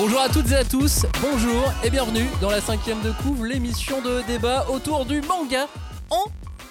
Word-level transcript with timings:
Bonjour 0.00 0.20
à 0.20 0.28
toutes 0.28 0.52
et 0.52 0.54
à 0.54 0.62
tous, 0.62 1.06
bonjour 1.20 1.72
et 1.82 1.90
bienvenue 1.90 2.28
dans 2.40 2.50
la 2.50 2.60
cinquième 2.60 3.02
de 3.02 3.10
couvre, 3.10 3.44
l'émission 3.44 4.00
de 4.00 4.22
débat 4.28 4.64
autour 4.70 5.04
du 5.04 5.20
manga 5.22 5.66
en 6.10 6.22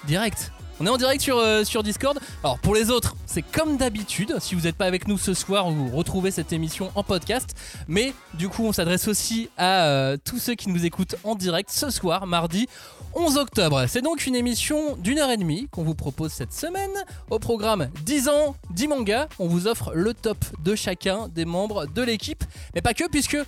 direct. 0.06 0.50
On 0.80 0.86
est 0.86 0.90
en 0.90 0.96
direct 0.96 1.20
sur, 1.20 1.38
euh, 1.38 1.64
sur 1.64 1.82
Discord. 1.82 2.20
Alors 2.44 2.58
pour 2.60 2.74
les 2.74 2.90
autres, 2.90 3.16
c'est 3.26 3.42
comme 3.42 3.76
d'habitude. 3.76 4.36
Si 4.38 4.54
vous 4.54 4.62
n'êtes 4.62 4.76
pas 4.76 4.86
avec 4.86 5.08
nous 5.08 5.18
ce 5.18 5.34
soir, 5.34 5.68
vous 5.70 5.88
retrouvez 5.88 6.30
cette 6.30 6.52
émission 6.52 6.92
en 6.94 7.02
podcast. 7.02 7.56
Mais 7.88 8.12
du 8.34 8.48
coup, 8.48 8.64
on 8.64 8.72
s'adresse 8.72 9.08
aussi 9.08 9.50
à 9.56 9.86
euh, 9.86 10.16
tous 10.24 10.38
ceux 10.38 10.54
qui 10.54 10.68
nous 10.68 10.86
écoutent 10.86 11.16
en 11.24 11.34
direct 11.34 11.70
ce 11.70 11.90
soir, 11.90 12.28
mardi 12.28 12.68
11 13.14 13.38
octobre. 13.38 13.86
C'est 13.88 14.02
donc 14.02 14.26
une 14.26 14.36
émission 14.36 14.96
d'une 14.96 15.18
heure 15.18 15.30
et 15.30 15.36
demie 15.36 15.66
qu'on 15.72 15.82
vous 15.82 15.96
propose 15.96 16.30
cette 16.30 16.52
semaine. 16.52 16.92
Au 17.30 17.40
programme 17.40 17.88
10 18.04 18.28
ans, 18.28 18.54
10 18.70 18.86
mangas. 18.88 19.26
On 19.40 19.48
vous 19.48 19.66
offre 19.66 19.92
le 19.94 20.14
top 20.14 20.38
de 20.62 20.76
chacun 20.76 21.26
des 21.28 21.44
membres 21.44 21.86
de 21.86 22.02
l'équipe. 22.02 22.44
Mais 22.76 22.82
pas 22.82 22.94
que, 22.94 23.08
puisque 23.08 23.38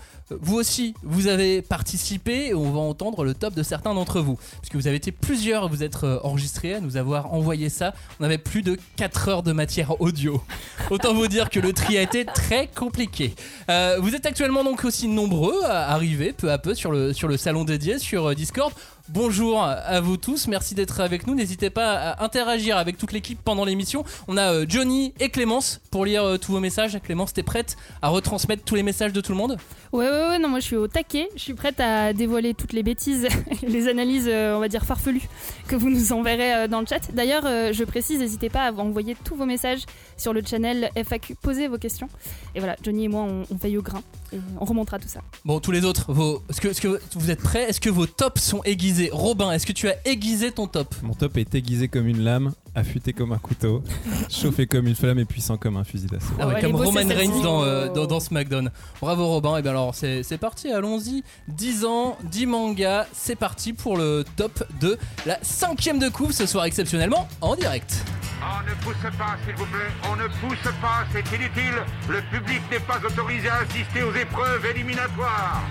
vous 0.40 0.56
aussi, 0.56 0.94
vous 1.02 1.26
avez 1.26 1.62
participé 1.62 2.48
et 2.48 2.54
on 2.54 2.70
va 2.70 2.80
entendre 2.80 3.24
le 3.24 3.34
top 3.34 3.54
de 3.54 3.62
certains 3.62 3.94
d'entre 3.94 4.20
vous. 4.20 4.38
Puisque 4.60 4.76
vous 4.76 4.86
avez 4.86 4.96
été 4.96 5.12
plusieurs 5.12 5.64
à 5.64 5.66
vous 5.66 5.82
être 5.82 6.04
euh, 6.04 6.18
enregistrés, 6.22 6.74
à 6.74 6.80
nous 6.80 6.96
avoir 6.96 7.32
envoyé 7.32 7.68
ça. 7.68 7.94
On 8.20 8.24
avait 8.24 8.38
plus 8.38 8.62
de 8.62 8.78
4 8.96 9.28
heures 9.28 9.42
de 9.42 9.52
matière 9.52 10.00
audio. 10.00 10.42
Autant 10.90 11.14
vous 11.14 11.28
dire 11.28 11.50
que 11.50 11.60
le 11.60 11.72
tri 11.72 11.98
a 11.98 12.02
été 12.02 12.24
très 12.24 12.66
compliqué. 12.68 13.34
Euh, 13.68 13.98
vous 14.00 14.14
êtes 14.14 14.26
actuellement 14.26 14.64
donc 14.64 14.84
aussi 14.84 15.08
nombreux 15.08 15.64
à 15.64 15.90
arriver 15.92 16.32
peu 16.32 16.50
à 16.50 16.58
peu 16.58 16.74
sur 16.74 16.92
le, 16.92 17.12
sur 17.12 17.28
le 17.28 17.36
salon 17.36 17.64
dédié 17.64 17.98
sur 17.98 18.30
euh, 18.30 18.34
Discord. 18.34 18.72
Bonjour 19.12 19.60
à 19.64 20.00
vous 20.00 20.16
tous, 20.16 20.46
merci 20.46 20.76
d'être 20.76 21.00
avec 21.00 21.26
nous. 21.26 21.34
N'hésitez 21.34 21.68
pas 21.68 21.94
à 21.94 22.24
interagir 22.24 22.76
avec 22.76 22.96
toute 22.96 23.10
l'équipe 23.10 23.40
pendant 23.44 23.64
l'émission. 23.64 24.04
On 24.28 24.36
a 24.36 24.52
euh, 24.52 24.66
Johnny 24.68 25.14
et 25.18 25.30
Clémence 25.30 25.80
pour 25.90 26.04
lire 26.04 26.22
euh, 26.22 26.38
tous 26.38 26.52
vos 26.52 26.60
messages. 26.60 26.96
Clémence, 27.02 27.32
t'es 27.32 27.42
prête 27.42 27.76
à 28.02 28.08
retransmettre 28.08 28.62
tous 28.62 28.76
les 28.76 28.84
messages 28.84 29.12
de 29.12 29.20
tout 29.20 29.32
le 29.32 29.38
monde? 29.38 29.56
Ouais, 29.92 30.08
ouais, 30.08 30.28
ouais, 30.28 30.38
non, 30.38 30.48
moi 30.48 30.60
je 30.60 30.66
suis 30.66 30.76
au 30.76 30.86
taquet. 30.86 31.28
Je 31.34 31.40
suis 31.40 31.54
prête 31.54 31.80
à 31.80 32.12
dévoiler 32.12 32.54
toutes 32.54 32.72
les 32.72 32.84
bêtises, 32.84 33.26
les 33.66 33.88
analyses, 33.88 34.28
euh, 34.28 34.54
on 34.56 34.60
va 34.60 34.68
dire 34.68 34.84
farfelues, 34.84 35.28
que 35.66 35.74
vous 35.74 35.90
nous 35.90 36.12
enverrez 36.12 36.68
dans 36.68 36.78
le 36.78 36.86
chat. 36.86 37.12
D'ailleurs, 37.12 37.42
je 37.72 37.82
précise, 37.82 38.20
n'hésitez 38.20 38.48
pas 38.48 38.68
à 38.68 38.72
envoyer 38.72 39.16
tous 39.24 39.34
vos 39.34 39.46
messages 39.46 39.86
sur 40.16 40.32
le 40.32 40.40
channel 40.48 40.88
FAQ. 40.94 41.34
Posez 41.42 41.66
vos 41.66 41.78
questions. 41.78 42.08
Et 42.54 42.60
voilà, 42.60 42.76
Johnny 42.84 43.06
et 43.06 43.08
moi, 43.08 43.22
on, 43.22 43.42
on 43.50 43.56
veille 43.56 43.76
au 43.76 43.82
grain. 43.82 44.02
Et 44.32 44.38
on 44.60 44.64
remontera 44.64 45.00
tout 45.00 45.08
ça. 45.08 45.20
Bon, 45.44 45.58
tous 45.58 45.72
les 45.72 45.84
autres, 45.84 46.12
vos... 46.12 46.44
est-ce 46.48 46.60
que, 46.60 46.68
est-ce 46.68 46.80
que 46.80 47.00
vous 47.14 47.30
êtes 47.32 47.42
prêts? 47.42 47.64
Est-ce 47.68 47.80
que 47.80 47.90
vos 47.90 48.06
tops 48.06 48.40
sont 48.40 48.62
aiguisés? 48.62 48.99
Robin, 49.10 49.52
est-ce 49.52 49.64
que 49.66 49.72
tu 49.72 49.88
as 49.88 49.96
aiguisé 50.04 50.52
ton 50.52 50.66
top? 50.66 50.94
Mon 51.02 51.14
top 51.14 51.38
est 51.38 51.54
aiguisé 51.54 51.88
comme 51.88 52.06
une 52.06 52.22
lame, 52.22 52.52
affûté 52.74 53.12
comme 53.12 53.32
un 53.32 53.38
couteau, 53.38 53.82
chauffé 54.28 54.66
comme 54.66 54.86
une 54.86 54.94
flamme 54.94 55.18
et 55.18 55.24
puissant 55.24 55.56
comme 55.56 55.76
un 55.76 55.84
fusil 55.84 56.06
d'assaut. 56.08 56.26
Ah 56.38 56.46
ouais, 56.46 56.54
ouais, 56.54 56.60
elle 56.62 56.70
comme 56.72 56.80
Roman 56.82 57.00
Reigns 57.08 57.42
dans, 57.42 57.62
euh, 57.62 57.88
dans, 57.88 58.06
dans 58.06 58.20
SmackDown. 58.20 58.70
Bravo 59.00 59.26
Robin, 59.28 59.56
et 59.56 59.62
bien 59.62 59.70
alors 59.70 59.94
c'est 59.94 60.22
c'est 60.22 60.38
parti, 60.38 60.70
allons-y. 60.70 61.22
10 61.48 61.84
ans, 61.84 62.18
10 62.24 62.46
mangas, 62.46 63.06
c'est 63.12 63.36
parti 63.36 63.72
pour 63.72 63.96
le 63.96 64.24
top 64.36 64.64
de 64.80 64.98
la 65.24 65.38
cinquième 65.42 65.98
de 65.98 66.08
couve 66.08 66.32
ce 66.32 66.46
soir 66.46 66.64
exceptionnellement 66.64 67.28
en 67.40 67.56
direct. 67.56 68.04
On 68.42 68.62
ne 68.68 68.74
pousse 68.82 69.02
pas, 69.18 69.36
s'il 69.44 69.54
vous 69.54 69.66
plaît. 69.66 69.90
On 70.10 70.16
ne 70.16 70.26
pousse 70.26 70.72
pas, 70.80 71.04
c'est 71.12 71.36
inutile. 71.36 71.74
Le 72.08 72.20
public 72.30 72.60
n'est 72.70 72.80
pas 72.80 72.98
autorisé 73.06 73.48
à 73.48 73.56
assister 73.56 74.02
aux 74.02 74.14
épreuves 74.14 74.64
éliminatoires. 74.74 75.62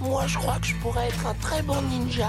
Moi, 0.00 0.24
je 0.26 0.38
crois 0.38 0.58
que 0.60 0.66
je 0.66 0.74
pourrais 0.76 1.08
être 1.08 1.26
un 1.26 1.34
très 1.34 1.62
bon 1.62 1.80
ninja. 1.82 2.28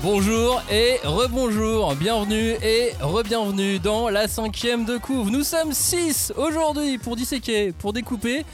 Bonjour 0.00 0.62
et 0.70 0.98
rebonjour, 1.02 1.94
bienvenue 1.96 2.54
et 2.62 2.92
re-bienvenue 3.00 3.80
dans 3.80 4.08
la 4.08 4.28
cinquième 4.28 4.84
de 4.84 4.96
couve. 4.96 5.30
Nous 5.30 5.42
sommes 5.42 5.72
6 5.72 6.32
aujourd'hui 6.36 6.98
pour 6.98 7.16
disséquer, 7.16 7.72
pour 7.72 7.92
découper, 7.92 8.44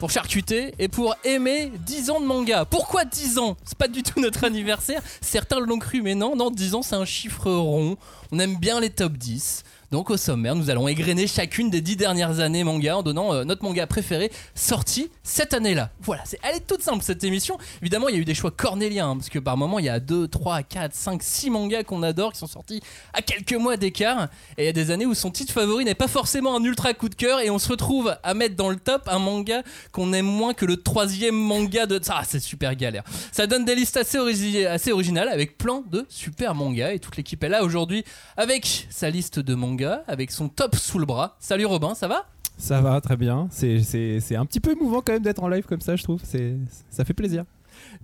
pour 0.00 0.10
charcuter 0.10 0.74
et 0.80 0.88
pour 0.88 1.14
aimer 1.22 1.70
10 1.86 2.10
ans 2.10 2.20
de 2.20 2.26
manga. 2.26 2.64
Pourquoi 2.64 3.04
10 3.04 3.38
ans? 3.38 3.56
C'est 3.64 3.78
pas 3.78 3.86
du 3.86 4.02
tout 4.02 4.18
notre 4.18 4.42
anniversaire. 4.44 5.00
Certains 5.20 5.60
l'ont 5.60 5.78
cru, 5.78 6.02
mais 6.02 6.16
non, 6.16 6.34
non, 6.34 6.50
10 6.50 6.74
ans 6.74 6.82
c'est 6.82 6.96
un 6.96 7.04
chiffre 7.04 7.48
rond. 7.48 7.96
On 8.32 8.40
aime 8.40 8.56
bien 8.56 8.80
les 8.80 8.90
top 8.90 9.12
10. 9.12 9.62
Donc 9.90 10.10
au 10.10 10.18
sommaire, 10.18 10.54
nous 10.54 10.68
allons 10.68 10.86
égrener 10.86 11.26
chacune 11.26 11.70
des 11.70 11.80
10 11.80 11.96
dernières 11.96 12.40
années 12.40 12.62
manga 12.62 12.98
en 12.98 13.02
donnant 13.02 13.32
euh, 13.32 13.44
notre 13.44 13.64
manga 13.64 13.86
préféré 13.86 14.30
sorti 14.54 15.10
cette 15.22 15.54
année-là. 15.54 15.90
Voilà, 16.02 16.22
c'est, 16.26 16.38
elle 16.42 16.56
est 16.56 16.66
toute 16.66 16.82
simple 16.82 17.02
cette 17.02 17.24
émission. 17.24 17.56
Évidemment, 17.80 18.10
il 18.10 18.14
y 18.14 18.18
a 18.18 18.20
eu 18.20 18.26
des 18.26 18.34
choix 18.34 18.50
cornéliens, 18.50 19.08
hein, 19.08 19.16
parce 19.16 19.30
que 19.30 19.38
par 19.38 19.56
moment, 19.56 19.78
il 19.78 19.86
y 19.86 19.88
a 19.88 19.98
2, 19.98 20.28
3, 20.28 20.62
4, 20.62 20.94
5, 20.94 21.22
6 21.22 21.48
mangas 21.48 21.84
qu'on 21.84 22.02
adore 22.02 22.34
qui 22.34 22.38
sont 22.38 22.46
sortis 22.46 22.82
à 23.14 23.22
quelques 23.22 23.54
mois 23.54 23.78
d'écart. 23.78 24.28
Et 24.58 24.64
il 24.64 24.66
y 24.66 24.68
a 24.68 24.72
des 24.72 24.90
années 24.90 25.06
où 25.06 25.14
son 25.14 25.30
titre 25.30 25.54
favori 25.54 25.86
n'est 25.86 25.94
pas 25.94 26.06
forcément 26.06 26.54
un 26.54 26.62
ultra 26.62 26.92
coup 26.92 27.08
de 27.08 27.14
cœur, 27.14 27.40
et 27.40 27.48
on 27.48 27.58
se 27.58 27.70
retrouve 27.70 28.14
à 28.22 28.34
mettre 28.34 28.56
dans 28.56 28.68
le 28.68 28.76
top 28.76 29.08
un 29.08 29.18
manga 29.18 29.62
qu'on 29.92 30.12
aime 30.12 30.26
moins 30.26 30.52
que 30.52 30.66
le 30.66 30.76
troisième 30.76 31.34
manga 31.34 31.86
de... 31.86 31.98
Ah, 32.10 32.24
c'est 32.28 32.40
super 32.40 32.76
galère. 32.76 33.04
Ça 33.32 33.46
donne 33.46 33.64
des 33.64 33.74
listes 33.74 33.96
assez, 33.96 34.18
assez 34.66 34.92
originales, 34.92 35.28
avec 35.28 35.56
plein 35.56 35.82
de 35.90 36.04
super 36.10 36.54
mangas, 36.54 36.92
et 36.92 36.98
toute 36.98 37.16
l'équipe 37.16 37.42
est 37.42 37.48
là 37.48 37.64
aujourd'hui 37.64 38.04
avec 38.36 38.86
sa 38.90 39.08
liste 39.08 39.38
de 39.38 39.54
mangas, 39.54 39.77
avec 39.86 40.30
son 40.30 40.48
top 40.48 40.76
sous 40.76 40.98
le 40.98 41.06
bras. 41.06 41.36
Salut 41.40 41.66
Robin, 41.66 41.94
ça 41.94 42.08
va? 42.08 42.26
Ça 42.56 42.80
va, 42.80 43.00
très 43.00 43.16
bien. 43.16 43.46
C'est- 43.50 43.80
C'est 43.80 44.18
c'est 44.20 44.34
un 44.36 44.44
petit 44.44 44.60
peu 44.60 44.72
émouvant 44.72 45.00
quand 45.00 45.12
même 45.12 45.22
d'être 45.22 45.42
en 45.42 45.48
live 45.48 45.64
comme 45.64 45.80
ça, 45.80 45.94
je 45.96 46.02
trouve. 46.02 46.20
C'est- 46.24 46.56
Ça 46.90 47.04
fait 47.04 47.14
plaisir. 47.14 47.44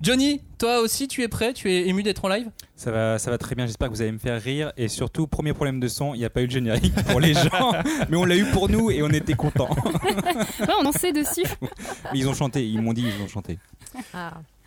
Johnny, 0.00 0.40
toi 0.58 0.80
aussi 0.80 1.08
tu 1.08 1.22
es 1.22 1.28
prêt? 1.28 1.52
Tu 1.52 1.68
es 1.72 1.88
ému 1.88 2.04
d'être 2.04 2.24
en 2.24 2.28
live? 2.28 2.48
Ça 2.76 2.92
va, 2.92 3.18
ça 3.18 3.30
va 3.32 3.38
très 3.38 3.56
bien, 3.56 3.66
j'espère 3.66 3.88
que 3.88 3.94
vous 3.94 4.02
allez 4.02 4.12
me 4.12 4.18
faire 4.18 4.40
rire. 4.40 4.72
Et 4.76 4.86
surtout, 4.86 5.26
premier 5.26 5.52
problème 5.52 5.80
de 5.80 5.88
son, 5.88 6.14
il 6.14 6.18
n'y 6.18 6.24
a 6.24 6.30
pas 6.30 6.42
eu 6.42 6.46
de 6.46 6.52
générique 6.52 6.94
pour 7.06 7.18
les 7.18 7.34
gens, 7.34 7.72
mais 8.08 8.16
on 8.16 8.24
l'a 8.24 8.36
eu 8.36 8.44
pour 8.52 8.68
nous 8.68 8.90
et 8.92 9.02
on 9.02 9.08
était 9.10 9.34
contents. 9.34 9.70
Ouais, 10.04 10.74
on 10.80 10.86
en 10.86 10.92
sait 10.92 11.12
dessus. 11.12 11.42
Mais 12.12 12.18
ils 12.20 12.28
ont 12.28 12.34
chanté, 12.34 12.64
ils 12.68 12.80
m'ont 12.80 12.92
dit, 12.92 13.04
ils 13.04 13.22
ont 13.22 13.28
chanté. 13.28 13.58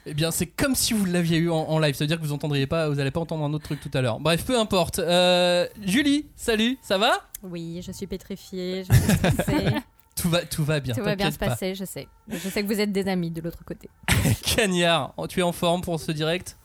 Eh 0.09 0.13
bien, 0.13 0.31
c'est 0.31 0.45
comme 0.45 0.73
si 0.75 0.94
vous 0.94 1.06
l'aviez 1.06 1.38
eu 1.38 1.50
en, 1.50 1.57
en 1.57 1.79
live. 1.79 1.94
Ça 1.95 2.03
veut 2.03 2.07
dire 2.07 2.18
que 2.18 2.23
vous 2.25 2.31
entendriez 2.31 2.66
pas, 2.66 2.88
vous 2.88 2.95
n'allez 2.95 3.12
pas 3.12 3.19
entendre 3.19 3.44
un 3.44 3.53
autre 3.53 3.66
truc 3.66 3.81
tout 3.81 3.91
à 3.94 4.01
l'heure. 4.01 4.19
Bref, 4.19 4.45
peu 4.45 4.57
importe. 4.57 5.00
Euh, 5.00 5.68
Julie, 5.84 6.28
salut, 6.35 6.78
ça 6.81 6.97
va? 6.97 7.28
Oui, 7.44 7.81
je 7.85 7.91
suis 7.91 8.07
pétrifiée, 8.07 8.84
je 8.90 8.94
suis 8.94 9.13
stressée. 9.17 9.66
tout 10.16 10.29
va, 10.29 10.46
tout 10.46 10.63
va 10.63 10.79
bien. 10.79 10.96
Tout 10.96 11.03
va 11.03 11.16
bien 11.16 11.29
se 11.29 11.38
pas. 11.38 11.47
passer, 11.50 11.75
je 11.75 11.84
sais. 11.84 12.07
Je 12.29 12.38
sais 12.38 12.63
que 12.63 12.67
vous 12.67 12.79
êtes 12.79 12.91
des 12.91 13.07
amis 13.07 13.31
de 13.31 13.41
l'autre 13.41 13.66
côté. 13.66 13.90
Cagnard, 14.44 15.13
tu 15.28 15.41
es 15.41 15.44
en 15.44 15.51
forme 15.51 15.81
pour 15.81 16.00
ce 16.00 16.12
direct? 16.12 16.57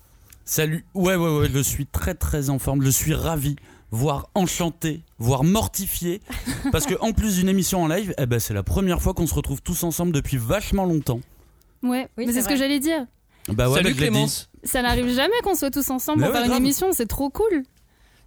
Salut, 0.45 0.85
ouais, 0.95 1.15
ouais, 1.17 1.39
ouais, 1.39 1.49
je 1.53 1.61
suis 1.61 1.87
très 1.87 2.15
très 2.15 2.51
en 2.51 2.59
forme, 2.59 2.83
je 2.83 2.91
suis 2.91 3.15
ravi, 3.15 3.55
voire 3.93 4.29
enchanté, 4.35 5.03
voire 5.19 5.45
mortifié, 5.45 6.21
parce 6.73 6.85
que 6.85 6.95
en 7.01 7.13
plus 7.13 7.37
d'une 7.37 7.49
émission 7.49 7.83
en 7.85 7.87
live, 7.87 8.13
eh 8.19 8.27
ben, 8.27 8.41
c'est 8.41 8.53
la 8.55 8.65
première 8.65 9.01
fois 9.01 9.15
qu'on 9.15 9.27
se 9.29 9.35
retrouve 9.35 9.63
tous 9.63 9.85
ensemble 9.85 10.11
depuis 10.13 10.39
vachement 10.39 10.85
longtemps. 10.85 11.21
Ouais, 11.85 12.09
Oui, 12.19 12.25
mais 12.25 12.27
c'est 12.27 12.33
c'est 12.33 12.43
ce 12.43 12.49
que 12.49 12.57
j'allais 12.57 12.81
dire. 12.81 13.07
Bah 13.49 13.69
ouais, 13.69 13.77
Salut 13.77 13.91
bah. 13.91 13.97
Clémence, 13.99 14.51
Ça 14.65 14.83
n'arrive 14.83 15.09
jamais 15.13 15.35
qu'on 15.43 15.55
soit 15.55 15.71
tous 15.71 15.91
ensemble 15.91 16.21
Mais 16.21 16.27
pour 16.27 16.35
ouais, 16.37 16.43
faire 16.43 16.51
une 16.53 16.57
émission, 16.57 16.89
c'est 16.93 17.07
trop 17.07 17.29
cool. 17.31 17.63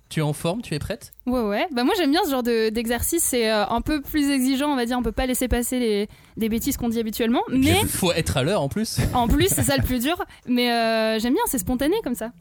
tu 0.10 0.20
es 0.20 0.24
en 0.24 0.34
forme, 0.34 0.62
tu 0.62 0.74
es 0.76 0.80
prête? 0.80 1.14
Ouais, 1.26 1.42
ouais. 1.42 1.68
Bah, 1.72 1.84
moi, 1.84 1.94
j'aime 1.98 2.12
bien 2.12 2.22
ce 2.26 2.30
genre 2.32 2.44
de- 2.44 2.70
d'exercice. 2.70 3.24
C'est 3.24 3.50
euh, 3.52 3.66
un 3.68 3.82
peu 3.82 4.02
plus 4.02 4.30
exigeant, 4.30 4.72
on 4.72 4.76
va 4.76 4.86
dire. 4.86 4.98
On 4.98 5.04
peut 5.04 5.12
pas 5.14 5.26
laisser 5.26 5.48
passer 5.48 5.80
les, 5.80 6.08
des 6.38 6.50
bêtises 6.50 6.78
qu'on 6.78 6.90
dit 6.90 7.00
habituellement. 7.00 7.42
Mais 7.50 7.80
Il 7.82 7.88
faut 7.88 8.12
être 8.12 8.38
à 8.38 8.44
l'heure 8.44 8.62
en 8.62 8.70
plus. 8.70 8.98
en 9.14 9.28
plus, 9.28 9.48
c'est 9.48 9.64
ça 9.64 9.78
le 9.78 9.84
plus 9.88 10.00
dur. 10.00 10.22
Mais 10.48 10.72
euh, 10.72 11.18
j'aime 11.20 11.34
bien, 11.34 11.44
c'est 11.48 11.60
spontané 11.60 11.96
comme 12.04 12.16
ça. 12.16 12.32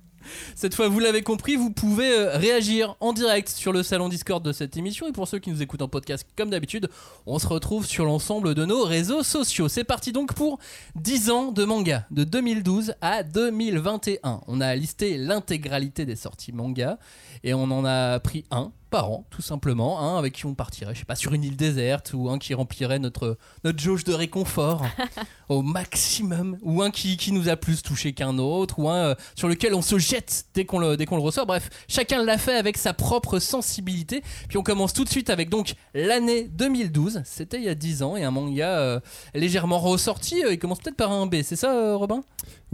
Cette 0.55 0.75
fois, 0.75 0.89
vous 0.89 0.99
l'avez 0.99 1.23
compris, 1.23 1.57
vous 1.57 1.71
pouvez 1.71 2.11
euh, 2.11 2.37
réagir 2.37 2.97
en 3.01 3.13
direct 3.13 3.48
sur 3.48 3.72
le 3.72 3.83
salon 3.83 4.09
Discord 4.09 4.45
de 4.45 4.53
cette 4.53 4.77
émission. 4.77 5.09
Et 5.09 5.13
pour 5.13 5.28
ceux 5.28 5.39
qui 5.39 5.51
nous 5.51 5.63
écoutent 5.63 5.83
en 5.83 5.89
podcast, 5.89 6.27
comme 6.37 6.51
d'habitude, 6.51 6.89
on 7.27 7.39
se 7.39 7.47
retrouve 7.47 7.87
sur 7.87 8.04
l'ensemble 8.04 8.54
de 8.54 8.65
nos 8.65 8.84
réseaux 8.84 9.22
sociaux. 9.22 9.69
C'est 9.69 9.84
parti 9.84 10.13
donc 10.13 10.34
pour 10.34 10.59
10 10.97 11.31
ans 11.31 11.53
de 11.53 11.65
manga, 11.65 12.07
de 12.10 12.25
2012 12.25 12.95
à 13.01 13.22
2021. 13.22 14.41
On 14.47 14.60
a 14.60 14.75
listé 14.75 15.16
l'intégralité 15.16 16.07
des 16.07 16.16
sorties 16.16 16.53
manga 16.53 16.98
et 17.43 17.54
on 17.54 17.65
en 17.65 17.84
a 17.84 18.19
pris 18.21 18.45
un 18.51 18.72
parents, 18.95 19.27
tout 19.29 19.43
simplement, 19.43 20.01
hein, 20.01 20.19
avec 20.19 20.35
qui 20.35 20.47
on 20.47 20.55
partirait, 20.55 20.95
je 20.95 21.01
sais 21.01 21.05
pas, 21.05 21.17
sur 21.17 21.35
une 21.35 21.43
île 21.43 21.57
déserte, 21.57 22.13
ou 22.15 22.31
un 22.31 22.39
qui 22.39 22.55
remplirait 22.55 23.01
notre, 23.01 23.37
notre 23.65 23.81
jauge 23.81 24.05
de 24.05 24.13
réconfort 24.13 24.85
au 25.49 25.63
maximum, 25.63 26.59
ou 26.63 26.81
un 26.81 26.93
qui, 26.93 27.17
qui 27.17 27.33
nous 27.33 27.49
a 27.49 27.57
plus 27.57 27.83
touché 27.83 28.13
qu'un 28.13 28.39
autre, 28.39 28.79
ou 28.79 28.89
un 28.89 28.95
euh, 28.95 29.15
sur 29.35 29.49
lequel 29.49 29.75
on 29.75 29.83
se 29.83 29.99
jette 29.99 30.45
dès 30.55 30.65
qu'on 30.65 30.79
le, 30.79 30.97
dès 30.97 31.07
qu'on 31.07 31.17
le 31.17 31.23
ressort. 31.23 31.45
Bref, 31.45 31.71
chacun 31.89 32.23
l'a 32.23 32.39
fait 32.39 32.55
avec 32.55 32.77
sa 32.77 32.93
propre 32.93 33.41
sensibilité. 33.41 34.23
Puis 34.49 34.59
on 34.59 34.63
commence 34.63 34.93
tout 34.93 35.03
de 35.03 35.11
suite 35.11 35.29
avec 35.29 35.49
donc 35.49 35.75
l'année 35.93 36.45
2012, 36.45 37.23
c'était 37.25 37.57
il 37.57 37.65
y 37.65 37.69
a 37.69 37.75
10 37.75 38.05
ans, 38.05 38.17
et 38.17 38.23
un 38.23 38.31
manga 38.31 38.79
euh, 38.79 39.01
légèrement 39.35 39.81
ressorti. 39.81 40.45
Euh, 40.45 40.53
il 40.53 40.61
commence 40.61 40.79
peut-être 40.79 40.95
par 40.95 41.11
un 41.11 41.27
B, 41.27 41.43
c'est 41.43 41.57
ça, 41.57 41.75
euh, 41.75 41.97
Robin? 41.97 42.23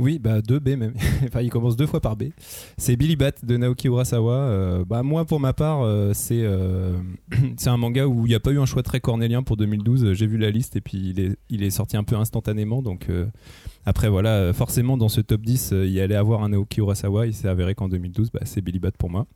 Oui, 0.00 0.18
bah 0.18 0.40
2B 0.40 0.76
même. 0.76 0.94
enfin, 1.24 1.42
il 1.42 1.50
commence 1.50 1.76
deux 1.76 1.86
fois 1.86 2.00
par 2.00 2.16
B. 2.16 2.24
C'est 2.78 2.96
Billy 2.96 3.16
Bat 3.16 3.32
de 3.42 3.58
Naoki 3.58 3.88
Urasawa. 3.88 4.32
Euh, 4.32 4.84
bah, 4.86 5.02
moi, 5.02 5.26
pour 5.26 5.40
ma 5.40 5.52
part, 5.52 5.82
euh, 5.82 6.09
c'est 6.14 6.42
euh, 6.42 6.98
c'est 7.56 7.70
un 7.70 7.76
manga 7.76 8.06
où 8.06 8.26
il 8.26 8.30
n'y 8.30 8.34
a 8.34 8.40
pas 8.40 8.50
eu 8.50 8.58
un 8.58 8.66
choix 8.66 8.82
très 8.82 9.00
cornélien 9.00 9.42
pour 9.42 9.56
2012. 9.56 10.12
J'ai 10.12 10.26
vu 10.26 10.38
la 10.38 10.50
liste 10.50 10.76
et 10.76 10.80
puis 10.80 10.98
il 11.10 11.20
est, 11.20 11.36
il 11.48 11.62
est 11.62 11.70
sorti 11.70 11.96
un 11.96 12.04
peu 12.04 12.16
instantanément. 12.16 12.82
Donc 12.82 13.08
euh, 13.08 13.26
après, 13.86 14.08
voilà, 14.08 14.30
euh, 14.30 14.52
forcément, 14.52 14.96
dans 14.96 15.08
ce 15.08 15.20
top 15.20 15.40
10, 15.42 15.70
euh, 15.72 15.86
il 15.86 15.92
y 15.92 16.00
allait 16.00 16.14
avoir 16.14 16.42
un 16.42 16.50
Naoki 16.50 16.80
Urasawa. 16.80 17.26
Il 17.26 17.34
s'est 17.34 17.48
avéré 17.48 17.74
qu'en 17.74 17.88
2012, 17.88 18.30
bah, 18.32 18.40
c'est 18.44 18.60
Billy 18.60 18.78
Bat 18.78 18.92
pour 18.98 19.10
moi. 19.10 19.26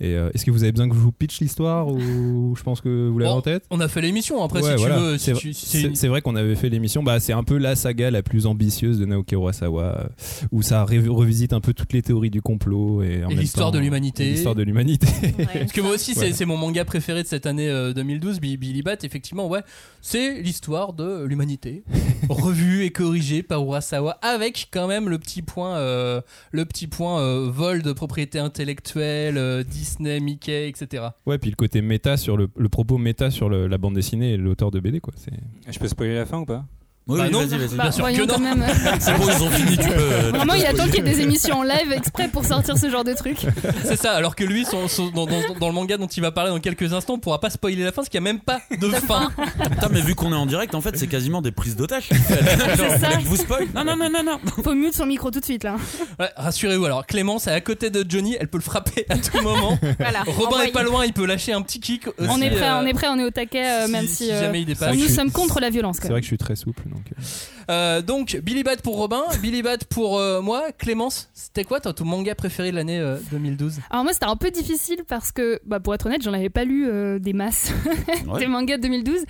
Et 0.00 0.14
euh, 0.14 0.30
est-ce 0.34 0.44
que 0.44 0.50
vous 0.50 0.62
avez 0.62 0.72
besoin 0.72 0.88
que 0.88 0.94
je 0.94 1.00
vous 1.00 1.12
pitch 1.12 1.40
l'histoire 1.40 1.88
ou 1.88 2.54
je 2.56 2.62
pense 2.62 2.80
que 2.80 3.08
vous 3.08 3.18
l'avez 3.18 3.30
Bon, 3.32 3.38
en 3.38 3.42
tête? 3.42 3.64
On 3.70 3.80
a 3.80 3.88
fait 3.88 4.00
l'émission, 4.00 4.42
après, 4.42 4.62
Ouais, 4.62 4.70
si 4.72 4.76
voilà. 4.78 4.96
tu 4.96 5.00
veux. 5.02 5.18
si 5.18 5.24
C'est- 5.24 5.32
tu- 5.34 5.52
si 5.52 5.66
c'est 5.66 5.78
c'est 5.82 5.86
une- 5.88 5.94
c'est 5.96 6.08
vrai 6.08 6.22
qu'on 6.22 6.36
avait 6.36 6.54
fait 6.54 6.68
l'émission. 6.68 7.02
Bah, 7.02 7.18
c'est 7.20 7.32
un 7.32 7.42
peu 7.42 7.56
la 7.58 7.74
saga 7.76 8.10
la 8.10 8.22
plus 8.22 8.46
ambitieuse 8.46 8.98
de 8.98 9.04
Naoki 9.04 9.34
Urasawa, 9.34 9.82
euh, 9.82 10.04
où 10.52 10.62
ça 10.62 10.84
ré- 10.84 10.98
revisite 11.06 11.52
un 11.52 11.60
peu 11.60 11.72
toutes 11.74 11.92
les 11.92 12.02
théories 12.02 12.30
du 12.30 12.40
complot 12.40 13.02
et, 13.02 13.24
en 13.24 13.28
Et 13.30 13.34
même 13.34 13.38
l'histoire 13.40 13.70
temps- 13.72 13.78
de 13.78 13.82
l'humanité. 13.82 14.26
et 14.28 14.30
L'histoire 14.30 14.54
de 14.54 14.62
l'humanité. 14.62 15.06
Parce 15.52 15.72
que 15.72 15.80
moi 15.80 15.92
aussi, 15.94 16.14
c'est 16.14 16.44
mon 16.46 16.56
manga 16.56 16.84
préféré 16.84 17.22
de 17.24 17.28
cette 17.28 17.46
année 17.46 17.68
euh, 17.68 17.92
2012, 17.92 18.40
Bi- 18.40 18.56
Billy 18.56 18.82
Bat. 18.82 18.98
Effectivement, 19.02 19.48
ouais, 19.48 19.60
c'est 20.00 20.40
l'histoire 20.40 20.92
de 20.92 21.24
l'humanité, 21.24 21.82
revue 22.28 22.84
et 22.84 22.90
corrigée 22.90 23.42
par 23.42 23.60
Urasawa, 23.62 23.87
avec 24.22 24.68
quand 24.72 24.86
même 24.86 25.08
le 25.08 25.18
petit 25.18 25.42
point, 25.42 25.76
euh, 25.76 26.20
le 26.52 26.64
petit 26.64 26.86
point 26.86 27.20
euh, 27.20 27.48
vol 27.50 27.82
de 27.82 27.92
propriété 27.92 28.38
intellectuelle, 28.38 29.38
euh, 29.38 29.62
Disney, 29.62 30.20
Mickey, 30.20 30.68
etc. 30.68 31.08
Ouais, 31.26 31.38
puis 31.38 31.50
le 31.50 31.56
côté 31.56 31.80
méta 31.82 32.16
sur 32.16 32.36
le, 32.36 32.48
le 32.56 32.68
propos 32.68 32.98
méta 32.98 33.30
sur 33.30 33.48
le- 33.48 33.66
la 33.66 33.78
bande 33.78 33.94
dessinée 33.94 34.32
et 34.32 34.36
l'auteur 34.36 34.70
de 34.70 34.80
BD, 34.80 35.00
quoi. 35.00 35.14
C'est. 35.16 35.32
Je 35.72 35.78
peux 35.78 35.88
spoiler 35.88 36.14
la 36.14 36.26
fin 36.26 36.38
ou 36.38 36.44
pas? 36.46 36.64
Oui, 37.08 37.18
Bah 37.18 37.24
oui, 37.26 37.32
non. 37.32 37.38
vas-y, 37.46 37.58
vas-y. 37.58 37.74
Bah, 37.76 37.82
Bien 37.84 37.92
sûr 37.92 38.06
que 38.06 38.26
non. 38.26 38.38
même. 38.38 38.66
C'est 39.00 39.14
bon, 39.16 39.24
ils 39.28 39.42
ont 39.42 39.50
fini, 39.50 39.78
tu 39.78 39.88
peux. 39.88 40.36
Vraiment, 40.36 40.52
il 40.54 40.66
attend 40.66 40.84
qu'il 40.84 40.96
y 40.96 40.98
ait 40.98 41.14
des 41.14 41.20
émissions 41.22 41.60
en 41.60 41.62
live 41.62 41.90
exprès 41.92 42.28
pour 42.28 42.44
sortir 42.44 42.76
ce 42.76 42.90
genre 42.90 43.04
de 43.04 43.14
trucs. 43.14 43.46
C'est 43.84 43.96
ça, 43.96 44.12
alors 44.12 44.36
que 44.36 44.44
lui, 44.44 44.64
son- 44.66 44.88
son- 44.88 45.08
dans, 45.10 45.24
dans- 45.26 45.54
dans 45.58 45.68
le 45.68 45.74
manga 45.74 45.96
dont 45.96 46.06
il 46.06 46.20
va 46.20 46.32
parler 46.32 46.50
dans 46.50 46.60
quelques 46.60 46.92
instants, 46.92 47.14
on 47.14 47.18
pourra 47.18 47.40
pas 47.40 47.48
spoiler 47.50 47.82
la 47.82 47.90
fin 47.92 47.96
parce 48.02 48.08
qu'il 48.10 48.20
n'y 48.20 48.28
a 48.28 48.32
même 48.32 48.40
pas 48.40 48.60
de 48.78 48.88
fin. 48.90 49.30
Putain, 49.70 49.88
mais 49.90 50.00
vu 50.02 50.14
qu'on 50.14 50.32
est 50.32 50.36
en 50.36 50.44
direct, 50.46 50.74
en 50.74 50.80
fait, 50.82 50.96
c'est 50.98 51.06
quasiment 51.06 51.40
des 51.40 51.50
prises 51.50 51.76
d'otages. 51.76 52.08
Je 52.12 53.26
vous 53.26 53.36
spoil. 53.36 53.66
Non, 53.74 53.84
non, 53.84 53.96
non, 53.96 54.10
non, 54.10 54.22
non. 54.24 54.38
Faut 54.62 54.74
mute 54.74 54.94
son 54.94 55.06
micro 55.06 55.30
tout 55.30 55.40
de 55.40 55.44
suite 55.44 55.64
là. 55.64 55.76
Ouais, 56.18 56.28
Rassurez-vous, 56.36 56.84
alors 56.84 57.06
Clémence 57.06 57.46
est 57.46 57.52
à 57.52 57.60
côté 57.60 57.90
de 57.90 58.04
Johnny, 58.08 58.36
elle 58.38 58.48
peut 58.48 58.58
le 58.58 58.62
frapper 58.62 59.06
à 59.08 59.16
tout 59.16 59.40
moment. 59.42 59.78
Voilà. 59.98 60.20
Robin 60.26 60.46
Envoyez. 60.48 60.68
est 60.68 60.72
pas 60.72 60.82
loin, 60.82 61.04
il 61.06 61.12
peut 61.12 61.24
lâcher 61.26 61.52
un 61.52 61.62
petit 61.62 61.80
kick. 61.80 62.06
Aussi, 62.06 62.28
on 62.30 62.40
est 62.40 62.50
prêt, 62.50 62.68
euh, 62.68 62.80
on 62.82 62.86
est 62.86 62.92
prêt, 62.92 63.06
on 63.08 63.18
est 63.18 63.24
au 63.24 63.30
taquet, 63.30 63.64
euh, 63.64 63.86
si- 63.86 63.92
même 63.92 64.06
si 64.06 64.14
si, 64.14 64.30
euh, 64.30 64.40
jamais 64.42 64.60
il 64.60 64.66
dépasse. 64.66 64.88
vrai 64.88 64.96
nous 64.96 65.08
sommes 65.08 65.30
contre 65.30 65.60
la 65.60 65.70
violence. 65.70 65.96
C'est 65.96 66.02
Quand 66.02 66.08
vrai 66.08 66.14
même. 66.16 66.20
que 66.20 66.24
je 66.24 66.28
suis 66.30 66.38
très 66.38 66.56
souple, 66.56 66.82
donc. 66.98 67.12
euh. 67.18 67.22
Euh, 67.70 68.02
donc 68.02 68.36
Billy 68.42 68.62
Bat 68.62 68.76
pour 68.82 68.96
Robin, 68.96 69.22
Billy 69.42 69.62
Bat 69.62 69.78
pour 69.90 70.18
euh, 70.18 70.40
moi, 70.40 70.72
Clémence. 70.72 71.28
C'était 71.34 71.64
quoi 71.64 71.80
ton 71.80 72.04
manga 72.04 72.34
préféré 72.34 72.70
de 72.70 72.76
l'année 72.76 72.98
euh, 72.98 73.18
2012 73.30 73.80
Alors 73.90 74.04
moi 74.04 74.12
c'était 74.12 74.26
un 74.26 74.36
peu 74.36 74.50
difficile 74.50 75.04
parce 75.06 75.32
que, 75.32 75.60
bah, 75.66 75.80
pour 75.80 75.94
être 75.94 76.06
honnête, 76.06 76.22
j'en 76.22 76.32
avais 76.32 76.48
pas 76.50 76.64
lu 76.64 76.86
euh, 76.88 77.18
des 77.18 77.32
masses 77.32 77.72
Ouais. 78.26 78.40
des 78.40 78.46
mangas 78.46 78.76
de 78.78 78.82
2012. 78.82 79.24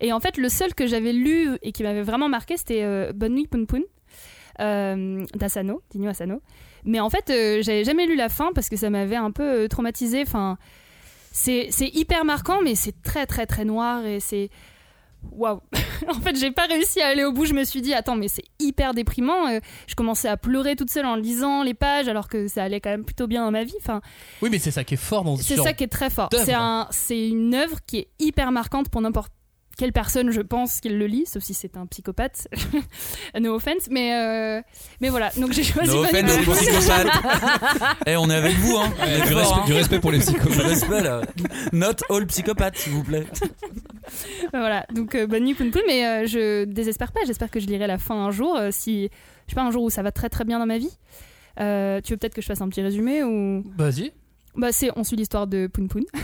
Et 0.00 0.12
en 0.12 0.20
fait, 0.20 0.36
le 0.36 0.48
seul 0.48 0.74
que 0.74 0.86
j'avais 0.86 1.12
lu 1.12 1.48
et 1.62 1.72
qui 1.72 1.82
m'avait 1.82 2.02
vraiment 2.02 2.28
marqué, 2.28 2.56
c'était 2.56 2.82
euh, 2.82 3.12
Bonne 3.14 3.34
nuit 3.34 3.46
Poun 3.46 3.66
Poun 3.66 3.82
euh, 4.60 5.24
d'Asano, 5.34 5.82
d'Inyo 5.90 6.10
Asano. 6.10 6.40
Mais 6.84 7.00
en 7.00 7.10
fait, 7.10 7.30
euh, 7.30 7.62
j'avais 7.62 7.84
jamais 7.84 8.06
lu 8.06 8.14
la 8.16 8.28
fin 8.28 8.50
parce 8.54 8.68
que 8.68 8.76
ça 8.76 8.90
m'avait 8.90 9.16
un 9.16 9.30
peu 9.30 9.42
euh, 9.64 9.68
traumatisé. 9.68 10.22
Enfin, 10.22 10.58
c'est 11.32 11.68
c'est 11.70 11.88
hyper 11.88 12.24
marquant, 12.24 12.60
mais 12.62 12.74
c'est 12.74 13.00
très 13.02 13.26
très 13.26 13.46
très 13.46 13.64
noir 13.64 14.04
et 14.04 14.20
c'est 14.20 14.50
waouh. 15.32 15.60
en 16.08 16.20
fait, 16.20 16.36
j'ai 16.38 16.50
pas 16.50 16.66
réussi 16.66 17.00
à 17.00 17.08
aller 17.08 17.24
au 17.24 17.32
bout. 17.32 17.46
Je 17.46 17.54
me 17.54 17.64
suis 17.64 17.82
dit 17.82 17.94
attends, 17.94 18.16
mais 18.16 18.28
c'est 18.28 18.44
hyper 18.58 18.94
déprimant. 18.94 19.48
Euh, 19.48 19.60
je 19.86 19.94
commençais 19.94 20.28
à 20.28 20.36
pleurer 20.36 20.76
toute 20.76 20.90
seule 20.90 21.06
en 21.06 21.16
lisant 21.16 21.62
les 21.62 21.74
pages 21.74 22.08
alors 22.08 22.28
que 22.28 22.48
ça 22.48 22.64
allait 22.64 22.80
quand 22.80 22.90
même 22.90 23.04
plutôt 23.04 23.26
bien 23.26 23.44
dans 23.44 23.50
ma 23.50 23.64
vie. 23.64 23.74
Enfin, 23.80 24.00
Oui, 24.42 24.48
mais 24.50 24.58
c'est 24.58 24.70
ça 24.70 24.84
qui 24.84 24.94
est 24.94 24.98
fort 24.98 25.24
dans 25.24 25.36
ce 25.36 25.42
c'est 25.42 25.56
ça 25.56 25.72
qui 25.72 25.84
est 25.84 25.88
très 25.88 26.10
fort. 26.10 26.28
C'est 26.32 26.54
un, 26.54 26.86
c'est 26.90 27.28
une 27.28 27.54
œuvre 27.54 27.78
qui 27.86 27.98
est 27.98 28.08
hyper 28.18 28.52
marquante 28.52 28.88
pour 28.88 29.00
n'importe 29.00 29.32
quelle 29.76 29.92
personne, 29.92 30.30
je 30.30 30.40
pense, 30.40 30.80
qui 30.80 30.88
le 30.88 31.06
lit, 31.06 31.24
sauf 31.26 31.42
si 31.42 31.54
c'est 31.54 31.76
un 31.76 31.86
psychopathe. 31.86 32.48
no 33.40 33.54
offense, 33.54 33.88
mais 33.90 34.14
euh, 34.14 34.62
mais 35.00 35.08
voilà. 35.08 35.30
Donc 35.36 35.52
j'ai 35.52 35.62
choisi. 35.64 35.90
No 35.90 36.04
offense, 36.04 36.36
Poun. 36.44 36.54
psychopathe. 36.54 37.06
Eh, 38.06 38.16
on 38.16 38.28
est 38.30 38.34
avec 38.34 38.54
vous, 38.56 38.76
hein. 38.76 38.90
Du, 39.26 39.34
respect, 39.34 39.54
hein. 39.54 39.62
du 39.66 39.72
respect 39.72 39.98
pour 40.00 40.10
les 40.12 40.18
psychopathes. 40.18 40.62
respect, 40.66 41.02
là. 41.02 41.22
Not 41.72 41.96
all 42.10 42.26
psychopathes, 42.26 42.76
s'il 42.76 42.92
vous 42.92 43.04
plaît. 43.04 43.26
voilà. 44.52 44.86
Donc 44.94 45.14
euh, 45.14 45.26
bonne 45.26 45.44
nuit, 45.44 45.54
Poun 45.54 45.70
Poun, 45.70 45.82
mais 45.86 46.06
euh, 46.06 46.26
je 46.26 46.64
désespère 46.64 47.12
pas. 47.12 47.20
J'espère 47.26 47.50
que 47.50 47.60
je 47.60 47.66
lirai 47.66 47.86
la 47.86 47.98
fin 47.98 48.14
un 48.16 48.30
jour. 48.30 48.56
euh, 48.56 48.68
si 48.70 49.10
je 49.46 49.52
sais 49.52 49.56
pas 49.56 49.62
un 49.62 49.70
jour 49.70 49.82
où 49.82 49.90
ça 49.90 50.02
va 50.02 50.12
très 50.12 50.28
très 50.28 50.44
bien 50.44 50.58
dans 50.58 50.66
ma 50.66 50.78
vie. 50.78 50.96
Euh, 51.60 52.00
tu 52.02 52.12
veux 52.12 52.16
peut-être 52.16 52.34
que 52.34 52.42
je 52.42 52.46
fasse 52.46 52.60
un 52.60 52.68
petit 52.68 52.82
résumé 52.82 53.22
ou? 53.22 53.62
Vas-y. 53.76 54.12
Bah, 54.56 54.72
c'est, 54.72 54.90
on 54.96 55.04
suit 55.04 55.16
l'histoire 55.16 55.46
de 55.46 55.66
Poun 55.66 55.88
Poun. 55.88 56.04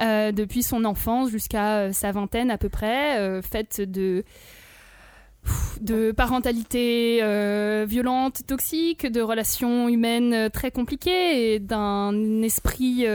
Euh, 0.00 0.32
depuis 0.32 0.64
son 0.64 0.84
enfance 0.84 1.30
jusqu'à 1.30 1.76
euh, 1.76 1.92
sa 1.92 2.10
vingtaine 2.10 2.50
à 2.50 2.58
peu 2.58 2.68
près, 2.68 3.20
euh, 3.20 3.42
faite 3.42 3.80
de, 3.80 4.24
de 5.80 6.10
parentalité 6.10 7.20
euh, 7.22 7.86
violente, 7.88 8.44
toxique, 8.46 9.06
de 9.06 9.20
relations 9.20 9.88
humaines 9.88 10.50
très 10.50 10.72
compliquées 10.72 11.54
et 11.54 11.58
d'un 11.60 12.42
esprit. 12.42 13.06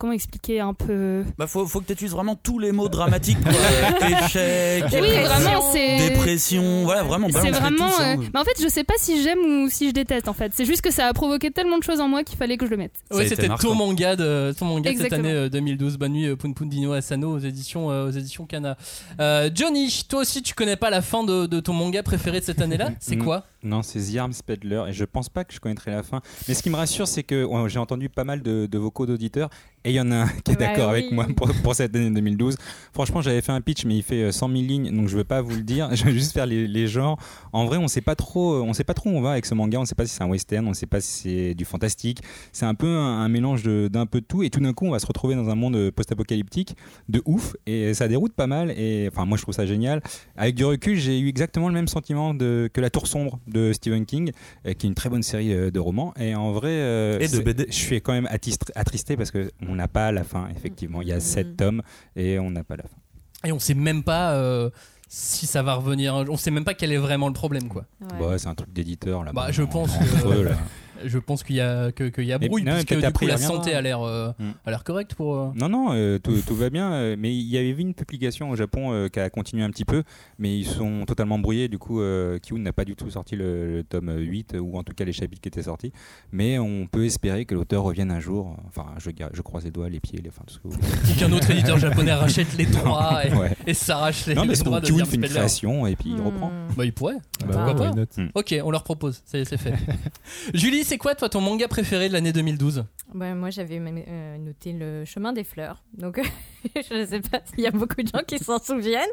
Comment 0.00 0.12
expliquer 0.14 0.58
un 0.60 0.74
peu. 0.74 1.22
Bah, 1.38 1.46
faut, 1.46 1.66
faut 1.66 1.80
que 1.80 1.86
tu 1.86 1.92
utilises 1.92 2.12
vraiment 2.12 2.34
tous 2.34 2.58
les 2.58 2.72
mots 2.72 2.88
dramatiques. 2.88 3.36
Euh, 3.46 4.08
Échec, 4.26 4.84
Oui, 4.92 4.98
euh, 5.16 5.24
vraiment, 5.28 5.72
dépression, 5.98 6.84
voilà, 6.84 7.02
vraiment. 7.02 7.28
C'est 7.30 7.50
vraiment. 7.50 7.90
euh. 8.00 8.16
Mais 8.32 8.40
en 8.40 8.44
fait, 8.44 8.60
je 8.62 8.68
sais 8.68 8.84
pas 8.84 8.94
si 8.98 9.22
j'aime 9.22 9.38
ou 9.38 9.68
si 9.70 9.88
je 9.88 9.92
déteste 9.92 10.28
en 10.28 10.32
fait. 10.32 10.52
C'est 10.54 10.64
juste 10.64 10.82
que 10.82 10.90
ça 10.92 11.06
a 11.06 11.12
provoqué 11.12 11.50
tellement 11.50 11.78
de 11.78 11.82
choses 11.84 12.00
en 12.00 12.08
moi 12.08 12.24
qu'il 12.24 12.36
fallait 12.38 12.56
que 12.56 12.64
je 12.66 12.70
le 12.70 12.76
mette. 12.78 12.94
Ouais, 13.12 13.28
c'était 13.28 13.48
ton 13.48 13.74
manga 13.74 14.16
de 14.16 14.52
ton 14.58 14.64
manga 14.66 14.90
cette 14.96 15.12
année 15.12 15.30
euh, 15.32 15.48
2012. 15.48 15.98
Bonne 15.98 16.12
nuit, 16.12 16.26
euh, 16.26 16.36
Poun 16.36 16.54
Poun 16.54 16.68
Dino 16.68 16.92
Asano 16.92 17.30
aux 17.34 17.38
éditions 17.38 17.90
euh, 17.90 18.08
aux 18.08 18.10
éditions 18.10 18.46
Kana. 18.46 18.76
Euh, 19.20 19.50
Johnny, 19.54 20.04
toi 20.08 20.20
aussi, 20.20 20.42
tu 20.42 20.54
connais 20.54 20.76
pas 20.76 20.90
la 20.90 21.02
fin 21.02 21.22
de, 21.24 21.46
de 21.46 21.60
ton 21.60 21.72
manga 21.74 22.02
préféré 22.02 22.40
de 22.40 22.44
cette 22.44 22.60
année-là 22.62 22.90
C'est 23.00 23.16
quoi 23.16 23.44
Non, 23.62 23.82
c'est 23.82 24.00
The 24.00 24.16
Arms 24.16 24.32
Peddler 24.46 24.84
et 24.88 24.92
je 24.92 25.04
pense 25.04 25.28
pas 25.28 25.44
que 25.44 25.52
je 25.52 25.60
connaîtrai 25.60 25.90
la 25.90 26.02
fin. 26.02 26.20
Mais 26.48 26.54
ce 26.54 26.62
qui 26.62 26.70
me 26.70 26.76
rassure, 26.76 27.06
c'est 27.06 27.22
que 27.22 27.44
ouais, 27.44 27.68
j'ai 27.68 27.78
entendu 27.78 28.08
pas 28.08 28.24
mal 28.24 28.42
de, 28.42 28.66
de 28.66 28.78
vocaux 28.78 29.06
d'auditeurs 29.06 29.50
et 29.84 29.89
il 29.90 29.96
y 29.96 30.00
en 30.00 30.10
a 30.10 30.16
un 30.22 30.26
qui 30.44 30.52
est 30.52 30.56
Bah 30.56 30.66
d'accord 30.68 30.90
avec 30.90 31.10
moi 31.12 31.26
pour, 31.36 31.52
pour 31.62 31.74
cette 31.74 31.94
année 31.94 32.10
2012. 32.10 32.56
Franchement, 32.92 33.20
j'avais 33.22 33.40
fait 33.40 33.52
un 33.52 33.60
pitch, 33.60 33.84
mais 33.84 33.96
il 33.96 34.02
fait 34.02 34.22
euh, 34.22 34.32
100 34.32 34.48
000 34.48 34.60
lignes, 34.62 34.96
donc 34.96 35.08
je 35.08 35.16
veux 35.16 35.24
pas 35.24 35.42
vous 35.42 35.54
le 35.56 35.62
dire. 35.62 35.88
Je 35.94 36.04
vais 36.04 36.12
juste 36.12 36.32
faire 36.32 36.46
les, 36.46 36.66
les 36.66 36.86
genres. 36.86 37.18
En 37.52 37.66
vrai, 37.66 37.76
on 37.76 37.88
sait 37.88 38.00
pas 38.00 38.14
trop, 38.14 38.54
euh, 38.54 38.60
on 38.62 38.72
sait 38.72 38.84
pas 38.84 38.94
trop 38.94 39.10
où 39.10 39.12
on 39.14 39.20
va 39.20 39.32
avec 39.32 39.44
ce 39.46 39.54
manga. 39.54 39.78
On 39.78 39.84
sait 39.84 39.94
pas 39.94 40.06
si 40.06 40.14
c'est 40.14 40.22
un 40.22 40.28
western, 40.28 40.66
on 40.66 40.72
sait 40.74 40.86
pas 40.86 41.00
si 41.00 41.22
c'est 41.22 41.54
du 41.54 41.64
fantastique. 41.64 42.20
C'est 42.52 42.66
un 42.66 42.74
peu 42.74 42.86
un, 42.88 43.20
un 43.20 43.28
mélange 43.28 43.62
d'un 43.64 44.06
peu 44.06 44.20
de 44.20 44.26
tout 44.26 44.42
et 44.42 44.50
tout 44.50 44.60
d'un 44.60 44.72
coup, 44.72 44.86
on 44.86 44.90
va 44.92 44.98
se 44.98 45.06
retrouver 45.06 45.34
dans 45.34 45.48
un 45.50 45.54
monde 45.54 45.76
euh, 45.76 45.90
post-apocalyptique 45.90 46.76
de 47.08 47.22
ouf 47.26 47.54
et 47.66 47.92
ça 47.94 48.08
déroute 48.08 48.32
pas 48.34 48.46
mal. 48.46 48.70
Et 48.72 49.08
enfin, 49.12 49.24
moi, 49.26 49.36
je 49.36 49.42
trouve 49.42 49.54
ça 49.54 49.66
génial. 49.66 50.00
Avec 50.36 50.54
du 50.54 50.64
recul, 50.64 50.96
j'ai 50.98 51.18
eu 51.18 51.28
exactement 51.28 51.68
le 51.68 51.74
même 51.74 51.88
sentiment 51.88 52.34
de, 52.34 52.70
que 52.72 52.80
La 52.80 52.90
Tour 52.90 53.06
Sombre 53.06 53.38
de 53.48 53.72
Stephen 53.72 54.06
King, 54.06 54.30
euh, 54.66 54.72
qui 54.72 54.86
est 54.86 54.88
une 54.88 54.94
très 54.94 55.10
bonne 55.10 55.22
série 55.22 55.52
euh, 55.52 55.70
de 55.70 55.78
romans. 55.80 56.14
Et 56.18 56.34
en 56.34 56.52
vrai, 56.52 56.70
euh, 56.70 57.18
Et 57.18 57.24
de 57.24 57.28
c'est- 57.28 57.42
BD. 57.42 57.66
je 57.68 57.74
suis 57.74 58.00
quand 58.00 58.12
même 58.12 58.28
attristé, 58.74 59.16
parce 59.16 59.30
qu'on 59.30 59.78
n'a 59.80 59.88
pas 59.88 60.12
la 60.12 60.24
fin, 60.24 60.48
effectivement. 60.54 61.02
Il 61.02 61.08
y 61.08 61.12
a 61.12 61.20
sept 61.20 61.56
tomes 61.56 61.82
et 62.16 62.38
on 62.38 62.50
n'a 62.50 62.64
pas 62.64 62.76
la 62.76 62.84
fin. 62.84 62.96
Et 63.44 63.52
on 63.52 63.58
sait 63.58 63.74
même 63.74 64.02
pas 64.02 64.32
euh, 64.34 64.70
si 65.08 65.46
ça 65.46 65.62
va 65.62 65.74
revenir. 65.74 66.14
On 66.14 66.36
sait 66.36 66.50
même 66.50 66.64
pas 66.64 66.74
quel 66.74 66.92
est 66.92 66.98
vraiment 66.98 67.26
le 67.28 67.32
problème, 67.34 67.68
quoi. 67.68 67.84
Bah, 68.00 68.38
c'est 68.38 68.48
un 68.48 68.54
truc 68.54 68.72
d'éditeur 68.72 69.24
là. 69.24 69.32
Bah, 69.32 69.48
je 69.50 69.62
pense 69.62 69.94
entre 69.96 70.22
que- 70.22 70.28
eux, 70.28 70.44
là. 70.44 70.56
Je 71.04 71.18
pense 71.18 71.42
qu'il 71.42 71.56
y 71.56 71.60
a 71.60 71.92
que- 71.92 72.08
qu'il 72.08 72.24
y 72.24 72.32
a 72.32 72.38
brouille 72.38 72.62
non, 72.64 72.72
puisque 72.72 72.94
du 73.04 73.12
coup 73.12 73.26
la 73.26 73.36
santé 73.36 73.74
a 73.74 73.80
l'air 73.80 74.00
euh, 74.02 74.30
Mm. 74.38 74.50
a 74.66 74.70
l'air 74.70 74.84
correcte 74.84 75.14
pour. 75.14 75.34
euh, 75.36 75.48
Non, 75.54 75.68
non, 75.68 75.88
euh, 75.92 76.18
tout, 76.18 76.34
tout 76.46 76.54
va 76.54 76.70
bien. 76.70 77.16
mais 77.16 77.34
il 77.34 77.46
y 77.48 77.58
avait 77.58 77.72
vu 77.72 77.82
une 77.82 77.94
publication 77.94 78.50
au 78.50 78.56
Japon 78.56 78.92
euh, 78.92 79.08
qui 79.08 79.20
a 79.20 79.30
continué 79.30 79.62
un 79.64 79.70
petit 79.70 79.84
peu, 79.84 80.02
mais 80.38 80.56
ils 80.58 80.66
sont 80.66 81.04
totalement 81.06 81.38
brouillés. 81.38 81.68
Du 81.68 81.78
coup, 81.78 82.00
euh, 82.00 82.38
Kyun 82.38 82.58
n'a 82.60 82.72
pas 82.72 82.84
du 82.84 82.94
tout 82.96 83.10
sorti 83.10 83.36
le, 83.36 83.76
le 83.76 83.82
tome 83.84 84.12
8, 84.18 84.56
ou 84.60 84.76
en 84.78 84.82
tout 84.82 84.92
cas 84.94 85.04
les 85.04 85.12
chapitres 85.12 85.40
qui 85.42 85.48
étaient 85.48 85.62
sortis. 85.62 85.92
Mais 86.32 86.58
on 86.58 86.86
peut 86.86 87.04
espérer 87.04 87.44
que 87.44 87.54
l'auteur 87.54 87.82
revienne 87.82 88.10
un 88.10 88.20
jour. 88.20 88.56
Enfin, 88.68 88.86
je, 88.98 89.10
je 89.32 89.42
croise 89.42 89.64
les 89.64 89.70
doigts, 89.70 89.88
les 89.88 90.00
pieds, 90.00 90.20
les, 90.22 90.28
enfin, 90.30 90.42
tout 90.46 90.54
ce 90.54 90.58
que 90.58 90.68
vous 90.68 90.70
voulez. 90.74 91.14
Qu'un 91.18 91.32
autre 91.32 91.50
éditeur 91.50 91.78
japonais 91.78 92.12
rachète 92.12 92.56
les 92.56 92.66
droits 92.66 93.24
et, 93.26 93.32
Ouais. 93.34 93.56
et 93.66 93.74
s'arrache 93.74 94.26
les, 94.26 94.34
Non, 94.34 94.42
mais 94.42 94.48
les 94.48 94.54
c'est 94.56 94.64
droits 94.64 94.80
de 94.80 94.86
Diam 94.86 95.06
fait 95.06 95.16
une 95.16 95.22
création 95.22 95.86
et 95.86 95.96
puis 95.96 96.10
il 96.16 96.20
reprend. 96.20 96.50
Bah, 96.76 96.84
il 96.84 96.92
pourrait. 96.92 97.16
Bah, 97.46 97.46
Pourquoi 97.52 97.72
why 97.90 97.94
pas 98.06 98.22
not 98.22 98.28
Ok, 98.34 98.54
on 98.64 98.70
leur 98.70 98.82
propose, 98.84 99.22
c'est 99.24 99.44
c'est 99.44 99.56
fait. 99.56 99.74
Julie, 100.54 100.84
c'est 100.90 100.98
quoi 100.98 101.14
toi 101.14 101.28
ton 101.28 101.40
manga 101.40 101.68
préféré 101.68 102.08
de 102.08 102.14
l'année 102.14 102.32
2012 102.32 102.84
Ouais, 103.14 103.32
moi, 103.32 103.50
j'avais 103.50 103.78
euh, 103.80 104.38
noté 104.38 104.72
le 104.72 105.04
chemin 105.04 105.32
des 105.32 105.44
fleurs. 105.44 105.84
Donc, 105.96 106.20
je 106.90 106.94
ne 106.94 107.06
sais 107.06 107.20
pas 107.20 107.40
s'il 107.44 107.60
y 107.60 107.66
a 107.66 107.70
beaucoup 107.70 108.02
de 108.02 108.08
gens 108.08 108.22
qui 108.26 108.38
s'en 108.38 108.58
souviennent. 108.58 109.08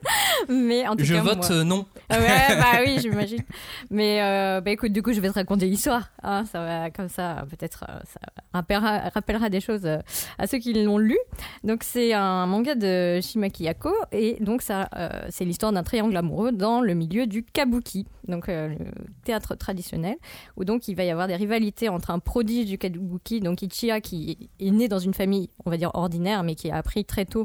Mais 0.50 0.88
en 0.88 0.96
tout 0.96 1.04
Je 1.06 1.16
cas, 1.16 1.22
vote 1.22 1.38
moi- 1.38 1.52
euh, 1.52 1.64
non. 1.64 1.86
Ouais, 2.10 2.18
bah 2.58 2.80
oui, 2.86 2.98
j'imagine. 3.00 3.44
Mais 3.90 4.22
euh, 4.22 4.62
bah 4.62 4.72
écoute, 4.72 4.92
du 4.92 5.02
coup, 5.02 5.14
je 5.14 5.20
vais 5.22 5.30
te 5.30 5.34
raconter 5.36 5.66
l'histoire. 5.68 6.10
Hein, 6.24 6.46
ça 6.46 6.60
va, 6.64 6.90
comme 6.92 7.10
ça, 7.10 7.46
peut-être, 7.50 7.86
euh, 7.90 8.00
ça 8.06 8.20
rappellera, 8.54 9.10
rappellera 9.10 9.50
des 9.50 9.62
choses 9.62 9.86
euh, 9.86 9.98
à 10.38 10.48
ceux 10.48 10.58
qui 10.60 10.74
l'ont 10.74 10.98
lu. 10.98 11.18
Donc, 11.64 11.84
c'est 11.84 12.14
un 12.14 12.46
manga 12.48 12.76
de 12.76 13.20
Shimaki 13.22 13.64
Yako. 13.64 13.94
Et 14.12 14.38
donc, 14.42 14.62
ça, 14.62 14.90
euh, 14.96 15.10
c'est 15.30 15.46
l'histoire 15.46 15.72
d'un 15.72 15.84
triangle 15.84 16.16
amoureux 16.18 16.52
dans 16.52 16.82
le 16.82 16.94
milieu 16.94 17.28
du 17.28 17.44
kabuki, 17.44 18.06
donc 18.28 18.50
euh, 18.50 18.70
le 18.70 18.86
théâtre 19.24 19.56
traditionnel, 19.56 20.16
où 20.56 20.66
donc 20.66 20.88
il 20.88 20.96
va 20.96 21.04
y 21.04 21.10
avoir 21.12 21.28
des 21.28 21.36
rivalités 21.36 21.90
entre 21.90 22.12
un 22.12 22.20
prodige 22.20 22.66
du 22.66 22.78
kabuki, 22.78 23.40
donc 23.42 23.62
Ichiya, 23.62 24.02
qui 24.02 24.50
est 24.60 24.72
né 24.72 24.88
dans 24.88 25.00
une 25.00 25.14
famille, 25.14 25.50
on 25.66 25.70
va 25.70 25.78
dire 25.78 25.92
ordinaire, 25.94 26.44
mais 26.44 26.56
qui 26.56 26.72
a 26.72 26.78
appris 26.78 27.06
très 27.06 27.26
tôt 27.26 27.37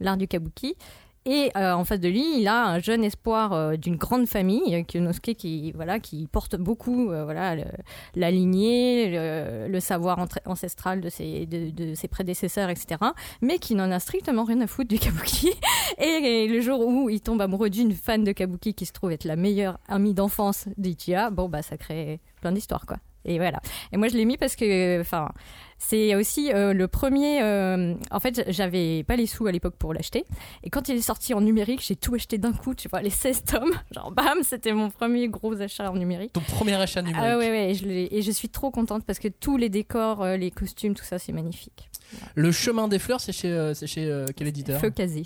l'art 0.00 0.16
du 0.16 0.28
kabuki. 0.28 0.76
Et 1.30 1.50
euh, 1.58 1.72
en 1.72 1.84
face 1.84 2.00
de 2.00 2.08
lui, 2.08 2.40
il 2.40 2.48
a 2.48 2.64
un 2.68 2.78
jeune 2.78 3.04
espoir 3.04 3.52
euh, 3.52 3.76
d'une 3.76 3.96
grande 3.96 4.26
famille, 4.26 4.74
euh, 4.74 4.82
Kyonosuke, 4.82 5.34
qui, 5.36 5.72
voilà, 5.72 6.00
qui 6.00 6.26
porte 6.26 6.56
beaucoup 6.56 7.10
euh, 7.10 7.24
voilà, 7.24 7.54
la 8.14 8.30
lignée, 8.30 9.68
le, 9.68 9.80
savoir 9.80 10.26
ancestral 10.46 11.02
de 11.02 11.10
ses, 11.10 11.44
de 11.44 11.94
ses 11.94 12.08
prédécesseurs, 12.08 12.70
etc. 12.70 12.96
Mais 13.42 13.58
qui 13.58 13.74
n'en 13.74 13.90
a 13.90 14.00
strictement 14.00 14.44
rien 14.44 14.62
à 14.62 14.66
foutre 14.66 14.88
du 14.88 14.98
kabuki. 14.98 15.50
Et, 15.98 16.48
le 16.48 16.60
jour 16.62 16.86
où 16.86 17.10
il 17.10 17.20
tombe 17.20 17.42
amoureux 17.42 17.68
d'une 17.68 17.92
fan 17.92 18.24
de 18.24 18.32
kabuki 18.32 18.72
qui 18.72 18.86
se 18.86 18.92
trouve 18.92 19.12
être 19.12 19.24
la 19.24 19.36
meilleure 19.36 19.78
amie 19.86 20.14
d'enfance 20.14 20.66
d'Ichiya, 20.78 21.28
bon, 21.28 21.50
bah, 21.50 21.60
ça 21.60 21.76
crée 21.76 22.20
plein 22.40 22.52
d'histoires, 22.52 22.86
quoi. 22.86 22.96
Et 23.24 23.38
voilà. 23.38 23.60
Et 23.92 23.96
moi, 23.96 24.08
je 24.08 24.16
l'ai 24.16 24.24
mis 24.24 24.36
parce 24.36 24.56
que, 24.56 25.00
enfin, 25.00 25.28
c'est 25.76 26.14
aussi 26.14 26.52
euh, 26.52 26.72
le 26.72 26.88
premier. 26.88 27.42
euh, 27.42 27.94
en 28.10 28.20
fait, 28.20 28.44
j'avais 28.48 29.02
pas 29.04 29.16
les 29.16 29.26
sous 29.26 29.46
à 29.46 29.52
l'époque 29.52 29.74
pour 29.78 29.92
l'acheter. 29.92 30.24
Et 30.64 30.70
quand 30.70 30.88
il 30.88 30.96
est 30.96 31.00
sorti 31.02 31.34
en 31.34 31.40
numérique, 31.40 31.82
j'ai 31.86 31.96
tout 31.96 32.14
acheté 32.14 32.38
d'un 32.38 32.52
coup, 32.52 32.74
tu 32.74 32.88
vois, 32.88 33.02
les 33.02 33.10
16 33.10 33.44
tomes. 33.44 33.72
Genre, 33.94 34.10
bam, 34.12 34.38
c'était 34.42 34.72
mon 34.72 34.88
premier 34.90 35.28
gros 35.28 35.60
achat 35.60 35.90
en 35.90 35.96
numérique. 35.96 36.32
Ton 36.32 36.40
premier 36.40 36.74
achat 36.74 37.02
numérique. 37.02 37.22
Ah 37.32 37.38
ouais, 37.38 37.50
ouais, 37.50 37.70
et 37.70 37.74
je, 37.74 37.84
l'ai- 37.86 38.08
et 38.10 38.22
je 38.22 38.30
suis 38.30 38.48
trop 38.48 38.70
contente 38.70 39.04
parce 39.04 39.18
que 39.18 39.28
tous 39.28 39.56
les 39.56 39.68
décors, 39.68 40.22
euh, 40.22 40.36
les 40.36 40.50
costumes, 40.50 40.94
tout 40.94 41.04
ça, 41.04 41.18
c'est 41.18 41.32
magnifique. 41.32 41.90
Le 42.34 42.50
chemin 42.52 42.88
des 42.88 42.98
fleurs, 42.98 43.20
c'est 43.20 43.32
chez, 43.32 43.48
euh, 43.48 43.74
c'est 43.74 43.86
chez 43.86 44.24
quel 44.34 44.46
éditeur? 44.46 44.80
Feu 44.80 44.88
casé. 44.90 45.24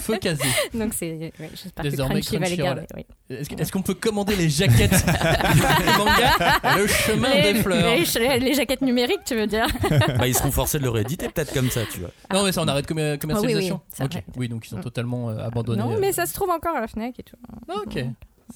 Feu 0.00 0.16
casé. 0.18 0.42
Donc, 0.74 0.94
c'est. 0.94 1.12
ouais, 1.12 1.32
J'espère 1.52 1.84
que 1.84 1.90
Désormais, 1.90 2.20
Crunchy 2.20 2.36
va 2.38 2.46
les 2.48 2.56
Crunchyroll. 2.56 2.76
garder. 2.76 2.86
oui. 2.96 3.36
Est-ce 3.36 3.48
que- 3.50 3.60
est-ce 3.60 3.72
qu'on 3.72 3.82
peut 3.82 3.94
commander 3.94 4.36
les 4.36 4.48
jaquettes 4.48 4.90
du 5.06 5.98
manga 5.98 6.76
Le 6.76 6.86
chemin 6.86 7.34
les, 7.34 7.52
des 7.54 7.60
fleurs. 7.60 7.94
Les, 7.96 8.38
les 8.40 8.54
jaquettes 8.54 8.82
numériques, 8.82 9.24
tu 9.24 9.34
veux 9.34 9.46
dire 9.46 9.66
bah, 10.18 10.26
ils 10.28 10.34
seront 10.34 10.50
forcés 10.52 10.78
de 10.78 10.84
le 10.84 10.90
rééditer 10.90 11.28
peut-être 11.28 11.52
comme 11.54 11.70
ça, 11.70 11.80
tu 11.90 12.00
vois. 12.00 12.10
Non, 12.32 12.44
mais 12.44 12.52
ça, 12.52 12.62
on 12.62 12.68
arrête 12.68 12.86
commer- 12.86 13.18
commercialisation. 13.18 13.80
Ah 13.82 14.04
oui, 14.04 14.06
oui, 14.06 14.08
c'est 14.12 14.18
Ok. 14.18 14.24
Oui, 14.36 14.48
donc 14.48 14.66
ils 14.66 14.70
sont 14.70 14.80
totalement 14.80 15.30
euh, 15.30 15.38
abandonnés. 15.46 15.82
Non, 15.82 15.92
euh. 15.92 15.98
mais 16.00 16.12
ça 16.12 16.26
se 16.26 16.34
trouve 16.34 16.50
encore 16.50 16.76
à 16.76 16.80
la 16.80 16.88
Fnac 16.88 17.18
et 17.18 17.22
tout. 17.22 17.36
Ah, 17.68 17.74
ok, 17.86 18.04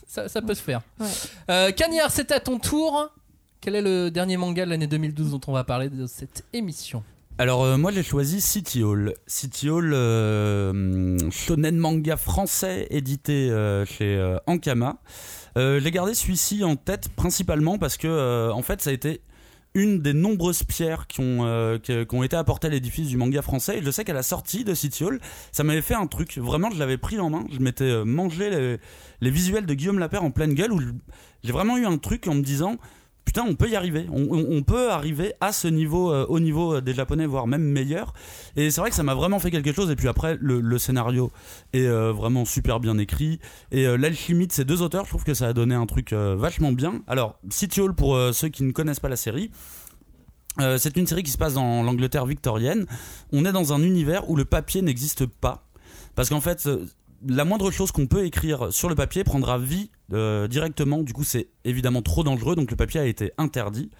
ça, 0.06 0.28
ça 0.28 0.42
peut 0.42 0.54
se 0.54 0.62
faire. 0.62 0.82
Ouais. 1.00 1.06
Euh, 1.50 1.70
Cagnard, 1.72 2.10
c'est 2.10 2.30
à 2.32 2.40
ton 2.40 2.58
tour. 2.58 3.10
Quel 3.62 3.74
est 3.74 3.82
le 3.82 4.10
dernier 4.10 4.36
manga 4.36 4.64
de 4.64 4.70
l'année 4.70 4.86
2012 4.86 5.30
dont 5.32 5.40
on 5.48 5.52
va 5.52 5.64
parler 5.64 5.88
de 5.88 6.06
cette 6.06 6.44
émission? 6.52 7.02
Alors 7.38 7.64
euh, 7.64 7.76
moi 7.76 7.92
j'ai 7.92 8.02
choisi 8.02 8.40
City 8.40 8.82
Hall. 8.82 9.12
City 9.26 9.68
Hall, 9.68 9.92
euh, 9.92 11.18
shonen 11.30 11.76
manga 11.76 12.16
français 12.16 12.86
édité 12.88 13.50
euh, 13.50 13.84
chez 13.84 14.16
euh, 14.16 14.38
Ankama. 14.46 14.96
J'ai 15.56 15.90
gardé 15.90 16.14
celui-ci 16.14 16.64
en 16.64 16.76
tête 16.76 17.10
principalement 17.10 17.78
parce 17.78 17.96
que 17.96 18.50
en 18.50 18.62
fait 18.62 18.80
ça 18.82 18.90
a 18.90 18.92
été 18.92 19.20
une 19.74 20.00
des 20.00 20.14
nombreuses 20.14 20.64
pierres 20.64 21.06
qui 21.06 21.20
ont, 21.20 22.22
été 22.22 22.36
apportées 22.36 22.68
à 22.68 22.70
l'édifice 22.70 23.08
du 23.08 23.16
manga 23.18 23.40
français. 23.42 23.78
Et 23.78 23.82
je 23.82 23.90
sais 23.90 24.04
qu'à 24.04 24.14
la 24.14 24.22
sortie 24.22 24.64
de 24.64 24.74
City 24.74 25.04
Hall, 25.04 25.18
ça 25.52 25.64
m'avait 25.64 25.82
fait 25.82 25.94
un 25.94 26.06
truc. 26.06 26.36
Vraiment, 26.38 26.70
je 26.70 26.78
l'avais 26.78 26.98
pris 26.98 27.18
en 27.18 27.30
main. 27.30 27.46
Je 27.50 27.58
m'étais 27.60 28.04
mangé 28.04 28.50
les, 28.50 28.78
les 29.22 29.30
visuels 29.30 29.64
de 29.64 29.74
Guillaume 29.74 29.98
Lapère 29.98 30.24
en 30.24 30.30
pleine 30.30 30.52
gueule 30.52 30.72
où 30.72 30.80
j'ai 31.42 31.52
vraiment 31.52 31.78
eu 31.78 31.86
un 31.86 31.96
truc 31.96 32.26
en 32.28 32.34
me 32.34 32.42
disant 32.42 32.76
putain, 33.26 33.44
on 33.46 33.54
peut 33.54 33.68
y 33.68 33.76
arriver. 33.76 34.06
On, 34.10 34.62
peut 34.62 34.90
arriver 34.90 35.34
à 35.42 35.52
ce 35.52 35.68
niveau, 35.68 36.10
euh, 36.10 36.24
au 36.28 36.40
niveau 36.40 36.76
euh, 36.76 36.80
des 36.80 36.94
Japonais, 36.94 37.26
voire 37.26 37.46
même 37.46 37.62
meilleur. 37.62 38.14
Et 38.54 38.70
c'est 38.70 38.80
vrai 38.80 38.88
que 38.88 38.96
ça 38.96 39.02
m'a 39.02 39.14
vraiment 39.14 39.38
fait 39.38 39.50
quelque 39.50 39.72
chose. 39.72 39.90
Et 39.90 39.96
puis 39.96 40.08
après, 40.08 40.38
le, 40.40 40.78
scénario 40.78 41.30
est 41.74 41.86
euh, 41.86 42.12
vraiment 42.12 42.44
super 42.46 42.80
bien 42.80 42.96
écrit. 42.96 43.40
Et 43.72 43.84
l'alchimie 43.98 44.46
de 44.46 44.52
ces 44.52 44.64
deux 44.64 44.80
auteurs, 44.80 45.04
je 45.04 45.10
trouve 45.10 45.24
que 45.24 45.34
ça 45.34 45.48
a 45.48 45.52
donné 45.52 45.74
un 45.74 45.86
truc 45.86 46.12
vachement 46.12 46.72
bien. 46.72 47.02
Alors, 47.08 47.38
City 47.50 47.80
Hall, 47.80 47.94
pour 47.94 48.16
ceux 48.32 48.48
qui 48.48 48.62
ne 48.62 48.72
connaissent 48.72 49.00
pas 49.00 49.08
la 49.08 49.16
série, 49.16 49.50
c'est 50.78 50.96
une 50.96 51.06
série 51.06 51.24
qui 51.24 51.30
se 51.32 51.38
passe 51.38 51.54
dans 51.54 51.82
l'Angleterre 51.82 52.26
victorienne. 52.26 52.86
On 53.32 53.44
est 53.44 53.52
dans 53.52 53.72
un 53.72 53.82
univers 53.82 54.30
où 54.30 54.36
le 54.36 54.44
papier 54.44 54.82
n'existe 54.82 55.26
pas. 55.26 55.66
Parce 56.14 56.28
qu'en 56.28 56.40
fait, 56.40 56.68
la 57.26 57.44
moindre 57.44 57.70
chose 57.70 57.92
qu'on 57.92 58.06
peut 58.06 58.24
écrire 58.24 58.72
sur 58.72 58.88
le 58.88 58.94
papier 58.94 59.24
prendra 59.24 59.58
vie 59.58 59.90
euh, 60.12 60.48
directement. 60.48 61.02
Du 61.02 61.12
coup, 61.12 61.24
c'est 61.24 61.48
évidemment 61.64 62.02
trop 62.02 62.24
dangereux, 62.24 62.56
donc 62.56 62.70
le 62.70 62.76
papier 62.76 63.00
a 63.00 63.04
été 63.04 63.32
interdit. 63.38 63.90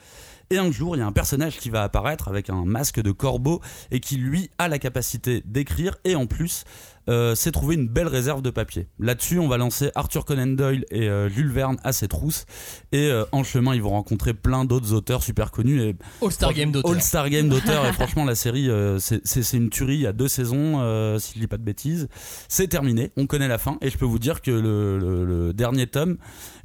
Et 0.51 0.59
un 0.59 0.71
jour, 0.71 0.95
il 0.95 1.01
y 1.01 1.03
a 1.03 1.07
un 1.07 1.13
personnage 1.13 1.59
qui 1.59 1.71
va 1.71 1.83
apparaître 1.83 2.29
avec 2.29 2.51
un 2.51 2.65
masque 2.65 3.01
de 3.01 3.11
corbeau 3.11 3.61
et 3.91 3.99
qui, 3.99 4.17
lui, 4.17 4.51
a 4.59 4.69
la 4.69 4.79
capacité 4.79 5.43
d'écrire 5.45 5.97
et 6.05 6.15
en 6.15 6.27
plus, 6.27 6.65
euh, 7.09 7.35
s'est 7.35 7.53
trouvé 7.53 7.75
une 7.77 7.89
belle 7.89 8.09
réserve 8.09 8.43
de 8.43 8.51
papier. 8.51 8.89
Là-dessus, 8.99 9.39
on 9.39 9.49
va 9.49 9.57
lancer 9.59 9.91
Arthur 9.95 10.25
Conan 10.25 10.47
Doyle 10.49 10.85
et 10.91 11.09
euh, 11.09 11.29
Jules 11.29 11.51
Verne 11.51 11.77
à 11.85 11.93
ses 11.93 12.09
trousses. 12.09 12.47
Et 12.93 13.09
euh, 13.11 13.25
en 13.33 13.45
chemin, 13.45 13.75
ils 13.75 13.83
vont 13.83 13.91
rencontrer 13.91 14.35
plein 14.35 14.65
d'autres 14.65 14.93
auteurs 14.93 15.23
super 15.23 15.51
connus. 15.51 15.81
Et 15.83 15.97
All-Star 16.23 16.53
Game 16.53 16.73
d'auteur. 16.73 16.91
All-Star 16.93 17.31
Game 17.31 17.49
d'auteur. 17.49 17.87
et 17.87 17.93
franchement, 17.95 18.25
la 18.25 18.35
série, 18.35 18.69
euh, 18.71 18.99
c'est- 18.99 19.21
c'est 19.25 19.43
c'est 19.43 19.57
une 19.57 19.71
tuerie. 19.71 19.95
Il 19.95 20.01
y 20.01 20.07
a 20.07 20.13
deux 20.13 20.29
saisons, 20.29 20.81
euh, 20.81 21.19
si 21.19 21.35
je 21.35 21.41
dis 21.41 21.47
pas 21.47 21.59
de 21.59 21.63
bêtises. 21.65 22.09
C'est 22.49 22.69
terminé. 22.69 23.13
On 23.17 23.27
connaît 23.27 23.49
la 23.49 23.59
fin. 23.59 23.79
Et 23.83 23.91
je 23.91 23.99
peux 23.99 24.05
vous 24.05 24.19
dire 24.19 24.43
que 24.43 24.51
le, 24.51 24.99
le- 24.99 25.25
le 25.25 25.53
dernier 25.53 25.87
tome, 25.87 26.17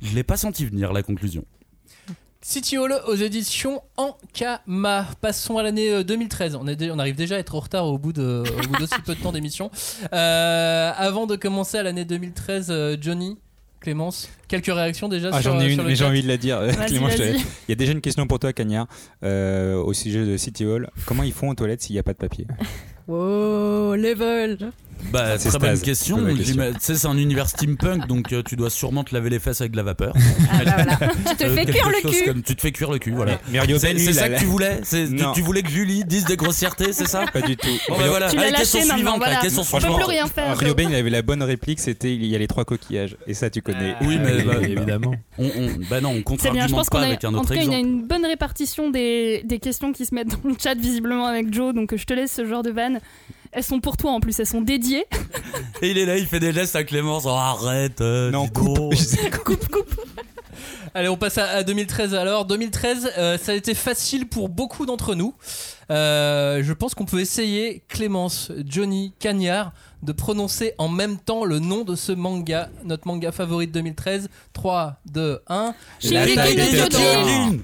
je 0.01 0.15
l'ai 0.15 0.23
pas 0.23 0.37
senti 0.37 0.65
venir, 0.65 0.93
la 0.93 1.03
conclusion. 1.03 1.45
City 2.43 2.77
Hall 2.77 2.93
aux 3.07 3.15
éditions 3.15 3.81
Ankama. 3.97 5.07
Passons 5.21 5.57
à 5.57 5.63
l'année 5.63 5.91
euh, 5.91 6.03
2013. 6.03 6.55
On, 6.55 6.67
est 6.67 6.75
dé- 6.75 6.89
on 6.91 6.97
arrive 6.97 7.15
déjà 7.15 7.35
à 7.35 7.39
être 7.39 7.53
en 7.55 7.59
retard 7.59 7.85
au 7.85 7.97
bout 7.99 8.13
de 8.13 8.43
au 8.47 8.67
bout 8.67 8.77
d'aussi 8.79 8.99
peu 9.05 9.13
de 9.13 9.21
temps 9.21 9.31
d'émission. 9.31 9.69
Euh, 10.11 10.91
avant 10.95 11.27
de 11.27 11.35
commencer 11.35 11.77
à 11.77 11.83
l'année 11.83 12.03
2013, 12.03 12.67
euh, 12.71 12.97
Johnny, 12.99 13.37
Clémence, 13.79 14.27
quelques 14.47 14.73
réactions 14.73 15.07
déjà 15.07 15.29
Ah, 15.31 15.41
sur, 15.41 15.51
j'en 15.53 15.59
euh, 15.59 15.63
ai 15.63 15.69
sur 15.69 15.71
une, 15.73 15.77
le 15.83 15.89
mais 15.89 15.95
j'ai 15.95 16.05
envie 16.05 16.23
de 16.23 16.27
la 16.27 16.37
dire. 16.37 16.59
Laisse. 16.61 16.75
Il 16.89 17.69
y 17.69 17.71
a 17.73 17.75
déjà 17.75 17.91
une 17.91 18.01
question 18.01 18.25
pour 18.25 18.39
toi, 18.39 18.53
Cagnard, 18.53 18.87
euh, 19.23 19.75
au 19.75 19.93
sujet 19.93 20.25
de 20.25 20.35
City 20.37 20.65
Hall. 20.65 20.89
Comment 21.05 21.23
ils 21.23 21.33
font 21.33 21.49
aux 21.49 21.55
toilettes 21.55 21.83
s'il 21.83 21.93
n'y 21.93 21.99
a 21.99 22.03
pas 22.03 22.13
de 22.13 22.17
papier? 22.17 22.47
Wow, 23.07 23.95
level 23.95 24.71
Bah, 25.11 25.37
C'est 25.37 25.49
très 25.49 25.59
bonne 25.59 25.79
question. 25.79 26.19
C'est 26.79 27.05
un 27.05 27.17
univers 27.17 27.49
steampunk, 27.49 28.07
donc 28.07 28.31
euh, 28.33 28.43
tu 28.43 28.55
dois 28.55 28.69
sûrement 28.69 29.03
te 29.03 29.13
laver 29.13 29.29
les 29.29 29.39
fesses 29.39 29.61
avec 29.61 29.71
de 29.71 29.77
la 29.77 29.83
vapeur. 29.83 30.13
Ah 30.53 30.63
bah 30.65 30.71
voilà. 30.75 31.13
Tu 31.29 31.35
te 31.37 31.43
Euh, 31.45 31.55
fais 31.55 31.65
quelque 31.65 31.71
cuire 31.77 31.89
le 31.89 32.09
cul. 32.11 32.25
comme- 32.25 32.41
tu 32.43 32.55
te 32.55 32.61
fais 32.61 32.71
cuire 32.71 32.91
le 32.91 32.99
cul, 32.99 33.11
voilà. 33.11 33.39
C'est 33.79 34.13
ça 34.13 34.25
a- 34.25 34.29
que 34.29 34.39
tu 34.39 34.45
voulais? 34.45 34.81
Tu, 35.33 35.41
voulais 35.41 35.63
que 35.63 35.69
Julie 35.69 36.03
dise 36.05 36.25
des 36.25 36.35
grossièretés, 36.37 36.93
c'est 36.93 37.07
ça? 37.07 37.25
Pas 37.31 37.41
du 37.41 37.55
tout. 37.57 37.67
Bon, 37.89 37.97
bah, 37.97 38.03
voilà. 38.07 38.29
Tu 38.29 38.37
Allez, 38.37 38.51
lâché 38.51 38.63
question 38.79 38.95
suivante. 38.95 39.17
voilà. 39.17 39.35
la 39.35 39.41
question 39.41 39.63
suivante. 39.63 39.95
plus 39.95 40.05
rien 40.05 40.27
faire. 40.27 40.57
Rio 40.57 40.73
il 40.77 40.95
avait 40.95 41.09
la 41.09 41.21
bonne 41.21 41.43
réplique, 41.43 41.79
c'était 41.79 42.13
il 42.13 42.25
y 42.25 42.35
a 42.35 42.39
les 42.39 42.47
trois 42.47 42.65
coquillages. 42.65 43.15
Et 43.27 43.33
ça, 43.33 43.49
tu 43.49 43.61
connais. 43.61 43.95
Oui, 44.01 44.17
mais 44.21 44.43
bah, 44.43 44.53
évidemment. 44.61 45.13
On, 45.37 45.45
on, 45.45 45.69
bah 45.89 46.01
non, 46.01 46.09
on 46.11 46.15
C'est 46.17 46.23
contre 46.23 46.51
bien, 46.51 46.67
je 46.67 46.73
pense 46.73 46.89
qu'on 46.89 46.97
pas 46.97 47.03
a, 47.03 47.07
avec 47.07 47.23
un 47.23 47.29
en 47.29 47.39
autre 47.39 47.47
tout 47.49 47.53
cas, 47.53 47.61
il 47.61 47.71
y 47.71 47.75
a 47.75 47.79
une 47.79 48.05
bonne 48.05 48.25
répartition 48.25 48.89
des, 48.89 49.41
des 49.45 49.59
questions 49.59 49.91
qui 49.93 50.05
se 50.05 50.13
mettent 50.13 50.29
dans 50.29 50.49
le 50.49 50.55
chat 50.61 50.75
visiblement 50.75 51.25
avec 51.27 51.53
Joe, 51.53 51.73
donc 51.73 51.95
je 51.95 52.03
te 52.05 52.13
laisse 52.13 52.31
ce 52.33 52.45
genre 52.45 52.63
de 52.63 52.71
vannes. 52.71 52.99
Elles 53.51 53.63
sont 53.63 53.79
pour 53.81 53.97
toi 53.97 54.11
en 54.11 54.19
plus, 54.19 54.39
elles 54.39 54.45
sont 54.47 54.61
dédiées. 54.61 55.05
Et 55.81 55.91
il 55.91 55.97
est 55.97 56.05
là, 56.05 56.17
il 56.17 56.25
fait 56.25 56.39
des 56.39 56.53
gestes 56.53 56.75
à 56.75 56.83
Clémence. 56.83 57.23
Oh, 57.25 57.29
arrête. 57.29 57.99
euh, 58.01 58.31
Non, 58.31 58.45
dis 58.45 58.51
coupe. 58.51 58.95
Coupe, 59.45 59.67
coupe. 59.67 60.01
Allez, 60.93 61.07
on 61.09 61.17
passe 61.17 61.37
à, 61.37 61.45
à 61.49 61.63
2013 61.63 62.13
alors. 62.15 62.45
2013, 62.45 63.11
euh, 63.17 63.37
ça 63.37 63.53
a 63.53 63.55
été 63.55 63.73
facile 63.73 64.27
pour 64.27 64.49
beaucoup 64.49 64.85
d'entre 64.85 65.15
nous. 65.15 65.33
Euh, 65.89 66.61
je 66.63 66.73
pense 66.73 66.93
qu'on 66.95 67.05
peut 67.05 67.19
essayer, 67.19 67.81
Clémence, 67.87 68.51
Johnny, 68.65 69.13
Cagnard, 69.19 69.71
de 70.03 70.11
prononcer 70.11 70.73
en 70.77 70.89
même 70.89 71.17
temps 71.17 71.43
le 71.45 71.59
nom 71.59 71.83
de 71.83 71.95
ce 71.95 72.11
manga, 72.11 72.69
notre 72.85 73.07
manga 73.07 73.31
favori 73.31 73.67
de 73.67 73.71
2013. 73.73 74.29
3, 74.53 74.95
2, 75.11 75.39
1. 75.47 75.73
Shingeki 75.99 76.35
taille 76.35 76.55
des. 76.55 77.59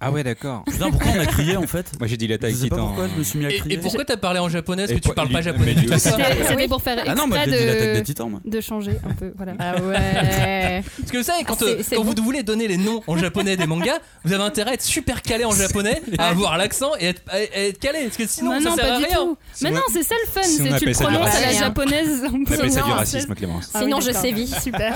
Ah 0.00 0.12
ouais, 0.12 0.22
d'accord. 0.22 0.64
Putain, 0.64 0.90
pourquoi 0.90 1.10
on 1.16 1.20
a 1.20 1.26
crié 1.26 1.56
en 1.56 1.66
fait 1.66 1.90
Moi, 1.98 2.06
j'ai 2.06 2.16
dit 2.16 2.28
l'attaque 2.28 2.52
Je 2.52 2.56
sais 2.56 2.68
pas 2.68 2.76
titan. 2.76 2.86
pourquoi 2.86 3.08
je 3.12 3.18
me 3.18 3.24
suis 3.24 3.38
mis 3.40 3.46
à 3.46 3.50
Et, 3.50 3.56
crier. 3.58 3.74
et 3.74 3.78
pourquoi 3.78 4.04
t'as 4.04 4.16
parlé 4.16 4.38
en 4.38 4.48
japonais? 4.48 4.84
Est-ce 4.84 4.92
Et 4.92 5.00
que 5.00 5.08
tu 5.08 5.12
parles 5.12 5.28
pas 5.28 5.40
japonais 5.42 5.74
du 5.74 5.86
tout. 5.86 5.98
C'était 5.98 6.68
pour 6.68 6.80
faire 6.82 7.02
Ah 7.04 7.14
non, 7.16 7.26
moi 7.26 7.38
exprès 7.38 7.50
j'ai 7.58 7.64
dit 7.64 7.66
l'attaque 7.66 7.92
des 7.94 8.00
de, 8.00 8.04
titans. 8.06 8.30
moi. 8.30 8.40
de 8.44 8.60
changer 8.60 8.92
un 9.08 9.14
peu. 9.14 9.32
Voilà. 9.36 9.54
Ah 9.58 9.74
ouais. 9.82 10.82
Parce 10.98 11.10
que 11.10 11.16
vous 11.16 11.22
savez, 11.24 11.42
quand, 11.44 11.56
Ah, 11.60 11.64
euh, 11.64 11.82
c'est 11.82 11.96
quand 11.96 12.04
bon. 12.04 12.14
vous 12.16 12.22
voulez 12.22 12.44
donner 12.44 12.68
les 12.68 12.76
noms 12.76 13.02
en 13.08 13.16
japonais 13.16 13.56
des 13.56 13.66
mangas, 13.66 13.98
vous 14.24 14.32
avez 14.32 14.44
intérêt 14.44 14.70
à 14.70 14.74
être 14.74 14.82
super 14.82 15.20
calé 15.22 15.44
en 15.44 15.50
japonais, 15.50 16.00
à 16.18 16.28
avoir 16.28 16.56
l'accent 16.58 16.92
et 17.00 17.06
être, 17.06 17.22
à- 17.28 17.34
à 17.36 17.60
être 17.62 17.78
calé. 17.80 18.04
Parce 18.04 18.16
que 18.16 18.26
sinon, 18.28 18.60
ça 18.60 18.70
non, 18.70 18.76
sert 18.76 18.86
pas 18.88 18.94
à 18.94 18.98
du 18.98 19.04
rien. 19.04 19.16
tout. 19.16 19.36
Mais 19.62 19.70
non, 19.72 19.80
c'est 19.92 20.04
ça 20.04 20.14
le 20.24 20.30
fun, 20.30 20.42
si 20.44 20.56
c'est 20.58 20.78
tu 20.78 20.86
le 20.86 20.92
prononces 20.92 21.34
à 21.34 21.40
la 21.40 21.52
japonaise. 21.52 22.22
On 22.32 22.44
appelle 22.44 22.70
ça 22.70 22.82
du 22.82 22.90
racisme, 22.92 23.34
Clémence. 23.34 23.70
Ah 23.74 23.80
Sinon, 23.80 24.00
je 24.00 24.12
sévis. 24.12 24.46
Super. 24.62 24.94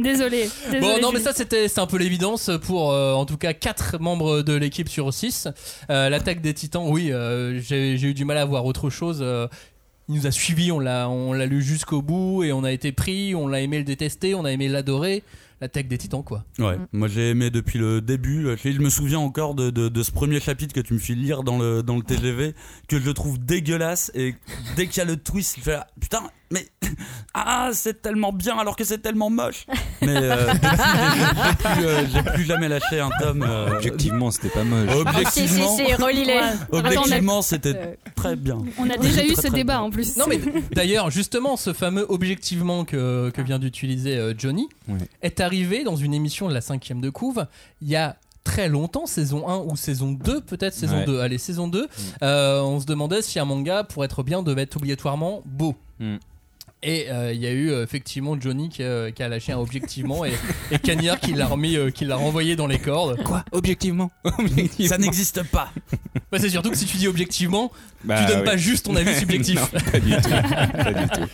Désolé. 0.00 0.50
Bon, 0.80 1.00
non, 1.00 1.12
mais 1.12 1.20
ça, 1.20 1.32
c'était 1.32 1.68
c'est 1.68 1.80
un 1.80 1.86
peu 1.86 1.96
l'évidence 1.98 2.50
pour 2.66 2.92
euh, 2.92 3.12
en 3.12 3.24
tout 3.24 3.36
cas 3.36 3.52
quatre 3.52 3.98
membres 4.00 4.31
membres 4.32 4.42
de 4.42 4.54
l'équipe 4.54 4.88
sur 4.88 5.12
6. 5.12 5.48
L'attaque 5.88 6.40
des 6.40 6.54
titans, 6.54 6.86
oui, 6.88 7.12
euh, 7.12 7.60
j'ai 7.60 8.02
eu 8.02 8.14
du 8.14 8.24
mal 8.24 8.38
à 8.38 8.44
voir 8.44 8.64
autre 8.64 8.90
chose. 8.90 9.20
euh, 9.22 9.48
il 10.08 10.16
nous 10.16 10.26
a 10.26 10.30
suivis, 10.30 10.72
on 10.72 10.80
l'a 10.80 11.08
on 11.08 11.32
l'a 11.32 11.46
lu 11.46 11.62
jusqu'au 11.62 12.02
bout 12.02 12.42
et 12.42 12.52
on 12.52 12.64
a 12.64 12.72
été 12.72 12.90
pris, 12.92 13.34
on 13.34 13.46
l'a 13.46 13.60
aimé 13.60 13.78
le 13.78 13.84
détester, 13.84 14.34
on 14.34 14.44
a 14.44 14.50
aimé 14.50 14.68
l'adorer. 14.68 15.22
L'attaque 15.60 15.86
des 15.86 15.96
titans, 15.96 16.24
quoi. 16.24 16.44
Ouais, 16.58 16.76
moi 16.92 17.06
j'ai 17.06 17.30
aimé 17.30 17.48
depuis 17.50 17.78
le 17.78 18.00
début. 18.00 18.48
Je 18.64 18.78
me 18.80 18.90
souviens 18.90 19.20
encore 19.20 19.54
de, 19.54 19.70
de, 19.70 20.02
ce 20.02 20.10
premier 20.10 20.40
chapitre 20.40 20.74
que 20.74 20.80
tu 20.80 20.92
me 20.92 20.98
fais 20.98 21.14
lire 21.14 21.44
dans 21.44 21.56
le, 21.56 21.84
dans 21.84 21.94
le 21.94 22.02
TGV, 22.02 22.56
que 22.88 22.98
je 23.00 23.10
trouve 23.12 23.38
dégueulasse. 23.38 24.10
Et 24.16 24.34
dès 24.74 24.88
qu'il 24.88 24.98
y 24.98 25.00
a 25.02 25.04
le 25.04 25.16
twist, 25.16 25.54
je 25.58 25.62
fais 25.62 25.74
ah, 25.74 25.86
putain, 26.00 26.24
mais 26.52 26.66
ah, 27.34 27.70
c'est 27.72 28.02
tellement 28.02 28.32
bien 28.32 28.56
alors 28.58 28.76
que 28.76 28.84
c'est 28.84 28.98
tellement 28.98 29.30
moche. 29.30 29.66
Mais 30.02 30.16
euh, 30.16 30.52
depuis, 30.52 31.84
euh, 31.84 32.04
j'ai 32.12 32.22
plus 32.22 32.44
jamais 32.44 32.68
lâché 32.68 32.98
un 33.00 33.10
tome. 33.20 33.44
euh, 33.48 33.76
Objectivement, 33.76 34.30
c'était 34.32 34.48
pas 34.50 34.64
moche. 34.64 34.88
Ah, 35.06 35.12
si, 35.30 35.48
si, 35.48 35.62
Objectivement, 35.62 35.76
si, 35.76 35.94
relis-les. 35.94 36.40
objectivement, 36.72 37.42
c'était 37.42 37.98
très 38.16 38.36
bien. 38.36 38.58
On 38.78 38.90
a 38.90 38.96
déjà 38.96 39.24
eu 39.24 39.32
Très, 39.32 39.42
ce 39.42 39.46
très 39.48 39.50
débat 39.56 39.74
bien. 39.74 39.82
en 39.82 39.90
plus. 39.90 40.16
Non 40.16 40.26
mais 40.28 40.40
d'ailleurs 40.72 41.10
justement 41.10 41.56
ce 41.56 41.72
fameux 41.72 42.04
objectivement 42.08 42.84
que, 42.84 43.30
que 43.30 43.40
vient 43.42 43.58
d'utiliser 43.58 44.16
euh, 44.16 44.34
Johnny 44.36 44.68
est 45.22 45.40
arrivé 45.40 45.84
dans 45.84 45.96
une 45.96 46.14
émission 46.14 46.48
de 46.48 46.54
la 46.54 46.60
cinquième 46.60 47.00
de 47.00 47.10
couve 47.10 47.46
il 47.80 47.88
y 47.88 47.96
a 47.96 48.16
très 48.44 48.68
longtemps, 48.68 49.06
saison 49.06 49.48
1 49.48 49.58
ou 49.58 49.76
saison 49.76 50.10
2 50.12 50.40
peut-être, 50.40 50.74
saison 50.74 50.96
Ouais. 50.96 51.04
2, 51.04 51.20
allez 51.20 51.38
saison 51.38 51.68
2, 51.68 51.86
euh, 52.24 52.60
on 52.60 52.80
se 52.80 52.86
demandait 52.86 53.22
si 53.22 53.38
un 53.38 53.44
manga 53.44 53.84
pour 53.84 54.04
être 54.04 54.24
bien 54.24 54.42
devait 54.42 54.62
être 54.62 54.76
obligatoirement 54.76 55.42
beau. 55.44 55.76
Mm. 56.00 56.16
Et 56.84 57.06
euh, 57.10 57.32
il 57.32 57.40
y 57.40 57.46
a 57.46 57.50
eu 57.52 57.70
euh, 57.70 57.84
effectivement 57.84 58.36
Johnny 58.40 58.68
qui, 58.68 58.82
a- 58.82 59.12
qui 59.12 59.22
a 59.22 59.28
lâché 59.28 59.52
un 59.52 59.58
objectivement 59.58 60.24
et, 60.24 60.32
et 60.72 60.78
Cagnard 60.80 61.20
qui 61.20 61.32
l'a 61.32 61.46
remis, 61.46 61.76
euh, 61.76 61.90
qui 61.90 62.04
l'a 62.04 62.16
renvoyé 62.16 62.56
dans 62.56 62.66
les 62.66 62.80
cordes. 62.80 63.22
Quoi 63.22 63.44
Objectivement 63.52 64.10
Ça 64.88 64.98
n'existe 64.98 65.44
pas. 65.44 65.70
Bah, 66.32 66.38
c'est 66.40 66.50
surtout 66.50 66.70
que 66.70 66.76
si 66.76 66.86
tu 66.86 66.96
dis 66.96 67.06
objectivement, 67.06 67.70
Bah, 68.04 68.16
tu 68.20 68.26
donnes 68.26 68.40
oui. 68.40 68.44
pas 68.46 68.56
juste 68.56 68.86
ton 68.86 68.96
avis 68.96 69.14
subjectif. 69.14 69.60
Non, 69.72 69.80
pas 69.92 70.00
du 70.00 70.10
tout. 70.16 70.30
Pas 70.82 70.92
du 70.92 71.08
tout. 71.08 71.28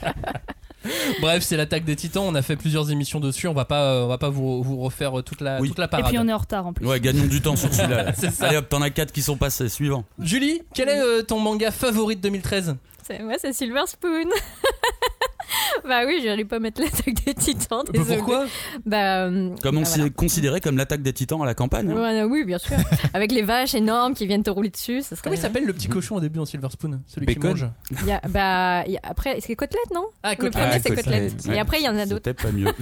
Bref, 1.21 1.43
c'est 1.43 1.57
l'attaque 1.57 1.85
des 1.85 1.97
titans. 1.97 2.25
On 2.26 2.35
a 2.35 2.43
fait 2.43 2.57
plusieurs 2.57 2.90
émissions 2.90 3.19
dessus. 3.21 3.49
On 3.49 3.52
va 3.55 3.64
pas, 3.64 3.83
euh, 3.85 4.05
on 4.05 4.09
va 4.09 4.19
pas 4.19 4.28
vous, 4.31 4.62
vous 4.62 4.76
refaire 4.78 5.19
euh, 5.19 5.23
toute 5.23 5.40
la, 5.40 5.61
Oui. 5.61 5.69
toute 5.69 5.78
la 5.78 5.87
Et 5.87 5.88
parade. 5.88 6.09
puis 6.09 6.19
on 6.19 6.28
est 6.28 6.33
en 6.33 6.38
retard 6.38 6.67
en 6.67 6.73
plus. 6.73 6.87
Ouais, 6.87 7.00
gagnons 7.00 7.26
du 7.26 7.40
temps 7.40 7.57
sur 7.57 7.73
celui-là. 7.73 8.12
Allez 8.40 8.57
hop, 8.59 8.69
t'en 8.69 8.81
as 8.83 8.90
4 8.90 9.12
qui 9.12 9.23
sont 9.23 9.37
passés. 9.37 9.69
Suivant. 9.69 10.05
Julie, 10.21 10.62
quel 10.75 10.88
est 10.88 11.00
euh, 11.00 11.23
ton 11.23 11.40
manga 11.40 11.71
favori 11.71 12.17
de 12.17 12.21
2013 12.23 12.76
C'est- 13.09 13.23
Moi, 13.23 13.35
c'est 13.38 13.53
Silver 13.53 13.83
Spoon. 13.87 14.29
bah 15.88 16.03
oui, 16.07 16.21
j'allais 16.23 16.45
pas 16.45 16.59
mettre 16.59 16.81
l'attaque 16.83 17.15
des 17.25 17.33
titans. 17.35 17.83
Bah, 17.87 17.93
désolée. 17.93 18.17
Pourquoi? 18.19 18.45
Bah, 18.85 19.25
euh, 19.25 19.50
Comme 19.62 19.79
on 19.79 19.81
bah, 19.81 19.87
s'est 19.87 19.99
voilà. 20.00 20.12
considéré 20.15 20.61
comme 20.61 20.77
l'attaque 20.77 21.00
des 21.03 21.12
titans 21.15 21.41
à 21.43 21.47
la 21.47 21.55
campagne. 21.55 21.91
hein. 21.91 21.95
Ouais, 21.95 22.23
oui, 22.25 22.45
bien 22.45 22.59
sûr. 22.59 22.77
Avec 23.15 23.33
les 23.33 23.43
vaches 23.43 23.75
énormes 23.75 24.15
qui 24.15 24.27
viennent 24.27 24.43
te 24.43 24.50
rouler 24.50 24.69
dessus. 24.69 25.00
Ça 25.03 25.17
serait... 25.17 25.23
Comment 25.25 25.37
il 25.37 25.41
s'appelle 25.41 25.65
le 25.65 25.73
petit 25.73 25.88
cochon 25.88 26.17
au 26.17 26.21
début 26.21 26.38
en 26.38 26.45
Silver 26.45 26.69
Spoon 26.71 27.00
Celui 27.07 27.27
qui 27.27 27.38
mange? 27.38 27.67
Il 28.03 28.07
y 28.07 28.12
a- 28.12 28.21
bah, 28.29 28.85
il 28.87 28.93
y 28.93 28.97
a- 28.99 29.00
après, 29.05 29.41
c'est 29.41 29.57
côtelette, 29.57 29.91
non? 29.95 30.05
Ah, 30.23 30.33
Le 30.33 30.50
premier, 30.50 30.53
Ah, 30.69 30.73
c'est 30.81 30.95
côtelette. 30.95 31.37
Côtelette. 31.37 31.57
Et 31.57 31.59
après, 31.59 31.81
il 31.81 31.85
y 31.85 31.88
en 31.88 31.97
a 31.97 32.05
d'autres. 32.05 32.23
C'était 32.27 32.35
pas 32.35 32.53
mieux. 32.53 32.67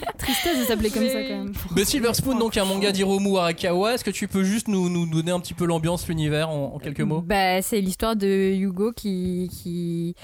Tristesse 0.18 0.58
de 0.58 0.64
s'appeler 0.64 0.90
comme 0.90 1.08
ça 1.08 1.22
quand 1.22 1.44
même. 1.44 1.52
The 1.76 1.84
Silver 1.84 2.14
Spoon, 2.14 2.38
donc 2.38 2.56
un 2.56 2.64
manga 2.64 2.92
d'Hiromu 2.92 3.36
Arakawa. 3.38 3.94
Est-ce 3.94 4.04
que 4.04 4.10
tu 4.10 4.28
peux 4.28 4.44
juste 4.44 4.68
nous, 4.68 4.88
nous 4.88 5.06
donner 5.06 5.32
un 5.32 5.40
petit 5.40 5.54
peu 5.54 5.64
l'ambiance, 5.64 6.08
l'univers 6.08 6.50
en, 6.50 6.74
en 6.74 6.78
quelques 6.78 7.00
mots? 7.00 7.20
Bah, 7.20 7.62
c'est 7.62 7.80
l'histoire 7.80 8.16
de 8.16 8.52
Hugo 8.54 8.92
qui, 8.92 9.50
qui 9.52 10.14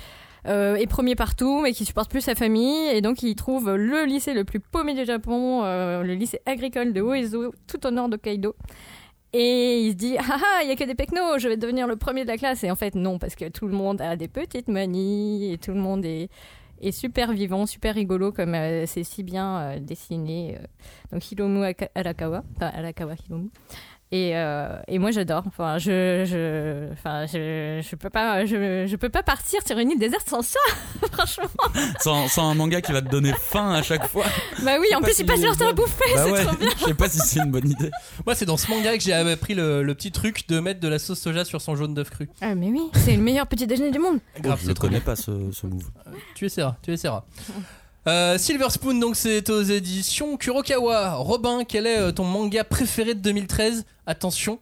euh, 0.47 0.77
est 0.77 0.87
premier 0.87 1.15
partout, 1.17 1.61
mais 1.63 1.73
qui 1.73 1.85
supporte 1.85 2.11
plus 2.11 2.21
sa 2.21 2.35
famille, 2.35 2.89
et 2.93 3.01
donc 3.01 3.23
il 3.23 3.35
trouve 3.35 3.75
le 3.75 4.05
lycée 4.05 4.33
le 4.33 4.45
plus 4.45 4.61
paumé 4.61 4.95
du 4.95 5.05
Japon, 5.05 5.63
euh, 5.65 6.03
le 6.03 6.15
lycée 6.15 6.41
agricole 6.47 6.93
de 6.93 7.01
Oezo, 7.01 7.53
tout 7.67 7.85
au 7.87 7.91
nord 7.91 8.09
d'Hokkaido. 8.09 8.55
Et 9.33 9.81
il 9.81 9.91
se 9.91 9.97
dit, 9.97 10.17
ah 10.19 10.39
ah, 10.39 10.61
il 10.63 10.69
y 10.69 10.71
a 10.71 10.77
que 10.77 10.85
des 10.85 10.95
pecnos, 10.95 11.39
je 11.39 11.49
vais 11.49 11.57
devenir 11.57 11.87
le 11.87 11.97
premier 11.97 12.23
de 12.23 12.29
la 12.29 12.39
classe. 12.39 12.63
Et 12.65 12.71
en 12.71 12.77
fait, 12.77 12.95
non, 12.95 13.19
parce 13.19 13.35
que 13.35 13.49
tout 13.49 13.67
le 13.67 13.75
monde 13.75 14.01
a 14.01 14.17
des 14.17 14.29
petites 14.29 14.69
manies, 14.69 15.53
et 15.53 15.59
tout 15.59 15.73
le 15.73 15.81
monde 15.81 16.05
est, 16.05 16.31
est 16.81 16.93
super 16.93 17.33
vivant, 17.33 17.67
super 17.67 17.95
rigolo, 17.95 18.33
comme 18.33 18.55
euh, 18.55 18.85
c'est 18.87 19.05
si 19.05 19.23
bien 19.23 19.59
euh, 19.59 19.79
dessiné. 19.81 20.57
euh. 20.59 20.65
donc 21.13 21.31
Hiromu 21.31 21.65
Aka- 21.65 21.91
Arakawa, 21.95 22.45
enfin 22.57 22.67
Arakawa 22.75 23.15
Hiromu. 23.15 23.51
Et, 24.13 24.37
euh, 24.37 24.79
et 24.87 25.01
moi 25.01 25.11
j'adore. 25.11 25.43
Enfin, 25.49 25.79
je, 25.79 26.25
je, 26.25 26.93
enfin, 26.93 27.27
je, 27.27 27.81
je 27.83 27.97
peux 27.97 28.09
pas, 28.09 28.47
je, 28.47 28.87
je 28.87 28.97
peux 28.97 29.09
pas 29.09 29.25
partir 29.25 29.61
sur 29.67 29.77
une 29.79 29.91
île 29.91 29.99
déserte 29.99 30.29
sans 30.29 30.43
ça, 30.43 30.61
franchement. 31.13 31.49
sans, 32.01 32.29
sans 32.29 32.49
un 32.51 32.55
manga 32.55 32.81
qui 32.81 32.93
va 32.93 33.03
te 33.03 33.09
donner 33.09 33.33
faim 33.37 33.73
à 33.73 33.83
chaque 33.83 34.07
fois. 34.07 34.25
Bah 34.63 34.77
oui, 34.81 34.87
en 34.95 35.01
pas 35.01 35.07
plus 35.07 35.15
si 35.17 35.23
il 35.23 35.27
passe 35.27 35.43
leur 35.43 35.57
temps 35.57 35.69
à 35.69 35.73
bouffer, 35.73 36.05
Bah 36.15 36.23
c'est 36.25 36.31
ouais, 36.33 36.45
trop 36.45 36.57
bien. 36.57 36.71
je 36.79 36.85
sais 36.85 36.95
pas 36.95 37.09
si 37.09 37.19
c'est 37.19 37.41
une 37.41 37.51
bonne 37.51 37.69
idée. 37.69 37.91
Moi, 38.25 38.37
c'est 38.37 38.47
dans 38.47 38.57
ce 38.57 38.71
manga 38.71 38.97
que 38.97 39.03
j'ai 39.03 39.13
appris 39.13 39.55
le, 39.55 39.83
le 39.83 39.95
petit 39.97 40.13
truc 40.13 40.47
de 40.49 40.61
mettre 40.61 40.79
de 40.79 40.89
la 40.89 41.01
sauce 41.01 41.19
soja 41.19 41.45
sur 41.45 41.61
son 41.61 41.75
jaune 41.75 41.95
d'œuf 41.95 42.11
cru. 42.11 42.29
Ah 42.41 42.55
mais 42.55 42.69
oui, 42.69 42.83
c'est 42.95 43.17
le 43.17 43.23
meilleur 43.23 43.49
petit 43.49 43.67
déjeuner 43.67 43.91
du 43.91 43.99
monde. 43.99 44.21
Grave, 44.41 44.61
je 44.63 44.69
ne 44.69 44.75
connais 44.75 44.99
bien. 44.99 45.01
pas 45.01 45.17
ce, 45.17 45.51
ce 45.51 45.67
move. 45.67 45.91
Tu 46.37 46.47
essaieras, 46.47 46.77
tu 46.81 46.93
essaieras. 46.93 47.25
Euh, 48.09 48.39
Silver 48.39 48.71
Spoon, 48.71 49.01
donc 49.01 49.17
c'est 49.17 49.51
aux 49.51 49.63
éditions 49.63 50.37
Kurokawa. 50.37 51.15
Robin, 51.15 51.65
quel 51.65 51.89
est 51.89 51.99
euh, 51.99 52.13
ton 52.13 52.25
manga 52.25 52.63
préféré 52.63 53.15
de 53.15 53.21
2013 53.21 53.85
Attention, 54.07 54.61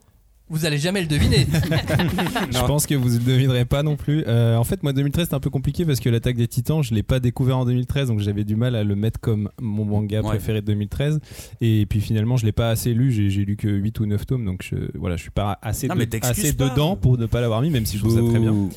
vous 0.50 0.66
allez 0.66 0.78
jamais 0.78 1.00
le 1.00 1.07
deviner. 1.07 1.46
Je 2.50 2.66
pense 2.66 2.87
que 2.87 2.94
vous 2.94 3.09
ne 3.09 3.18
le 3.18 3.24
devinerez 3.24 3.64
pas 3.64 3.83
non 3.83 3.96
plus. 3.96 4.24
Euh, 4.26 4.57
en 4.57 4.64
fait, 4.64 4.83
moi, 4.83 4.92
2013, 4.92 5.24
c'était 5.24 5.35
un 5.35 5.40
peu 5.40 5.50
compliqué 5.50 5.85
parce 5.85 6.00
que 6.00 6.09
l'attaque 6.09 6.37
des 6.37 6.46
titans, 6.48 6.83
je 6.83 6.94
l'ai 6.94 7.02
pas 7.02 7.18
découvert 7.20 7.59
en 7.59 7.64
2013, 7.64 8.09
donc 8.09 8.20
j'avais 8.20 8.44
du 8.44 8.54
mal 8.57 8.76
à 8.76 8.85
le 8.85 8.94
mettre 8.94 9.18
comme 9.20 9.50
mon 9.61 9.85
manga 9.85 10.20
Ouais. 10.20 10.28
préféré 10.28 10.61
de 10.61 10.66
2013. 10.66 11.20
Et 11.61 11.87
puis 11.87 12.00
finalement, 12.00 12.37
je 12.37 12.44
l'ai 12.46 12.52
pas 12.52 12.70
assez 12.70 12.94
lu, 12.94 13.11
j'ai 13.11 13.30
j'ai 13.30 13.44
lu 13.44 13.57
que 13.57 13.68
8 13.68 14.00
ou 14.00 14.07
9 14.07 14.26
tomes, 14.26 14.44
donc 14.44 14.62
je, 14.62 14.76
voilà, 14.98 15.16
je 15.16 15.22
suis 15.22 15.30
pas 15.30 15.59
assez, 15.62 15.88
Non, 15.88 15.94
de- 15.94 16.00
mais 16.00 16.07
t'excuses 16.07 16.44
assez 16.44 16.52
pas. 16.57 16.68
dedans 16.68 16.96
pour 16.96 17.18
ne 17.18 17.26
pas 17.26 17.40
l'avoir 17.40 17.62
mis, 17.62 17.70
même 17.70 17.87
si 17.87 17.96
je 17.96 18.02
trouve 18.04 18.14
ça 18.14 18.30
très 18.30 18.38
bien. 18.38 18.52
Bouh. 18.52 18.70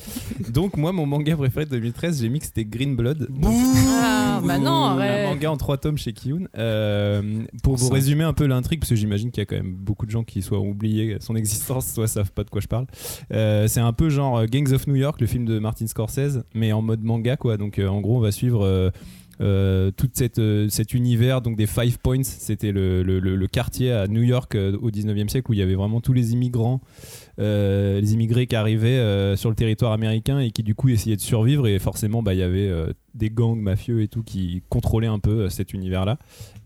Donc, 0.50 0.76
moi, 0.76 0.92
mon 0.92 1.06
manga 1.06 1.36
préféré 1.36 1.66
de 1.66 1.70
2013, 1.70 2.20
j'ai 2.22 2.28
mis 2.28 2.38
que 2.40 2.46
c'était 2.46 2.64
Green 2.64 2.96
Blood. 2.96 3.28
Ah 4.00 4.40
bah 4.44 4.58
non, 4.58 4.84
Un 4.98 5.24
manga 5.24 5.50
en 5.50 5.56
trois 5.56 5.76
tomes 5.78 5.98
chez 5.98 6.12
Kiyun. 6.12 6.48
Euh, 6.56 7.42
pour 7.62 7.76
vous 7.76 7.86
Cinq. 7.88 7.94
résumer 7.94 8.24
un 8.24 8.32
peu 8.32 8.46
l'intrigue, 8.46 8.80
parce 8.80 8.90
que 8.90 8.96
j'imagine 8.96 9.30
qu'il 9.30 9.40
y 9.40 9.42
a 9.42 9.46
quand 9.46 9.56
même 9.56 9.74
beaucoup 9.74 10.06
de 10.06 10.10
gens 10.10 10.24
qui 10.24 10.42
soit 10.42 10.58
ont 10.58 10.68
oublié 10.70 11.16
son 11.20 11.36
existence, 11.36 11.57
soit 11.58 12.06
savent 12.08 12.32
pas 12.32 12.44
de 12.44 12.50
quoi 12.50 12.60
je 12.60 12.68
parle. 12.68 12.86
Euh, 13.32 13.66
c'est 13.68 13.80
un 13.80 13.92
peu 13.92 14.08
genre 14.08 14.38
euh, 14.38 14.46
Gangs 14.46 14.72
of 14.72 14.86
New 14.86 14.96
York, 14.96 15.20
le 15.20 15.26
film 15.26 15.44
de 15.44 15.58
Martin 15.58 15.86
Scorsese, 15.86 16.44
mais 16.54 16.72
en 16.72 16.82
mode 16.82 17.02
manga 17.02 17.36
quoi. 17.36 17.56
Donc 17.56 17.78
euh, 17.78 17.88
en 17.88 18.00
gros, 18.00 18.16
on 18.16 18.20
va 18.20 18.32
suivre. 18.32 18.64
euh, 18.64 18.90
cet 20.74 20.94
univers 20.94 21.40
donc 21.42 21.56
des 21.56 21.68
Five 21.68 21.98
Points 22.00 22.24
c'était 22.24 22.72
le, 22.72 23.04
le- 23.04 23.46
quartier 23.46 23.92
à 23.92 24.08
New 24.08 24.22
York 24.24 24.56
au 24.56 24.90
19e 24.90 25.28
siècle 25.28 25.48
où 25.50 25.54
il 25.54 25.60
y 25.60 25.62
avait 25.62 25.76
vraiment 25.76 26.00
tous 26.00 26.12
les 26.12 26.32
immigrants 26.32 26.80
les 27.38 28.12
immigrés 28.14 28.48
qui 28.48 28.56
arrivaient 28.56 29.34
sur 29.36 29.48
le 29.48 29.54
territoire 29.54 29.92
américain 29.92 30.40
et 30.40 30.50
qui 30.50 30.64
du 30.64 30.74
coup 30.74 30.88
essayaient 30.88 31.14
de 31.14 31.20
survivre 31.20 31.68
et 31.68 31.78
forcément 31.78 32.20
bah, 32.20 32.34
il 32.34 32.40
y 32.40 32.42
avait 32.42 32.68
des 33.14 33.30
gangs 33.30 33.60
mafieux 33.60 34.02
et 34.02 34.08
tout 34.08 34.24
qui 34.24 34.62
contrôlaient 34.68 35.06
un 35.06 35.20
peu 35.20 35.48
cet 35.48 35.72
univers 35.72 36.04
là 36.04 36.18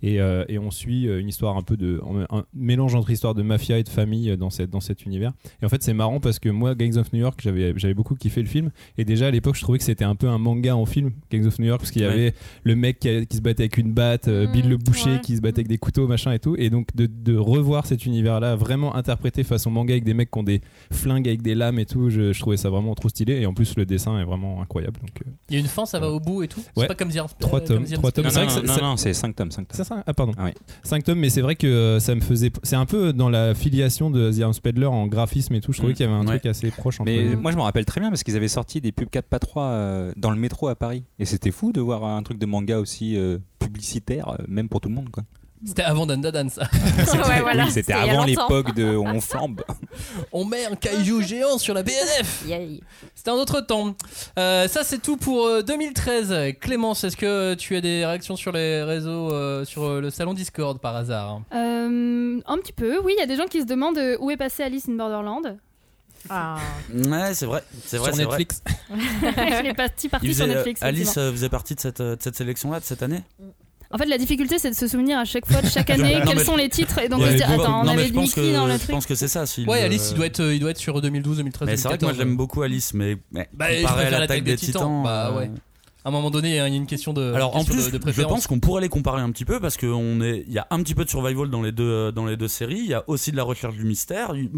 et, 0.02 0.20
euh, 0.20 0.44
et 0.48 0.58
on 0.58 0.70
suit 0.70 1.08
euh, 1.08 1.20
une 1.20 1.28
histoire 1.28 1.56
un 1.56 1.62
peu 1.62 1.76
de 1.76 2.00
un, 2.30 2.38
un 2.38 2.44
mélange 2.54 2.94
entre 2.94 3.10
histoire 3.10 3.34
de 3.34 3.42
mafia 3.42 3.78
et 3.78 3.82
de 3.84 3.88
famille 3.88 4.30
euh, 4.30 4.36
dans, 4.36 4.50
cette, 4.50 4.70
dans 4.70 4.80
cet 4.80 5.04
univers 5.06 5.32
et 5.62 5.64
en 5.64 5.68
fait 5.68 5.82
c'est 5.82 5.94
marrant 5.94 6.20
parce 6.20 6.38
que 6.38 6.48
moi 6.48 6.74
Gangs 6.74 6.96
of 6.98 7.12
New 7.12 7.20
York 7.20 7.38
j'avais 7.42 7.72
j'avais 7.76 7.94
beaucoup 7.94 8.14
kiffé 8.14 8.40
le 8.42 8.48
film 8.48 8.70
et 8.98 9.04
déjà 9.04 9.28
à 9.28 9.30
l'époque 9.30 9.54
je 9.56 9.60
trouvais 9.62 9.78
que 9.78 9.84
c'était 9.84 10.04
un 10.04 10.14
peu 10.14 10.28
un 10.28 10.38
manga 10.38 10.74
en 10.76 10.86
film 10.86 11.12
Gangs 11.30 11.46
of 11.46 11.58
New 11.58 11.66
York 11.66 11.80
parce 11.80 11.90
qu'il 11.90 12.02
y 12.02 12.06
Ouais. 12.06 12.12
avait 12.12 12.34
le 12.64 12.74
mec 12.76 12.98
qui, 12.98 13.08
a- 13.08 13.24
qui 13.24 13.36
se 13.36 13.42
battait 13.42 13.62
avec 13.62 13.76
une 13.78 13.92
batte 13.92 14.28
euh, 14.28 14.46
Mmh, 14.48 14.52
Bill 14.52 14.68
le 14.68 14.76
boucher 14.76 15.10
ouais. 15.12 15.20
qui 15.20 15.36
se 15.36 15.40
battait 15.40 15.60
avec 15.60 15.68
des 15.68 15.78
couteaux 15.78 16.06
machin 16.08 16.32
et 16.32 16.38
tout 16.38 16.56
et 16.58 16.68
donc 16.70 16.88
de, 16.96 17.06
de 17.06 17.36
revoir 17.36 17.86
cet 17.86 18.04
univers 18.06 18.40
là 18.40 18.56
vraiment 18.56 18.94
interprété 18.96 19.44
façon 19.44 19.70
manga 19.70 19.92
avec 19.94 20.04
des 20.04 20.14
mecs 20.14 20.30
qui 20.30 20.38
ont 20.38 20.42
des 20.42 20.60
flingues 20.90 21.28
avec 21.28 21.42
des 21.42 21.54
lames 21.54 21.78
et 21.78 21.86
tout 21.86 22.10
je, 22.10 22.32
je 22.32 22.40
trouvais 22.40 22.56
ça 22.56 22.70
vraiment 22.70 22.94
trop 22.94 23.08
stylé 23.08 23.34
et 23.40 23.46
en 23.46 23.54
plus 23.54 23.76
le 23.76 23.86
dessin 23.86 24.18
est 24.18 24.24
vraiment 24.24 24.60
incroyable 24.60 24.98
donc 25.00 25.10
euh, 25.26 25.30
Il 25.48 25.54
y 25.54 25.58
a 25.58 25.60
une 25.60 25.66
fin, 25.68 25.86
ça 25.86 25.98
va 26.00 26.10
au 26.10 26.18
bout 26.20 26.42
et 26.42 26.48
tout? 26.48 26.60
C'est 26.76 26.86
pas 26.86 26.94
comme 26.94 27.08
dire. 27.08 27.26
Trois 27.38 27.60
tomes, 27.60 27.84
trois 27.84 28.10
tomes. 28.12 28.26
Non, 28.66 28.76
non, 28.82 28.96
c'est 28.96 29.12
5 29.14 29.34
tomes. 29.36 29.50
5 29.50 29.68
tomes. 29.68 29.76
Ah 30.06 30.14
pardon 30.14 30.32
Ah 30.38 30.44
oui. 30.46 30.52
5 30.82 31.04
tomes 31.04 31.18
mais 31.18 31.30
c'est 31.30 31.40
vrai 31.40 31.56
que 31.56 31.66
euh, 31.66 32.00
ça 32.00 32.14
me 32.14 32.20
faisait 32.20 32.50
c'est 32.62 32.76
un 32.76 32.86
peu 32.86 33.12
dans 33.12 33.28
la 33.28 33.54
filiation 33.54 34.10
de 34.10 34.30
The 34.30 34.36
Iron 34.38 34.52
Spedler 34.52 34.86
en 34.86 35.06
graphisme 35.06 35.54
et 35.54 35.60
tout 35.60 35.72
je 35.72 35.78
trouvais 35.78 35.92
Mm. 35.92 35.96
qu'il 35.96 36.06
y 36.06 36.08
avait 36.08 36.16
un 36.18 36.20
Ouais. 36.26 36.38
truc 36.38 36.46
assez 36.46 36.70
proche 36.70 37.00
entre 37.00 37.10
Mais 37.10 37.22
les 37.24 37.36
moi 37.36 37.50
je 37.52 37.56
me 37.56 37.62
rappelle 37.62 37.84
très 37.84 38.00
bien 38.00 38.10
parce 38.10 38.22
qu'ils 38.22 38.36
avaient 38.36 38.48
sorti 38.48 38.80
des 38.80 38.92
pubs 38.92 39.08
4 39.10 39.26
pas 39.28 39.38
3 39.38 39.62
euh, 39.64 40.12
dans 40.16 40.30
le 40.30 40.36
métro 40.36 40.68
à 40.68 40.74
Paris. 40.74 41.04
Et 41.18 41.24
c'était 41.24 41.50
fou 41.50 41.72
de 41.72 41.80
voir 41.80 42.04
un 42.04 42.22
truc 42.22 42.38
de 42.38 42.46
manga 42.46 42.78
aussi 42.78 43.16
euh, 43.16 43.38
publicitaire, 43.58 44.36
même 44.48 44.68
pour 44.68 44.80
tout 44.80 44.88
le 44.88 44.94
monde. 44.94 45.08
Quoi. 45.10 45.24
C'était 45.64 45.82
avant 45.82 46.06
Dan 46.06 46.20
Dan, 46.20 46.50
ça. 46.50 46.62
ouais, 46.98 47.40
voilà. 47.40 47.64
Oui, 47.64 47.70
c'était 47.70 47.92
avant 47.92 48.24
l'époque 48.24 48.74
de 48.74 48.96
On 48.96 49.20
flambe. 49.20 49.62
On 50.32 50.44
met 50.44 50.66
un 50.66 50.74
kaiju 50.74 51.22
géant 51.22 51.58
sur 51.58 51.74
la 51.74 51.82
BNF. 51.82 52.44
C'était 53.14 53.30
un 53.30 53.34
autre 53.34 53.60
temps. 53.60 53.94
Euh, 54.38 54.66
ça, 54.68 54.82
c'est 54.84 55.00
tout 55.00 55.16
pour 55.16 55.46
euh, 55.46 55.62
2013. 55.62 56.54
Clémence, 56.60 57.04
est-ce 57.04 57.16
que 57.16 57.54
tu 57.54 57.76
as 57.76 57.80
des 57.80 58.04
réactions 58.04 58.36
sur 58.36 58.52
les 58.52 58.82
réseaux, 58.82 59.32
euh, 59.32 59.64
sur 59.64 59.84
euh, 59.84 60.00
le 60.00 60.10
salon 60.10 60.34
Discord 60.34 60.80
par 60.80 60.96
hasard? 60.96 61.42
Euh, 61.54 62.40
un 62.46 62.58
petit 62.58 62.72
peu, 62.72 62.98
oui, 63.00 63.12
il 63.16 63.20
y 63.20 63.22
a 63.22 63.26
des 63.26 63.36
gens 63.36 63.46
qui 63.46 63.60
se 63.60 63.66
demandent 63.66 63.98
euh, 63.98 64.16
où 64.20 64.30
est 64.30 64.36
passée 64.36 64.62
Alice 64.62 64.88
in 64.88 64.94
Borderland? 64.94 65.56
Ah. 66.30 66.56
Ouais, 66.92 67.34
c'est 67.34 67.46
vrai. 67.46 67.62
C'est 67.84 67.98
vrai, 67.98 68.10
Sur 68.10 68.16
c'est 68.16 68.24
vrai. 68.24 68.38
Netflix. 68.38 68.62
Elle 69.36 69.66
est 69.66 69.74
partie, 69.74 70.08
sur 70.08 70.18
faisait, 70.20 70.44
euh, 70.44 70.46
Netflix. 70.46 70.82
Alice 70.82 71.16
euh, 71.18 71.32
faisait 71.32 71.48
partie 71.48 71.74
de 71.74 71.80
cette, 71.80 72.00
euh, 72.00 72.16
de 72.16 72.22
cette 72.22 72.36
sélection-là 72.36 72.80
de 72.80 72.84
cette 72.84 73.02
année? 73.02 73.22
En 73.92 73.98
fait, 73.98 74.06
la 74.06 74.18
difficulté, 74.18 74.58
c'est 74.58 74.70
de 74.70 74.74
se 74.74 74.86
souvenir 74.88 75.18
à 75.18 75.24
chaque 75.24 75.46
fois, 75.46 75.60
de 75.60 75.66
chaque 75.68 75.90
année, 75.90 76.14
Non, 76.18 76.24
quels 76.26 76.36
mais- 76.38 76.44
sont 76.44 76.56
les 76.56 76.68
titres, 76.68 76.98
et 76.98 77.08
donc 77.08 77.20
Ouais, 77.20 77.26
de 77.26 77.32
se 77.32 77.36
dire, 77.36 77.48
mais- 77.48 77.54
attends, 77.62 77.82
on 77.84 77.88
avait 77.88 78.06
je 78.08 78.12
Mickey 78.14 78.40
que- 78.40 78.54
dans 78.54 78.66
le 78.66 78.72
Je 78.72 78.78
truc. 78.78 78.90
pense 78.90 79.06
que 79.06 79.14
c'est 79.14 79.28
ça. 79.28 79.44
s'il, 79.46 79.68
Ouais, 79.68 79.80
Alice, 79.82 80.08
il 80.12 80.16
doit 80.16 80.26
être, 80.26 80.40
euh, 80.40 80.54
il 80.54 80.60
doit 80.60 80.70
être 80.70 80.78
sur 80.78 81.00
2012, 81.00 81.36
2013. 81.38 81.66
Mais 81.68 81.76
c'est 81.76 81.88
vrai 81.88 81.98
que 81.98 82.04
moi 82.04 82.12
2014, 82.12 82.16
j'aime 82.28 82.36
beaucoup 82.36 82.62
Alice, 82.62 82.94
mais, 82.94 83.16
mais 83.32 83.48
Bah, 83.52 83.66
je 83.70 83.82
comparé 83.82 84.06
à 84.06 84.10
l'attaque 84.20 84.44
des 84.44 84.56
titans. 84.56 85.02
Bah 85.04 85.28
euh, 85.34 85.38
ouais. 85.38 85.50
À 86.04 86.08
un 86.08 86.10
moment 86.10 86.30
donné, 86.32 86.48
il 86.50 86.56
y 86.56 86.58
a 86.58 86.66
une 86.66 86.86
question 86.86 87.12
de. 87.12 87.32
Alors 87.32 87.54
en 87.54 87.62
plus, 87.64 87.76
de, 87.76 87.90
de 87.90 87.92
je 87.92 87.98
préférence. 87.98 88.32
pense 88.32 88.46
qu'on 88.48 88.58
pourrait 88.58 88.80
les 88.82 88.88
comparer 88.88 89.20
un 89.22 89.30
petit 89.30 89.44
peu 89.44 89.60
parce 89.60 89.76
qu'on 89.76 90.20
est, 90.20 90.42
il 90.48 90.52
y 90.52 90.58
a 90.58 90.66
un 90.70 90.82
petit 90.82 90.96
peu 90.96 91.04
de 91.04 91.08
survival 91.08 91.48
dans 91.48 91.62
les 91.62 91.70
deux 91.70 91.84
euh, 91.88 92.10
dans 92.10 92.26
les 92.26 92.36
deux 92.36 92.48
séries. 92.48 92.80
Il 92.80 92.90
y 92.90 92.94
a 92.94 93.04
aussi 93.08 93.30
de 93.30 93.36
la 93.36 93.44
recherche 93.44 93.76
du 93.76 93.84
mystère. 93.84 94.32
Il 94.34 94.50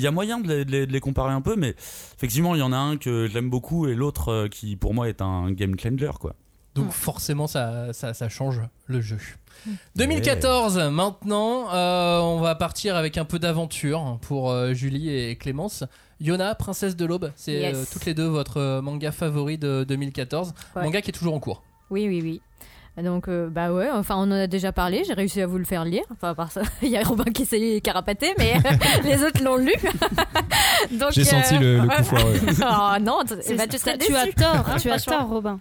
y 0.00 0.06
a 0.06 0.12
moyen 0.12 0.38
de 0.38 0.46
les, 0.48 0.64
de 0.64 0.70
les- 0.70 0.86
de 0.86 0.92
les 0.92 1.00
comparer 1.00 1.32
un 1.32 1.40
peu, 1.40 1.56
mais 1.56 1.74
effectivement, 2.16 2.54
il 2.54 2.60
y 2.60 2.62
en 2.62 2.72
a 2.72 2.76
un 2.76 2.98
que 2.98 3.26
j'aime 3.26 3.50
beaucoup 3.50 3.88
et 3.88 3.96
l'autre 3.96 4.46
qui 4.48 4.76
pour 4.76 4.94
moi 4.94 5.08
est 5.08 5.20
un 5.22 5.50
game 5.50 5.74
changer 5.76 6.10
quoi. 6.20 6.36
Donc 6.74 6.90
forcément, 6.90 7.46
ça, 7.46 7.92
ça, 7.92 8.14
ça 8.14 8.28
change 8.28 8.60
le 8.86 9.00
jeu. 9.00 9.18
2014, 9.96 10.78
maintenant, 10.90 11.72
euh, 11.72 12.18
on 12.20 12.40
va 12.40 12.54
partir 12.54 12.96
avec 12.96 13.18
un 13.18 13.24
peu 13.24 13.38
d'aventure 13.38 14.18
pour 14.22 14.50
euh, 14.50 14.72
Julie 14.72 15.10
et 15.14 15.36
Clémence. 15.36 15.84
Yona, 16.20 16.54
Princesse 16.54 16.96
de 16.96 17.04
l'Aube, 17.04 17.32
c'est 17.36 17.52
Yes. 17.52 17.76
euh, 17.76 17.84
toutes 17.92 18.06
les 18.06 18.14
deux 18.14 18.26
votre 18.26 18.80
manga 18.80 19.10
favori 19.12 19.58
de 19.58 19.84
2014. 19.86 20.54
Ouais. 20.76 20.84
Manga 20.84 21.02
qui 21.02 21.10
est 21.10 21.12
toujours 21.12 21.34
en 21.34 21.40
cours. 21.40 21.62
Oui, 21.90 22.06
oui, 22.08 22.20
oui. 22.22 22.40
Donc, 23.02 23.26
euh, 23.28 23.48
bah 23.48 23.72
ouais, 23.72 23.88
enfin, 23.90 24.16
on 24.18 24.22
en 24.24 24.32
a 24.32 24.46
déjà 24.46 24.70
parlé, 24.70 25.02
j'ai 25.06 25.14
réussi 25.14 25.40
à 25.40 25.46
vous 25.46 25.56
le 25.56 25.64
faire 25.64 25.84
lire. 25.86 26.02
Enfin, 26.12 26.28
à 26.30 26.34
part 26.34 26.52
ça, 26.52 26.60
il 26.82 26.88
y 26.90 26.96
a 26.98 27.02
Robin 27.02 27.24
qui 27.32 27.46
s'est 27.46 27.80
carapaté, 27.82 28.34
mais 28.38 28.52
les 29.04 29.24
autres 29.24 29.42
l'ont 29.42 29.56
lu. 29.56 29.72
Donc, 30.92 31.12
J'ai 31.12 31.24
senti 31.24 31.56
le- 31.58 31.78
le 31.80 31.88
coup 31.88 32.02
foireux. 32.04 32.34
oh 32.60 33.00
non, 33.00 33.20
bah, 33.56 33.66
tu 33.66 33.78
serais 33.78 33.96
tu 33.98 34.14
as 34.14 34.26
tort, 34.32 34.68
Hein, 34.68 34.76
tu 34.78 34.90
as 34.90 34.98
franchement. 34.98 35.18
tort, 35.20 35.28
Robin. 35.28 35.60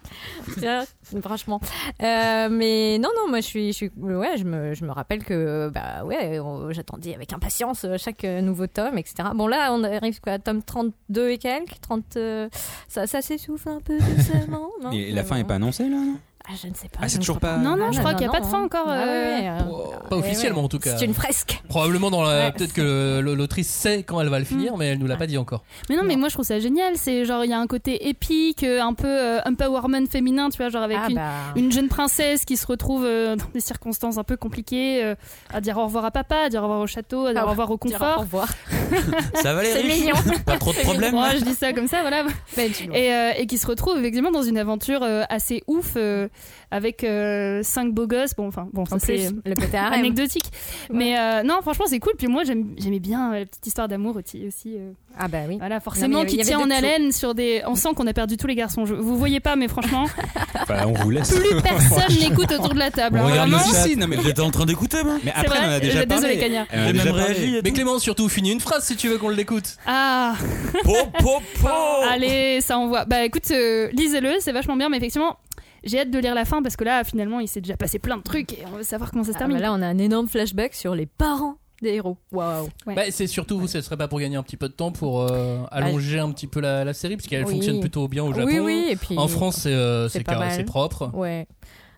Franchement. 1.22 1.62
Euh, 2.04 2.50
mais 2.50 2.98
non, 3.00 3.10
non, 3.16 3.30
moi 3.30 3.40
je 3.42 3.46
suis, 3.46 3.68
je 3.72 3.78
suis, 3.78 3.92
ouais, 3.98 4.38
je 4.38 4.44
me, 4.44 4.74
je 4.74 4.84
me 4.86 4.92
rappelle 4.92 5.24
que, 5.24 5.70
bah 5.74 6.04
ouais, 6.06 6.40
j'attendais 6.72 7.14
avec 7.16 7.34
impatience 7.34 7.86
euh, 7.86 7.98
chaque 7.98 8.24
euh, 8.26 8.42
nouveau 8.42 8.68
tome, 8.68 8.98
etc. 8.98 9.30
Bon 9.36 9.48
là, 9.48 9.70
on 9.74 9.84
arrive 9.84 10.20
quoi, 10.22 10.34
à 10.34 10.40
tome 10.40 10.64
32 10.64 11.30
et 11.32 11.38
quelques, 11.38 11.80
30, 11.82 12.04
euh, 12.18 12.50
ça, 12.88 13.08
ça 13.08 13.22
s'essouffle 13.22 13.70
un 13.70 13.80
peu 13.82 13.98
doucement, 14.00 14.70
Et 14.94 15.12
la 15.12 15.24
fin 15.24 15.38
est 15.38 15.44
pas 15.44 15.56
annoncée 15.56 15.84
là 15.84 15.98
non? 15.98 16.18
Ah, 16.54 16.58
je 16.62 16.68
ne 16.68 16.74
sais 16.74 16.90
pas. 16.90 17.00
Ah, 17.02 17.08
c'est 17.08 17.16
ne 17.18 17.22
toujours 17.22 17.40
pas- 17.40 17.58
Non, 17.58 17.78
non, 17.78 17.86
Ah, 17.88 17.92
je 17.94 18.00
crois 18.00 18.12
qu'il 18.14 18.28
n'y 18.28 18.28
a 18.28 18.32
pas 18.32 18.42
de 18.42 18.46
fin 18.46 18.60
non. 18.60 18.66
encore. 18.66 18.86
Ah, 18.88 18.92
euh, 19.04 19.40
ouais, 19.40 19.50
ouais, 19.50 20.10
Pas 20.10 20.16
officiellement 20.18 20.60
ouais. 20.60 20.66
en 20.66 20.70
tout 20.70 20.80
cas. 20.80 20.98
C'est 20.98 21.06
une 21.06 21.14
fresque. 21.14 21.62
Probablement 21.70 22.12
dans 22.12 22.24
la. 22.24 22.30
Ouais. 22.48 22.52
Peut-être 22.52 22.74
que 22.74 23.20
l'autrice 23.22 23.70
sait 23.70 24.04
quand 24.04 24.20
elle 24.20 24.30
va 24.30 24.40
le 24.40 24.44
Mm. 24.46 24.48
finir, 24.48 24.78
mais 24.78 24.88
elle 24.88 24.98
nous 25.00 25.08
l'a 25.08 25.16
pas 25.18 25.28
dit 25.28 25.38
encore. 25.38 25.64
Mais 25.90 25.96
non, 25.96 26.04
mais 26.04 26.16
moi 26.18 26.28
je 26.30 26.34
trouve 26.34 26.46
ça 26.46 26.60
génial. 26.60 26.94
C'est 26.98 27.24
genre, 27.26 27.46
il 27.46 27.52
y 27.52 27.54
a 27.54 27.60
un 27.60 27.68
côté 27.68 28.10
épique, 28.10 28.64
euh, 28.64 28.82
un 28.82 28.94
peu 28.94 29.08
euh, 29.08 29.40
empowerment 29.46 30.08
féminin, 30.10 30.50
tu 30.50 30.58
vois, 30.58 30.70
genre 30.70 30.84
avec 30.84 30.98
Ah, 31.02 31.08
une, 31.10 31.16
bah. 31.16 31.22
une 31.56 31.72
jeune 31.72 31.88
princesse 31.88 32.44
qui 32.46 32.58
se 32.58 32.68
retrouve 32.68 33.06
euh, 33.06 33.36
dans 33.36 33.46
des 33.54 33.62
circonstances 33.62 34.18
un 34.18 34.24
peu 34.24 34.36
compliquées, 34.38 35.04
euh, 35.04 35.16
à 35.54 35.62
dire 35.62 35.78
au 35.78 35.86
revoir 35.86 36.06
à 36.06 36.12
papa, 36.12 36.36
à 36.46 36.50
dire 36.50 36.60
au 36.62 36.64
revoir 36.64 36.82
au 36.82 36.88
château, 36.88 37.28
à 37.28 37.32
dire 37.34 37.42
Ah, 37.44 37.48
au 37.48 37.50
revoir 37.52 37.72
au 37.72 37.78
dire 37.78 37.98
confort. 38.00 38.18
Au 38.18 38.22
revoir. 38.22 38.48
Ça 39.36 39.54
va 39.54 39.64
C'est 39.64 39.84
mignon. 39.84 40.16
Pas 40.46 40.58
trop 40.58 40.74
de 40.74 40.80
problèmes. 40.80 41.14
Moi, 41.14 41.30
je 41.38 41.44
dis 41.44 41.54
ça 41.54 41.72
comme 41.74 41.88
ça, 41.88 42.02
voilà. 42.02 42.24
Ben. 42.58 42.72
Et, 42.94 43.46
qui 43.48 43.58
se 43.58 43.68
retrouve 43.68 43.98
effectivement 43.98 44.32
dans 44.32 44.44
une 44.44 44.58
aventure 44.58 45.04
assez 45.30 45.64
ouf 45.68 45.94
euh, 45.98 46.28
avec 46.72 47.04
euh, 47.04 47.62
cinq 47.64 47.94
beaux 47.94 48.08
gosses. 48.08 48.34
Bon, 48.36 48.48
enfin, 48.48 48.68
bon, 48.74 48.86
ça 48.86 48.96
En 48.96 49.00
c'est 49.00 49.30
le 49.46 49.56
côté 49.56 49.78
anecdotique. 49.78 50.46
Mais 50.92 51.18
euh, 51.18 51.44
non, 51.44 51.62
franchement, 51.62 51.86
c'est 51.88 52.00
cool. 52.00 52.14
Puis 52.18 52.28
moi, 52.28 52.44
j'aimais 52.44 53.00
bien 53.00 53.34
euh, 53.34 53.40
la 53.40 53.46
petite 53.46 53.68
histoire 53.68 53.88
d'amour 53.88 54.16
aussi. 54.18 54.46
aussi 54.48 54.76
euh, 54.78 54.92
Ah 55.18 55.28
bah 55.28 55.40
oui. 55.48 55.58
voilà, 55.58 55.80
forcément, 55.80 56.20
avait- 56.20 56.30
qui 56.30 56.38
tient 56.38 56.60
en 56.60 56.66
tout. 56.66 56.72
haleine 56.72 57.12
sur 57.12 57.34
des. 57.36 57.62
On 57.68 57.76
sent 57.76 57.90
qu'on 57.96 58.08
a 58.08 58.14
perdu 58.14 58.38
tous 58.38 58.48
les 58.48 58.56
garçons. 58.56 58.86
Je... 58.86 58.94
Vous 58.94 59.18
voyez 59.18 59.40
pas, 59.40 59.56
mais 59.56 59.68
franchement, 59.68 60.06
Bah, 60.68 60.86
on 60.88 60.94
vous 60.94 61.10
laisse. 61.10 61.34
plus 61.34 61.62
personne 61.62 62.18
n'écoute 62.20 62.52
autour 62.52 62.74
de 62.74 62.80
la 62.80 62.92
table. 62.92 63.20
On 63.22 63.28
hein, 63.28 63.32
regarde. 63.32 63.52
Si, 63.62 63.96
non, 63.98 64.08
mais- 64.08 64.18
J'étais 64.24 64.42
en 64.42 64.52
train 64.52 64.66
d'écouter 64.66 65.04
moi. 65.04 65.18
Mais 65.24 65.32
après, 65.32 65.48
vrai, 65.48 65.68
on 65.68 65.72
a 65.72 65.80
déjà 65.80 66.06
parlé. 66.06 66.36
désolé, 66.38 66.58
a 66.72 66.94
déjà 66.94 67.12
réagi 67.14 67.60
Mais. 67.64 67.72
Clément, 67.72 68.00
surtout, 68.00 68.30
finis 68.30 68.52
une 68.52 68.60
phrase 68.60 68.86
si 68.86 68.96
tu 68.96 69.08
veux 69.10 69.18
qu'on 69.18 69.30
l'écoute. 69.30 69.76
Ah, 69.88 70.36
Po, 70.84 70.96
po, 71.20 71.40
po. 71.62 71.68
allez, 72.10 72.62
ça 72.62 72.78
envoie. 72.78 73.06
Bah 73.06 73.24
écoute, 73.26 73.50
euh, 73.52 73.90
lisez-le, 73.94 74.34
c'est 74.40 74.52
vachement 74.52 74.76
bien, 74.76 74.90
mais 74.90 74.98
effectivement. 74.98 75.38
J'ai 75.84 76.00
hâte 76.00 76.12
de 76.12 76.20
lire 76.20 76.36
la 76.36 76.46
fin 76.46 76.62
parce 76.62 76.76
que 76.76 76.84
là, 76.84 77.04
finalement, 77.04 77.40
il 77.40 77.48
s'est 77.48 77.62
déjà 77.62 77.78
passé 77.78 77.98
plein 78.00 78.18
de 78.18 78.22
trucs 78.24 78.54
et 78.54 78.64
on 78.72 78.78
veut 78.78 78.84
savoir 78.84 79.12
comment 79.12 79.24
ça 79.24 79.32
se 79.32 79.36
Ah, 79.38 79.40
termine. 79.40 79.58
bah 79.58 79.64
là, 79.64 79.74
on 79.74 79.82
a 79.82 79.88
un 79.88 79.98
énorme 79.98 80.28
flashback 80.28 80.74
sur 80.76 80.94
les 80.96 81.06
parents 81.08 81.58
des 81.82 81.94
héros. 81.96 82.18
Waouh. 82.32 82.70
Ouais. 82.86 82.94
Bah, 82.94 83.02
c'est 83.10 83.26
surtout, 83.26 83.58
vous, 83.60 83.68
ce 83.68 83.82
serait 83.82 83.98
pas 83.98 84.08
pour 84.08 84.20
gagner 84.20 84.36
un 84.36 84.44
petit 84.44 84.58
peu 84.58 84.68
de 84.68 84.74
temps 84.74 84.92
pour 84.92 85.22
euh, 85.22 85.58
allonger 85.72 86.20
un 86.20 86.30
petit 86.32 86.46
peu 86.46 86.60
la, 86.60 86.84
la 86.84 86.94
série, 86.94 87.18
puisqu'elle 87.18 87.44
Oui. 87.46 87.54
fonctionne 87.54 87.80
plutôt 87.80 88.08
bien 88.08 88.24
au 88.24 88.32
Japon. 88.32 88.46
Oui, 88.48 88.60
oui, 88.60 88.86
et 88.92 88.96
puis. 88.96 89.18
En 89.18 89.28
France, 89.28 89.62
c'est 89.64 89.74
euh, 89.74 90.08
carré, 90.24 90.52
c'est 90.52 90.64
propre. 90.64 91.10
Ouais. 91.16 91.48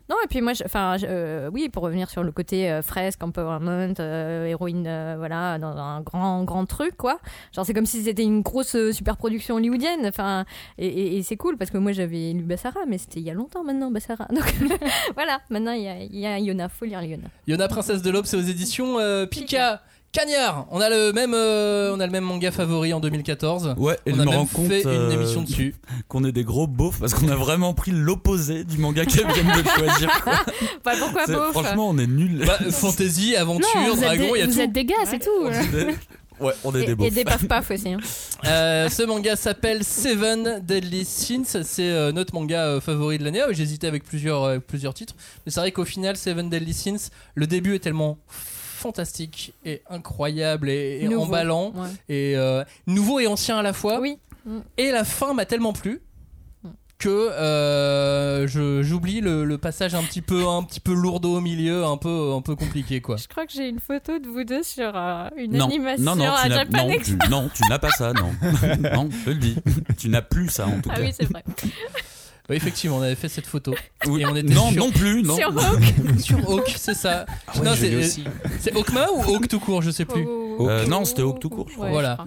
Non, 0.10 0.18
et 0.24 0.28
puis 0.28 0.42
moi, 0.42 0.52
enfin, 0.66 0.98
euh, 1.04 1.50
oui, 1.54 1.70
pour 1.70 1.82
revenir 1.84 2.10
sur 2.10 2.24
le 2.24 2.32
côté 2.34 2.70
euh, 2.70 2.82
fresque, 2.82 3.24
empowerment, 3.24 3.94
euh, 4.00 4.46
héroïne, 4.46 4.84
voilà, 5.18 5.58
dans 5.58 5.78
un 5.78 6.02
grand, 6.02 6.44
grand 6.44 6.66
truc, 6.66 6.98
quoi. 6.98 7.20
Genre, 7.56 7.66
c'est 7.66 7.74
comme 7.74 7.86
si 7.86 8.04
c'était 8.04 8.24
une 8.24 8.42
grosse 8.42 8.76
super 8.92 9.16
production 9.16 9.56
hollywoodienne. 9.56 10.06
Enfin, 10.06 10.44
et, 10.78 10.88
et- 10.88 11.18
et 11.18 11.24
c'est 11.24 11.38
cool 11.38 11.58
parce 11.58 11.72
que 11.72 11.78
moi, 11.78 11.94
j'avais 11.94 12.34
lu 12.34 12.44
Bassara, 12.44 12.82
mais 12.88 12.98
c'était 12.98 13.22
il 13.22 13.26
y 13.26 13.30
a 13.30 13.34
longtemps 13.34 13.64
maintenant, 13.64 13.92
Bassara. 13.92 14.26
Donc, 14.26 14.44
voilà, 15.16 15.40
maintenant, 15.50 15.72
il 15.72 15.84
y 15.84 15.88
a, 15.88 15.98
il 16.04 16.20
y 16.20 16.26
a 16.26 16.38
Yona, 16.38 16.68
faut 16.68 16.86
lire 16.86 17.02
Yona. 17.02 17.28
Yona 17.48 17.68
Princesse 17.70 18.02
de 18.02 18.10
l'Aube, 18.12 18.26
c'est 18.26 18.38
aux 18.38 18.42
éditions 18.42 19.00
euh, 19.00 19.26
Pika. 19.26 19.82
Cagnard, 20.14 20.68
on 20.70 20.80
a 20.80 20.90
le 20.90 21.12
même, 21.12 21.34
euh, 21.34 21.92
on 21.96 22.00
a 22.00 22.06
le 22.06 22.12
même 22.12 22.24
manga 22.24 22.52
favori 22.52 22.94
en 22.94 23.00
2014. 23.00 23.74
Ouais, 23.78 23.98
et 24.06 24.12
on 24.14 24.16
je 24.16 24.22
a 24.22 24.26
me 24.26 24.30
même 24.30 24.40
rends 24.40 24.46
compte 24.46 24.68
fait 24.68 24.86
euh, 24.86 25.08
une 25.08 25.12
émission 25.20 25.42
dessus. 25.42 25.74
qu'on 26.08 26.24
est 26.24 26.32
des 26.32 26.44
gros 26.44 26.68
beaufs 26.68 27.00
parce 27.00 27.16
qu'on 27.16 27.30
a 27.30 27.36
vraiment 27.36 27.74
pris 27.74 27.90
l'opposé 27.92 28.64
du 28.64 28.78
manga 28.78 29.06
qu'elle 29.06 29.26
vient 29.32 29.58
de 29.62 29.68
choisir. 29.68 30.22
quoi. 30.24 30.34
Bah, 30.86 30.92
pourquoi 31.00 31.26
C'est- 31.26 31.34
beauf 31.34 31.52
Franchement, 31.52 31.90
on 31.90 31.98
est 31.98 32.06
nuls. 32.06 32.44
Bah, 32.46 32.60
fantasy, 32.70 33.36
aventure, 33.36 33.68
non, 33.76 33.96
vous 33.96 34.04
êtes, 34.04 34.18
dragon, 34.20 34.36
il 34.36 34.42
y 34.42 34.42
des, 34.42 34.42
a 34.44 34.46
vous 34.48 34.54
tout. 34.54 34.60
êtes 34.62 34.72
des 34.72 34.86
gars, 34.86 34.96
c'est 35.06 35.20
tout. 35.20 35.30
On 35.42 35.50
est 35.52 35.68
des- 35.86 35.96
Ouais, 36.40 36.54
on 36.64 36.76
est 36.76 36.82
et, 36.82 36.86
des 36.88 36.92
et 36.92 36.96
beaufs. 36.96 37.14
des 37.14 37.24
paf 37.24 37.48
paf 37.48 37.72
aussi. 37.72 37.90
hein. 37.90 37.98
Euh, 38.46 38.90
ce 38.90 39.04
manga 39.04 39.36
s'appelle 39.38 39.84
Seven 39.86 40.60
Deadly 40.64 41.06
Sins. 41.06 41.62
C'est 41.64 41.90
euh, 41.90 42.12
notre 42.12 42.34
manga 42.36 42.66
euh, 42.66 42.82
favori 42.82 43.18
de 43.18 43.24
l'année. 43.24 43.40
Ah, 43.42 43.52
J'hésitais 43.54 43.88
avec 43.88 44.04
plusieurs, 44.04 44.44
euh, 44.44 44.60
plusieurs 44.60 44.94
titres. 44.94 45.16
Mais 45.46 45.52
c'est 45.52 45.62
vrai 45.62 45.72
qu'au 45.72 45.86
final, 45.86 46.18
Seven 46.18 46.50
Deadly 46.50 46.74
Sins, 46.74 47.10
le 47.36 47.48
début 47.48 47.76
est 47.76 47.80
tellement 47.80 48.18
fantastique 48.84 49.54
et 49.66 49.82
incroyable 49.90 50.70
et, 50.70 51.00
et 51.02 51.08
Nouveau. 51.08 51.24
emballant 51.24 51.72
Ouais. 51.76 51.88
et 52.10 52.38
euh, 52.38 52.64
nouveau 52.88 53.20
et 53.20 53.28
ancien 53.28 53.58
à 53.58 53.62
la 53.64 53.74
fois. 53.74 54.00
Oui. 54.00 54.18
Mm. 54.46 54.60
Et 54.78 54.92
la 54.92 55.04
fin 55.06 55.34
m'a 55.34 55.46
tellement 55.46 55.74
plu 55.74 56.02
que 57.00 57.10
euh, 57.10 58.48
je- 58.48 58.82
j'oublie 58.82 59.20
le, 59.20 59.44
le 59.44 59.58
passage 59.58 59.94
un 59.94 60.04
petit 60.04 60.22
peu 60.22 60.48
un 60.48 60.64
petit 60.64 60.80
peu 60.80 60.94
lourdeau 60.94 61.36
au 61.38 61.42
milieu, 61.42 61.84
un 61.84 61.98
peu 61.98 62.32
un 62.34 62.42
peu 62.42 62.56
compliqué 62.56 63.02
quoi. 63.02 63.18
Je 63.18 63.28
crois 63.28 63.46
que 63.46 63.52
j'ai 63.52 63.68
une 63.68 63.80
photo 63.80 64.20
de 64.20 64.28
vous 64.30 64.44
deux 64.46 64.64
sur 64.64 64.92
euh, 64.96 65.28
une 65.36 65.58
Non, 65.58 65.66
animation 65.66 66.04
non, 66.04 66.16
non, 66.16 66.32
à 66.32 66.48
Japan 66.50 66.88
non, 66.88 66.98
tu, 67.04 67.18
non, 67.30 67.50
tu 67.54 67.62
n'as 67.70 67.80
pas 67.80 67.90
ça, 67.92 68.14
non. 68.14 68.32
non, 68.94 69.10
je 69.12 69.26
te 69.26 69.30
le 69.32 69.36
dis. 69.36 69.58
Tu 69.98 70.08
n'as 70.10 70.22
plus 70.22 70.48
ça 70.50 70.66
en 70.68 70.80
tout 70.80 70.90
Ah 70.94 70.96
cas. 70.98 71.02
oui, 71.02 71.12
c'est 71.14 71.26
vrai. 71.30 71.44
Oui, 72.50 72.58
effectivement, 72.58 72.98
on 72.98 73.02
avait 73.02 73.16
fait 73.16 73.30
cette 73.30 73.46
photo. 73.46 73.74
Oui. 74.06 74.22
Et 74.22 74.26
on 74.26 74.36
était 74.36 74.54
non, 74.54 74.70
sur, 74.70 74.86
non 74.86 74.92
plus, 74.92 75.24
non. 75.24 75.36
Sur 75.38 75.48
Hawk. 75.58 75.94
sur 76.20 76.50
Hawk, 76.50 76.74
c'est 76.76 76.94
ça. 76.94 77.26
Ah 77.48 77.58
ouais, 77.58 77.64
non, 77.64 77.72
l'ai 77.74 78.04
c'est 78.60 78.76
Hawkma 78.76 79.08
ou 79.12 79.22
Hawk 79.34 79.48
tout 79.48 79.60
court, 79.60 79.82
je 79.82 79.92
sais 79.92 80.04
plus. 80.06 80.26
Oh. 80.28 80.68
Euh, 80.70 80.86
non, 80.86 81.06
c'était 81.06 81.22
Hawk 81.22 81.40
tout 81.40 81.50
court, 81.50 81.68
je 81.70 81.76
crois. 81.76 81.86
Ouais, 81.86 81.92
Voilà. 81.94 82.18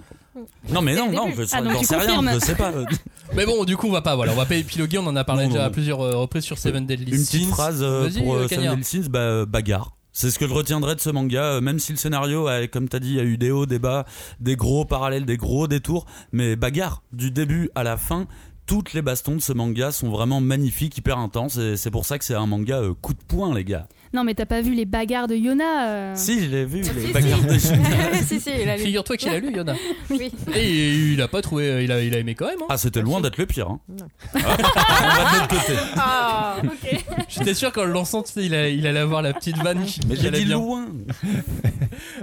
Non, 0.69 0.81
mais 0.81 0.95
non, 0.95 1.11
non, 1.11 1.29
je 1.35 1.43
Ah, 1.53 1.61
tu 1.79 1.85
sais 1.85 1.95
rien, 1.97 2.21
je 2.33 2.39
sais 2.39 2.55
pas. 2.55 2.71
Mais 3.35 3.45
bon, 3.45 3.63
du 3.65 3.75
coup, 3.75 3.87
on 3.87 3.91
va 3.91 4.01
pas, 4.01 4.15
voilà, 4.15 4.31
on 4.33 4.35
va 4.35 4.45
pas 4.45 4.55
épiloguer. 4.55 4.97
On 4.99 5.07
en 5.07 5.15
a 5.15 5.23
parlé 5.23 5.43
Non, 5.43 5.49
déjà 5.49 5.61
non, 5.61 5.65
à 5.67 5.69
plusieurs 5.69 6.01
euh, 6.01 6.15
reprises 6.15 6.43
sur 6.43 6.57
Seven 6.57 6.85
Deadly 6.85 7.11
Une 7.11 7.23
petite 7.23 7.43
Sins. 7.43 7.49
phrase 7.49 7.79
euh, 7.81 8.09
pour 8.17 8.35
euh, 8.35 8.43
euh. 8.43 8.47
Seven 8.47 8.69
Deadly 8.69 8.83
Sins, 8.83 9.09
bah, 9.09 9.19
euh, 9.19 9.45
bagarre. 9.45 9.97
C'est 10.13 10.31
ce 10.31 10.39
que 10.39 10.47
je 10.47 10.53
retiendrai 10.53 10.95
de 10.95 10.99
ce 10.99 11.11
manga, 11.11 11.43
euh, 11.43 11.61
même 11.61 11.77
si 11.77 11.91
le 11.91 11.97
scénario, 11.97 12.47
a, 12.47 12.65
comme 12.67 12.89
t'as 12.89 12.99
dit, 12.99 13.09
il 13.09 13.15
y 13.17 13.19
a 13.19 13.23
eu 13.23 13.37
des 13.37 13.51
hauts, 13.51 13.65
des 13.67 13.77
bas, 13.79 14.05
des 14.39 14.55
gros 14.55 14.83
parallèles, 14.85 15.25
des 15.25 15.37
gros 15.37 15.67
détours, 15.67 16.05
mais 16.31 16.55
bagarre, 16.55 17.03
du 17.13 17.29
début 17.29 17.69
à 17.75 17.83
la 17.83 17.97
fin, 17.97 18.25
toutes 18.67 18.93
les 18.93 19.01
bastons 19.01 19.35
de 19.35 19.41
ce 19.41 19.53
manga 19.53 19.91
sont 19.91 20.09
vraiment 20.09 20.41
magnifiques, 20.41 20.97
hyper 20.97 21.17
intenses, 21.17 21.57
et 21.57 21.77
c'est 21.77 21.89
pour 21.89 22.05
ça 22.05 22.19
que 22.19 22.25
c'est 22.25 22.35
un 22.35 22.45
manga 22.45 22.81
euh, 22.81 22.93
coup 22.93 23.13
de 23.13 23.23
poing, 23.27 23.55
les 23.55 23.63
gars. 23.63 23.87
Non, 24.13 24.23
mais 24.23 24.33
t'as 24.33 24.45
pas 24.45 24.61
vu 24.61 24.73
les 24.73 24.85
bagarres 24.85 25.27
de 25.27 25.35
Yona 25.35 25.87
euh. 25.89 26.11
Si, 26.15 26.41
je 26.43 26.49
l'ai 26.49 26.65
vu, 26.65 26.81
les 26.81 27.07
si. 27.07 27.11
bagarres 27.13 27.43
de 27.43 27.57
si, 28.23 28.39
si, 28.39 28.49
il 28.61 28.69
a 28.69 28.77
lu. 28.77 28.83
Figure-toi 28.83 29.17
qu'il 29.17 29.29
a 29.29 29.39
lu 29.39 29.53
Yona. 29.55 29.75
Oui. 30.09 30.31
Et 30.55 30.93
il 31.13 31.21
a 31.21 31.27
pas 31.27 31.41
trouvé, 31.41 31.83
il 31.83 31.91
a, 31.91 32.01
il 32.01 32.13
a 32.15 32.19
aimé 32.19 32.33
quand 32.35 32.47
même. 32.47 32.59
hein. 32.61 32.65
Ah, 32.69 32.77
c'était 32.77 33.01
loin 33.01 33.21
d'être 33.21 33.37
le 33.37 33.45
pire. 33.45 33.69
Hein. 33.69 33.79
Ah, 33.99 34.03
on 34.35 34.39
va 34.39 35.29
de 35.29 35.39
l'autre 35.39 35.47
côté. 35.65 35.79
Ah, 35.97 36.55
ok. 36.63 37.03
J'étais 37.29 37.53
sûr 37.53 37.71
qu'en 37.71 37.83
le 37.85 37.91
lançant, 37.91 38.23
il, 38.37 38.55
a- 38.55 38.69
il 38.69 38.87
allait 38.87 38.99
avoir 38.99 39.21
la 39.21 39.33
petite 39.33 39.57
vanne 39.57 39.83
qui, 39.83 39.99
Mais 40.07 40.15
j'ai 40.15 40.31
dit 40.31 40.45
bien. 40.45 40.55
loin. 40.57 40.87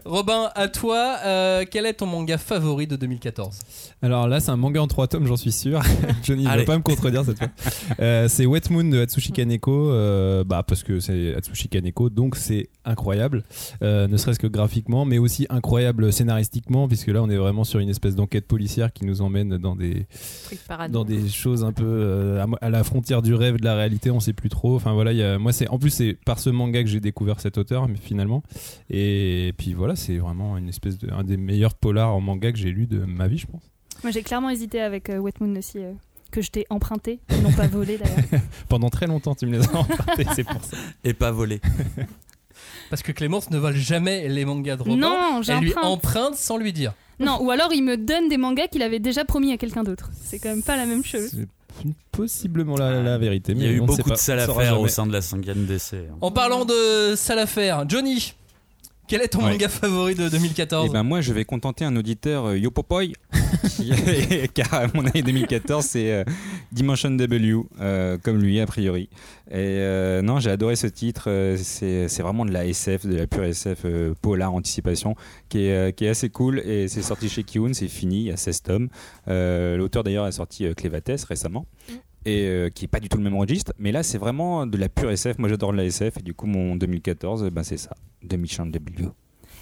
Robin, 0.04 0.50
à 0.54 0.68
toi, 0.68 1.16
euh, 1.24 1.64
quel 1.70 1.86
est 1.86 1.94
ton 1.94 2.06
manga 2.06 2.38
favori 2.38 2.86
de 2.86 2.96
2014 2.96 3.58
Alors 4.02 4.28
là, 4.28 4.40
c'est 4.40 4.50
un 4.50 4.56
manga 4.56 4.80
en 4.80 4.86
trois 4.86 5.06
tomes, 5.08 5.26
j'en 5.26 5.36
suis 5.36 5.52
sûr. 5.52 5.80
Johnny 6.22 6.44
ne 6.44 6.48
Allez. 6.48 6.64
va 6.64 6.72
pas 6.72 6.78
me 6.78 6.82
contredire 6.82 7.24
cette 7.24 7.38
fois. 7.38 7.48
Euh, 8.00 8.28
c'est 8.28 8.46
Wet 8.46 8.60
Moon 8.70 8.84
de 8.84 9.00
Atsushi 9.02 9.32
Kaneko, 9.32 9.90
euh, 9.90 10.44
bah, 10.44 10.62
parce 10.66 10.82
que 10.82 11.00
c'est 11.00 11.34
Atsushi 11.34 11.68
Kaneko, 11.74 12.08
donc 12.10 12.36
c'est 12.36 12.68
incroyable, 12.84 13.42
euh, 13.82 14.06
ne 14.06 14.16
serait-ce 14.16 14.38
que 14.38 14.46
graphiquement, 14.46 15.04
mais 15.04 15.18
aussi 15.18 15.46
incroyable 15.50 16.12
scénaristiquement, 16.12 16.86
puisque 16.86 17.08
là, 17.08 17.22
on 17.22 17.28
est 17.30 17.36
vraiment 17.36 17.64
sur 17.64 17.80
une 17.80 17.88
espèce 17.88 18.14
d'enquête 18.14 18.46
policière 18.46 18.92
qui 18.92 19.04
nous 19.04 19.22
emmène 19.22 19.58
dans 19.58 19.74
des, 19.74 20.06
dans 20.90 21.04
des 21.04 21.28
choses 21.28 21.64
un 21.64 21.72
peu 21.72 21.84
euh, 21.84 22.44
à 22.60 22.70
la 22.70 22.84
frontière 22.84 23.22
du 23.22 23.34
rêve, 23.34 23.58
de 23.58 23.64
la 23.64 23.74
réalité, 23.74 24.10
on 24.10 24.20
sait 24.20 24.32
plus 24.32 24.48
trop. 24.50 24.76
Enfin 24.76 24.92
voilà, 24.92 25.12
il 25.12 25.18
y 25.18 25.22
a, 25.22 25.38
moi 25.38 25.52
c'est 25.52 25.68
en 25.68 25.78
plus 25.78 25.90
c'est 25.90 26.16
par 26.24 26.38
ce 26.38 26.50
manga 26.50 26.82
que 26.82 26.88
j'ai 26.88 27.00
découvert 27.00 27.40
cet 27.40 27.58
auteur, 27.58 27.88
mais 27.88 27.96
finalement. 27.96 28.42
Et 28.90 29.52
puis 29.56 29.74
voilà, 29.74 29.96
c'est 29.96 30.18
vraiment 30.18 30.56
une 30.56 30.68
espèce 30.68 30.98
de 30.98 31.10
un 31.12 31.24
des 31.24 31.36
meilleurs 31.36 31.74
polars 31.74 32.14
en 32.14 32.20
manga 32.20 32.52
que 32.52 32.58
j'ai 32.58 32.70
lu 32.70 32.86
de 32.86 32.98
ma 32.98 33.26
vie, 33.26 33.38
je 33.38 33.46
pense. 33.46 33.62
Moi, 34.02 34.10
j'ai 34.10 34.22
clairement 34.22 34.50
hésité 34.50 34.80
avec 34.80 35.08
euh, 35.08 35.18
Wet 35.18 35.32
Moon 35.40 35.56
aussi, 35.56 35.78
euh, 35.78 35.92
que 36.34 36.42
je 36.42 36.50
t'ai 36.50 36.66
emprunté, 36.68 37.20
non 37.42 37.52
pas 37.52 37.68
volé 37.68 37.96
d'ailleurs. 37.96 38.42
Pendant 38.68 38.90
très 38.90 39.06
longtemps, 39.06 39.36
tu 39.36 39.46
me 39.46 39.56
les 39.58 39.64
as 39.68 39.74
empruntés, 39.76 40.26
c'est 40.34 40.42
pour 40.44 40.62
ça. 40.64 40.76
Et 41.04 41.14
pas 41.14 41.30
volé. 41.30 41.60
Parce 42.90 43.02
que 43.02 43.12
Clémence 43.12 43.50
ne 43.50 43.58
vole 43.58 43.74
jamais 43.76 44.28
les 44.28 44.44
mangas 44.44 44.76
de 44.76 44.82
Robin. 44.82 44.96
Non, 44.96 45.40
Elle 45.46 45.58
lui 45.60 45.74
emprunte 45.80 46.34
sans 46.34 46.56
lui 46.56 46.72
dire. 46.72 46.92
Non, 47.20 47.38
ou 47.40 47.50
alors 47.52 47.72
il 47.72 47.82
me 47.82 47.96
donne 47.96 48.28
des 48.28 48.36
mangas 48.36 48.66
qu'il 48.66 48.82
avait 48.82 48.98
déjà 48.98 49.24
promis 49.24 49.52
à 49.52 49.56
quelqu'un 49.56 49.84
d'autre. 49.84 50.10
C'est 50.22 50.40
quand 50.40 50.48
même 50.48 50.62
pas 50.62 50.76
la 50.76 50.86
même 50.86 51.04
chose. 51.04 51.30
C'est 51.32 51.88
possiblement 52.12 52.76
la, 52.76 53.00
la 53.02 53.18
vérité. 53.18 53.52
Il 53.52 53.62
y 53.62 53.66
a 53.66 53.68
mais 53.70 53.74
eu 53.76 53.80
beaucoup 53.80 54.10
de 54.10 54.14
salles 54.16 54.40
à 54.40 54.44
on 54.44 54.46
saura 54.46 54.62
faire 54.62 54.80
au 54.80 54.88
sein 54.88 55.06
de 55.06 55.12
la 55.12 55.20
5ème 55.20 55.66
DC. 55.66 55.94
hein. 55.94 56.16
En 56.20 56.30
parlant 56.30 56.64
de 56.64 57.14
sale 57.16 57.38
affaire, 57.38 57.84
Johnny, 57.88 58.34
quel 59.06 59.20
est 59.22 59.28
ton 59.28 59.40
Ouais. 59.44 59.50
manga 59.52 59.68
favori 59.68 60.14
de 60.14 60.28
2014 60.28 60.88
Et 60.88 60.92
ben 60.92 61.02
moi 61.02 61.20
je 61.20 61.32
vais 61.32 61.44
contenter 61.44 61.84
un 61.84 61.94
auditeur 61.96 62.46
euh, 62.46 62.58
Yopopoy 62.58 63.12
qui- 63.68 63.92
car 64.54 64.86
mon 64.94 65.04
année 65.06 65.22
2014 65.22 65.84
c'est 65.84 66.12
euh, 66.12 66.24
Dimension 66.72 67.10
W 67.10 67.56
euh, 67.80 68.18
comme 68.22 68.38
lui 68.40 68.58
a 68.60 68.66
priori. 68.66 69.08
Et 69.50 69.54
euh, 69.56 70.22
non 70.22 70.40
j'ai 70.40 70.50
adoré 70.50 70.76
ce 70.76 70.86
titre, 70.86 71.28
c'est 71.56 72.22
vraiment 72.22 72.44
de 72.44 72.52
la 72.52 72.66
SF, 72.66 73.06
de 73.06 73.16
la 73.16 73.26
pure 73.26 73.44
SF 73.44 73.84
polar 74.22 74.52
anticipation 74.54 75.14
qui 75.48 75.66
est, 75.66 75.94
qui 75.96 76.06
est 76.06 76.08
assez 76.10 76.30
cool 76.30 76.60
et 76.60 76.88
c'est 76.88 77.02
sorti 77.02 77.28
chez 77.28 77.42
Kiun, 77.44 77.74
c'est 77.74 77.88
fini, 77.88 78.20
il 78.20 78.26
y 78.26 78.30
a 78.32 78.36
16 78.36 78.62
tomes. 78.62 78.88
L'auteur 79.26 80.02
d'ailleurs 80.04 80.24
a 80.24 80.32
sorti 80.32 80.66
Clévates 80.74 81.24
récemment. 81.28 81.66
Et 82.26 82.46
euh, 82.46 82.70
qui 82.70 82.86
est 82.86 82.88
pas 82.88 83.00
du 83.00 83.08
tout 83.08 83.18
le 83.18 83.24
même 83.24 83.36
registre, 83.36 83.72
mais 83.78 83.92
là 83.92 84.02
c'est 84.02 84.16
vraiment 84.18 84.66
de 84.66 84.78
la 84.78 84.88
pure 84.88 85.10
SF. 85.10 85.38
Moi 85.38 85.48
j'adore 85.48 85.72
la 85.72 85.84
SF 85.84 86.18
et 86.18 86.22
du 86.22 86.32
coup 86.32 86.46
mon 86.46 86.74
2014, 86.74 87.50
ben, 87.50 87.62
c'est 87.62 87.76
ça, 87.76 87.94
Dimension 88.22 88.64
W. 88.66 89.08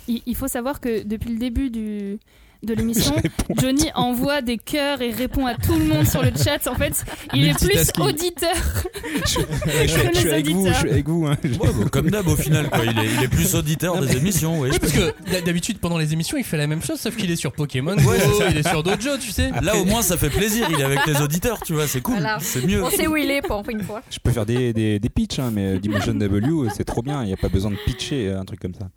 Il, 0.07 0.23
il 0.27 0.37
faut 0.37 0.49
savoir 0.49 0.81
que 0.81 1.03
depuis 1.03 1.31
le 1.31 1.39
début 1.39 1.71
du, 1.71 2.19
de 2.63 2.75
l'émission, 2.75 3.15
Johnny 3.61 3.91
envoie 3.95 4.41
des 4.43 4.59
cœurs 4.59 5.03
et 5.03 5.11
répond 5.11 5.47
à 5.47 5.55
tout 5.55 5.75
le 5.75 5.85
monde 5.85 6.07
sur 6.07 6.23
le 6.23 6.31
chat. 6.37 6.67
En 6.69 6.75
fait, 6.77 7.05
il 7.35 7.47
est 7.49 7.59
plus 7.59 7.91
auditeur. 8.01 8.55
je, 9.25 9.29
suis- 9.29 9.41
je 10.15 10.29
avec 10.29 10.49
vous, 10.49 10.67
je 10.69 10.73
suis 10.73 10.89
auditeurs. 10.89 10.93
avec 10.93 11.09
vous. 11.09 11.27
hein. 11.27 11.37
Ouais, 11.45 11.51
bah, 11.79 11.89
comme 11.91 12.11
d'hab 12.11 12.27
au 12.29 12.37
final, 12.37 12.69
quoi. 12.71 12.85
Il, 12.85 12.99
est, 12.99 13.07
il 13.19 13.23
est 13.25 13.29
plus 13.29 13.55
auditeur 13.55 14.01
des 14.01 14.17
émissions. 14.17 14.61
Oui, 14.61 14.71
Oui, 14.73 14.79
parce 14.79 14.93
que 14.93 15.41
d'habitude 15.45 15.79
pendant 15.79 15.99
les 15.99 16.13
émissions 16.13 16.37
il 16.39 16.45
fait 16.45 16.57
la 16.57 16.67
même 16.67 16.83
chose 16.83 17.01
sauf 17.01 17.17
qu'il 17.17 17.31
est 17.31 17.37
sur 17.37 17.53
Pokémon 17.53 17.97
Go, 17.97 18.13
il 18.51 18.57
est 18.59 18.69
sur 18.69 18.83
Dojo, 18.83 19.17
tu 19.21 19.31
sais. 19.33 19.51
Là 19.63 19.77
au 19.77 19.85
moins 19.85 20.03
ça 20.03 20.17
fait 20.17 20.31
plaisir, 20.31 20.67
il 20.71 20.81
est 20.81 20.85
avec 20.85 21.05
les 21.07 21.21
auditeurs, 21.21 21.61
tu 21.65 21.73
vois, 21.75 21.87
c'est 21.87 22.01
cool, 22.01 22.15
Voilà. 22.15 22.39
c'est 22.41 22.65
mieux. 22.67 22.83
On 22.83 22.91
sait 22.91 23.07
où 23.07 23.17
il 23.17 23.31
est 23.31 23.43
pour 23.43 23.63
une 23.69 23.83
fois. 23.83 24.03
Je 24.11 24.19
peux 24.19 24.31
faire 24.31 24.47
des, 24.47 24.73
des, 24.73 24.99
des 24.99 25.09
pitchs, 25.09 25.39
hein, 25.39 25.51
mais 25.53 25.79
Dimension 25.79 26.15
W, 26.15 26.69
c'est 26.75 26.85
trop 26.85 27.03
bien. 27.03 27.23
Il 27.23 27.27
n'y 27.27 27.33
a 27.33 27.37
pas 27.37 27.49
besoin 27.49 27.71
de 27.71 27.77
pitcher 27.87 28.29
euh, 28.29 28.41
un 28.41 28.45
truc 28.45 28.61
comme 28.61 28.75
ça. 28.75 28.89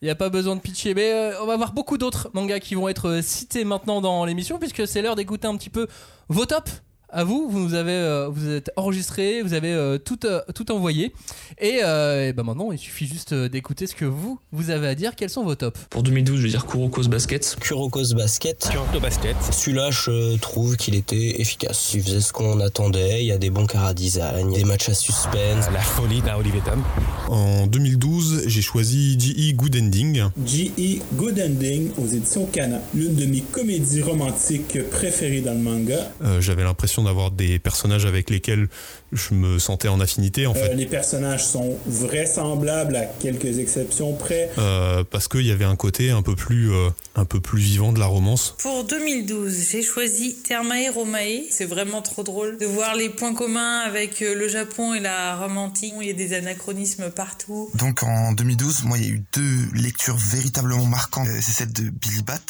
Il 0.00 0.04
n'y 0.04 0.10
a 0.10 0.14
pas 0.14 0.28
besoin 0.28 0.54
de 0.54 0.60
pitcher, 0.60 0.94
mais 0.94 1.12
euh, 1.12 1.42
on 1.42 1.46
va 1.46 1.54
avoir 1.54 1.72
beaucoup 1.72 1.98
d'autres 1.98 2.30
mangas 2.32 2.60
qui 2.60 2.76
vont 2.76 2.88
être 2.88 3.08
euh, 3.08 3.22
cités 3.22 3.64
maintenant 3.64 4.00
dans 4.00 4.24
l'émission, 4.24 4.58
puisque 4.58 4.86
c'est 4.86 5.02
l'heure 5.02 5.16
d'écouter 5.16 5.48
un 5.48 5.56
petit 5.56 5.70
peu 5.70 5.88
vos 6.28 6.46
tops. 6.46 6.82
À 7.10 7.24
vous, 7.24 7.48
vous 7.48 7.58
nous 7.58 7.72
avez, 7.72 7.92
euh, 7.92 8.28
vous 8.30 8.50
êtes 8.50 8.70
enregistré, 8.76 9.40
vous 9.40 9.54
avez 9.54 9.72
euh, 9.72 9.96
tout, 9.96 10.26
euh, 10.26 10.42
tout 10.54 10.70
envoyé, 10.70 11.14
et, 11.58 11.78
euh, 11.82 12.28
et 12.28 12.32
ben 12.34 12.42
maintenant 12.42 12.70
il 12.70 12.76
suffit 12.78 13.06
juste 13.06 13.32
d'écouter 13.32 13.86
ce 13.86 13.94
que 13.94 14.04
vous, 14.04 14.38
vous 14.52 14.68
avez 14.68 14.88
à 14.88 14.94
dire. 14.94 15.16
Quels 15.16 15.30
sont 15.30 15.42
vos 15.42 15.54
tops? 15.54 15.80
Pour 15.88 16.02
2012, 16.02 16.36
je 16.36 16.42
vais 16.42 16.48
dire 16.50 16.66
Kuroko's 16.66 17.08
Basket. 17.08 17.56
Kuroko's 17.60 18.12
Basket. 18.12 18.68
Kuroko 18.70 19.00
Basket. 19.00 19.36
Celui-là, 19.52 19.90
je 19.90 20.36
trouve 20.36 20.76
qu'il 20.76 20.94
était 20.96 21.40
efficace. 21.40 21.92
Il 21.94 22.02
faisait 22.02 22.20
ce 22.20 22.30
qu'on 22.34 22.60
attendait. 22.60 23.20
Il 23.22 23.26
y 23.26 23.32
a 23.32 23.38
des 23.38 23.48
bons 23.48 23.66
chara-design, 23.66 24.52
des 24.52 24.64
matchs 24.64 24.90
à 24.90 24.94
suspense. 24.94 25.64
La 25.72 25.80
folie 25.80 26.20
d'un 26.20 26.36
Olivier 26.36 26.60
Tom. 26.62 26.82
En 27.28 27.66
2012, 27.66 28.42
j'ai 28.48 28.62
choisi 28.62 29.18
G.E. 29.18 29.54
Good 29.54 29.76
Ending. 29.76 30.24
G.E. 30.44 31.00
Good 31.14 31.40
Ending 31.40 31.90
aux 31.96 32.06
éditions 32.06 32.44
Kana, 32.46 32.82
l'une 32.94 33.14
de 33.14 33.24
mes 33.24 33.40
comédies 33.40 34.02
romantiques 34.02 34.78
préférées 34.90 35.40
dans 35.40 35.52
le 35.54 35.58
manga. 35.60 36.12
Euh, 36.22 36.40
J'avais 36.42 36.64
l'impression 36.64 36.97
d'avoir 37.02 37.30
des 37.30 37.58
personnages 37.58 38.06
avec 38.06 38.30
lesquels 38.30 38.68
je 39.12 39.34
me 39.34 39.58
sentais 39.58 39.88
en 39.88 40.00
affinité 40.00 40.46
en 40.46 40.52
Euh, 40.54 40.54
fait. 40.54 40.74
les 40.74 40.86
personnages 40.86 41.44
sont 41.46 41.76
vraisemblables 41.86 42.96
à 42.96 43.04
quelques 43.06 43.58
exceptions 43.58 44.14
près. 44.14 44.50
Euh, 44.58 45.04
parce 45.10 45.28
qu'il 45.28 45.46
y 45.46 45.50
avait 45.50 45.64
un 45.64 45.76
côté 45.76 46.10
un 46.10 46.22
peu 46.22 46.34
plus 46.36 46.72
euh, 46.72 46.90
un 47.14 47.24
peu 47.24 47.40
plus 47.40 47.60
vivant 47.60 47.92
de 47.92 47.98
la 47.98 48.06
romance. 48.06 48.54
Pour 48.58 48.84
2012, 48.84 49.52
j'ai 49.70 49.82
choisi 49.82 50.36
Thermae 50.36 50.90
Romae. 50.92 51.44
C'est 51.50 51.64
vraiment 51.66 52.02
trop 52.02 52.22
drôle 52.22 52.58
de 52.58 52.66
voir 52.66 52.94
les 52.94 53.08
points 53.08 53.34
communs 53.34 53.80
avec 53.80 54.20
le 54.20 54.48
Japon 54.48 54.94
et 54.94 55.00
la 55.00 55.36
Rome 55.36 55.58
antique. 55.58 55.94
Il 56.00 56.06
y 56.06 56.10
a 56.10 56.14
des 56.14 56.34
anachronismes 56.34 57.10
partout. 57.10 57.70
Donc 57.74 58.02
en 58.02 58.32
2012, 58.32 58.84
moi, 58.84 58.98
il 58.98 59.04
y 59.04 59.06
a 59.08 59.10
eu 59.10 59.24
deux 59.34 59.80
lectures 59.80 60.16
véritablement 60.16 60.84
marquantes. 60.86 61.28
C'est 61.40 61.52
celle 61.52 61.72
de 61.72 61.88
Billy 61.90 62.22
Bat 62.22 62.40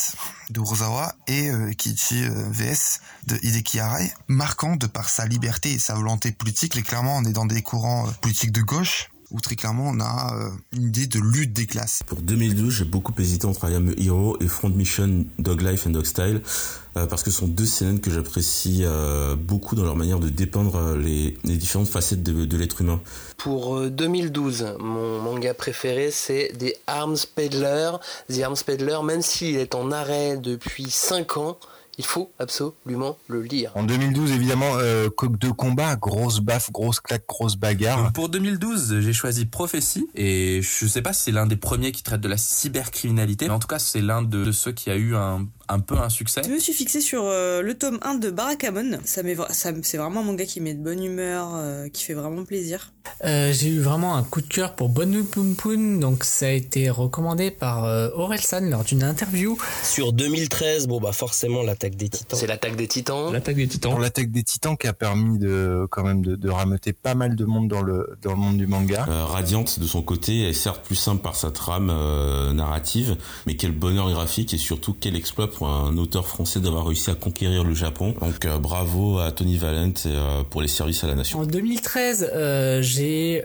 de 0.51 0.61
Urasawa 0.61 1.15
et 1.27 1.51
euh, 1.51 1.71
euh, 2.13 2.49
VS 2.51 3.01
de 3.27 3.37
Hideki 3.43 3.81
Arai. 3.81 4.11
Marquant 4.29 4.77
de 4.77 4.87
par 4.87 5.11
sa 5.11 5.27
liberté 5.27 5.73
et 5.73 5.79
sa 5.79 5.95
volonté 5.95 6.33
politique. 6.49 6.77
Et 6.79 6.83
clairement, 6.83 7.19
on 7.19 7.25
est 7.25 7.33
dans 7.33 7.45
des 7.45 7.61
courants 7.61 8.07
euh, 8.07 8.11
politiques 8.23 8.53
de 8.53 8.63
gauche 8.63 9.11
où 9.31 9.41
très 9.41 9.57
clairement 9.57 9.91
on 9.93 10.01
a 10.01 10.35
euh, 10.35 10.49
une 10.73 10.85
idée 10.85 11.07
de 11.07 11.21
lutte 11.21 11.53
des 11.53 11.67
classes. 11.67 12.01
Pour 12.07 12.23
2012, 12.23 12.75
j'ai 12.79 12.85
beaucoup 12.87 13.13
hésité 13.19 13.47
entre 13.47 13.69
I 13.69 13.75
Am 13.75 13.91
a 13.91 14.03
Hero 14.03 14.39
et 14.41 14.49
Front 14.49 14.71
Mission 14.71 15.27
Dog 15.39 15.61
Life 15.61 15.87
and 15.87 15.91
Dog 15.91 16.07
Style 16.07 16.41
euh, 16.97 17.05
parce 17.05 17.23
que 17.23 17.31
ce 17.31 17.41
sont 17.41 17.47
deux 17.47 17.67
scènes 17.67 18.01
que 18.01 18.11
j'apprécie 18.11 18.85
euh, 18.85 19.37
beaucoup 19.37 19.75
dans 19.75 19.85
leur 19.85 19.97
manière 19.97 20.19
de 20.19 20.31
dépeindre 20.31 20.97
les, 20.97 21.37
les 21.45 21.57
différentes 21.57 21.89
facettes 21.89 22.23
de, 22.23 22.47
de 22.47 22.57
l'être 22.57 22.81
humain. 22.81 23.03
Pour 23.37 23.77
euh, 23.77 23.91
2012, 23.91 24.77
mon 24.81 25.21
manga 25.21 25.53
préféré, 25.53 26.11
c'est 26.11 26.53
The 26.59 26.75
Arms 26.87 27.19
Peddler. 27.35 27.91
The 28.33 28.41
Arms 28.41 28.63
Peddler, 28.65 29.01
même 29.05 29.21
s'il 29.21 29.57
est 29.57 29.75
en 29.75 29.93
arrêt 29.93 30.39
depuis 30.39 30.89
5 30.89 31.37
ans, 31.37 31.59
il 31.99 32.07
faut 32.07 32.33
absolument 32.39 33.19
le 33.27 33.43
lire. 33.43 33.73
En 33.75 33.83
2012, 33.83 34.31
évidemment, 34.33 34.77
euh, 34.77 35.11
coq 35.11 35.37
de 35.39 35.51
combat, 35.51 35.97
grosse 35.97 36.41
baffe, 36.41 36.71
grosse 36.71 37.01
claque, 37.01 37.25
grosse 37.29 37.57
bagarre. 37.57 38.13
Pour 38.13 38.29
2012, 38.29 39.01
j'ai 39.01 39.13
choisi 39.13 39.47
Prophétie 39.47 40.09
et 40.15 40.61
je 40.63 40.87
sais 40.87 41.03
pas 41.03 41.13
si 41.13 41.25
c'est 41.25 41.33
l'un 41.33 41.47
des 41.47 41.57
premiers 41.57 41.93
qui 41.93 42.03
traite 42.03 42.21
de 42.21 42.29
la 42.29 42.37
cybercriminalité, 42.37 43.47
mais 43.49 43.55
en 43.55 43.59
tout 43.59 43.67
cas 43.67 43.81
c'est 43.81 44.01
l'un 44.01 44.23
de, 44.23 44.45
de 44.45 44.53
ceux 44.53 44.73
qui 44.73 44.91
a 44.91 44.97
eu 44.97 45.17
un, 45.17 45.49
un 45.69 45.81
peu 45.81 45.97
un 45.97 46.09
succès. 46.09 46.43
Je 46.45 46.51
me 46.51 46.59
suis 46.59 46.73
fixée 46.73 47.01
sur 47.01 47.25
euh, 47.25 47.63
le 47.63 47.75
tome 47.77 47.99
1 48.03 48.17
de 48.17 48.31
Barakamon. 48.31 48.99
Ça 49.05 49.23
ça 49.51 49.73
c'est 49.83 49.97
vraiment 49.97 50.21
un 50.21 50.25
manga 50.25 50.45
qui 50.45 50.61
met 50.61 50.75
de 50.75 50.83
bonne 50.83 51.03
humeur, 51.03 51.53
euh, 51.55 51.89
qui 51.89 52.05
fait 52.05 52.15
vraiment 52.15 52.45
plaisir. 52.45 52.93
Euh, 53.25 53.53
j'ai 53.53 53.69
eu 53.69 53.81
vraiment 53.81 54.17
un 54.17 54.23
coup 54.23 54.41
de 54.41 54.47
cœur 54.47 54.75
pour 54.75 54.89
Bonu 54.89 55.25
Poon 55.25 55.55
Poon, 55.55 55.99
donc 55.99 56.25
ça 56.25 56.47
a 56.47 56.51
été 56.51 56.91
recommandé 56.91 57.51
par 57.51 57.85
euh, 57.85 58.11
Aurel 58.15 58.41
San 58.41 58.69
lors 58.71 58.85
d'une 58.85 59.03
interview. 59.03 59.59
Sur 59.83 60.13
2013, 60.13 60.87
bon 60.87 61.01
bah 61.01 61.13
forcément 61.13 61.63
l'attaque 61.63 61.97
des 61.97 62.09
titans. 62.09 62.39
C'est 62.39 62.47
l'attaque 62.47 62.77
des 62.77 62.87
titans. 62.87 63.33
L'attaque 63.33 63.57
des 63.57 63.67
titans. 63.67 63.91
Pour 63.91 64.01
l'attaque 64.01 64.31
des 64.31 64.43
titans 64.43 64.77
qui 64.77 64.87
a 64.87 64.93
permis 64.93 65.39
de 65.39 65.87
quand 65.91 66.05
même 66.05 66.23
de, 66.23 66.37
de 66.37 66.49
rameuter 66.49 66.93
pas 66.93 67.15
mal 67.15 67.35
de 67.35 67.45
monde 67.45 67.69
dans 67.69 67.83
le 67.83 68.17
dans 68.23 68.31
le 68.31 68.37
monde 68.37 68.57
du 68.57 68.67
manga. 68.67 69.07
Euh, 69.09 69.25
Radiante, 69.25 69.81
de 69.81 69.87
son 69.87 70.03
côté, 70.03 70.49
est 70.49 70.53
certes 70.53 70.85
plus 70.85 70.97
simple 70.97 71.23
par 71.23 71.35
sa 71.35 71.51
trame 71.51 71.91
euh, 71.91 72.53
narrative, 72.53 73.17
mais 73.47 73.57
quel 73.57 73.73
bonheur 73.73 74.11
graphique 74.11 74.55
et 74.55 74.59
surtout 74.59 74.95
quel 74.99 75.17
exploit 75.17 75.51
pour 75.51 75.58
un 75.67 75.97
auteur 75.97 76.27
français 76.27 76.61
d'avoir 76.61 76.87
réussi 76.87 77.11
à 77.11 77.15
conquérir 77.15 77.65
le 77.65 77.75
Japon. 77.75 78.15
Donc 78.21 78.45
euh, 78.45 78.59
bravo 78.59 79.19
à 79.19 79.33
Tony 79.33 79.57
Valent 79.57 79.93
euh, 80.07 80.43
pour 80.49 80.63
les 80.63 80.69
services 80.69 81.05
à 81.05 81.07
la 81.07 81.15
nation. 81.15 81.41
En 81.41 81.47
2013, 81.47 82.31
euh, 82.35 82.83
j'ai 82.83 83.43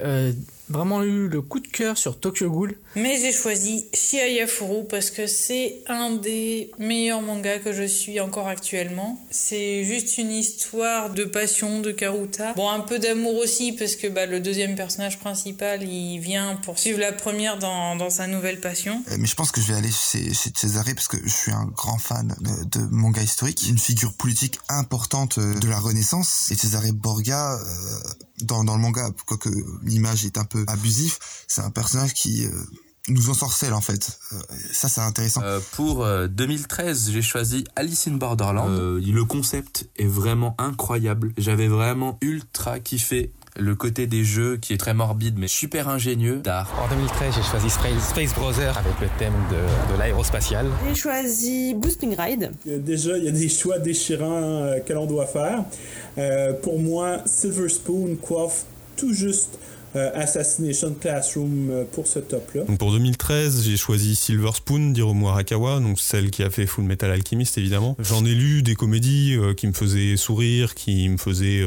vraiment 0.69 1.03
eu 1.03 1.27
le 1.27 1.41
coup 1.41 1.59
de 1.59 1.67
cœur 1.67 1.97
sur 1.97 2.19
Tokyo 2.19 2.49
Ghoul. 2.49 2.77
Mais 2.95 3.19
j'ai 3.19 3.31
choisi 3.31 3.85
Shiaya 3.93 4.47
Furu 4.47 4.85
parce 4.89 5.11
que 5.11 5.27
c'est 5.27 5.81
un 5.87 6.11
des 6.11 6.71
meilleurs 6.79 7.21
mangas 7.21 7.59
que 7.59 7.73
je 7.73 7.83
suis 7.83 8.19
encore 8.19 8.47
actuellement. 8.47 9.19
C'est 9.31 9.83
juste 9.83 10.17
une 10.17 10.31
histoire 10.31 11.09
de 11.09 11.25
passion 11.25 11.81
de 11.81 11.91
Karuta. 11.91 12.53
Bon, 12.53 12.69
un 12.69 12.79
peu 12.79 12.99
d'amour 12.99 13.35
aussi 13.37 13.73
parce 13.73 13.95
que 13.95 14.07
bah, 14.07 14.25
le 14.25 14.39
deuxième 14.39 14.75
personnage 14.75 15.19
principal, 15.19 15.83
il 15.83 16.19
vient 16.19 16.55
poursuivre 16.57 16.99
la 16.99 17.11
première 17.11 17.57
dans, 17.59 17.95
dans 17.95 18.09
sa 18.09 18.27
nouvelle 18.27 18.59
passion. 18.59 19.03
Euh, 19.11 19.17
Mais 19.19 19.27
je 19.27 19.35
pense 19.35 19.51
que 19.51 19.61
je 19.61 19.67
vais 19.67 19.77
aller 19.77 19.91
chez, 19.91 20.33
chez 20.33 20.51
Cesare 20.55 20.85
parce 20.95 21.07
que 21.07 21.17
je 21.23 21.33
suis 21.33 21.51
un 21.51 21.65
grand 21.65 21.97
fan 21.97 22.35
de, 22.39 22.79
de 22.79 22.85
manga 22.89 23.21
historique, 23.21 23.65
une 23.67 23.77
figure 23.79 24.13
politique 24.13 24.59
importante 24.69 25.37
euh, 25.37 25.59
de 25.59 25.67
la 25.67 25.79
Renaissance. 25.79 26.49
Et 26.51 26.55
Cesare 26.55 26.93
Borgia, 26.93 27.55
euh, 27.55 27.59
dans, 28.45 28.63
dans 28.63 28.75
le 28.75 28.81
manga, 28.81 29.09
quoique 29.25 29.49
l'image 29.83 30.25
est 30.25 30.37
un 30.37 30.45
peu 30.45 30.63
abusif, 30.67 31.45
c'est 31.47 31.61
un 31.61 31.69
personnage 31.71 32.13
qui 32.13 32.45
euh, 32.45 32.49
nous 33.09 33.29
ensorcelle 33.29 33.73
en 33.73 33.81
fait. 33.81 34.17
Euh, 34.31 34.37
ça, 34.71 34.87
c'est 34.87 35.01
intéressant. 35.01 35.41
Euh, 35.43 35.59
pour 35.73 36.03
euh, 36.03 36.27
2013, 36.27 37.11
j'ai 37.11 37.21
choisi 37.21 37.65
Alice 37.75 38.07
in 38.07 38.13
Borderland. 38.13 38.69
Euh, 38.69 39.01
le 39.03 39.25
concept 39.25 39.89
est 39.97 40.07
vraiment 40.07 40.55
incroyable. 40.57 41.33
J'avais 41.37 41.67
vraiment 41.67 42.17
ultra 42.21 42.79
kiffé 42.79 43.31
le 43.57 43.75
côté 43.75 44.07
des 44.07 44.23
jeux 44.23 44.57
qui 44.57 44.73
est 44.73 44.77
très 44.77 44.93
morbide 44.93 45.35
mais 45.37 45.47
super 45.47 45.89
ingénieux 45.89 46.37
d'art. 46.37 46.71
En 46.83 46.87
2013, 46.89 47.35
j'ai 47.35 47.43
choisi 47.43 47.69
Space, 47.69 48.33
Brother 48.33 48.77
avec 48.77 48.99
le 49.01 49.07
thème 49.19 49.33
de, 49.51 49.93
de 49.93 49.99
l'aérospatial. 49.99 50.67
J'ai 50.87 50.95
choisi 50.95 51.73
Boosting 51.75 52.15
Ride. 52.17 52.51
Il 52.65 52.71
y 52.71 52.75
a 52.75 52.77
déjà, 52.79 53.17
il 53.17 53.25
y 53.25 53.27
a 53.27 53.31
des 53.31 53.49
choix 53.49 53.79
déchirants 53.79 54.41
euh, 54.41 54.79
que 54.79 54.93
l'on 54.93 55.05
doit 55.05 55.27
faire. 55.27 55.63
Euh, 56.17 56.53
pour 56.53 56.79
moi, 56.79 57.19
Silver 57.25 57.69
Spoon 57.69 58.15
coiffe 58.15 58.65
tout 58.95 59.13
juste 59.13 59.57
euh, 59.95 60.09
Assassination 60.15 60.95
Classroom 60.99 61.69
euh, 61.69 61.83
pour 61.91 62.07
ce 62.07 62.17
top-là. 62.17 62.63
Donc 62.63 62.79
pour 62.79 62.91
2013, 62.91 63.63
j'ai 63.63 63.77
choisi 63.77 64.15
Silver 64.15 64.49
Spoon 64.55 64.89
d'Hiromu 64.89 65.27
Arakawa, 65.27 65.79
donc 65.79 65.99
celle 65.99 66.31
qui 66.31 66.41
a 66.41 66.49
fait 66.49 66.65
Full 66.65 66.83
Metal 66.83 67.11
Alchemist 67.11 67.59
évidemment. 67.59 67.95
J'en 67.99 68.25
ai 68.25 68.33
lu 68.33 68.63
des 68.63 68.73
comédies 68.73 69.35
euh, 69.35 69.53
qui 69.53 69.67
me 69.67 69.73
faisaient 69.73 70.17
sourire, 70.17 70.73
qui 70.73 71.07
me 71.09 71.17
faisaient 71.17 71.63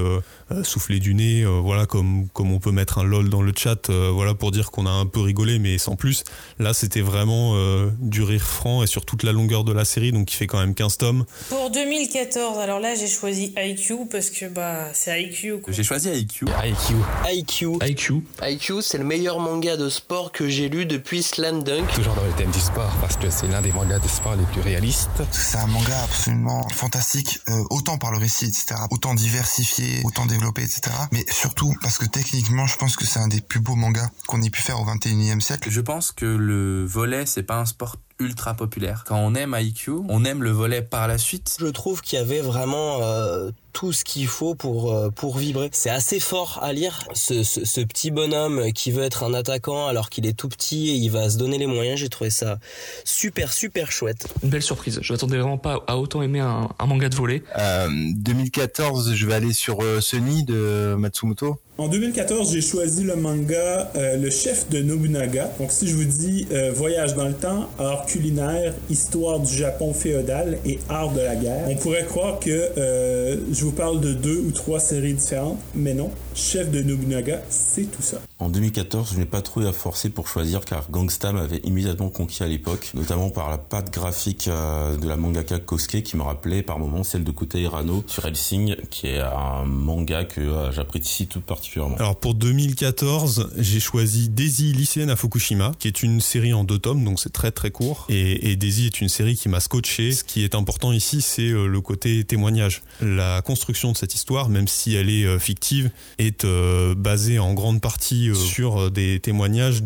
souffler 0.62 1.00
du 1.00 1.14
nez, 1.14 1.42
euh, 1.42 1.60
voilà 1.60 1.86
comme 1.86 2.28
comme 2.32 2.52
on 2.52 2.58
peut 2.58 2.70
mettre 2.70 2.98
un 2.98 3.04
lol 3.04 3.28
dans 3.28 3.42
le 3.42 3.52
chat, 3.56 3.90
euh, 3.90 4.10
voilà 4.12 4.34
pour 4.34 4.52
dire 4.52 4.70
qu'on 4.70 4.86
a 4.86 4.90
un 4.90 5.06
peu 5.06 5.20
rigolé 5.20 5.58
mais 5.58 5.78
sans 5.78 5.96
plus. 5.96 6.24
Là, 6.58 6.72
c'était 6.72 7.00
vraiment 7.00 7.52
euh, 7.56 7.90
du 7.98 8.22
rire 8.22 8.44
franc 8.44 8.82
et 8.82 8.86
sur 8.86 9.04
toute 9.04 9.22
la 9.22 9.32
longueur 9.32 9.64
de 9.64 9.72
la 9.72 9.84
série, 9.84 10.12
donc 10.12 10.32
il 10.32 10.36
fait 10.36 10.46
quand 10.46 10.58
même 10.58 10.74
15 10.74 10.98
tomes. 10.98 11.24
Pour 11.48 11.70
2014, 11.70 12.58
alors 12.58 12.80
là 12.80 12.94
j'ai 12.94 13.08
choisi 13.08 13.54
IQ 13.56 14.06
parce 14.10 14.30
que 14.30 14.46
bah 14.46 14.88
c'est 14.92 15.22
IQ. 15.22 15.62
J'ai 15.68 15.82
choisi 15.82 16.10
IQ. 16.10 16.46
IQ. 16.64 16.94
IQ. 17.28 17.66
IQ. 17.84 18.14
IQ, 18.42 18.82
c'est 18.82 18.98
le 18.98 19.04
meilleur 19.04 19.40
manga 19.40 19.76
de 19.76 19.88
sport 19.88 20.32
que 20.32 20.48
j'ai 20.48 20.68
lu 20.68 20.86
depuis 20.86 21.22
Slam 21.22 21.64
Dunk. 21.64 21.92
Toujours 21.94 22.14
dans 22.14 22.24
le 22.24 22.32
thème 22.32 22.50
du 22.50 22.60
sport 22.60 22.94
parce 23.00 23.16
que 23.16 23.30
c'est 23.30 23.48
l'un 23.48 23.62
des 23.62 23.72
mangas 23.72 23.98
de 23.98 24.08
sport 24.08 24.36
les 24.36 24.44
plus 24.44 24.60
réalistes. 24.60 25.10
C'est 25.32 25.58
un 25.58 25.66
manga 25.66 25.98
absolument 26.04 26.66
fantastique, 26.68 27.40
euh, 27.48 27.64
autant 27.70 27.98
par 27.98 28.12
le 28.12 28.18
récit, 28.18 28.46
etc., 28.46 28.76
autant 28.90 29.14
diversifié, 29.14 30.02
autant 30.04 30.26
etc. 30.56 30.80
Mais 31.12 31.24
surtout 31.28 31.74
parce 31.82 31.98
que 31.98 32.06
techniquement, 32.06 32.66
je 32.66 32.76
pense 32.76 32.96
que 32.96 33.04
c'est 33.04 33.18
un 33.18 33.28
des 33.28 33.40
plus 33.40 33.60
beaux 33.60 33.74
mangas 33.74 34.10
qu'on 34.26 34.42
ait 34.42 34.50
pu 34.50 34.62
faire 34.62 34.80
au 34.80 34.84
21e 34.84 35.40
siècle. 35.40 35.70
Je 35.70 35.80
pense 35.80 36.12
que 36.12 36.26
le 36.26 36.84
volet 36.84 37.26
c'est 37.26 37.42
pas 37.42 37.58
un 37.58 37.66
sport 37.66 37.96
ultra 38.18 38.54
populaire. 38.54 39.04
Quand 39.06 39.18
on 39.18 39.34
aime 39.34 39.56
IQ, 39.58 39.92
on 40.08 40.24
aime 40.24 40.42
le 40.42 40.50
volet 40.50 40.82
par 40.82 41.06
la 41.08 41.18
suite. 41.18 41.56
Je 41.60 41.66
trouve 41.66 42.00
qu'il 42.00 42.18
y 42.18 42.22
avait 42.22 42.40
vraiment 42.40 43.02
euh, 43.02 43.50
tout 43.72 43.92
ce 43.92 44.04
qu'il 44.04 44.26
faut 44.26 44.54
pour, 44.54 44.92
euh, 44.92 45.10
pour 45.10 45.36
vibrer. 45.36 45.68
C'est 45.72 45.90
assez 45.90 46.18
fort 46.18 46.60
à 46.62 46.72
lire. 46.72 47.00
Ce, 47.12 47.42
ce, 47.42 47.64
ce 47.64 47.80
petit 47.82 48.10
bonhomme 48.10 48.72
qui 48.72 48.90
veut 48.90 49.02
être 49.02 49.22
un 49.22 49.34
attaquant 49.34 49.86
alors 49.86 50.08
qu'il 50.08 50.26
est 50.26 50.32
tout 50.32 50.48
petit 50.48 50.88
et 50.88 50.94
il 50.94 51.10
va 51.10 51.28
se 51.28 51.36
donner 51.36 51.58
les 51.58 51.66
moyens, 51.66 52.00
j'ai 52.00 52.08
trouvé 52.08 52.30
ça 52.30 52.58
super, 53.04 53.52
super 53.52 53.92
chouette. 53.92 54.28
Une 54.42 54.50
belle 54.50 54.62
surprise. 54.62 54.98
Je 55.02 55.12
m'attendais 55.12 55.36
vraiment 55.36 55.58
pas 55.58 55.84
à 55.86 55.98
autant 55.98 56.22
aimer 56.22 56.40
un, 56.40 56.68
un 56.78 56.86
manga 56.86 57.08
de 57.08 57.14
volet. 57.14 57.42
Euh, 57.58 57.88
2014, 58.14 59.14
je 59.14 59.26
vais 59.26 59.34
aller 59.34 59.52
sur 59.52 59.82
euh, 59.82 60.00
Sunny 60.00 60.44
de 60.44 60.94
Matsumoto. 60.98 61.60
En 61.78 61.88
2014, 61.88 62.54
j'ai 62.54 62.62
choisi 62.62 63.04
le 63.04 63.16
manga 63.16 63.90
euh, 63.96 64.16
Le 64.16 64.30
chef 64.30 64.70
de 64.70 64.80
Nobunaga. 64.80 65.50
Donc, 65.58 65.70
si 65.70 65.86
je 65.86 65.94
vous 65.94 66.04
dis 66.06 66.46
euh, 66.50 66.72
voyage 66.72 67.14
dans 67.14 67.28
le 67.28 67.34
temps, 67.34 67.68
art 67.78 68.06
culinaire, 68.06 68.72
histoire 68.88 69.40
du 69.40 69.54
Japon 69.54 69.92
féodal 69.92 70.58
et 70.64 70.78
art 70.88 71.12
de 71.12 71.20
la 71.20 71.36
guerre, 71.36 71.68
on 71.68 71.76
pourrait 71.76 72.06
croire 72.06 72.38
que 72.38 72.48
euh, 72.50 73.36
je 73.52 73.62
vous 73.62 73.72
parle 73.72 74.00
de 74.00 74.14
deux 74.14 74.38
ou 74.38 74.52
trois 74.52 74.80
séries 74.80 75.12
différentes, 75.12 75.58
mais 75.74 75.92
non. 75.92 76.10
Chef 76.34 76.70
de 76.70 76.82
Nobunaga, 76.82 77.42
c'est 77.50 77.90
tout 77.90 78.02
ça. 78.02 78.20
En 78.38 78.50
2014, 78.50 79.12
je 79.14 79.18
n'ai 79.18 79.24
pas 79.24 79.40
trouvé 79.40 79.66
à 79.66 79.72
forcer 79.72 80.10
pour 80.10 80.28
choisir 80.28 80.62
car 80.62 80.90
Gangsta 80.90 81.32
m'avait 81.32 81.60
immédiatement 81.64 82.10
conquis 82.10 82.42
à 82.42 82.46
l'époque, 82.46 82.90
notamment 82.92 83.30
par 83.30 83.48
la 83.48 83.56
patte 83.56 83.90
graphique 83.90 84.46
euh, 84.48 84.96
de 84.98 85.08
la 85.08 85.16
mangaka 85.16 85.58
Kosuke 85.58 86.02
qui 86.02 86.16
me 86.18 86.22
rappelait 86.22 86.62
par 86.62 86.78
moments 86.78 87.02
celle 87.02 87.24
de 87.24 87.30
Kota 87.30 87.58
Hirano 87.58 88.04
sur 88.06 88.26
Helsing, 88.26 88.76
qui 88.90 89.06
est 89.08 89.20
un 89.20 89.64
manga 89.64 90.24
que 90.24 90.42
euh, 90.42 90.70
j'apprécie 90.72 91.26
tout 91.26 91.40
particulièrement. 91.40 91.65
Alors 91.98 92.18
pour 92.18 92.34
2014, 92.34 93.50
j'ai 93.56 93.80
choisi 93.80 94.28
Daisy 94.28 94.72
lycéenne 94.72 95.10
à 95.10 95.16
Fukushima, 95.16 95.72
qui 95.78 95.88
est 95.88 96.02
une 96.02 96.20
série 96.20 96.52
en 96.52 96.64
deux 96.64 96.78
tomes, 96.78 97.04
donc 97.04 97.20
c'est 97.20 97.32
très 97.32 97.50
très 97.50 97.70
court. 97.70 98.06
Et, 98.08 98.50
et 98.50 98.56
Daisy 98.56 98.86
est 98.86 99.00
une 99.00 99.08
série 99.08 99.34
qui 99.36 99.48
m'a 99.48 99.60
scotché. 99.60 100.12
Ce 100.12 100.24
qui 100.24 100.44
est 100.44 100.54
important 100.54 100.92
ici, 100.92 101.20
c'est 101.22 101.42
euh, 101.50 101.66
le 101.66 101.80
côté 101.80 102.24
témoignage. 102.24 102.82
La 103.00 103.42
construction 103.42 103.92
de 103.92 103.96
cette 103.96 104.14
histoire, 104.14 104.48
même 104.48 104.68
si 104.68 104.94
elle 104.94 105.10
est 105.10 105.24
euh, 105.24 105.38
fictive, 105.38 105.90
est 106.18 106.44
euh, 106.44 106.94
basée 106.94 107.38
en 107.38 107.54
grande 107.54 107.80
partie 107.80 108.28
euh, 108.30 108.34
sur 108.34 108.90
des 108.90 109.20
témoignages 109.20 109.82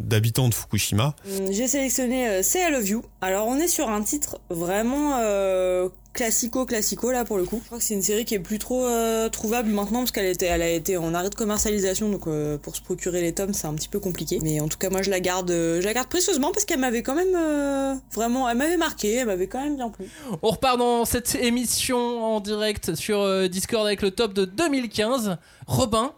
d'habitants 0.00 0.48
de 0.48 0.54
Fukushima. 0.54 1.14
Hum, 1.26 1.52
J'ai 1.52 1.68
sélectionné 1.68 2.28
euh, 2.28 2.42
Say 2.42 2.60
I 2.68 2.72
Love 2.72 2.88
You. 2.88 3.02
Alors 3.20 3.46
on 3.46 3.56
est 3.58 3.68
sur 3.68 3.88
un 3.88 4.02
titre 4.02 4.38
vraiment 4.50 5.18
euh, 5.20 5.88
classico 6.12 6.66
classico 6.66 7.10
là 7.12 7.24
pour 7.24 7.38
le 7.38 7.44
coup. 7.44 7.60
Je 7.62 7.66
crois 7.66 7.78
que 7.78 7.84
c'est 7.84 7.94
une 7.94 8.02
série 8.02 8.24
qui 8.24 8.34
est 8.34 8.40
plus 8.40 8.58
trop 8.58 8.84
euh, 8.84 9.28
trouvable 9.28 9.70
maintenant 9.70 10.00
parce 10.00 10.10
qu'elle 10.10 10.26
était, 10.26 10.46
elle 10.46 10.62
a 10.62 10.68
été 10.68 10.96
en 10.96 11.14
arrêt 11.14 11.30
de 11.30 11.34
commercialisation 11.34 12.08
donc 12.10 12.26
euh, 12.26 12.58
pour 12.58 12.74
se 12.74 12.82
procurer 12.82 13.20
les 13.20 13.32
tomes 13.32 13.54
c'est 13.54 13.66
un 13.66 13.74
petit 13.74 13.88
peu 13.88 14.00
compliqué. 14.00 14.38
Mais 14.42 14.60
en 14.60 14.68
tout 14.68 14.78
cas 14.78 14.90
moi 14.90 15.02
je 15.02 15.10
la 15.10 15.20
garde, 15.20 15.50
euh, 15.50 15.80
je 15.80 15.86
la 15.86 15.94
garde 15.94 16.08
précieusement 16.08 16.50
parce 16.52 16.64
qu'elle 16.64 16.80
m'avait 16.80 17.02
quand 17.02 17.14
même 17.14 17.34
euh, 17.36 17.94
vraiment, 18.12 18.48
elle 18.48 18.56
m'avait 18.58 18.76
marqué, 18.76 19.14
elle 19.14 19.26
m'avait 19.26 19.46
quand 19.46 19.62
même 19.62 19.76
bien 19.76 19.88
plu. 19.88 20.06
On 20.42 20.50
repart 20.50 20.78
dans 20.78 21.04
cette 21.04 21.36
émission 21.36 22.24
en 22.24 22.40
direct 22.40 22.94
sur 22.96 23.20
euh, 23.20 23.46
Discord 23.48 23.86
avec 23.86 24.02
le 24.02 24.10
top 24.10 24.32
de 24.34 24.44
2015. 24.44 25.38
Robin, 25.68 26.12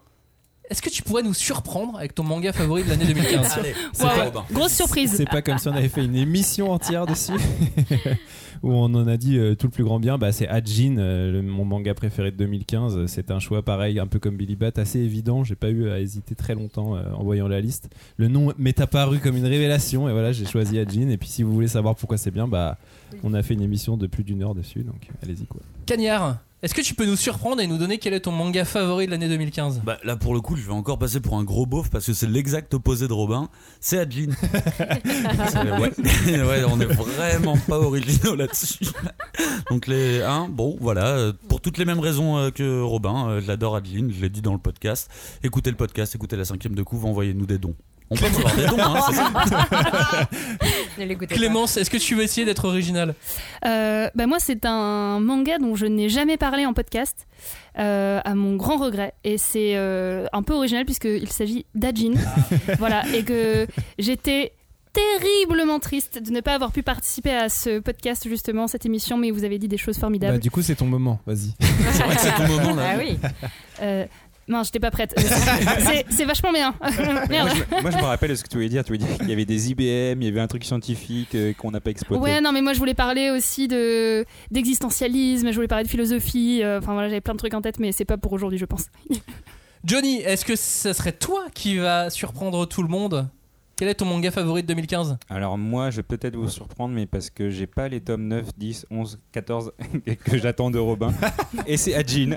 est-ce 0.70 0.80
que 0.80 0.88
tu 0.88 1.02
pourrais 1.02 1.22
nous 1.22 1.34
surprendre 1.34 1.98
avec 1.98 2.14
ton 2.14 2.22
manga 2.22 2.52
favori 2.54 2.82
de 2.82 2.88
l'année 2.88 3.04
2015 3.04 3.46
Allez, 3.58 3.74
pas- 3.98 4.30
pas- 4.30 4.46
Grosse 4.50 4.72
surprise. 4.72 5.12
C'est 5.16 5.28
pas 5.28 5.42
comme 5.42 5.58
si 5.58 5.68
on 5.68 5.72
avait 5.74 5.90
fait 5.90 6.02
une 6.04 6.16
émission 6.16 6.70
entière 6.72 7.04
dessus 7.06 7.32
où 8.62 8.72
on 8.72 8.84
en 8.84 9.06
a 9.06 9.16
dit 9.16 9.38
euh, 9.38 9.54
tout 9.54 9.66
le 9.66 9.72
plus 9.72 9.84
grand 9.84 9.98
bien. 10.00 10.18
Bah, 10.18 10.32
c'est 10.32 10.46
Ajin, 10.48 10.96
euh, 10.98 11.32
le- 11.32 11.42
mon 11.42 11.64
manga 11.64 11.94
préféré 11.94 12.30
de 12.30 12.36
2015. 12.36 13.06
C'est 13.06 13.30
un 13.30 13.38
choix 13.38 13.62
pareil, 13.62 13.98
un 13.98 14.06
peu 14.06 14.18
comme 14.18 14.36
Billy 14.36 14.56
Bat, 14.56 14.72
assez 14.76 15.00
évident. 15.00 15.44
J'ai 15.44 15.54
pas 15.56 15.70
eu 15.70 15.88
à 15.88 15.98
hésiter 16.00 16.34
très 16.34 16.54
longtemps 16.54 16.96
euh, 16.96 17.02
en 17.14 17.22
voyant 17.24 17.48
la 17.48 17.60
liste. 17.60 17.90
Le 18.16 18.28
nom 18.28 18.52
m'est 18.58 18.80
apparu 18.80 19.18
comme 19.18 19.36
une 19.36 19.46
révélation 19.46 20.08
et 20.08 20.12
voilà, 20.12 20.32
j'ai 20.32 20.46
choisi 20.46 20.78
Ajin. 20.78 21.08
Et 21.08 21.16
puis 21.16 21.28
si 21.28 21.42
vous 21.42 21.52
voulez 21.52 21.68
savoir 21.68 21.94
pourquoi 21.96 22.18
c'est 22.18 22.30
bien, 22.30 22.46
bah, 22.48 22.78
on 23.24 23.34
a 23.34 23.42
fait 23.42 23.54
une 23.54 23.62
émission 23.62 23.96
de 23.96 24.06
plus 24.06 24.24
d'une 24.24 24.42
heure 24.42 24.54
dessus, 24.54 24.82
donc 24.84 25.08
allez-y 25.22 25.44
quoi. 25.46 25.60
Cagnard, 25.86 26.38
est-ce 26.62 26.74
que 26.74 26.80
tu 26.80 26.94
peux 26.94 27.06
nous 27.06 27.16
surprendre 27.16 27.60
et 27.60 27.66
nous 27.66 27.76
donner 27.76 27.98
quel 27.98 28.14
est 28.14 28.20
ton 28.20 28.30
manga 28.30 28.64
favori 28.64 29.06
de 29.06 29.10
l'année 29.10 29.28
2015 29.28 29.80
Bah, 29.84 29.98
là, 30.04 30.16
pour 30.16 30.32
le 30.32 30.40
coup, 30.40 30.54
je 30.56 30.62
vais 30.62 30.72
encore 30.72 30.96
passer 30.96 31.18
pour 31.20 31.36
un 31.36 31.42
gros 31.42 31.66
beauf 31.66 31.90
parce 31.90 32.06
que 32.06 32.12
c'est 32.12 32.28
l'exact 32.28 32.72
opposé 32.74 33.08
de 33.08 33.12
Robin. 33.12 33.48
C'est 33.80 33.98
Adjin. 33.98 34.30
Ouais. 35.52 35.92
Ouais, 36.42 36.64
on 36.68 36.80
est 36.80 36.84
vraiment 36.86 37.56
pas 37.68 37.78
originaux 37.78 38.34
là-dessus. 38.36 38.84
Donc, 39.70 39.86
les. 39.86 40.22
Hein, 40.22 40.48
bon, 40.50 40.76
voilà. 40.80 41.32
Pour 41.48 41.60
toutes 41.60 41.78
les 41.78 41.84
mêmes 41.84 41.98
raisons 42.00 42.36
euh, 42.38 42.50
que 42.50 42.80
Robin, 42.80 43.28
euh, 43.28 43.40
j'adore 43.40 43.76
Adjin, 43.76 44.08
je 44.10 44.20
l'ai 44.20 44.28
dit 44.28 44.42
dans 44.42 44.52
le 44.52 44.58
podcast. 44.58 45.10
Écoutez 45.42 45.70
le 45.70 45.76
podcast, 45.76 46.14
écoutez 46.14 46.36
la 46.36 46.44
cinquième 46.44 46.74
de 46.74 46.82
couve, 46.82 47.04
envoyez-nous 47.06 47.46
des 47.46 47.58
dons. 47.58 47.74
On 48.12 48.14
peut 48.14 48.26
avoir 48.26 48.54
des 48.56 48.66
dons, 48.66 48.76
hein, 48.78 49.00
c'est 49.10 49.48
ça. 49.48 50.28
Ne 50.98 51.04
l'écoutez 51.06 51.34
pas. 51.34 51.34
Clémence, 51.34 51.76
est-ce 51.76 51.88
que 51.90 51.96
tu 51.96 52.14
veux 52.14 52.22
essayer 52.22 52.44
d'être 52.44 52.66
original 52.66 53.14
Euh, 53.64 54.08
bah 54.14 54.26
moi, 54.26 54.36
c'est 54.38 54.66
un 54.66 55.18
manga 55.20 55.58
dont 55.58 55.74
je 55.76 55.86
n'ai 55.86 56.08
jamais 56.08 56.36
parlé 56.36 56.66
en 56.66 56.74
podcast, 56.74 57.26
euh, 57.78 58.20
à 58.24 58.34
mon 58.34 58.56
grand 58.56 58.76
regret. 58.76 59.14
Et 59.24 59.38
c'est 59.38 59.76
euh, 59.76 60.26
un 60.32 60.42
peu 60.42 60.52
original 60.54 60.84
puisqu'il 60.84 61.30
s'agit 61.30 61.64
d'Ajin. 61.74 62.12
voilà, 62.78 63.02
et 63.14 63.24
que 63.24 63.66
j'étais 63.98 64.52
terriblement 64.92 65.78
triste 65.78 66.22
de 66.22 66.30
ne 66.30 66.40
pas 66.40 66.54
avoir 66.54 66.70
pu 66.70 66.82
participer 66.82 67.32
à 67.32 67.48
ce 67.48 67.78
podcast, 67.78 68.28
justement, 68.28 68.66
cette 68.66 68.84
émission, 68.84 69.16
mais 69.16 69.30
vous 69.30 69.44
avez 69.44 69.58
dit 69.58 69.68
des 69.68 69.78
choses 69.78 69.96
formidables. 69.98 70.34
Bah, 70.34 70.38
du 70.38 70.50
coup, 70.50 70.60
c'est 70.60 70.74
ton 70.74 70.84
moment, 70.86 71.18
vas-y. 71.26 71.54
C'est 71.92 72.02
vrai 72.02 72.14
que 72.14 72.20
c'est 72.20 72.34
ton 72.34 72.46
moment 72.46 72.74
là. 72.74 72.82
Ah 72.94 72.98
oui. 72.98 73.18
Euh, 73.82 74.04
non, 74.48 74.62
j'étais 74.64 74.80
pas 74.80 74.90
prête. 74.90 75.14
Euh, 75.18 75.22
c'est- 76.10 76.24
vachement 76.24 76.52
bien. 76.52 76.74
Merde. 77.30 77.48
Moi 77.48 77.54
je, 77.78 77.82
moi, 77.82 77.90
je 77.90 77.96
me 77.96 78.02
rappelle 78.02 78.36
ce 78.36 78.42
que 78.42 78.48
tu 78.48 78.56
voulais 78.56 78.68
dire. 78.68 78.82
Tu 78.84 78.88
voulais 78.92 78.98
dire 79.04 79.16
qu'il 79.18 79.28
y 79.28 79.32
avait 79.32 79.44
des 79.44 79.70
IBM, 79.70 80.20
il 80.20 80.24
y 80.24 80.28
avait 80.28 80.40
un 80.40 80.46
truc 80.48 80.64
scientifique 80.64 81.34
euh, 81.34 81.52
qu'on 81.54 81.70
n'a 81.70 81.80
pas 81.80 81.90
exploité. 81.90 82.22
Ouais, 82.22 82.40
non, 82.40 82.52
mais 82.52 82.60
moi 82.62 82.72
je 82.72 82.78
voulais 82.78 82.94
parler 82.94 83.30
aussi 83.30 83.68
de 83.68 84.24
d'existentialisme, 84.50 85.50
je 85.50 85.54
voulais 85.54 85.68
parler 85.68 85.84
de 85.84 85.90
philosophie. 85.90 86.60
euh, 86.62 86.78
Enfin 86.78 86.92
voilà, 86.92 87.08
j'avais 87.08 87.20
plein 87.20 87.34
de 87.34 87.38
trucs 87.38 87.54
en 87.54 87.62
tête, 87.62 87.78
mais 87.78 87.92
c'est 87.92 88.04
pas 88.04 88.16
pour 88.18 88.32
aujourd'hui, 88.32 88.58
je 88.58 88.64
pense. 88.64 88.86
Johnny, 89.84 90.18
est-ce 90.20 90.44
que 90.44 90.54
ce 90.56 90.92
serait 90.92 91.12
toi 91.12 91.44
qui 91.54 91.76
va 91.78 92.08
surprendre 92.10 92.66
tout 92.66 92.82
le 92.82 92.88
monde? 92.88 93.28
Quel 93.82 93.88
est 93.88 93.94
ton 93.94 94.04
manga 94.04 94.30
favori 94.30 94.62
de 94.62 94.68
2015 94.68 95.18
Alors 95.28 95.58
moi, 95.58 95.90
je 95.90 95.96
vais 95.96 96.02
peut-être 96.04 96.36
vous 96.36 96.48
surprendre, 96.48 96.94
mais 96.94 97.04
parce 97.04 97.30
que 97.30 97.50
j'ai 97.50 97.66
pas 97.66 97.88
les 97.88 98.00
tomes 98.00 98.28
9, 98.28 98.56
10, 98.56 98.86
11, 98.92 99.18
14 99.32 99.72
que 100.24 100.38
j'attends 100.38 100.70
de 100.70 100.78
Robin. 100.78 101.12
Et 101.66 101.76
c'est 101.76 101.92
Ajin. 101.96 102.36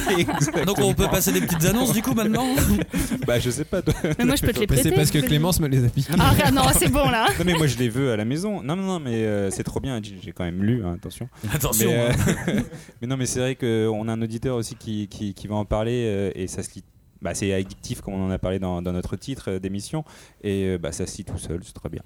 Donc, 0.66 0.78
on 0.78 0.94
peut 0.94 1.06
passer 1.08 1.32
des 1.32 1.42
petites 1.42 1.66
annonces 1.66 1.92
du 1.92 2.00
coup 2.00 2.14
maintenant? 2.14 2.46
Bah 3.26 3.38
je 3.38 3.50
sais 3.50 3.66
pas. 3.66 3.82
toi. 3.82 3.92
Mais 4.18 4.24
moi, 4.24 4.36
je 4.36 4.46
peux 4.46 4.54
te 4.54 4.60
les 4.60 4.66
Mais 4.70 4.76
c'est 4.76 4.82
prêter. 4.84 4.96
parce 4.96 5.10
que 5.10 5.18
Clémence 5.18 5.60
me 5.60 5.68
les 5.68 5.84
a 5.84 5.88
piqués. 5.90 6.14
Ah, 6.18 6.30
regarde, 6.30 6.54
non, 6.54 6.62
c'est 6.72 6.88
bon 6.90 7.10
là. 7.10 7.26
Non 7.38 7.44
mais 7.44 7.52
moi 7.52 7.66
je 7.66 7.76
les 7.76 7.90
veux 7.90 8.12
à 8.12 8.16
la 8.16 8.24
maison. 8.24 8.62
Non 8.62 8.74
non 8.74 8.84
non 8.84 8.98
mais 9.00 9.16
euh, 9.26 9.50
c'est 9.50 9.64
trop 9.64 9.80
bien. 9.80 9.96
Ajin. 9.96 10.14
J'ai 10.22 10.32
quand 10.32 10.44
même 10.44 10.62
lu. 10.62 10.82
hein, 10.82 10.94
attention. 10.94 11.28
Attention, 11.52 11.88
Mais, 11.90 11.94
euh, 11.94 12.10
hein. 12.48 12.62
mais 13.02 13.06
non 13.06 13.18
mais 13.18 13.26
c'est 13.26 13.40
vrai 13.40 13.54
qu'on 13.54 14.08
a 14.08 14.12
un 14.12 14.22
auditeur 14.22 14.56
aussi 14.56 14.76
qui, 14.76 15.08
qui, 15.08 15.34
qui 15.34 15.46
va 15.46 15.56
en 15.56 15.66
parler 15.66 16.04
euh, 16.06 16.30
et 16.34 16.46
ça 16.46 16.62
se 16.62 16.70
lit 16.74 16.84
bah, 17.22 17.34
c'est 17.34 17.52
addictif 17.52 18.00
comme 18.00 18.14
on 18.14 18.26
en 18.26 18.30
a 18.30 18.38
parlé 18.38 18.58
dans, 18.58 18.82
dans 18.82 18.92
notre 18.92 19.16
titre 19.16 19.52
d'émission 19.58 20.04
et 20.42 20.64
euh, 20.64 20.78
bah, 20.78 20.92
ça 20.92 21.06
se 21.06 21.16
lit 21.18 21.24
tout 21.24 21.38
seul, 21.38 21.60
c'est 21.64 21.72
très 21.74 21.88
bien. 21.88 22.02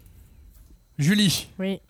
Julie, 0.99 1.49
Oui. 1.59 1.81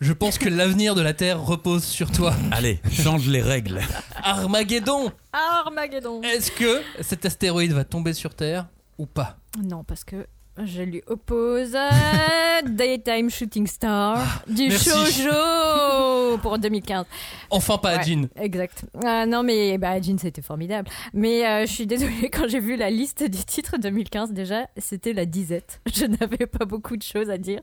je 0.00 0.12
pense 0.12 0.36
que 0.38 0.48
l'avenir 0.48 0.94
de 0.94 1.00
la 1.00 1.14
Terre 1.14 1.42
repose 1.42 1.84
sur 1.84 2.10
toi. 2.12 2.34
Allez, 2.50 2.80
change 2.90 3.28
les 3.28 3.40
règles. 3.40 3.80
Armageddon 4.22 5.10
Armageddon. 5.32 6.20
Est-ce 6.22 6.50
que 6.50 6.82
cet 7.00 7.24
astéroïde 7.24 7.72
va 7.72 7.84
tomber 7.84 8.12
sur 8.12 8.34
Terre 8.34 8.66
ou 8.98 9.06
pas? 9.06 9.38
Non, 9.62 9.84
parce 9.84 10.04
que 10.04 10.26
je 10.62 10.82
lui 10.82 11.02
oppose 11.08 11.76
Daytime 12.66 13.28
Shooting 13.28 13.66
Star 13.66 14.44
du 14.46 14.68
merci. 14.68 14.88
shoujo 14.88 16.38
pour 16.42 16.58
2015. 16.58 17.04
Enfin 17.50 17.78
pas 17.78 17.96
Ouais, 17.96 18.04
Jean. 18.04 18.28
Exact. 18.36 18.84
Ah, 19.04 19.26
non, 19.26 19.42
mais 19.42 19.78
bah, 19.78 20.00
Jean, 20.00 20.16
c'était 20.18 20.42
formidable. 20.42 20.88
Mais 21.12 21.44
euh, 21.46 21.66
je 21.66 21.72
suis 21.72 21.86
désolée, 21.86 22.30
quand 22.32 22.48
j'ai 22.48 22.60
vu 22.60 22.76
la 22.76 22.90
liste 22.90 23.22
des 23.24 23.42
titres 23.42 23.76
2015, 23.78 24.32
déjà, 24.32 24.68
c'était 24.76 25.12
la 25.12 25.26
disette. 25.26 25.80
Je 25.92 26.06
n'avais 26.06 26.46
pas 26.46 26.64
beaucoup 26.64 26.96
de 26.96 27.02
choses 27.02 27.30
à 27.30 27.38
dire. 27.38 27.60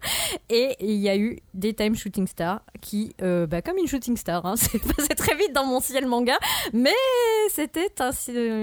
Et 0.49 0.75
il 0.81 0.97
y 0.97 1.09
a 1.09 1.17
eu 1.17 1.39
Daytime 1.53 1.95
Shooting 1.95 2.27
Star, 2.27 2.61
qui, 2.81 3.15
euh, 3.21 3.47
bah, 3.47 3.61
comme 3.61 3.77
une 3.77 3.87
shooting 3.87 4.17
star, 4.17 4.45
hein, 4.45 4.55
c'est 4.57 4.79
passé 4.79 5.09
très 5.15 5.35
vite 5.35 5.53
dans 5.53 5.65
mon 5.65 5.79
ciel 5.79 6.07
manga, 6.07 6.37
mais 6.73 6.91
c'était 7.49 7.89
un, 7.99 8.11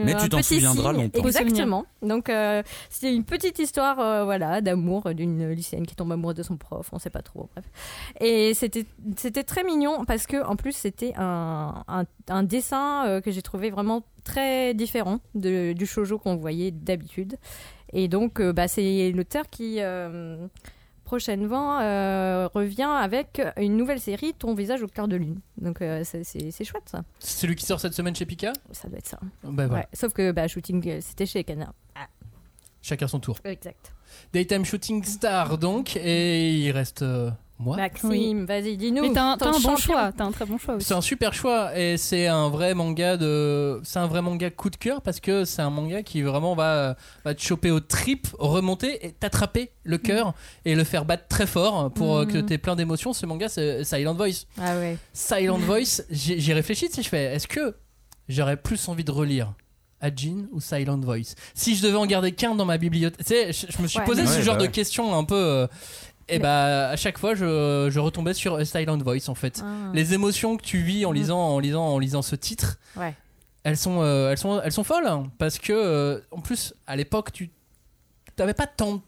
Mais 0.05 0.15
tu 0.17 0.29
t'en 0.29 0.43
souviendras 0.43 0.93
signe. 0.93 1.03
longtemps. 1.03 1.25
Exactement. 1.27 1.87
Donc, 2.03 2.29
euh, 2.29 2.63
c'était 2.91 3.15
une 3.15 3.25
petite 3.25 3.59
histoire 3.59 3.99
euh, 4.21 4.25
voilà, 4.25 4.61
d'amour 4.61 5.15
d'une 5.15 5.49
lycéenne 5.51 5.87
qui 5.87 5.95
tombe 5.97 6.13
amoureuse 6.13 6.37
de 6.37 6.43
son 6.43 6.57
prof, 6.57 6.89
on 6.93 6.99
sait 6.99 7.11
pas 7.11 7.23
trop, 7.23 7.49
bref. 7.55 7.65
Et 8.21 8.55
c'était 8.55 8.87
c'était 9.17 9.45
très 9.45 9.65
mignon 9.65 10.05
parce 10.05 10.27
que 10.27 10.45
en 10.45 10.57
plus 10.57 10.73
c'était 10.73 11.13
un, 11.17 11.85
un, 11.89 12.05
un 12.29 12.43
dessin 12.43 13.07
euh, 13.07 13.21
que 13.21 13.31
j'ai 13.31 13.43
trouvé 13.43 13.71
vraiment 13.71 14.03
très 14.25 14.75
différent 14.75 15.21
de, 15.35 15.73
du 15.73 15.87
shoujo 15.87 16.19
qu'on 16.19 16.37
voyait 16.37 16.71
d'habitude. 16.71 17.37
Et 17.93 18.09
donc 18.09 18.41
euh, 18.41 18.53
bah, 18.53 18.69
c'est 18.69 19.13
l'auteur 19.13 19.49
qui 19.49 19.81
prochainement 21.05 21.81
euh, 21.81 22.49
revient 22.53 22.83
avec 22.83 23.41
une 23.57 23.79
nouvelle 23.79 23.99
série 24.01 24.35
Ton 24.35 24.55
visage 24.55 24.83
au 24.83 24.87
clair 24.89 25.09
de 25.09 25.17
lune. 25.17 25.41
Donc 25.57 25.81
euh, 25.81 26.03
c'est- 26.05 26.65
chouette 26.65 26.87
ça. 26.87 27.03
C'est 27.19 27.41
celui 27.41 27.57
qui 27.57 27.65
sort 27.65 27.81
cette 27.81 27.95
semaine 27.95 28.15
chez 28.15 28.27
Pika? 28.27 28.53
Ça 28.73 28.89
doit 28.89 28.99
être 28.99 29.07
ça. 29.09 29.19
Bah. 29.43 29.67
Ouais, 29.69 29.87
sauf 29.95 30.13
que 30.13 30.33
bah, 30.33 30.47
shooting 30.49 31.01
c'était 31.01 31.25
chez 31.25 31.45
Canard. 31.45 31.73
Chacun 32.83 33.09
son 33.09 33.21
tour. 33.21 33.39
Exact. 33.45 33.93
Daytime 34.33 34.65
Shooting 34.65 35.03
Star 35.05 35.59
donc, 35.59 35.97
et 35.97 36.53
il 36.55 36.71
reste 36.73 37.03
euh, 37.03 37.31
moi. 37.61 37.77
Maxime, 37.77 38.45
vas-y, 38.47 38.77
dis-nous. 38.77 39.03
Mais 39.03 39.13
t'as 39.13 39.33
un, 39.33 39.37
ton 39.37 39.51
t'as 39.51 39.57
un 39.57 39.61
bon 39.61 39.77
choix, 39.77 40.13
t'as 40.13 40.25
un 40.25 40.31
très 40.31 40.45
bon 40.47 40.59
choix 40.59 40.77
aussi. 40.77 40.87
C'est 40.87 40.95
un 40.95 41.01
super 41.01 41.35
choix 41.35 41.77
et 41.77 41.97
c'est 41.97 42.29
un 42.29 42.49
vrai 42.51 42.73
manga 42.75 43.17
de, 43.17 43.81
c'est 43.83 43.99
un 43.99 44.07
vrai 44.07 44.23
manga 44.23 44.49
coup 44.51 44.71
de 44.71 44.77
cœur 44.77 45.03
parce 45.03 45.19
que 45.19 45.45
c'est 45.45 45.63
un 45.63 45.71
manga 45.71 46.03
qui 46.05 46.23
vraiment 46.23 46.55
va, 46.55 46.97
va 47.25 47.35
te 47.35 47.43
choper 47.43 47.73
aux 47.73 47.81
tripes, 47.81 48.29
remonter 48.39 49.05
et 49.05 49.11
t'attraper 49.11 49.73
le 49.83 49.99
cœur 49.99 50.35
et 50.65 50.77
le 50.77 50.85
faire 50.85 51.05
battre 51.05 51.27
très 51.29 51.47
fort 51.49 51.91
pour 51.93 52.19
euh, 52.19 52.27
que 52.27 52.39
Mhm. 52.39 52.47
t'aies 52.47 52.59
plein 52.59 52.77
d'émotions. 52.77 53.13
Ce 53.13 53.27
manga 53.27 53.49
c'est 53.49 53.83
Silent 53.83 54.15
Voice. 54.15 54.45
Ah 54.61 54.77
ouais. 54.79 54.97
Silent 55.13 55.59
Voice, 55.59 56.03
j'ai 56.11 56.39
j'ai 56.39 56.53
réfléchi 56.53 56.89
si 56.89 57.03
je 57.03 57.09
fais, 57.09 57.35
est-ce 57.35 57.49
que 57.49 57.75
j'aurais 58.29 58.57
plus 58.57 58.89
envie 58.89 59.05
de 59.05 59.11
relire 59.11 59.53
Ajin 60.01 60.47
ou 60.53 60.61
Silent 60.61 60.99
Voice 61.01 61.35
Si 61.55 61.75
je 61.77 61.83
devais 61.83 61.97
en 61.97 62.07
garder 62.07 62.33
qu'un 62.33 62.55
dans 62.55 62.65
ma 62.65 62.79
bibliothèque, 62.79 63.19
tu 63.27 63.35
sais, 63.35 63.53
je, 63.53 63.67
je 63.77 63.83
me 63.83 63.87
suis 63.89 63.99
Ouais. 63.99 64.05
posé 64.05 64.23
Ouais, 64.23 64.29
ce 64.29 64.37
bah 64.39 64.43
genre 64.43 64.57
de 64.57 64.63
ouais. 64.63 64.71
questions 64.71 65.15
un 65.17 65.25
peu. 65.25 65.35
euh, 65.35 65.67
et 66.31 66.39
bah 66.39 66.91
à 66.91 66.97
chaque 66.97 67.17
fois 67.19 67.35
je, 67.35 67.89
je 67.91 67.99
retombais 67.99 68.35
sur 68.35 68.55
euh, 68.57 68.65
Silent 68.65 68.99
Voice 68.99 69.29
en 69.29 69.35
fait. 69.35 69.63
Ah. 69.65 69.91
Les 69.95 70.13
émotions 70.15 70.57
que 70.59 70.63
tu 70.63 70.79
vis 70.79 71.07
en 71.07 71.11
Mhm. 71.11 71.17
lisant 71.17 71.41
en 71.41 71.59
lisant 71.59 71.87
en 71.87 71.99
lisant 71.99 72.21
ce 72.23 72.37
titre, 72.37 72.79
Ouais. 72.97 73.15
elles 73.65 73.79
sont 73.79 74.03
euh, 74.03 74.31
elles 74.31 74.37
sont 74.39 74.61
elles 74.63 74.73
sont 74.73 74.85
folles 74.85 75.07
hein, 75.07 75.25
parce 75.39 75.59
que 75.59 75.73
euh, 75.73 76.21
en 76.31 76.41
plus 76.41 76.75
à 76.87 76.97
l'époque 76.97 77.33
tu 77.33 77.51
t'avais 78.37 78.53
pas 78.55 78.67
tant 78.67 78.97
de 78.97 79.01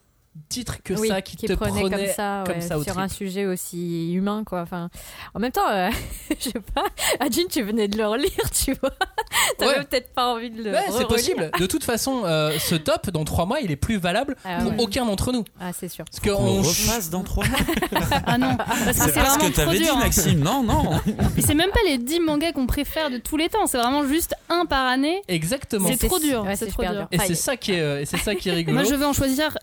titres 0.48 0.82
que 0.82 0.94
Oui, 0.94 1.08
ça 1.08 1.22
qui, 1.22 1.36
te 1.36 1.52
prenait 1.52 1.82
comme 1.82 2.06
ça, 2.14 2.44
ouais, 2.46 2.56
au 2.74 2.82
sur 2.82 2.92
trip. 2.94 2.98
un 2.98 3.08
sujet 3.08 3.46
aussi 3.46 4.12
humain 4.12 4.42
quoi. 4.44 4.60
Enfin, 4.62 4.88
en 5.34 5.40
même 5.40 5.52
temps, 5.52 5.68
euh, 5.68 5.90
je 6.38 6.50
sais 6.50 6.60
pas. 6.74 6.84
Adjin, 7.18 7.42
tu 7.50 7.62
venais 7.62 7.88
de 7.88 7.96
le 7.98 8.06
relire, 8.06 8.30
tu 8.52 8.72
vois. 8.74 8.90
T'avais 9.58 9.78
Ouais. 9.78 9.84
peut-être 9.84 10.12
pas 10.12 10.32
envie 10.34 10.50
de 10.50 10.62
le. 10.62 10.72
Ouais, 10.72 10.84
c'est 10.96 11.06
possible. 11.08 11.50
De 11.58 11.66
toute 11.66 11.84
façon, 11.84 12.22
euh, 12.24 12.52
ce 12.58 12.74
top 12.74 13.10
dans 13.10 13.24
3 13.24 13.46
mois, 13.46 13.60
il 13.60 13.70
est 13.70 13.76
plus 13.76 13.98
valable 13.98 14.36
Ah 14.44 14.58
pour 14.62 14.70
ouais. 14.72 14.76
aucun 14.80 15.04
d'entre 15.04 15.32
nous. 15.32 15.44
Ah, 15.60 15.72
c'est 15.72 15.88
sûr. 15.88 16.04
Parce 16.04 16.20
qu'on 16.20 16.42
On 16.42 16.62
refasse 16.62 17.10
dans 17.10 17.22
trois 17.22 17.44
mois. 17.46 17.58
Ah 18.26 18.38
non, 18.38 18.56
parce 18.56 18.86
que 18.86 18.92
C'est 18.92 18.98
pas 18.98 19.06
ce 19.06 19.10
vraiment 19.38 19.48
que 19.50 19.54
t'avais 19.56 19.78
dit, 19.78 19.88
hein. 19.88 19.96
Maxime. 19.98 20.40
Non, 20.40 20.62
non. 20.62 20.92
Et 21.36 21.42
c'est 21.42 21.54
même 21.54 21.70
pas 21.70 21.80
les 21.86 21.98
10 21.98 22.20
mangas 22.20 22.52
qu'on 22.52 22.66
préfère 22.66 23.10
de 23.10 23.18
tous 23.18 23.36
les 23.36 23.48
temps, 23.48 23.66
c'est 23.66 23.78
vraiment 23.78 24.06
juste 24.06 24.34
un 24.48 24.66
par 24.66 24.86
année. 24.86 25.22
Exactement. 25.28 25.88
C'est 25.96 26.06
trop 26.08 26.18
dur, 26.18 26.44
c'est 26.54 26.66
trop 26.68 26.82
dur. 26.82 27.08
Et 27.12 27.18
c'est 27.18 27.34
ça 27.34 27.56
qui 27.56 27.72
est, 27.72 27.80
euh, 27.80 28.00
et 28.00 28.04
c'est 28.06 28.18
ça 28.18 28.34
qui 28.34 28.48
est 28.48 28.52
rigolo. 28.52 28.76
Moi 28.78 28.84
je 28.88 28.94
veux 28.94 29.06
en 29.06 29.12
choisir 29.12 29.56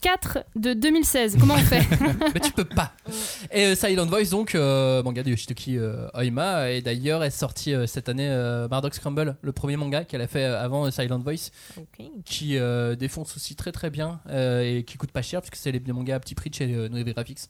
4 0.00 0.38
de 0.56 0.72
2016. 0.72 1.36
Comment 1.38 1.54
on 1.54 1.58
fait 1.58 1.86
Mais 2.34 2.40
tu 2.40 2.52
peux 2.52 2.64
pas. 2.64 2.92
Et 3.52 3.66
euh, 3.66 3.74
Silent 3.74 4.06
Voice, 4.06 4.30
donc, 4.30 4.54
euh, 4.54 5.02
manga 5.02 5.22
de 5.22 5.30
Yoshitoki 5.30 5.78
euh, 5.78 6.08
Oima, 6.14 6.70
et 6.70 6.80
d'ailleurs 6.82 7.22
est 7.24 7.30
sorti 7.30 7.74
euh, 7.74 7.86
cette 7.86 8.08
année 8.08 8.28
euh, 8.28 8.68
Mardox 8.68 8.96
Scramble, 8.96 9.36
le 9.42 9.52
premier 9.52 9.76
manga 9.76 10.04
qu'elle 10.04 10.22
a 10.22 10.26
fait 10.26 10.44
avant 10.44 10.86
euh, 10.86 10.90
Silent 10.90 11.18
Voice, 11.18 11.50
qui 12.24 12.56
euh, 12.56 12.96
défonce 12.96 13.36
aussi 13.36 13.54
très 13.56 13.72
très 13.72 13.90
bien 13.90 14.20
euh, 14.28 14.62
et 14.62 14.84
qui 14.84 14.96
coûte 14.96 15.12
pas 15.12 15.22
cher, 15.22 15.40
puisque 15.42 15.56
c'est 15.56 15.72
les 15.72 15.80
mangas 15.92 16.16
à 16.16 16.20
petit 16.20 16.34
prix 16.34 16.50
de 16.50 16.54
chez 16.54 16.74
euh, 16.74 16.88
Noé 16.88 17.04
Graphics. 17.04 17.40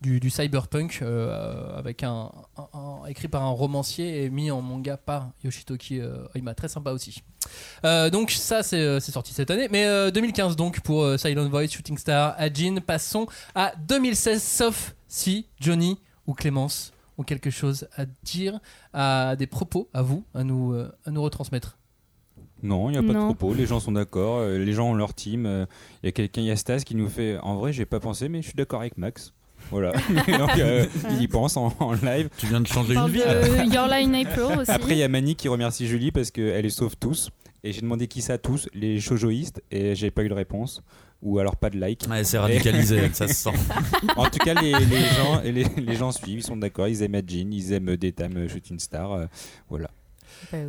Du, 0.00 0.20
du 0.20 0.30
cyberpunk 0.30 1.00
euh, 1.02 1.76
avec 1.76 2.02
un, 2.02 2.30
un- 2.56 2.68
un- 2.78 3.06
écrit 3.08 3.28
par 3.28 3.42
un 3.42 3.50
romancier 3.50 4.22
et 4.24 4.30
mis 4.30 4.50
en 4.50 4.62
manga 4.62 4.96
par 4.96 5.30
Yoshitoki 5.44 6.00
euh, 6.00 6.26
Oima. 6.34 6.54
Très 6.54 6.68
sympa 6.68 6.92
aussi. 6.92 7.22
Euh, 7.84 8.08
donc 8.08 8.30
ça 8.30 8.62
c'est 8.62 8.80
euh, 8.80 9.00
sorti 9.00 9.34
cette 9.34 9.50
année. 9.50 9.68
Mais 9.70 9.84
euh, 9.84 10.10
2015 10.10 10.56
donc 10.56 10.80
pour 10.80 11.02
euh, 11.02 11.18
Silent 11.18 11.48
Voice 11.50 11.68
Shooting 11.68 11.98
Star 11.98 12.34
Ajin 12.38 12.76
passons 12.86 13.26
à 13.54 13.74
2016 13.88 14.42
sauf 14.42 14.94
si 15.08 15.46
Johnny 15.60 15.98
ou 16.26 16.32
Clémence 16.32 16.92
ont 17.18 17.22
quelque 17.22 17.50
chose 17.50 17.86
à 17.96 18.06
dire 18.22 18.60
à 18.94 19.36
des 19.36 19.46
propos 19.46 19.88
à 19.92 20.00
vous 20.00 20.24
à 20.34 20.42
nous 20.42 20.72
euh, 20.72 20.90
à 21.04 21.10
nous 21.10 21.22
retransmettre. 21.22 21.76
Non, 22.62 22.88
il 22.88 22.92
n'y 22.92 22.98
a 22.98 23.02
pas 23.02 23.08
de 23.18 23.24
propos, 23.24 23.52
les 23.52 23.66
gens 23.66 23.80
sont 23.80 23.92
d'accord, 23.92 24.38
euh, 24.38 24.56
les 24.58 24.72
gens 24.72 24.88
ont 24.88 24.94
leur 24.94 25.12
team. 25.12 25.44
euh, 25.44 25.66
Il 26.02 26.06
y 26.06 26.08
a 26.08 26.12
quelqu'un, 26.12 26.40
il 26.40 26.46
y 26.46 26.50
a 26.50 26.56
Stas 26.56 26.80
qui 26.80 26.94
nous 26.94 27.08
fait 27.10 27.36
En 27.42 27.56
vrai, 27.56 27.74
j'ai 27.74 27.84
pas 27.84 28.00
pensé, 28.00 28.30
mais 28.30 28.40
je 28.40 28.46
suis 28.48 28.56
d'accord 28.56 28.80
avec 28.80 28.96
Max. 28.96 29.34
Voilà. 29.70 29.92
Donc, 30.38 30.58
euh, 30.58 30.86
il 31.10 31.22
y 31.22 31.28
pense 31.28 31.56
en, 31.56 31.72
en 31.80 31.92
live. 31.94 32.28
Tu 32.38 32.46
viens 32.46 32.60
de 32.60 32.66
changer 32.66 32.96
On 32.96 33.00
parle 33.00 33.12
de 33.12 33.74
Your 33.74 33.88
Line 33.88 34.14
April 34.14 34.60
aussi. 34.60 34.70
Après, 34.70 34.92
il 34.92 34.98
y 34.98 35.02
a 35.02 35.08
Mani 35.08 35.34
qui 35.34 35.48
remercie 35.48 35.86
Julie 35.86 36.12
parce 36.12 36.30
qu'elle 36.30 36.62
les 36.62 36.70
sauve 36.70 36.96
tous. 36.98 37.30
Et 37.64 37.72
j'ai 37.72 37.80
demandé 37.80 38.06
qui 38.06 38.22
ça 38.22 38.38
tous, 38.38 38.68
les 38.74 39.00
shoujoïstes, 39.00 39.60
et 39.72 39.96
j'ai 39.96 40.12
pas 40.12 40.22
eu 40.22 40.28
de 40.28 40.34
réponse. 40.34 40.82
Ou 41.22 41.38
alors 41.40 41.56
pas 41.56 41.68
de 41.70 41.78
like. 41.80 42.04
Ouais, 42.08 42.22
c'est 42.22 42.38
radicalisé, 42.38 43.10
ça 43.12 43.26
se 43.26 43.34
sent. 43.34 43.50
en 44.16 44.26
tout 44.26 44.38
cas, 44.38 44.54
les, 44.54 44.70
les 44.72 45.00
gens, 45.16 45.40
les, 45.42 45.64
les 45.64 45.96
gens 45.96 46.12
suivent, 46.12 46.38
ils 46.38 46.42
sont 46.44 46.56
d'accord, 46.58 46.86
ils 46.86 47.02
aiment 47.02 47.16
Ajin, 47.16 47.48
ils 47.50 47.72
aiment 47.72 47.96
Daytime 47.96 48.48
Shooting 48.48 48.78
Star. 48.78 49.12
euh, 49.12 49.26
voilà. 49.68 49.88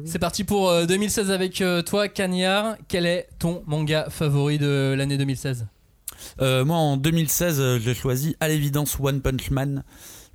c'est 0.06 0.18
parti 0.18 0.44
pour 0.44 0.70
euh, 0.70 0.86
2016 0.86 1.30
avec 1.30 1.62
euh, 1.62 1.82
toi 1.84 2.08
Cagnard 2.08 2.78
quel 2.88 3.06
est 3.06 3.28
ton 3.38 3.62
manga 3.68 4.08
favori 4.10 4.58
de 4.58 4.96
l'année 4.98 5.18
2016 5.18 5.68
Euh, 6.42 6.66
moi, 6.66 6.78
en 6.78 6.98
2016, 6.98 7.60
euh, 7.60 7.80
j'ai 7.80 7.94
choisi 7.94 8.36
à 8.40 8.48
l'évidence 8.48 8.98
One 9.00 9.22
Punch 9.22 9.52
Man 9.52 9.84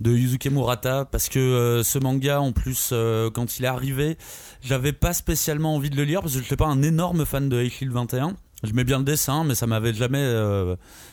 de 0.01 0.11
Yuzuke 0.13 0.47
Murata 0.47 1.05
parce 1.05 1.29
que 1.29 1.39
euh, 1.39 1.83
ce 1.83 1.99
manga, 1.99 2.41
en 2.41 2.53
plus, 2.53 2.93
quand 3.35 3.59
il 3.59 3.65
est 3.65 3.69
arrivé, 3.69 4.19
j'avais 4.63 4.93
pas 4.93 5.13
spécialement 5.13 5.75
envie 5.75 5.91
de 5.91 5.97
le 5.97 6.05
lire 6.05 6.21
parce 6.21 6.33
que 6.33 6.39
je 6.39 6.45
n'étais 6.45 6.57
pas 6.57 6.67
un 6.67 6.83
énorme 6.83 7.25
fan 7.25 7.49
de 7.49 7.59
Hate 7.59 7.89
21. 7.89 8.37
J'aimais 8.65 8.85
bien 8.85 8.99
le 8.99 9.05
dessin, 9.05 9.43
mais 9.43 9.57
ça 9.57 9.67
m'avait 9.67 9.93
jamais, 9.93 10.25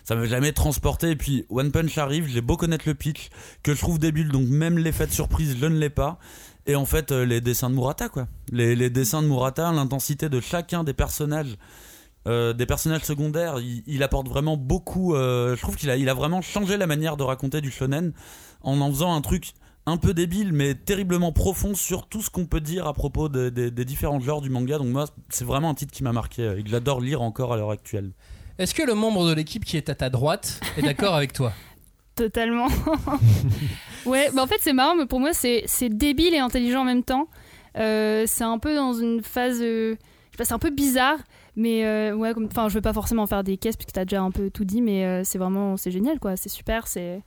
ça 0.03 0.15
m'avait 0.15 0.27
jamais 0.27 0.51
transporté. 0.51 1.11
Et 1.11 1.15
puis 1.15 1.45
One 1.49 1.71
Punch 1.71 1.97
arrive, 1.97 2.27
j'ai 2.27 2.41
beau 2.41 2.57
connaître 2.57 2.87
le 2.87 2.93
pitch, 2.93 3.29
que 3.63 3.73
je 3.73 3.79
trouve 3.79 3.97
débile, 3.97 4.29
donc 4.29 4.47
même 4.47 4.77
l'effet 4.77 5.07
de 5.07 5.11
surprise, 5.11 5.57
je 5.59 5.65
ne 5.65 5.77
l'ai 5.77 5.89
pas. 5.89 6.19
Et 6.67 6.75
en 6.75 6.85
fait, 6.85 7.11
les 7.11 7.41
dessins 7.41 7.71
de 7.71 7.75
Murata, 7.75 8.09
quoi. 8.09 8.27
Les 8.51 8.89
dessins 8.91 9.23
de 9.23 9.27
Murata, 9.27 9.71
l'intensité 9.71 10.29
de 10.29 10.39
chacun 10.39 10.83
des 10.83 10.93
personnages, 10.93 11.57
euh, 12.29 12.53
des 12.53 12.65
personnages 12.65 13.03
secondaires, 13.03 13.59
il, 13.59 13.83
il 13.87 14.03
apporte 14.03 14.27
vraiment 14.29 14.55
beaucoup. 14.55 15.15
euh, 15.15 15.55
je 15.55 15.61
trouve 15.61 15.75
qu'il 15.75 15.89
a, 15.89 15.97
il 15.97 16.07
a 16.09 16.13
vraiment 16.13 16.41
changé 16.41 16.77
la 16.77 16.87
manière 16.87 17.17
de 17.17 17.23
raconter 17.23 17.59
du 17.61 17.71
shonen 17.71 18.13
en 18.61 18.79
en 18.79 18.89
faisant 18.91 19.13
un 19.13 19.21
truc 19.21 19.51
un 19.85 19.97
peu 19.97 20.13
débile, 20.13 20.53
mais 20.53 20.75
terriblement 20.75 21.31
profond 21.31 21.73
sur 21.73 22.07
tout 22.07 22.21
ce 22.21 22.29
qu'on 22.29 22.45
peut 22.45 22.59
dire 22.61 22.85
à 22.87 22.93
propos 22.93 23.27
de- 23.29 23.49
de- 23.49 23.69
des 23.69 23.85
différents 23.85 24.19
genres 24.19 24.41
du 24.41 24.49
manga. 24.49 24.77
Donc 24.77 24.87
moi, 24.89 25.05
c'est 25.29 25.45
vraiment 25.45 25.69
un 25.69 25.73
titre 25.73 25.91
qui 25.93 26.03
m'a 26.03 26.13
marqué 26.13 26.53
et 26.57 26.63
que 26.63 26.69
j'adore 26.69 27.01
lire 27.01 27.21
encore 27.21 27.53
à 27.53 27.57
l'heure 27.57 27.71
actuelle. 27.71 28.11
est-ce 28.59 28.75
que 28.75 28.83
le 28.83 28.93
membre 28.93 29.27
de 29.27 29.33
l'équipe 29.33 29.65
qui 29.65 29.77
est 29.77 29.89
à 29.89 29.95
ta 29.95 30.09
droite 30.09 30.59
est 30.77 30.81
d'accord 30.83 31.15
avec 31.15 31.33
toi? 31.33 31.53
Totalement. 32.15 32.67
ouais, 34.05 34.29
bah 34.33 34.43
en 34.43 34.47
fait 34.47 34.57
c'est 34.59 34.73
marrant, 34.73 34.95
mais 34.95 35.05
pour 35.05 35.19
moi 35.19 35.33
c'est 35.33 35.63
c'est 35.65 35.89
débile 35.89 36.33
et 36.33 36.39
intelligent 36.39 36.81
en 36.81 36.85
même 36.85 37.03
temps. 37.03 37.27
Euh, 37.77 38.25
c'est 38.27 38.43
un 38.43 38.57
peu 38.59 38.75
dans 38.75 38.93
une 38.93 39.21
phase, 39.23 39.59
euh, 39.61 39.91
je 39.95 40.31
sais 40.31 40.37
pas, 40.37 40.43
c'est 40.45 40.53
un 40.53 40.59
peu 40.59 40.71
bizarre, 40.71 41.17
mais 41.55 41.85
euh, 41.85 42.13
ouais, 42.15 42.33
enfin 42.45 42.69
je 42.69 42.75
veux 42.75 42.81
pas 42.81 42.93
forcément 42.93 43.25
faire 43.27 43.43
des 43.43 43.57
caisses 43.57 43.75
puisque 43.77 43.91
t'as 43.93 44.05
déjà 44.05 44.21
un 44.21 44.31
peu 44.31 44.49
tout 44.49 44.65
dit, 44.65 44.81
mais 44.81 45.05
euh, 45.05 45.23
c'est 45.23 45.37
vraiment 45.37 45.77
c'est 45.77 45.91
génial 45.91 46.19
quoi, 46.19 46.35
c'est 46.37 46.49
super, 46.49 46.87
c'est 46.87 47.21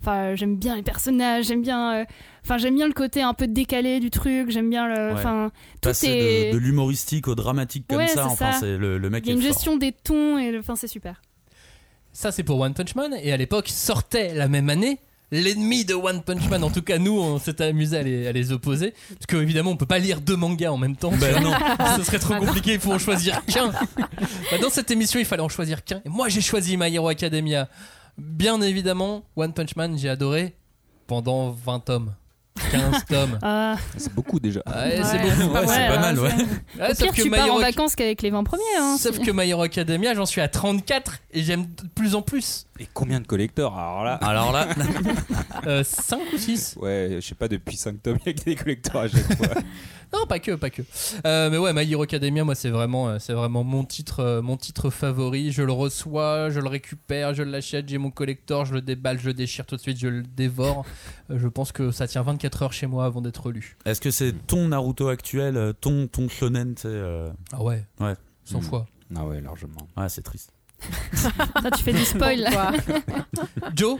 Enfin, 0.00 0.34
j'aime 0.34 0.56
bien 0.56 0.76
les 0.76 0.82
personnages, 0.82 1.46
j'aime 1.46 1.62
bien. 1.62 2.00
euh, 2.00 2.04
Enfin, 2.44 2.58
j'aime 2.58 2.74
bien 2.74 2.86
le 2.86 2.92
côté 2.92 3.22
un 3.22 3.32
peu 3.32 3.46
décalé 3.46 4.00
du 4.00 4.10
truc. 4.10 4.50
J'aime 4.50 4.68
bien 4.68 4.86
le. 4.86 4.94
Ouais. 4.94 5.12
Enfin, 5.14 5.50
tout 5.80 5.88
Passer 5.88 6.08
est. 6.08 6.48
de, 6.48 6.54
de 6.54 6.58
l'humoristique 6.58 7.26
au 7.26 7.34
dramatique 7.34 7.86
comme 7.88 7.98
Ouais, 7.98 8.08
ça, 8.08 8.14
c'est 8.14 8.20
enfin, 8.28 8.52
ça. 8.52 8.58
c'est 8.60 8.76
le, 8.76 8.98
le 8.98 9.08
mec 9.08 9.24
Il 9.24 9.28
y 9.28 9.32
a 9.32 9.34
une 9.36 9.40
fort. 9.40 9.50
gestion 9.52 9.76
des 9.78 9.92
tons 9.92 10.36
et 10.36 10.50
le- 10.50 10.58
enfin, 10.58 10.76
c'est 10.76 10.88
super. 10.88 11.22
Ça, 12.12 12.32
c'est 12.32 12.42
pour 12.42 12.60
One 12.60 12.74
Punch 12.74 12.94
Man. 12.96 13.14
Et 13.22 13.32
à 13.32 13.38
l'époque, 13.38 13.68
sortait 13.68 14.34
la 14.34 14.46
même 14.48 14.68
année 14.68 14.98
l'ennemi 15.30 15.84
de 15.84 15.94
One 15.94 16.22
Punch 16.22 16.48
Man. 16.48 16.62
En 16.64 16.70
tout 16.70 16.82
cas, 16.82 16.98
nous, 16.98 17.18
on 17.18 17.38
s'était 17.38 17.64
amusé 17.64 17.96
à 17.98 18.02
les, 18.02 18.26
à 18.28 18.32
les 18.32 18.52
opposer. 18.52 18.94
Parce 19.08 19.26
que, 19.26 19.36
évidemment, 19.36 19.70
on 19.72 19.76
peut 19.76 19.86
pas 19.86 19.98
lire 19.98 20.20
deux 20.20 20.36
mangas 20.36 20.70
en 20.70 20.76
même 20.78 20.96
temps. 20.96 21.12
Ben 21.12 21.42
non. 21.42 21.52
Ce 21.96 22.02
serait 22.04 22.18
trop 22.18 22.34
compliqué. 22.36 22.74
Il 22.74 22.80
faut 22.80 22.92
en 22.92 22.98
choisir 22.98 23.44
qu'un. 23.46 23.72
Bah, 24.50 24.58
dans 24.60 24.70
cette 24.70 24.90
émission, 24.90 25.18
il 25.18 25.26
fallait 25.26 25.42
en 25.42 25.48
choisir 25.48 25.84
qu'un. 25.84 26.00
Et 26.04 26.08
moi, 26.08 26.28
j'ai 26.28 26.40
choisi 26.40 26.76
My 26.76 26.94
Hero 26.94 27.08
Academia. 27.08 27.68
Bien 28.18 28.60
évidemment, 28.60 29.24
One 29.36 29.52
Punch 29.52 29.74
Man, 29.76 29.98
j'ai 29.98 30.08
adoré 30.08 30.54
pendant 31.06 31.50
20 31.50 31.80
tomes. 31.80 32.14
15 32.70 33.04
tomes. 33.08 33.38
Ah. 33.42 33.76
C'est 33.96 34.14
beaucoup 34.14 34.38
déjà. 34.38 34.60
Ouais, 34.66 35.00
c'est 35.02 35.16
Ouais, 35.18 35.30
beaucoup. 35.36 35.40
c'est 35.40 35.48
pas 35.52 35.60
Ouais, 35.60 35.66
mal, 35.66 35.68
c'est 35.68 35.88
pas 35.88 35.98
mal, 35.98 36.18
ouais. 36.20 36.30
Au 36.90 36.94
sauf 36.94 36.98
pire, 36.98 37.12
que 37.12 37.22
tu 37.22 37.30
My 37.30 37.36
pars 37.38 37.44
en 37.46 37.48
Hero- 37.48 37.60
vacances 37.60 37.96
qu'avec 37.96 38.22
les 38.22 38.30
20 38.30 38.44
premiers. 38.44 38.62
Hein, 38.78 38.96
Sauf 39.00 39.16
si- 39.16 39.22
que 39.22 39.30
My 39.32 39.48
Hero 39.50 39.62
Academia, 39.62 40.14
j'en 40.14 40.26
suis 40.26 40.40
à 40.40 40.46
34 40.48 41.18
et 41.32 41.42
j'aime 41.42 41.64
de 41.64 41.88
plus 41.94 42.14
en 42.14 42.22
plus. 42.22 42.66
Et 42.80 42.88
combien 42.92 43.20
de 43.20 43.26
collecteurs 43.26 43.78
Alors 43.78 44.04
là. 44.04 44.14
Alors 44.16 44.52
là. 44.52 44.66
5 45.84 46.20
ou 46.32 46.38
6 46.38 46.76
Ouais, 46.80 47.18
je 47.20 47.20
sais 47.20 47.34
pas, 47.34 47.46
depuis 47.48 47.76
5 47.76 48.02
tomes, 48.02 48.18
il 48.26 48.26
y 48.26 48.30
a 48.30 48.32
que 48.38 48.44
des 48.44 48.56
collecteurs 48.56 49.02
à 49.02 49.08
chaque 49.08 49.36
fois. 49.36 49.62
Non, 50.12 50.26
pas 50.28 50.38
que, 50.38 50.52
pas 50.52 50.70
que. 50.70 50.82
Euh, 51.26 51.50
mais 51.50 51.58
ouais, 51.58 51.72
My 51.72 51.90
Hero 51.90 52.02
Academia, 52.02 52.44
moi, 52.44 52.54
c'est 52.54 52.70
vraiment, 52.70 53.08
euh, 53.08 53.18
c'est 53.18 53.32
vraiment 53.32 53.64
mon 53.64 53.82
titre, 53.84 54.20
euh, 54.20 54.42
mon 54.42 54.56
titre 54.56 54.88
favori. 54.88 55.50
Je 55.50 55.62
le 55.62 55.72
reçois, 55.72 56.50
je 56.50 56.60
le 56.60 56.68
récupère, 56.68 57.34
je 57.34 57.42
l'achète, 57.42 57.88
j'ai 57.88 57.98
mon 57.98 58.12
collector, 58.12 58.64
je 58.64 58.74
le 58.74 58.80
déballe, 58.80 59.18
je 59.18 59.26
le 59.26 59.34
déchire 59.34 59.66
tout 59.66 59.74
de 59.74 59.80
suite, 59.80 59.98
je 59.98 60.06
le 60.06 60.22
dévore. 60.22 60.84
Euh, 61.30 61.38
je 61.40 61.48
pense 61.48 61.72
que 61.72 61.90
ça 61.90 62.06
tient 62.06 62.22
24 62.22 62.62
heures 62.62 62.72
chez 62.72 62.86
moi 62.86 63.06
avant 63.06 63.22
d'être 63.22 63.50
lu. 63.50 63.76
Est-ce 63.86 64.00
que 64.00 64.12
c'est 64.12 64.32
ton 64.46 64.68
Naruto 64.68 65.08
actuel, 65.08 65.56
euh, 65.56 65.72
ton, 65.72 66.06
ton 66.06 66.28
shonen, 66.28 66.76
euh, 66.84 67.28
Ah 67.52 67.64
ouais. 67.64 67.84
Ouais. 67.98 68.14
100 68.44 68.60
fois. 68.60 68.86
Ah 69.16 69.24
ouais, 69.26 69.40
largement. 69.40 69.88
Ouais, 69.96 70.08
c'est 70.08 70.22
triste. 70.22 70.52
Toi, 71.60 71.70
tu 71.76 71.82
fais 71.82 71.92
du 71.92 72.04
spoil 72.04 72.40
là. 72.40 72.72
Joe, 73.76 73.98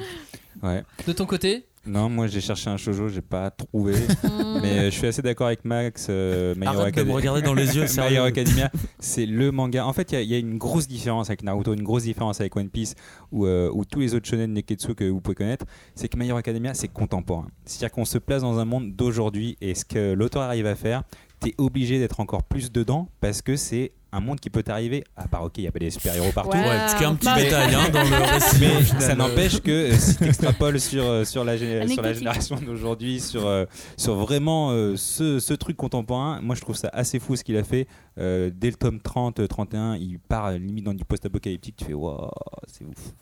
Ouais. 0.63 0.83
de 1.07 1.13
ton 1.13 1.27
côté 1.27 1.67
Non, 1.87 2.09
moi 2.09 2.27
j'ai 2.27 2.41
cherché 2.41 2.71
un 2.71 2.77
shoujo, 2.79 3.09
j'ai 3.09 3.21
pas 3.21 3.51
trouvé. 3.51 3.95
mais 4.63 4.79
euh, 4.79 4.85
je 4.91 4.91
suis 4.97 5.07
assez 5.07 5.21
d'accord 5.21 5.49
avec 5.49 5.65
Max. 5.65 6.07
Euh, 6.09 6.55
My 6.57 6.65
Hero 6.67 6.81
Arrête 6.81 6.95
de 6.97 7.03
me 7.03 7.13
regarder 7.13 7.43
dans 7.43 7.53
les 7.53 7.77
yeux, 7.77 7.85
My. 7.99 8.15
Hero 8.15 8.25
Academia, 8.25 8.71
c'est 8.99 9.27
le 9.27 9.51
manga. 9.51 9.85
En 9.87 9.93
fait, 9.93 10.13
il 10.13 10.15
y 10.15 10.19
a- 10.19 10.23
il 10.23 10.31
y, 10.31 10.35
a 10.35 10.39
une 10.39 10.57
grosse 10.57 10.89
différence 10.89 11.29
avec 11.29 11.43
Naruto, 11.43 11.75
une 11.75 11.83
grosse 11.83 12.05
différence 12.05 12.41
avec 12.41 12.57
One 12.57 12.71
Piece 12.71 12.95
ou, 13.33 13.45
euh, 13.47 13.69
ou 13.75 13.85
tous 13.85 14.01
les 14.01 14.15
autres 14.15 14.27
shonen 14.27 14.53
neketsu 14.55 14.95
que 14.95 15.05
vous 15.05 15.21
pouvez 15.21 15.35
connaître. 15.35 15.67
C'est 15.95 16.09
que 16.09 16.17
My 16.17 16.29
Hero 16.29 16.39
Academia, 16.39 16.73
c'est 16.73 16.89
contemporain. 16.89 17.49
C'est-à-dire 17.67 17.93
qu'on 17.93 18.07
se 18.07 18.17
place 18.19 18.41
dans 18.43 18.59
un 18.59 18.65
monde 18.65 18.95
d'aujourd'hui 18.95 19.59
et 19.61 19.75
ce 19.75 19.85
que 19.85 20.15
l'auteur 20.15 20.43
arrive 20.43 20.67
à 20.67 20.77
faire, 20.77 21.03
t'es 21.45 21.55
obligé 21.59 21.99
d'être 21.99 22.21
encore 22.21 22.43
plus 22.43 22.73
dedans 22.73 23.09
parce 23.21 23.43
que 23.43 23.57
c'est 23.57 23.93
un 24.13 24.21
monde 24.21 24.39
qui 24.39 24.49
peut 24.49 24.63
t'arriver, 24.63 25.03
à 25.17 25.27
part 25.27 25.43
ok, 25.43 25.59
il 25.59 25.65
y 25.65 25.67
a 25.67 25.73
pas 25.73 25.81
des 25.81 25.91
super-héros 25.91 26.31
partout. 26.33 26.57
Ouais, 26.57 26.69
a 26.69 27.09
un 27.09 27.15
petit 27.17 27.29
Mais- 27.35 27.45
détail, 27.45 27.75
hein, 27.75 27.89
dans 27.91 28.03
le 28.03 28.15
récit, 28.33 28.57
Mais 28.61 28.83
final. 28.83 29.03
ça 29.03 29.15
n'empêche 29.17 29.61
que 29.61 29.71
euh, 29.71 29.97
si 29.97 30.17
tu 30.17 30.25
extrapoles 30.25 30.79
sur, 30.79 31.03
euh, 31.05 31.25
sur, 31.25 31.43
la, 31.45 31.59
sur 31.89 32.01
la 32.03 32.13
génération 32.13 32.57
d'aujourd'hui, 32.65 33.21
sur, 33.21 33.45
euh, 33.47 33.65
sur 33.97 34.15
vraiment 34.15 34.71
euh, 34.71 34.95
ce, 34.97 35.41
ce 35.41 35.53
truc 35.55 35.77
contemporain, 35.77 36.41
moi 36.43 36.55
je 36.55 36.61
trouve 36.61 36.77
ça 36.77 36.91
assez 36.93 37.19
fou 37.19 37.35
ce 37.35 37.43
qu'il 37.43 37.57
a 37.57 37.65
fait. 37.65 37.89
Euh, 38.19 38.51
dès 38.55 38.69
le 38.71 38.77
tome 38.77 39.01
30, 39.01 39.49
31, 39.49 39.97
il 39.97 40.21
part 40.21 40.53
limite 40.53 40.85
dans 40.85 40.95
du 40.95 41.05
post-apocalyptique, 41.05 41.75
tu 41.77 41.85
fais 41.87 41.95
waouh, 41.95 42.31
c'est 42.69 42.85
ouf. 42.85 43.13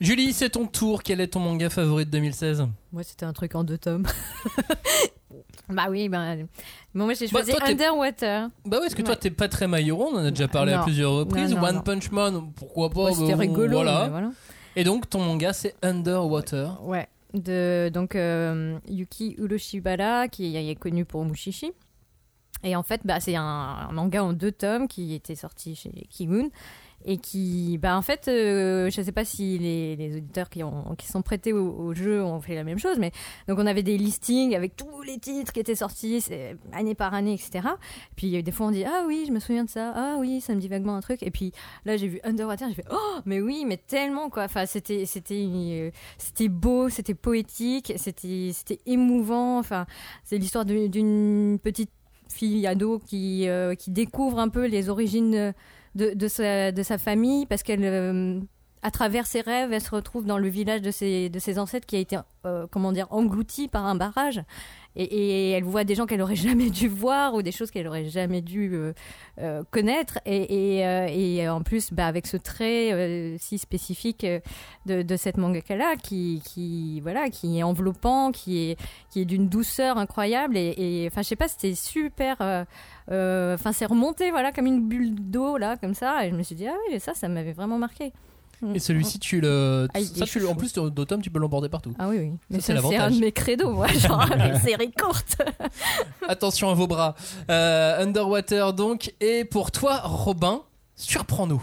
Julie, 0.00 0.32
c'est 0.32 0.50
ton 0.50 0.66
tour. 0.66 1.04
Quel 1.04 1.20
est 1.20 1.28
ton 1.28 1.38
manga 1.38 1.70
favori 1.70 2.04
de 2.04 2.10
2016 2.10 2.66
Moi, 2.92 3.04
c'était 3.04 3.24
un 3.24 3.32
truc 3.32 3.54
en 3.54 3.62
deux 3.62 3.78
tomes. 3.78 4.04
bah 5.68 5.86
oui, 5.90 6.08
bah, 6.08 6.36
bon, 6.94 7.04
moi 7.04 7.14
j'ai 7.14 7.26
Bah, 7.26 7.40
choisi 7.40 7.52
toi, 7.52 7.68
Underwater. 7.68 8.48
Bah 8.64 8.78
oui, 8.80 8.82
parce 8.82 8.94
que 8.94 9.02
toi, 9.02 9.16
t'es 9.16 9.30
pas 9.30 9.48
très 9.48 9.66
Hero, 9.82 10.10
on 10.12 10.16
en 10.16 10.24
a 10.24 10.30
déjà 10.30 10.48
parlé 10.48 10.72
à 10.72 10.82
plusieurs 10.82 11.12
reprises. 11.12 11.54
Non, 11.54 11.60
non, 11.60 11.68
One. 11.68 11.82
Punch 11.82 12.10
Man, 12.10 12.52
pourquoi 12.54 12.90
pas 12.90 13.04
Ouais, 13.04 13.14
c'était 13.14 13.34
rigolo, 13.34 13.78
Voilà. 13.78 14.30
Et 14.76 14.84
donc, 14.84 15.08
ton 15.08 15.20
manga, 15.20 15.52
c'est 15.52 15.74
Underwater. 15.82 16.82
Ouais, 16.84 17.08
de 17.34 17.90
donc 17.92 18.14
euh, 18.14 18.78
Yuki 18.88 19.34
Uroshibara 19.38 20.28
qui 20.28 20.56
est 20.56 20.74
connu 20.76 21.04
pour 21.04 21.24
Mushishi. 21.24 21.72
Et 22.64 22.76
en 22.76 22.82
fait, 22.82 23.00
bah, 23.04 23.18
c'est 23.20 23.34
un, 23.34 23.42
un 23.42 23.92
manga 23.92 24.22
en 24.22 24.32
deux 24.32 24.52
tomes 24.52 24.86
qui 24.86 25.14
était 25.14 25.34
sorti 25.34 25.74
chez 25.74 25.90
Kigun 26.10 26.48
et 27.04 27.18
qui, 27.18 27.78
bah, 27.78 27.96
en 27.96 28.02
fait, 28.02 28.28
euh, 28.28 28.90
je 28.90 29.00
ne 29.00 29.04
sais 29.04 29.12
pas 29.12 29.24
si 29.24 29.58
les, 29.58 29.96
les 29.96 30.16
auditeurs 30.16 30.48
qui, 30.48 30.62
ont, 30.62 30.94
qui 30.96 31.06
sont 31.06 31.22
prêtés 31.22 31.52
au, 31.52 31.94
jeu 31.94 32.22
ont 32.22 32.40
fait 32.40 32.54
la 32.54 32.64
même 32.64 32.78
chose, 32.78 32.98
mais 32.98 33.12
donc 33.48 33.58
on 33.58 33.66
avait 33.66 33.82
des 33.82 33.98
listings 33.98 34.54
avec 34.54 34.76
tous 34.76 35.02
les 35.02 35.18
titres 35.18 35.52
qui 35.52 35.60
étaient 35.60 35.74
sortis 35.74 36.24
année 36.72 36.94
par 36.94 37.12
année, 37.14 37.34
etc. 37.34 37.68
Puis 38.16 38.36
euh, 38.36 38.42
des 38.42 38.52
fois 38.52 38.66
on 38.66 38.70
dit 38.70 38.84
ah 38.84 39.04
oui, 39.06 39.24
je 39.26 39.32
me 39.32 39.40
souviens 39.40 39.64
de 39.64 39.70
ça, 39.70 39.92
ah 39.94 40.16
oui, 40.18 40.40
ça 40.40 40.54
me 40.54 40.60
dit 40.60 40.68
vaguement 40.68 40.94
un 40.94 41.00
truc. 41.00 41.22
Et 41.22 41.30
puis 41.30 41.52
là 41.84 41.96
j'ai 41.96 42.08
vu 42.08 42.20
Underwater, 42.24 42.68
j'ai 42.68 42.74
fait 42.74 42.88
oh 42.90 43.18
mais 43.26 43.40
oui, 43.40 43.64
mais 43.66 43.76
tellement 43.76 44.30
quoi. 44.30 44.44
Enfin 44.44 44.64
c'était 44.66 45.04
euh, 45.30 45.90
beau, 46.48 46.88
c'était 46.88 47.14
poétique, 47.14 47.92
c'était 47.96 48.80
émouvant. 48.86 49.58
Enfin 49.58 49.86
c'est 50.24 50.38
l'histoire 50.38 50.64
d'une 50.64 51.58
petite 51.62 51.90
fille 52.28 52.66
ado 52.66 52.98
qui, 52.98 53.46
qui 53.78 53.90
découvre 53.90 54.38
un 54.38 54.48
peu 54.48 54.66
les 54.66 54.88
origines 54.88 55.52
de, 55.94 56.14
de, 56.14 56.28
sa, 56.28 56.72
de 56.72 56.82
sa 56.82 56.98
famille 56.98 57.46
parce 57.46 57.62
qu'elle, 57.62 57.84
euh, 57.84 58.40
à 58.82 58.90
travers 58.90 59.26
ses 59.26 59.40
rêves, 59.40 59.72
elle 59.72 59.80
se 59.80 59.90
retrouve 59.90 60.26
dans 60.26 60.38
le 60.38 60.48
village 60.48 60.82
de 60.82 60.90
ses, 60.90 61.28
de 61.28 61.38
ses 61.38 61.58
ancêtres 61.58 61.86
qui 61.86 61.96
a 61.96 62.00
été, 62.00 62.18
euh, 62.46 62.66
comment 62.70 62.92
dire, 62.92 63.06
englouti 63.10 63.68
par 63.68 63.86
un 63.86 63.94
barrage. 63.94 64.42
Et, 64.94 65.50
elle 65.50 65.64
voit 65.64 65.84
des 65.84 65.94
gens 65.94 66.06
qu'elle 66.06 66.20
aurait 66.20 66.36
jamais 66.50 66.70
dû 66.70 66.88
voir 66.88 67.34
ou 67.34 67.42
des 67.42 67.52
choses 67.52 67.70
qu'elle 67.70 67.88
aurait 67.88 68.08
jamais 68.08 68.42
dû 68.42 68.70
euh, 68.74 68.92
euh, 69.38 69.62
connaître. 69.70 70.18
Et, 70.26 70.86
euh, 70.86 71.06
et 71.08 71.48
en 71.48 71.62
plus, 71.62 71.92
bah, 71.92 72.06
avec 72.06 72.26
ce 72.26 72.36
trait 72.36 73.36
si 73.38 73.58
spécifique 73.58 74.26
de, 74.86 75.02
de 75.02 75.16
cette 75.16 75.36
mangaka-là, 75.36 75.96
qui, 75.96 76.42
qui, 76.44 77.00
voilà, 77.00 77.30
qui 77.30 77.58
est 77.58 77.62
enveloppant, 77.62 78.32
qui 78.32 78.70
est, 78.70 78.78
qui 79.10 79.20
est 79.20 79.24
d'une 79.24 79.48
douceur 79.48 79.96
incroyable. 79.98 80.56
Et, 80.56 81.08
enfin, 81.10 81.22
je 81.22 81.28
sais 81.28 81.36
pas, 81.36 81.48
c'était 81.48 81.74
super. 81.74 82.36
Enfin, 83.08 83.72
c'est 83.72 83.86
remonté, 83.86 84.30
voilà, 84.30 84.52
comme 84.52 84.66
une 84.66 84.86
bulle 84.86 85.14
d'eau, 85.14 85.56
là, 85.56 85.76
comme 85.76 85.94
ça. 85.94 86.26
Et 86.26 86.30
je 86.30 86.36
me 86.36 86.42
suis 86.42 86.54
dit, 86.54 86.66
ah 86.66 86.76
oui, 86.90 87.00
ça, 87.00 87.14
ça 87.14 87.28
m'avait 87.28 87.52
vraiment 87.52 87.78
marqué. 87.78 88.12
Et 88.74 88.78
celui-ci, 88.78 89.18
tu 89.18 89.40
le. 89.40 89.88
Ah, 89.92 89.98
ça, 90.00 90.24
tu 90.24 90.38
le- 90.38 90.48
en 90.48 90.54
plus, 90.54 90.72
d'automne, 90.72 91.20
tu 91.20 91.30
peux 91.30 91.38
l'emborder 91.40 91.68
partout. 91.68 91.94
Ah 91.98 92.08
oui, 92.08 92.18
oui. 92.18 92.32
Mais 92.50 92.60
Ça, 92.60 92.74
c'est 92.80 92.96
un 92.96 93.10
de 93.10 93.18
mes 93.18 93.32
credos, 93.32 93.70
moi, 93.72 93.86
genre 93.92 94.24
les 94.36 94.58
séries 94.60 94.92
courtes. 94.92 95.36
Attention 96.28 96.70
à 96.70 96.74
vos 96.74 96.86
bras. 96.86 97.14
Euh, 97.50 98.02
Underwater, 98.02 98.72
donc. 98.72 99.14
Et 99.20 99.44
pour 99.44 99.70
toi, 99.72 100.00
Robin, 100.04 100.62
surprends-nous. 100.96 101.62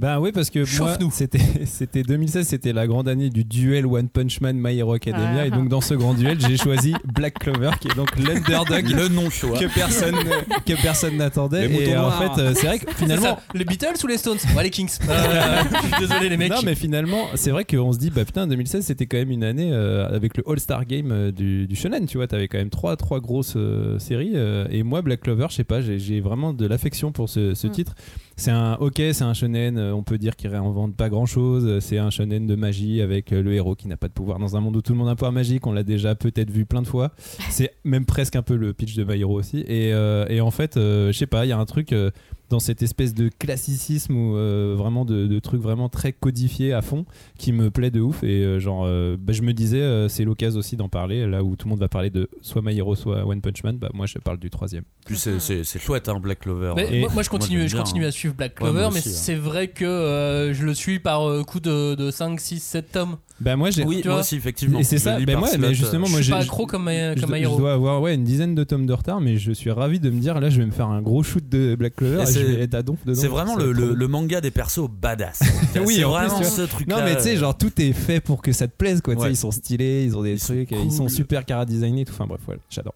Bah 0.00 0.18
oui, 0.18 0.32
parce 0.32 0.48
que 0.48 0.60
moi, 0.78 0.96
c'était 1.12 1.38
c'était 1.66 2.02
2016, 2.02 2.46
c'était 2.46 2.72
la 2.72 2.86
grande 2.86 3.06
année 3.06 3.28
du 3.28 3.44
duel 3.44 3.84
One 3.84 4.08
Punch 4.08 4.40
Man 4.40 4.56
My 4.58 4.78
Hero 4.78 4.94
Academia, 4.94 5.40
Ah. 5.42 5.46
et 5.46 5.50
donc 5.50 5.68
dans 5.68 5.82
ce 5.82 5.92
grand 5.92 6.14
duel, 6.14 6.38
j'ai 6.40 6.56
choisi 6.56 6.94
Black 7.14 7.34
Clover, 7.38 7.72
qui 7.80 7.88
est 7.88 7.94
donc 7.94 8.08
l'underdog, 8.16 8.88
Le 8.88 9.08
non-choix. 9.08 9.58
que 9.58 9.66
personne 9.74 10.14
que 10.64 10.82
personne 10.82 11.18
n'attendait. 11.18 11.68
Les 11.68 11.74
Et 11.74 11.78
moutons 11.86 11.98
en 11.98 12.02
noirs. 12.02 12.34
fait, 12.36 12.40
euh, 12.42 12.52
c'est 12.54 12.66
vrai 12.66 12.78
que 12.78 12.90
finalement, 12.94 13.38
les 13.54 13.64
Beatles 13.66 13.94
ou 14.02 14.06
les 14.06 14.16
Stones? 14.16 14.38
Ouais, 14.56 14.62
les 14.62 14.70
Kings. 14.70 14.88
Euh, 15.10 15.62
je 15.70 15.78
suis 15.96 16.08
désolé, 16.08 16.28
les 16.30 16.36
mecs. 16.36 16.50
Non, 16.50 16.60
mais 16.64 16.74
finalement, 16.74 17.26
c'est 17.34 17.50
vrai 17.50 17.64
qu'on 17.64 17.92
se 17.92 17.98
dit, 17.98 18.08
bah 18.10 18.24
putain, 18.24 18.46
2016, 18.46 18.84
c'était 18.86 19.04
quand 19.06 19.18
même 19.18 19.30
une 19.30 19.44
année 19.44 19.70
euh, 19.72 20.06
avec 20.08 20.36
le 20.36 20.44
All-Star 20.48 20.86
Game 20.86 21.10
euh, 21.12 21.30
du, 21.30 21.66
du 21.66 21.76
Shonen, 21.76 22.06
tu 22.06 22.16
vois. 22.16 22.26
T'avais 22.26 22.48
quand 22.48 22.58
même 22.58 22.70
trois, 22.70 22.96
trois 22.96 23.20
grosses 23.20 23.54
euh, 23.56 23.98
séries. 23.98 24.32
euh, 24.34 24.66
et 24.70 24.82
moi, 24.82 25.02
Black 25.02 25.20
Clover, 25.20 25.46
je 25.50 25.56
sais 25.56 25.64
pas, 25.64 25.80
j'ai- 25.82 25.98
j'ai 25.98 26.20
vraiment 26.20 26.52
de 26.54 26.66
l'affection 26.66 27.12
pour 27.12 27.28
ce, 27.28 27.54
ce 27.54 27.66
Mm. 27.66 27.70
titre. 27.70 27.94
C'est 28.36 28.50
un, 28.50 28.74
ok, 28.80 28.94
c'est 29.12 29.22
un 29.22 29.34
Shonen, 29.34 29.76
euh, 29.76 29.89
on 29.94 30.02
peut 30.02 30.18
dire 30.18 30.36
qu'il 30.36 30.50
réinvente 30.50 30.94
pas 30.96 31.08
grand 31.08 31.26
chose. 31.26 31.78
C'est 31.80 31.98
un 31.98 32.10
Shonen 32.10 32.46
de 32.46 32.54
magie 32.54 33.00
avec 33.00 33.32
euh, 33.32 33.42
le 33.42 33.52
héros 33.54 33.74
qui 33.74 33.88
n'a 33.88 33.96
pas 33.96 34.08
de 34.08 34.12
pouvoir 34.12 34.38
dans 34.38 34.56
un 34.56 34.60
monde 34.60 34.76
où 34.76 34.82
tout 34.82 34.92
le 34.92 34.98
monde 34.98 35.08
a 35.08 35.12
un 35.12 35.16
pouvoir 35.16 35.32
magique. 35.32 35.66
On 35.66 35.72
l'a 35.72 35.82
déjà 35.84 36.14
peut-être 36.14 36.50
vu 36.50 36.66
plein 36.66 36.82
de 36.82 36.86
fois. 36.86 37.12
C'est 37.50 37.72
même 37.84 38.04
presque 38.06 38.36
un 38.36 38.42
peu 38.42 38.56
le 38.56 38.72
pitch 38.72 38.94
de 38.96 39.04
My 39.04 39.20
Hero 39.20 39.38
aussi. 39.38 39.58
Et, 39.60 39.92
euh, 39.92 40.26
et 40.28 40.40
en 40.40 40.50
fait, 40.50 40.76
euh, 40.76 41.12
je 41.12 41.18
sais 41.18 41.26
pas, 41.26 41.46
il 41.46 41.48
y 41.48 41.52
a 41.52 41.58
un 41.58 41.66
truc. 41.66 41.92
euh, 41.92 42.10
dans 42.50 42.58
cette 42.58 42.82
espèce 42.82 43.14
de 43.14 43.28
classicisme 43.38 44.16
ou 44.16 44.36
euh, 44.36 44.74
vraiment 44.76 45.04
de, 45.04 45.28
de 45.28 45.38
trucs 45.38 45.60
vraiment 45.62 45.88
très 45.88 46.12
codifiés 46.12 46.72
à 46.72 46.82
fond 46.82 47.04
qui 47.38 47.52
me 47.52 47.70
plaît 47.70 47.92
de 47.92 48.00
ouf 48.00 48.24
et 48.24 48.42
euh, 48.44 48.58
genre 48.58 48.82
euh, 48.86 49.16
bah, 49.16 49.32
je 49.32 49.42
me 49.42 49.52
disais 49.52 49.80
euh, 49.80 50.08
c'est 50.08 50.24
l'occasion 50.24 50.58
aussi 50.58 50.76
d'en 50.76 50.88
parler 50.88 51.28
là 51.28 51.44
où 51.44 51.54
tout 51.54 51.68
le 51.68 51.70
monde 51.70 51.78
va 51.78 51.88
parler 51.88 52.10
de 52.10 52.28
soit 52.42 52.60
My 52.60 52.76
Hero 52.76 52.96
soit 52.96 53.24
One 53.24 53.40
Punch 53.40 53.62
Man 53.62 53.78
bah 53.78 53.90
moi 53.94 54.06
je 54.06 54.18
parle 54.18 54.40
du 54.40 54.50
troisième 54.50 54.82
Puis 55.06 55.16
c'est- 55.16 55.38
chouette, 55.78 56.08
hein, 56.08 56.18
Black 56.20 56.40
Clover. 56.40 56.72
Mais 56.74 56.88
Et 56.92 57.00
moi, 57.02 57.10
moi, 57.14 57.22
je 57.22 57.30
continue, 57.30 57.68
je 57.68 57.76
continue 57.76 58.04
hein. 58.04 58.08
à 58.08 58.10
suivre 58.10 58.34
Black 58.34 58.54
Ouais, 58.60 58.68
Clover, 58.70 58.88
mais 58.92 58.98
hein. 58.98 59.02
c'est 59.04 59.36
vrai 59.36 59.68
que 59.68 59.79
euh, 59.84 60.52
je 60.54 60.64
le 60.64 60.74
suis 60.74 60.98
par 60.98 61.28
euh, 61.28 61.42
coup 61.42 61.60
de, 61.60 61.94
de 61.94 62.10
5, 62.10 62.40
6, 62.40 62.60
7 62.62 62.92
tomes. 62.92 63.16
Bah 63.40 63.56
moi 63.56 63.70
j'ai 63.70 63.84
Oui, 63.84 64.02
moi 64.04 64.20
aussi, 64.20 64.36
effectivement. 64.36 64.78
Et 64.78 64.84
c'est 64.84 64.98
Je 64.98 65.02
ça, 65.02 65.18
ben 65.18 65.38
moi, 65.38 65.48
mais 65.58 65.68
euh, 65.68 65.72
justement, 65.72 66.04
je 66.06 66.10
moi 66.10 66.18
suis 66.20 66.26
j'ai. 66.26 66.32
pas 66.32 66.40
accro 66.40 66.66
comme, 66.66 66.88
euh, 66.88 67.14
je, 67.16 67.20
comme 67.22 67.34
je 67.36 67.44
dois 67.56 67.72
avoir 67.72 68.02
ouais, 68.02 68.14
une 68.14 68.24
dizaine 68.24 68.54
de 68.54 68.64
tomes 68.64 68.84
de 68.86 68.92
retard, 68.92 69.20
mais 69.20 69.38
je 69.38 69.52
suis 69.52 69.70
ravi 69.70 69.98
de 69.98 70.10
me 70.10 70.20
dire 70.20 70.38
là, 70.40 70.50
je 70.50 70.58
vais 70.60 70.66
me 70.66 70.70
faire 70.72 70.88
un 70.88 71.00
gros 71.00 71.22
shoot 71.22 71.48
de 71.48 71.74
Black 71.74 71.96
Clover 71.96 72.18
Et 72.18 72.22
et, 72.22 72.26
je 72.26 72.30
c'est- 72.32 72.42
vais 72.44 72.62
être 72.64 72.74
à 72.74 72.82
donf 72.82 72.98
dedans. 73.06 73.18
C'est 73.20 73.28
vraiment 73.28 73.56
le, 73.56 74.06
manga 74.08 74.40
des 74.40 74.50
persos 74.50 74.88
badass. 74.90 75.40
oui, 75.42 75.48
c'est 75.72 75.80
plus, 75.80 76.02
vraiment 76.02 76.42
ce 76.42 76.62
truc-là. 76.62 76.96
Non, 76.98 77.04
mais 77.04 77.16
tu 77.16 77.22
sais, 77.22 77.36
genre 77.36 77.56
tout 77.56 77.72
est 77.80 77.92
fait 77.92 78.20
pour 78.20 78.42
que 78.42 78.52
ça 78.52 78.68
te 78.68 78.76
plaise, 78.76 79.00
quoi. 79.00 79.14
Ouais. 79.14 79.30
ils 79.30 79.36
sont 79.36 79.50
stylés, 79.50 80.04
ils 80.04 80.16
ont 80.16 80.22
des 80.22 80.36
trucs, 80.36 80.70
ils 80.72 80.92
sont 80.92 81.08
super 81.08 81.44
cara 81.46 81.64
designés, 81.64 82.02
et 82.02 82.04
tout. 82.04 82.12
Enfin 82.12 82.26
bref, 82.26 82.40
voilà, 82.44 82.60
j'adore. 82.68 82.94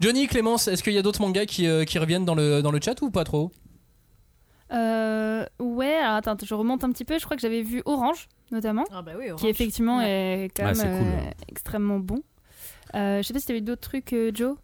Johnny, 0.00 0.26
Clémence, 0.26 0.68
est-ce 0.68 0.82
qu'il 0.82 0.92
y 0.92 0.98
a 0.98 1.02
d'autres 1.02 1.22
mangas 1.22 1.46
qui, 1.46 1.66
euh, 1.66 1.84
qui 1.84 1.98
reviennent 1.98 2.26
dans 2.26 2.34
le, 2.34 2.60
dans 2.60 2.70
le 2.70 2.78
chat 2.84 3.00
ou 3.00 3.10
pas 3.10 3.24
trop? 3.24 3.50
Euh, 4.72 5.44
ouais, 5.60 5.94
alors 5.94 6.16
attends, 6.16 6.36
je 6.44 6.54
remonte 6.54 6.82
un 6.84 6.90
petit 6.90 7.04
peu. 7.04 7.18
Je 7.18 7.24
crois 7.24 7.36
que 7.36 7.42
j'avais 7.42 7.62
vu 7.62 7.82
Orange, 7.84 8.28
notamment. 8.50 8.84
Ah 8.92 9.02
bah 9.02 9.12
oui, 9.16 9.26
Qui 9.26 9.30
Orange. 9.32 9.44
effectivement 9.46 9.98
Ouais. 9.98 10.44
est 10.44 10.48
quand 10.56 10.62
Ouais, 10.64 10.68
même 10.72 10.74
c'est 10.76 10.82
cool, 10.88 11.06
euh, 11.06 11.26
ouais. 11.26 11.34
extrêmement 11.48 11.98
bon. 11.98 12.22
Euh, 12.94 13.18
je 13.22 13.26
sais 13.26 13.32
pas 13.34 13.40
si 13.40 13.46
t'avais 13.46 13.60
d'autres 13.60 13.80
trucs, 13.88 14.12
euh, 14.12 14.30
Joe. 14.34 14.56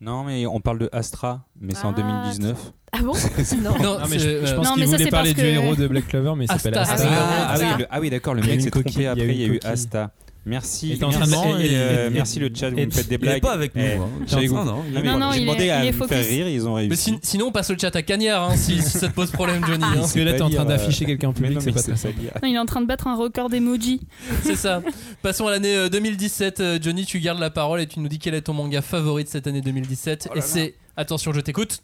Non, 0.00 0.24
mais 0.24 0.46
on 0.46 0.60
parle 0.60 0.78
de 0.78 0.88
Astra, 0.92 1.44
mais 1.60 1.74
c'est 1.74 1.84
en 1.86 1.92
Ah, 1.92 1.96
2019. 1.96 2.72
Ah 2.92 2.98
bon 3.02 3.12
Non. 3.62 3.78
Non, 3.78 3.98
mais 4.08 4.18
je, 4.18 4.44
je 4.46 4.54
pense 4.54 4.72
qu'il 4.72 4.84
voulait 4.86 5.04
c'est 5.04 5.10
parler 5.10 5.34
du 5.34 5.40
héros 5.44 5.74
de 5.76 5.86
Black 5.88 6.08
Clover, 6.08 6.34
mais 6.36 6.44
il 6.44 6.48
s'appelle 6.48 6.76
Asta. 6.78 6.94
Asta. 6.94 7.08
Ah, 7.10 7.46
ah 7.48 7.52
Asta. 7.52 7.76
oui, 7.78 7.84
ah 7.90 8.10
d'accord, 8.10 8.34
le 8.34 8.42
mec 8.42 8.60
s'est 8.60 8.70
trompé 8.70 8.90
il 8.94 9.02
y 9.02 9.06
a 9.06 9.12
après, 9.12 9.26
il 9.26 9.40
y 9.40 9.44
a 9.44 9.46
eu. 9.48 9.60
Asta. 9.64 10.10
Merci, 10.46 10.98
merci, 11.00 11.32
et- 11.60 11.64
et- 11.64 11.68
euh, 11.74 12.10
merci 12.12 12.38
le 12.38 12.50
chat, 12.54 12.68
vous 12.68 12.76
me 12.76 12.90
faites 12.90 13.08
des 13.08 13.14
il 13.14 13.14
est 13.14 13.18
blagues. 13.18 13.40
pas 13.42 13.52
avec 13.52 13.74
nous, 13.74 13.82
Eh, 13.82 13.92
hein. 13.94 13.96
Non, 13.98 14.64
non, 14.64 14.84
il 14.90 14.96
est 14.98 15.02
Non, 15.02 15.18
non, 15.18 15.32
J'ai 15.32 15.40
demandé 15.40 15.64
est- 15.64 15.70
à 15.70 15.82
il 15.84 15.88
est 15.88 15.98
me 15.98 16.06
faire 16.06 16.26
rire, 16.26 16.48
ils 16.48 16.68
ont 16.68 16.74
Mais 16.74 16.80
réussi. 16.82 16.96
si- 17.12 17.18
sinon, 17.22 17.46
on 17.46 17.52
passe 17.52 17.70
le 17.70 17.78
chat 17.80 17.96
à 17.96 18.02
Cagnard 18.02 18.50
hein, 18.50 18.56
si, 18.56 18.82
si 18.82 18.98
ça 18.98 19.08
te 19.08 19.14
pose 19.14 19.30
problème, 19.30 19.64
Johnny. 19.66 19.82
hein. 19.82 19.94
Parce 19.96 20.12
que 20.12 20.20
là, 20.20 20.34
t'es 20.34 20.42
en 20.42 20.50
train 20.50 20.66
d'afficher 20.66 21.06
quelqu'un 21.06 21.28
en 21.28 21.32
public, 21.32 21.58
c'est 21.62 21.72
pas 21.72 21.80
très 21.80 22.14
il 22.46 22.54
est 22.54 22.58
en 22.58 22.66
train 22.66 22.82
de 22.82 22.86
battre 22.86 23.06
un 23.06 23.16
record 23.16 23.48
d'emoji. 23.48 24.00
C'est 24.42 24.56
ça. 24.56 24.82
Passons 25.22 25.46
à 25.46 25.50
l'année 25.50 25.74
euh, 25.74 25.88
2017. 25.88 26.60
Euh, 26.60 26.78
Johnny, 26.80 27.06
tu 27.06 27.20
gardes 27.20 27.40
la 27.40 27.50
parole 27.50 27.80
et 27.80 27.86
tu 27.86 28.00
nous 28.00 28.08
dis 28.08 28.18
quel 28.18 28.34
est 28.34 28.42
ton 28.42 28.52
manga 28.52 28.82
favori 28.82 29.24
de 29.24 29.28
cette 29.30 29.46
année 29.46 29.62
2017. 29.62 30.28
Oh 30.30 30.34
là 30.34 30.38
et 30.38 30.42
c'est. 30.42 30.74
Attention, 30.98 31.32
je 31.32 31.40
t'écoute. 31.40 31.78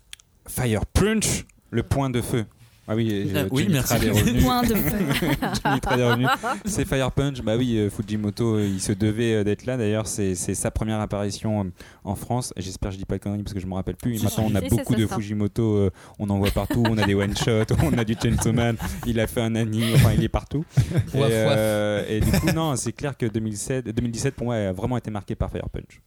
Fire 0.47 0.85
Punch, 0.87 1.45
le 1.71 1.83
point 1.83 2.11
de 2.11 2.21
feu. 2.21 2.45
Ah 2.93 2.97
oui, 2.97 3.25
oui, 3.25 3.33
Johnny 3.63 3.73
merci. 3.73 3.89
Trad 3.95 4.03
est 4.03 4.11
revenu. 4.11 4.41
Point 4.41 4.63
de 4.63 4.75
feu. 4.75 4.97
Johnny 5.65 5.81
Trad 5.81 6.01
est 6.01 6.05
revenu. 6.11 6.27
C'est 6.65 6.85
Fire 6.85 7.13
Punch. 7.13 7.41
Bah 7.41 7.57
oui, 7.57 7.77
euh, 7.79 7.89
Fujimoto, 7.89 8.57
euh, 8.57 8.67
il 8.67 8.81
se 8.81 8.91
devait 8.91 9.35
euh, 9.35 9.45
d'être 9.45 9.65
là. 9.65 9.77
D'ailleurs, 9.77 10.09
c'est 10.09 10.35
c'est 10.35 10.55
sa 10.55 10.73
première 10.73 10.99
apparition 10.99 11.61
euh, 11.61 11.71
en 12.03 12.17
France. 12.17 12.53
J'espère 12.57 12.91
que 12.91 12.95
je 12.95 12.99
dis 12.99 13.05
pas 13.05 13.19
de 13.19 13.23
conneries 13.23 13.45
parce 13.45 13.55
que 13.55 13.61
je 13.61 13.67
me 13.69 13.75
rappelle 13.75 13.95
plus. 13.95 14.21
Maintenant, 14.21 14.49
on 14.51 14.55
a 14.57 14.61
beaucoup 14.61 14.97
de. 14.97 15.07
Fujimoto. 15.07 15.77
euh, 15.77 15.91
on 16.19 16.29
en 16.31 16.39
voit 16.39 16.51
partout. 16.51 16.83
On 16.89 16.99
a 16.99 17.07
des 17.07 17.15
one 17.15 17.37
shot. 17.37 17.63
On 17.85 17.97
a 17.97 18.05
du 18.05 18.17
Chainsaw 18.21 18.53
Man. 18.53 18.77
Il 19.07 19.21
a 19.21 19.29
fait 19.29 19.41
un 19.41 19.55
anime. 19.55 19.95
Enfin, 19.95 20.11
il 20.13 20.25
est 20.25 20.29
partout. 20.29 20.65
et, 21.15 21.17
euh, 21.17 22.05
et 22.09 22.19
du 22.19 22.31
coup, 22.33 22.51
non, 22.53 22.75
c'est 22.75 22.93
clair 22.93 23.17
que 23.17 23.27
2007, 23.27 23.87
2017 23.95 24.35
pour 24.35 24.47
moi 24.47 24.57
a 24.57 24.73
vraiment 24.73 24.97
été 24.97 25.13
marqué 25.13 25.37
par 25.37 25.49
Fire 25.53 25.69
Punch. 25.71 26.01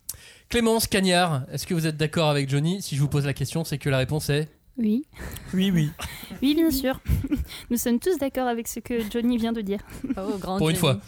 Clémence, 0.50 0.88
Cagnard, 0.88 1.44
est-ce 1.50 1.66
que 1.66 1.74
vous 1.74 1.88
êtes 1.88 1.96
d'accord 1.96 2.30
avec 2.30 2.50
Johnny? 2.50 2.82
Si 2.82 2.98
je 2.98 3.02
vous 3.02 3.08
pose 3.08 3.26
la 3.26 3.34
question, 3.34 3.64
c'est 3.64 3.78
que 3.78 3.90
la 3.90 4.00
réponse 4.00 4.30
est. 4.30 4.50
Oui. 4.78 5.06
Oui, 5.54 5.70
oui. 5.72 5.92
Oui, 6.42 6.56
bien 6.56 6.72
sûr. 6.72 7.00
Nous 7.70 7.78
sommes 7.78 8.00
tous 8.00 8.18
d'accord 8.18 8.48
avec 8.48 8.68
ce 8.68 8.80
que 8.80 8.96
Johnny 9.12 9.38
vient 9.38 9.54
de 9.54 9.62
dire. 9.62 9.80
Oh, 10.18 10.36
grand 10.40 10.58
Pour 10.58 10.70
une 10.72 10.76
fois. 10.76 11.00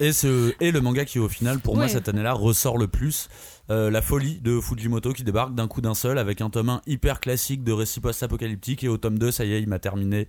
Et, 0.00 0.12
ce, 0.12 0.52
et 0.60 0.72
le 0.72 0.80
manga 0.80 1.04
qui, 1.04 1.20
au 1.20 1.28
final, 1.28 1.60
pour 1.60 1.76
moi, 1.76 1.86
cette 1.88 2.08
année-là, 2.08 2.32
ressort 2.32 2.76
le 2.76 2.88
plus. 2.88 3.28
euh, 3.70 3.90
la 3.90 4.02
folie 4.02 4.40
de 4.40 4.58
Fujimoto 4.60 5.12
qui 5.12 5.22
débarque 5.22 5.54
d'un 5.54 5.68
coup 5.68 5.80
d'un 5.80 5.94
seul 5.94 6.18
avec 6.18 6.40
un 6.40 6.50
tome 6.50 6.70
1 6.70 6.82
hyper 6.88 7.20
classique 7.20 7.62
de 7.62 7.70
récit 7.72 8.00
post-apocalyptique. 8.00 8.82
Et 8.82 8.88
au 8.88 8.96
tome 8.96 9.18
2, 9.20 9.30
ça 9.30 9.44
y 9.44 9.52
est, 9.52 9.62
il 9.62 9.68
m'a 9.68 9.78
terminé. 9.78 10.26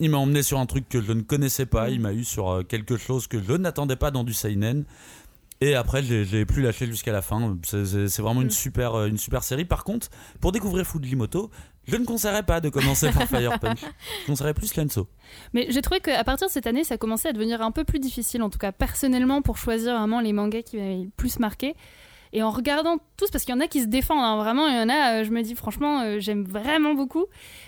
Il 0.00 0.10
m'a 0.10 0.18
emmené 0.18 0.42
sur 0.42 0.58
un 0.58 0.66
truc 0.66 0.86
que 0.88 1.00
je 1.00 1.12
ne 1.12 1.22
connaissais 1.22 1.66
pas. 1.66 1.88
Il 1.88 2.00
m'a 2.00 2.12
eu 2.12 2.24
sur 2.24 2.50
euh, 2.50 2.62
quelque 2.62 2.98
chose 2.98 3.26
que 3.26 3.42
je 3.42 3.52
n'attendais 3.54 3.96
pas 3.96 4.10
dans 4.10 4.24
du 4.24 4.34
Seinen. 4.34 4.84
Et 5.62 5.74
après, 5.74 6.02
je 6.02 6.14
l'ai- 6.24 6.46
plus 6.46 6.62
lâché 6.62 6.86
jusqu'à 6.86 7.12
la 7.12 7.20
fin. 7.20 7.58
C'est- 7.64 8.18
vraiment 8.20 8.40
une 8.40 8.48
super, 8.50 8.94
euh, 8.94 9.06
une 9.08 9.18
super 9.18 9.44
série. 9.44 9.66
Par 9.66 9.84
contre, 9.84 10.08
pour 10.40 10.52
découvrir 10.52 10.86
Fujimoto, 10.86 11.50
je 11.86 11.96
ne 11.96 12.04
conseillerais 12.04 12.42
pas 12.44 12.60
de 12.60 12.68
commencer 12.68 13.10
par 13.10 13.22
Fire 13.28 13.58
Punch. 13.58 13.80
Je 14.22 14.26
conseillerais 14.26 14.54
plus 14.54 14.74
Lenso. 14.76 15.08
Mais 15.52 15.66
j'ai 15.70 15.82
trouvé 15.82 16.00
qu'à 16.00 16.22
partir 16.24 16.46
de 16.46 16.52
cette 16.52 16.66
année, 16.66 16.84
ça 16.84 16.96
commençait 16.98 17.28
à 17.28 17.32
devenir 17.32 17.62
un 17.62 17.70
peu 17.72 17.84
plus 17.84 17.98
difficile, 17.98 18.42
en 18.42 18.50
tout 18.50 18.58
cas 18.58 18.72
personnellement, 18.72 19.42
pour 19.42 19.56
choisir 19.58 19.96
vraiment 19.98 20.20
les 20.20 20.32
mangas 20.32 20.62
qui 20.62 20.76
m'avaient 20.76 21.04
le 21.04 21.10
plus 21.16 21.38
marqué. 21.38 21.74
Et 22.32 22.44
en 22.44 22.50
regardant 22.50 22.98
tous, 23.16 23.28
parce 23.30 23.44
qu'il 23.44 23.52
y 23.54 23.56
en 23.58 23.60
a 23.60 23.66
qui 23.66 23.80
se 23.82 23.86
défendent, 23.88 24.22
hein, 24.22 24.36
vraiment, 24.36 24.68
il 24.68 24.76
y 24.76 24.78
en 24.80 24.88
a, 24.88 25.14
euh, 25.20 25.24
je 25.24 25.30
me 25.30 25.42
dis 25.42 25.56
franchement, 25.56 26.02
euh, 26.02 26.20
j'aime 26.20 26.44
vraiment 26.44 26.94
beaucoup. 26.94 27.24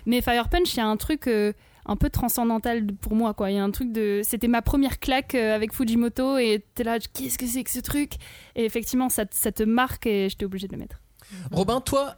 Mais 0.07 0.21
Fire 0.21 0.49
Punch, 0.49 0.75
il 0.75 0.77
y 0.77 0.81
a 0.81 0.87
un 0.87 0.97
truc 0.97 1.27
euh, 1.27 1.53
un 1.85 1.97
peu 1.97 2.11
transcendantal 2.11 2.87
pour 3.01 3.17
moi, 3.17 3.35
quoi. 3.35 3.51
Il 3.51 3.57
y 3.57 3.59
a 3.59 3.65
un 3.65 3.73
truc 3.73 3.91
de. 3.91 4.21
C'était 4.23 4.47
ma 4.47 4.63
première 4.63 5.01
claque 5.01 5.35
euh, 5.35 5.53
avec 5.57 5.73
Fujimoto, 5.75 6.39
et 6.39 6.65
t'es 6.77 6.85
là, 6.85 6.99
qu'est-ce 7.01 7.39
que 7.39 7.47
c'est 7.47 7.65
que 7.65 7.71
ce 7.73 7.81
truc? 7.81 8.13
Et 8.55 8.65
effectivement, 8.65 9.09
ça, 9.09 9.27
te- 9.27 9.35
ça 9.35 9.51
te 9.51 9.65
marque, 9.65 10.07
et 10.07 10.29
j'étais 10.29 10.45
obligée 10.45 10.69
de 10.69 10.75
le 10.75 10.79
mettre. 10.79 11.01
Robin, 11.51 11.81
toi, 11.81 12.15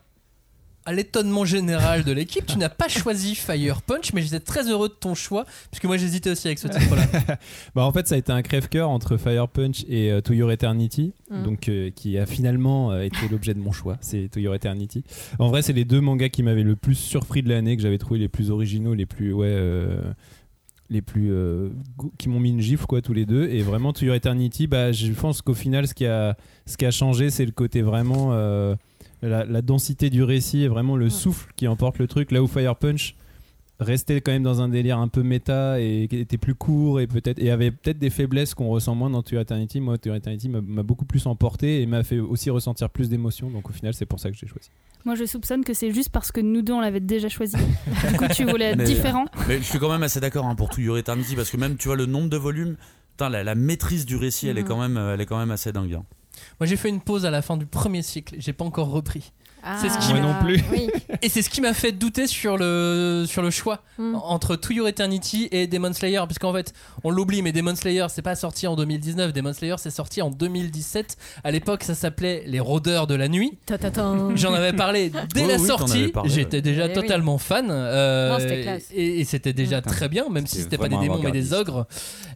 à 0.87 0.93
l'étonnement 0.93 1.45
général 1.45 2.05
de 2.05 2.13
l'équipe, 2.13 2.45
tu 2.47 2.59
n'as 2.59 2.69
pas 2.69 2.89
choisi 2.89 3.35
Fire 3.35 3.81
Punch, 3.83 4.13
mais 4.13 4.21
j'étais 4.23 4.41
très 4.41 4.69
heureux 4.69 4.89
de 4.89 4.95
ton 4.95 5.15
choix, 5.15 5.47
puisque 5.71 5.85
moi 5.85 5.97
j'hésitais 5.97 6.31
aussi 6.31 6.47
avec 6.49 6.59
ce 6.59 6.69
titre-là. 6.69 7.37
Bah 7.75 7.85
en 7.85 7.93
fait 7.93 8.07
ça 8.07 8.17
a 8.17 8.19
été 8.19 8.33
un 8.33 8.43
crève-cœur 8.43 8.91
entre 8.91 9.17
Fire 9.17 9.49
Punch 9.49 9.85
et 9.89 10.11
euh, 10.13 10.21
To 10.21 10.33
Your 10.35 10.51
Eternity, 10.53 11.13
Mm. 11.31 11.43
donc 11.43 11.69
euh, 11.71 11.91
qui 11.91 12.19
a 12.19 12.27
finalement 12.27 12.93
euh, 12.93 13.01
été 13.01 13.17
l'objet 13.31 13.55
de 13.55 13.59
mon 13.59 13.73
choix. 13.73 13.97
C'est 14.03 14.29
To 14.31 14.41
Your 14.41 14.55
Eternity. 14.55 15.05
En 15.39 15.49
vrai 15.49 15.63
c'est 15.63 15.73
les 15.73 15.87
deux 15.87 16.03
mangas 16.03 16.29
qui 16.29 16.43
m'avaient 16.43 16.63
le 16.63 16.77
plus 16.77 16.95
surpris 16.97 17.43
de 17.43 17.49
l'année, 17.49 17.77
que 17.77 17.83
j'avais 17.83 17.97
trouvé 17.97 18.21
les 18.21 18.29
plus 18.29 18.51
originaux, 18.51 18.93
les 18.93 19.07
plus 19.07 19.33
ouais. 19.33 19.47
euh, 19.49 20.13
les 20.91 21.01
plus 21.01 21.33
euh, 21.33 21.71
qui 22.19 22.29
m'ont 22.29 22.41
mis 22.41 22.51
une 22.51 22.61
gifle 22.61 22.85
quoi 22.85 23.01
tous 23.01 23.15
les 23.15 23.25
deux 23.25 23.49
et 23.49 23.63
vraiment 23.63 23.95
To 23.95 24.05
Your 24.05 24.15
Eternity 24.15 24.67
bah 24.67 24.93
je 24.93 25.11
pense 25.13 25.41
qu'au 25.41 25.55
final 25.55 25.89
ce 25.89 25.95
qui 25.95 26.05
a 26.05 26.37
ce 26.67 26.77
qui 26.77 26.85
a 26.85 26.91
changé 26.91 27.31
c'est 27.31 27.47
le 27.47 27.53
côté 27.53 27.81
vraiment 27.81 28.33
euh, 28.33 28.77
la, 29.29 29.45
la 29.45 29.63
densité 29.63 30.11
du 30.11 30.23
récit 30.23 30.63
et 30.63 30.69
vraiment 30.69 30.97
le 30.97 31.11
souffle 31.11 31.51
qui 31.57 31.67
emporte 31.69 31.99
le 31.99 32.07
truc 32.07 32.31
là 32.31 32.43
où 32.43 32.47
Fire 32.47 32.77
Punch 32.77 33.15
restait 33.81 34.21
quand 34.21 34.31
même 34.31 34.45
dans 34.45 34.61
un 34.63 34.69
délire 34.69 34.99
un 34.99 35.09
peu 35.09 35.23
méta 35.25 35.81
et 35.81 36.07
qui 36.09 36.19
était 36.19 36.39
plus 36.39 36.55
court 36.55 37.01
et 37.01 37.09
peut-être 37.09 37.41
et 37.41 37.51
avait 37.51 37.73
peut-être 37.73 37.99
des 37.99 38.11
faiblesses 38.11 38.55
qu'on 38.55 38.69
ressent 38.69 38.95
moins 38.95 39.11
dans 39.11 39.23
To 39.23 39.37
Eternity 39.39 39.81
moi 39.81 39.99
To 39.99 40.15
Eternity 40.15 40.49
m'a 40.49 40.61
m'a 40.61 40.85
beaucoup 40.85 41.05
plus 41.05 41.27
emporté 41.27 41.83
et 41.83 41.87
m'a 41.87 42.05
fait 42.05 42.21
aussi 42.21 42.51
ressentir 42.51 42.89
plus 42.89 43.09
d'émotions 43.09 43.51
donc 43.51 43.69
au 43.69 43.73
final 43.73 43.93
c'est 43.93 44.07
pour 44.07 44.21
ça 44.21 44.31
que 44.31 44.37
j'ai 44.37 44.47
choisi 44.47 44.69
Moi, 45.05 45.17
je 45.17 45.25
soupçonne 45.27 45.65
que 45.65 45.75
c'est 45.75 45.93
juste 45.93 46.11
parce 46.11 46.31
que 46.33 46.41
nous 46.41 46.63
deux, 46.63 46.73
on 46.73 46.81
l'avait 46.81 47.01
déjà 47.01 47.29
choisi. 47.29 47.57
du 48.11 48.17
coup, 48.17 48.25
tu 48.35 48.45
voulais 48.45 48.67
être 48.73 48.79
Mais- 48.79 48.85
différent. 48.85 49.27
Mais 49.49 49.59
je 49.59 49.65
suis 49.65 49.79
quand 49.79 49.91
même 49.91 50.03
assez 50.05 50.21
d'accord 50.21 50.47
hein, 50.47 50.55
pour 50.55 50.71
Your 50.79 50.97
Eternity 50.97 51.35
parce 51.37 51.51
que 51.51 51.57
même 51.59 51.77
tu 51.77 51.89
vois 51.89 51.97
le 51.97 52.07
nombre 52.07 52.31
de 52.31 52.37
volumes, 52.39 52.77
putain, 53.11 53.29
la, 53.29 53.43
la 53.45 53.55
maîtrise 53.55 54.07
du 54.07 54.17
récit, 54.17 54.47
elle 54.49 54.57
est 54.57 54.63
quand 54.65 54.81
même, 54.81 54.97
euh, 54.97 55.13
elle 55.15 55.21
est 55.21 55.27
quand 55.27 55.39
même 55.39 55.51
assez 55.51 55.73
dingue. 55.73 55.93
hein. 55.95 56.05
Moi 56.65 56.69
j'ai 56.71 56.79
fait 56.79 56.89
une 56.89 57.03
pause 57.03 57.27
à 57.27 57.31
la 57.31 57.43
fin 57.43 57.59
du 57.59 57.67
premier 57.67 58.01
cycle, 58.01 58.37
j'ai 58.39 58.55
pas 58.55 58.65
encore 58.65 58.89
repris. 58.89 59.33
C'est 59.81 59.89
ce 59.89 59.99
qui 59.99 60.13
Moi 60.13 60.21
non 60.23 60.35
plus. 60.43 60.63
oui. 60.73 60.89
Et 61.23 61.29
c'est 61.29 61.43
ce 61.43 61.51
qui 61.51 61.61
m'a 61.61 61.75
fait 61.75 61.93
douter 61.93 62.27
sur 62.27 62.57
le, 62.57 63.25
sur 63.27 63.43
le 63.43 63.51
choix 63.51 63.81
Mm. 63.97 64.17
entre 64.25 64.57
To 64.57 64.73
Your 64.73 64.89
Eternity 64.89 65.49
et 65.53 65.69
Demon 65.69 65.93
Slayer. 65.93 66.21
Puisqu'en 66.27 66.53
fait, 66.53 66.73
on 67.05 67.11
l'oublie, 67.11 67.43
mais 67.43 67.53
Demon 67.53 67.77
Slayer, 67.77 68.07
c'est 68.09 68.23
pas 68.23 68.35
sorti 68.35 68.67
en 68.67 68.75
2019. 68.75 69.33
Demon 69.33 69.53
Slayer, 69.53 69.77
c'est 69.79 69.91
sorti 69.91 70.21
en 70.21 70.31
2017. 70.31 71.17
À 71.45 71.53
l'époque, 71.53 71.85
ça 71.85 71.95
s'appelait 71.95 72.43
Les 72.49 72.59
Rôdeurs 72.59 73.07
de 73.07 73.15
la 73.15 73.29
Nuit. 73.29 73.57
J'en 74.35 74.53
avais 74.53 74.73
parlé 74.73 75.13
dès 75.35 75.47
la 75.47 75.59
oui, 75.59 75.67
sortie. 75.67 76.13
J'étais 76.25 76.61
déjà 76.61 76.87
Eh 76.87 76.89
oui. 76.89 76.95
totalement 76.95 77.39
fan. 77.39 77.69
euh, 77.71 78.37
Non. 78.39 78.81
Et, 78.93 79.21
et 79.21 79.25
c'était 79.25 79.53
déjà 79.53 79.81
très 79.81 80.09
bien, 80.09 80.29
même 80.29 80.47
si 80.49 80.57
C'était 80.63 80.77
pas 80.79 80.89
des 80.89 80.97
démons 80.99 81.21
mais 81.23 81.31
des 81.31 81.53
ogres. 81.53 81.87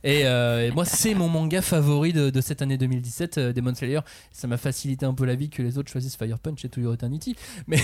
Et, 0.05 0.27
euh, 0.27 0.69
et 0.69 0.71
moi, 0.71 0.85
c'est 0.85 1.15
mon 1.15 1.29
manga 1.29 1.61
favori 1.61 2.13
de, 2.13 2.31
de 2.31 2.41
cette 2.41 2.63
année 2.63 2.79
2017, 2.79 3.39
euh, 3.39 3.53
Demon 3.53 3.75
Slayer. 3.75 4.01
Ça 4.31 4.47
m'a 4.47 4.57
facilité 4.59 5.05
un 5.07 5.15
peu 5.15 5.25
la 5.25 5.35
vie 5.35 5.51
que 5.51 5.61
les 5.63 5.77
autres 5.77 5.91
choisissent 5.91 6.17
Fire 6.17 6.39
Punch 6.39 6.65
et 6.65 6.69
To 6.69 6.81
Your 6.81 6.95
Eternity. 6.95 7.18
Mais, 7.67 7.79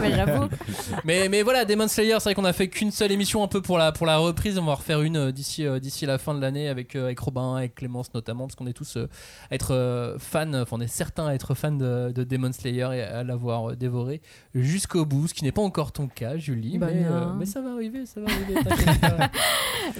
mais 0.00 0.12
j'avoue. 0.14 0.48
mais, 1.04 1.28
mais 1.28 1.42
voilà, 1.42 1.64
Demon 1.64 1.88
Slayer, 1.88 2.14
c'est 2.18 2.24
vrai 2.24 2.34
qu'on 2.34 2.44
a 2.44 2.52
fait 2.52 2.68
qu'une 2.68 2.90
seule 2.90 3.12
émission 3.12 3.42
un 3.42 3.48
peu 3.48 3.60
pour 3.62 3.78
la, 3.78 3.92
pour 3.92 4.06
la 4.06 4.18
reprise. 4.18 4.58
On 4.58 4.64
va 4.64 4.72
en 4.72 4.76
refaire 4.76 5.02
une 5.02 5.16
euh, 5.16 5.32
d'ici 5.32 5.64
euh, 5.66 5.78
d'ici 5.78 6.06
la 6.06 6.18
fin 6.18 6.34
de 6.34 6.40
l'année 6.40 6.68
avec, 6.68 6.96
euh, 6.96 7.04
avec 7.06 7.18
Robin, 7.18 7.56
avec 7.56 7.74
Clémence 7.74 8.12
notamment, 8.14 8.46
parce 8.46 8.54
qu'on 8.56 8.66
est 8.66 8.72
tous 8.72 8.96
euh, 8.96 9.08
à 9.50 9.54
être 9.54 10.16
fans, 10.18 10.52
enfin 10.54 10.76
on 10.76 10.80
est 10.80 10.86
certains 10.86 11.26
à 11.26 11.34
être 11.34 11.54
fans 11.54 11.72
de, 11.72 12.12
de 12.14 12.24
Demon 12.24 12.52
Slayer 12.52 12.88
et 12.94 13.02
à 13.02 13.22
l'avoir 13.24 13.76
dévoré 13.76 14.20
jusqu'au 14.54 15.04
bout, 15.04 15.28
ce 15.28 15.34
qui 15.34 15.44
n'est 15.44 15.52
pas 15.52 15.62
encore 15.62 15.92
ton 15.92 16.08
cas, 16.08 16.36
Julie. 16.36 16.78
Bah 16.78 16.88
mais, 16.92 17.04
euh, 17.04 17.32
mais 17.38 17.46
ça 17.46 17.60
va 17.60 17.72
arriver, 17.72 18.06
ça 18.06 18.20
va 18.20 18.26
arriver. 18.30 18.54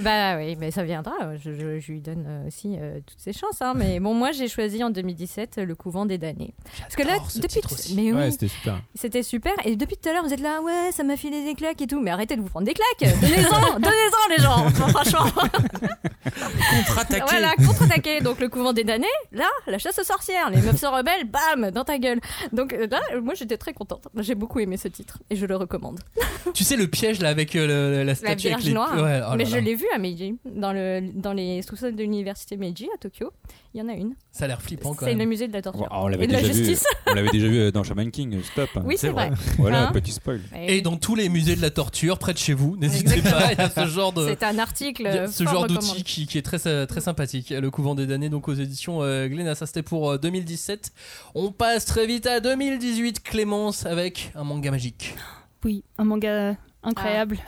Bah 0.01 0.37
oui, 0.37 0.55
mais 0.59 0.71
ça 0.71 0.83
viendra. 0.83 1.13
Je, 1.37 1.53
je- 1.53 1.79
je 1.79 1.91
lui 1.91 2.01
donne 2.01 2.25
aussi 2.47 2.75
euh, 2.77 2.99
toutes 3.05 3.19
ses 3.19 3.33
chances. 3.33 3.61
hein. 3.61 3.73
Mais 3.75 3.99
bon, 3.99 4.13
moi, 4.13 4.31
j'ai 4.31 4.47
choisi 4.47 4.83
en 4.83 4.89
2017 4.89 5.57
le 5.59 5.75
couvent 5.75 6.05
des 6.05 6.17
damnés. 6.17 6.53
Parce 6.81 6.95
que 6.95 7.03
là, 7.03 7.17
depuis. 7.35 7.93
Mais 7.95 8.11
oui. 8.11 8.17
Ouais, 8.17 8.31
c'était 8.39 8.47
super. 8.53 8.81
C'était 8.95 9.23
super. 9.23 9.53
Et 9.65 9.75
depuis 9.75 9.97
tout 9.97 10.09
à 10.09 10.13
l'heure, 10.13 10.23
vous 10.23 10.33
êtes 10.33 10.39
là, 10.39 10.61
ouais, 10.61 10.91
ça 10.91 11.03
m'a 11.03 11.17
filé 11.17 11.43
des 11.43 11.55
claques 11.55 11.81
et 11.81 11.87
tout. 11.87 11.99
Mais 12.01 12.11
arrêtez 12.11 12.35
de 12.35 12.41
vous 12.41 12.49
prendre 12.49 12.65
des 12.65 12.73
claques. 12.73 13.13
Donnez-en, 13.21 13.73
donnez-en 13.79 14.35
les 14.37 14.43
gens. 14.43 14.65
Enfin, 14.67 14.87
franchement. 14.89 15.31
Contre-attaquer. 16.25 17.25
Voilà, 17.29 17.53
contre-attaquer. 17.55 18.21
Donc 18.21 18.39
le 18.39 18.49
couvent 18.49 18.73
des 18.73 18.83
damnés, 18.83 19.07
là, 19.31 19.47
la 19.65 19.77
chasse 19.77 19.99
aux 19.99 20.03
sorcières. 20.03 20.49
Les 20.49 20.61
meufs 20.61 20.77
se 20.79 20.85
rebellent, 20.85 21.25
bam, 21.29 21.71
dans 21.71 21.83
ta 21.83 21.97
gueule. 21.97 22.19
Donc 22.51 22.73
euh, 22.73 22.87
là, 22.89 22.99
moi 23.21 23.33
j'étais 23.33 23.57
très 23.57 23.73
contente. 23.73 24.07
J'ai 24.17 24.35
beaucoup 24.35 24.59
aimé 24.59 24.77
ce 24.77 24.87
titre 24.87 25.19
et 25.29 25.35
je 25.35 25.45
le 25.45 25.55
recommande. 25.55 25.99
Tu 26.53 26.63
sais 26.63 26.75
le 26.77 26.87
piège 26.87 27.19
là 27.19 27.29
avec 27.29 27.55
euh, 27.55 27.67
le- 27.67 27.97
la 27.99 28.03
La 28.05 28.15
statue 28.15 28.47
avec 28.47 28.59
Vierge 28.59 28.65
les... 28.65 28.73
Noire. 28.73 28.93
Ouais, 28.95 29.19
oh 29.25 29.29
là 29.31 29.35
Mais 29.37 29.43
là. 29.43 29.49
je 29.49 29.57
l'ai 29.57 29.75
vu 29.75 29.85
à 29.93 29.97
Meiji, 29.97 30.37
dans, 30.45 30.71
le, 30.73 31.01
dans 31.13 31.33
les 31.33 31.61
sous-sols 31.61 31.95
de 31.95 32.01
l'université 32.03 32.57
Meiji 32.57 32.87
à 32.93 32.97
Tokyo. 32.97 33.31
Il 33.73 33.79
y 33.79 33.83
en 33.83 33.89
a 33.89 33.93
une. 33.93 34.15
Ça 34.31 34.45
a 34.45 34.47
l'air 34.47 34.61
flippant 34.61 34.93
quand 34.93 35.05
C'est 35.05 35.11
même. 35.11 35.19
le 35.19 35.25
musée 35.25 35.47
de 35.47 35.53
la 35.53 35.61
torture. 35.61 35.87
Oh, 35.91 35.95
on 36.03 36.07
l'avait 36.07 36.23
et 36.23 36.27
de 36.27 36.33
la 36.33 36.41
déjà 36.41 36.53
vu. 36.53 36.59
justice. 36.65 36.85
On 37.09 37.13
l'avait 37.13 37.29
déjà 37.29 37.47
vu 37.47 37.71
dans 37.71 37.83
Shaman 37.83 38.11
King. 38.11 38.41
Stop. 38.43 38.69
Oui, 38.83 38.95
c'est 38.97 39.09
vrai. 39.09 39.31
Voilà, 39.57 39.87
Hein 39.87 39.91
petit 39.93 40.11
spoil. 40.11 40.41
Et 40.55 40.81
dans 40.81 40.97
tous 40.97 41.15
les 41.15 41.29
musées 41.29 41.55
de 41.55 41.61
la 41.61 41.69
torture 41.69 42.17
près 42.19 42.33
de 42.33 42.37
chez 42.37 42.53
vous, 42.53 42.75
n'hésitez 42.77 43.21
pas, 43.21 43.51
il 43.53 43.57
y 43.57 43.61
a 43.61 43.69
ce 43.69 43.85
genre 43.87 44.11
de 44.13 44.27
C'est 44.27 44.43
un 44.43 44.57
article. 44.59 45.03
il 45.09 45.15
y 45.15 45.17
a 45.19 45.27
ce 45.27 45.43
fort 45.43 45.53
genre 45.53 45.61
recommandé. 45.63 45.85
d'outil 45.87 46.03
qui, 46.03 46.27
qui 46.27 46.37
est 46.37 46.41
très 46.41 46.65
euh, 46.67 46.85
très 46.85 47.01
sympathique. 47.01 47.49
Le 47.51 47.69
couvent 47.71 47.95
des 47.95 48.07
damnés 48.07 48.29
donc 48.29 48.47
aux 48.47 48.53
éditions 48.53 49.03
euh, 49.03 49.27
Glénat, 49.27 49.55
ça 49.55 49.65
c'était 49.65 49.83
pour 49.83 50.11
euh, 50.11 50.17
2017. 50.17 50.91
On 51.35 51.51
passe 51.51 51.85
très 51.85 52.05
vite 52.07 52.25
à 52.25 52.39
2018 52.39 53.21
Clémence 53.23 53.85
avec 53.85 54.31
un 54.35 54.43
manga 54.43 54.71
magique. 54.71 55.15
Oui, 55.65 55.83
un 55.97 56.03
manga 56.05 56.55
incroyable. 56.83 57.37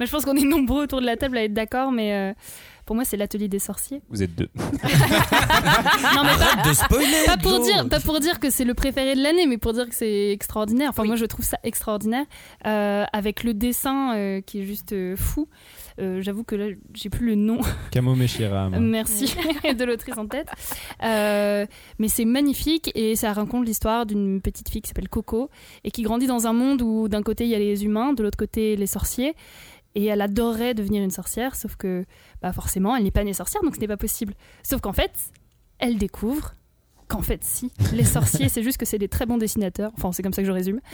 Bah, 0.00 0.04
je 0.04 0.10
pense 0.10 0.24
qu'on 0.24 0.34
est 0.36 0.44
nombreux 0.44 0.82
autour 0.82 1.00
de 1.00 1.06
la 1.06 1.16
table 1.16 1.36
à 1.38 1.44
être 1.44 1.52
d'accord, 1.52 1.92
mais 1.92 2.12
euh, 2.12 2.32
pour 2.90 2.96
moi, 2.96 3.04
c'est 3.04 3.16
l'atelier 3.16 3.46
des 3.46 3.60
sorciers. 3.60 4.02
Vous 4.08 4.20
êtes 4.20 4.34
deux. 4.34 4.48
Non, 6.14 6.24
mais 6.24 6.30
Arrête 6.30 6.66
de 6.66 6.72
spoiler 6.72 7.24
pas 7.24 7.36
pour 7.36 7.60
dire 7.60 7.88
pas 7.88 8.00
pour 8.00 8.18
dire 8.18 8.40
que 8.40 8.50
c'est 8.50 8.64
le 8.64 8.74
préféré 8.74 9.14
de 9.14 9.22
l'année 9.22 9.46
mais 9.46 9.58
pour 9.58 9.72
dire 9.72 9.88
que 9.88 9.94
c'est 9.94 10.30
extraordinaire 10.32 10.88
enfin 10.90 11.04
moi 11.04 11.14
je 11.16 11.24
trouve 11.26 11.44
ça 11.44 11.58
extraordinaire 11.62 12.24
Euh, 12.66 13.04
avec 13.12 13.44
le 13.44 13.54
dessin 13.54 14.16
euh, 14.16 14.40
qui 14.40 14.60
est 14.62 14.64
juste 14.64 14.92
euh, 14.92 15.14
fou 15.16 15.46
Euh, 16.00 16.22
j'avoue 16.22 16.44
que 16.44 16.56
là 16.56 16.66
j'ai 16.94 17.10
plus 17.10 17.26
le 17.26 17.34
nom 17.34 17.58
Camo 17.92 18.14
Meshira. 18.14 18.70
moi. 18.70 18.80
merci 18.80 19.34
de 19.78 19.84
l'autrice 19.84 20.16
en 20.18 20.26
tête 20.26 20.48
Euh, 21.04 21.66
mais 21.98 22.08
c'est 22.08 22.24
magnifique 22.24 22.90
et 22.94 23.14
ça 23.16 23.32
raconte 23.32 23.66
l'histoire 23.66 24.06
d'une 24.06 24.40
petite 24.40 24.68
fille 24.70 24.80
qui 24.82 24.88
s'appelle 24.88 25.08
Coco 25.08 25.50
et 25.84 25.90
qui 25.90 26.02
grandit 26.02 26.26
dans 26.26 26.46
un 26.46 26.52
monde 26.52 26.82
où 26.82 27.08
d'un 27.08 27.22
côté 27.22 27.44
il 27.44 27.50
y 27.50 27.54
a 27.54 27.58
les 27.58 27.84
humains 27.84 28.12
de 28.14 28.22
l'autre 28.22 28.38
côté 28.38 28.76
les 28.76 28.86
sorciers 28.86 29.34
et 29.94 30.06
elle 30.06 30.20
adorerait 30.20 30.74
devenir 30.74 31.02
une 31.02 31.10
sorcière 31.10 31.56
sauf 31.56 31.76
que 31.76 32.04
bah 32.42 32.52
forcément 32.52 32.96
elle 32.96 33.04
n'est 33.04 33.10
pas 33.10 33.24
née 33.24 33.32
sorcière 33.32 33.62
donc 33.62 33.74
ce 33.74 33.80
n'est 33.80 33.88
pas 33.88 33.96
possible 33.96 34.34
sauf 34.62 34.80
qu'en 34.80 34.92
fait 34.92 35.12
elle 35.78 35.98
découvre 35.98 36.54
qu'en 37.10 37.22
fait, 37.22 37.42
si, 37.42 37.70
les 37.92 38.04
sorciers, 38.04 38.48
c'est 38.48 38.62
juste 38.62 38.78
que 38.78 38.86
c'est 38.86 38.98
des 38.98 39.08
très 39.08 39.26
bons 39.26 39.36
dessinateurs. 39.36 39.90
Enfin, 39.96 40.12
c'est 40.12 40.22
comme 40.22 40.32
ça 40.32 40.42
que 40.42 40.48
je 40.48 40.52
résume. 40.52 40.80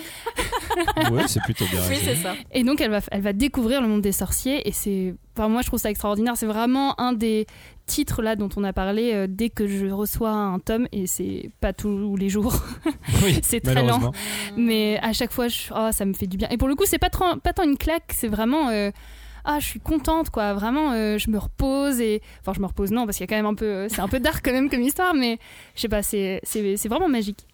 Ouais, 1.10 1.26
c'est 1.26 1.40
plutôt 1.40 1.64
bien. 1.70 1.80
Oui, 1.88 1.96
c'est 2.02 2.16
ça. 2.16 2.34
Et 2.52 2.62
donc, 2.62 2.82
elle 2.82 2.90
va, 2.90 3.00
elle 3.10 3.22
va 3.22 3.32
découvrir 3.32 3.80
le 3.80 3.88
monde 3.88 4.02
des 4.02 4.12
sorciers. 4.12 4.68
Et 4.68 4.72
c'est. 4.72 5.14
Enfin, 5.34 5.48
moi, 5.48 5.62
je 5.62 5.68
trouve 5.68 5.80
ça 5.80 5.88
extraordinaire. 5.88 6.36
C'est 6.36 6.46
vraiment 6.46 7.00
un 7.00 7.14
des 7.14 7.46
titres 7.86 8.20
là 8.22 8.36
dont 8.36 8.48
on 8.56 8.64
a 8.64 8.72
parlé 8.72 9.12
euh, 9.14 9.26
dès 9.28 9.48
que 9.48 9.66
je 9.66 9.86
reçois 9.86 10.30
un 10.30 10.58
tome. 10.58 10.86
Et 10.92 11.06
c'est 11.06 11.50
pas 11.60 11.72
tous 11.72 12.16
les 12.16 12.28
jours. 12.28 12.54
Oui, 13.24 13.40
c'est 13.42 13.60
très 13.72 13.82
lent. 13.88 13.98
Mais 14.56 14.98
à 15.02 15.12
chaque 15.12 15.32
fois, 15.32 15.48
je- 15.48 15.72
oh, 15.74 15.88
ça 15.92 16.04
me 16.04 16.12
fait 16.12 16.26
du 16.26 16.36
bien. 16.36 16.48
Et 16.50 16.56
pour 16.58 16.68
le 16.68 16.74
coup, 16.74 16.84
c'est 16.86 16.98
pas, 16.98 17.08
trop- 17.10 17.36
pas 17.36 17.52
tant 17.52 17.62
une 17.62 17.78
claque. 17.78 18.12
C'est 18.14 18.28
vraiment. 18.28 18.68
euh, 18.68 18.90
ah, 19.44 19.58
je 19.60 19.66
suis 19.66 19.80
contente, 19.80 20.30
quoi. 20.30 20.54
Vraiment, 20.54 20.92
euh, 20.92 21.18
je 21.18 21.30
me 21.30 21.38
repose 21.38 22.00
et. 22.00 22.20
Enfin, 22.40 22.52
je 22.54 22.60
me 22.60 22.66
repose, 22.66 22.90
non, 22.90 23.04
parce 23.06 23.16
qu'il 23.16 23.22
y 23.24 23.28
a 23.28 23.28
quand 23.28 23.36
même 23.42 23.46
un 23.46 23.54
peu. 23.54 23.88
C'est 23.88 24.00
un 24.00 24.08
peu 24.08 24.18
dark 24.20 24.44
quand 24.44 24.52
même 24.52 24.68
comme 24.68 24.82
histoire, 24.82 25.14
mais 25.14 25.38
je 25.76 25.80
sais 25.82 25.88
pas, 25.88 26.02
c'est 26.02 26.40
c'est- 26.42 26.76
c'est 26.76 26.88
vraiment 26.88 27.08
magique. 27.08 27.46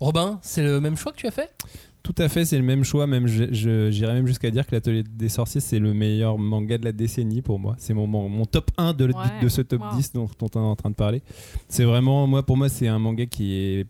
Robin, 0.00 0.38
c'est 0.42 0.62
le 0.62 0.80
même 0.80 0.96
choix 0.96 1.12
que 1.12 1.16
tu 1.18 1.26
as 1.26 1.30
fait? 1.32 1.50
Tout 2.02 2.14
à 2.18 2.28
fait, 2.28 2.44
c'est 2.44 2.58
le 2.58 2.64
même 2.64 2.82
choix. 2.82 3.06
Même, 3.06 3.26
j'irais 3.26 4.14
même 4.14 4.26
jusqu'à 4.26 4.50
dire 4.50 4.66
que 4.66 4.74
l'Atelier 4.74 5.04
des 5.04 5.28
Sorciers, 5.28 5.60
c'est 5.60 5.78
le 5.78 5.94
meilleur 5.94 6.36
manga 6.36 6.76
de 6.76 6.84
la 6.84 6.90
décennie 6.92 7.42
pour 7.42 7.60
moi. 7.60 7.76
C'est 7.78 7.94
mon, 7.94 8.06
mon, 8.08 8.28
mon 8.28 8.44
top 8.44 8.70
1 8.76 8.92
de, 8.92 9.04
le- 9.04 9.14
Ouais. 9.14 9.20
de 9.40 9.48
ce 9.48 9.62
top 9.62 9.80
Wow. 9.82 9.96
10 9.96 10.12
dont, 10.12 10.26
dont 10.38 10.48
on 10.56 10.60
est 10.60 10.66
en 10.66 10.74
train 10.76 10.90
de 10.90 10.96
parler. 10.96 11.22
C'est 11.68 11.84
vraiment, 11.84 12.26
moi, 12.26 12.44
pour 12.44 12.56
moi, 12.56 12.68
c'est 12.68 12.88
un 12.88 12.98
manga 12.98 13.26
qui 13.26 13.54
est, 13.54 13.86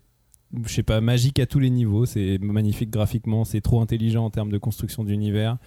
je 0.63 0.71
sais 0.71 0.83
pas, 0.83 1.01
magique 1.01 1.39
à 1.39 1.47
tous 1.47 1.57
les 1.59 1.71
niveaux. 1.71 2.05
C'est 2.05 2.37
magnifique 2.39 2.91
graphiquement, 2.91 3.45
c'est 3.45 3.61
trop 3.61 3.81
intelligent 3.81 4.23
en 4.25 4.29
termes 4.29 4.51
de 4.51 4.59
construction 4.59 5.03
d'univers. 5.03 5.57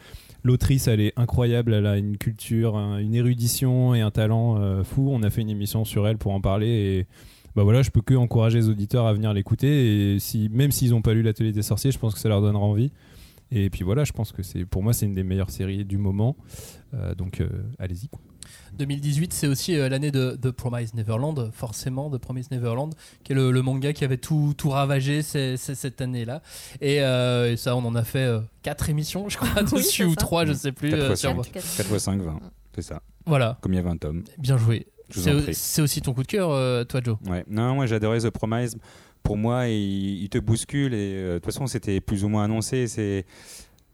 L'autrice, 0.45 0.87
elle 0.87 1.01
est 1.01 1.13
incroyable, 1.17 1.75
elle 1.75 1.87
a 1.87 1.97
une 1.99 2.17
culture, 2.17 2.77
un- 2.77 2.99
une 2.99 3.17
érudition 3.17 3.97
et 3.97 4.01
un 4.03 4.13
talent 4.13 4.57
euh, 4.61 4.85
fou. 4.85 5.09
On 5.11 5.25
a 5.25 5.31
fait 5.31 5.41
une 5.43 5.51
émission 5.51 5.85
sur 5.85 6.07
elle 6.07 6.19
pour 6.19 6.31
en 6.33 6.41
parler 6.41 6.69
et 6.69 7.07
bah 7.57 7.65
voilà, 7.65 7.83
je 7.83 7.91
peux 7.91 8.03
que 8.03 8.15
encourager 8.15 8.59
les 8.59 8.69
auditeurs 8.69 9.07
à 9.07 9.13
venir 9.15 9.33
l'écouter 9.33 10.15
et 10.15 10.19
si 10.21 10.49
même 10.51 10.71
s'ils 10.71 10.91
n'ont 10.91 11.03
pas 11.03 11.15
lu 11.15 11.23
l'atelier 11.23 11.53
des 11.53 11.63
sorciers, 11.63 11.91
je 11.91 11.99
pense 11.99 12.15
que 12.15 12.21
ça 12.21 12.29
leur 12.29 12.41
donnera 12.43 12.63
envie. 12.63 12.93
Et 13.51 13.71
puis 13.71 13.83
voilà, 13.85 14.05
je 14.05 14.13
pense 14.13 14.33
que 14.33 14.43
c'est 14.43 14.65
pour 14.65 14.83
moi 14.83 14.93
c'est 14.93 15.07
une 15.07 15.15
des 15.15 15.23
meilleures 15.25 15.51
séries 15.51 15.85
du 15.85 15.99
moment. 15.99 16.37
Euh, 16.95 17.15
donc 17.15 17.41
euh, 17.41 17.49
allez-y. 17.79 18.09
quoi. 18.09 18.21
2018, 18.75 19.33
c'est 19.33 19.47
aussi 19.47 19.75
euh, 19.77 19.89
l'année 19.89 20.11
de 20.11 20.39
The 20.41 20.51
Promised 20.51 20.95
Neverland, 20.95 21.51
forcément, 21.53 22.11
The 22.11 22.19
Promised 22.19 22.51
Neverland, 22.53 22.91
qui 23.25 23.33
est 23.33 23.35
le, 23.35 23.51
le 23.51 23.63
manga 23.63 23.93
qui 23.93 24.05
avait 24.05 24.19
tout, 24.19 24.53
tout 24.57 24.69
ravagé 24.69 25.23
cette 25.23 26.01
année-là. 26.01 26.43
Et, 26.81 27.01
euh, 27.01 27.53
et 27.53 27.57
ça, 27.57 27.75
on 27.75 27.85
en 27.85 27.95
a 27.95 28.05
fait 28.05 28.29
4 28.63 28.91
émissions, 28.91 29.29
je 29.29 29.39
crois, 29.39 29.63
dessus, 29.73 30.05
ou 30.05 30.11
ça. 30.11 30.17
3, 30.17 30.45
je 30.47 30.53
sais 30.53 30.73
plus. 30.73 30.91
4 30.91 31.01
euh, 31.01 31.07
fois 31.07 31.17
sur- 31.17 31.45
5, 31.45 31.53
4 31.53 31.85
fois 31.85 31.99
5, 31.99 32.21
20. 32.21 32.41
C'est 32.75 32.83
ça. 32.83 33.03
Voilà. 33.25 33.59
Comme 33.63 33.73
il 33.73 33.77
y 33.77 33.81
a 33.81 33.83
20 33.83 33.97
tomes. 33.97 34.25
Bien 34.39 34.59
joué. 34.59 34.87
C'est 35.11 35.83
aussi 35.83 36.03
ton 36.03 36.13
coup 36.15 36.23
de 36.23 36.27
cœur, 36.29 36.51
euh, 36.51 36.85
toi, 36.85 37.01
Joe? 37.03 37.17
Ouais. 37.27 37.45
Non, 37.49 37.75
moi 37.75 37.87
j'adorais 37.87 38.21
The 38.21 38.31
Promise. 38.31 38.77
Pour 39.23 39.37
moi, 39.37 39.69
il, 39.69 40.23
il 40.23 40.29
te 40.29 40.39
bouscule 40.39 40.95
et 40.95 41.15
euh, 41.15 41.35
de 41.35 41.39
toute 41.39 41.47
façon, 41.47 41.67
c'était 41.67 42.01
plus 42.01 42.25
ou 42.25 42.29
moins 42.29 42.45
annoncé. 42.45 42.87
C'est 42.87 43.25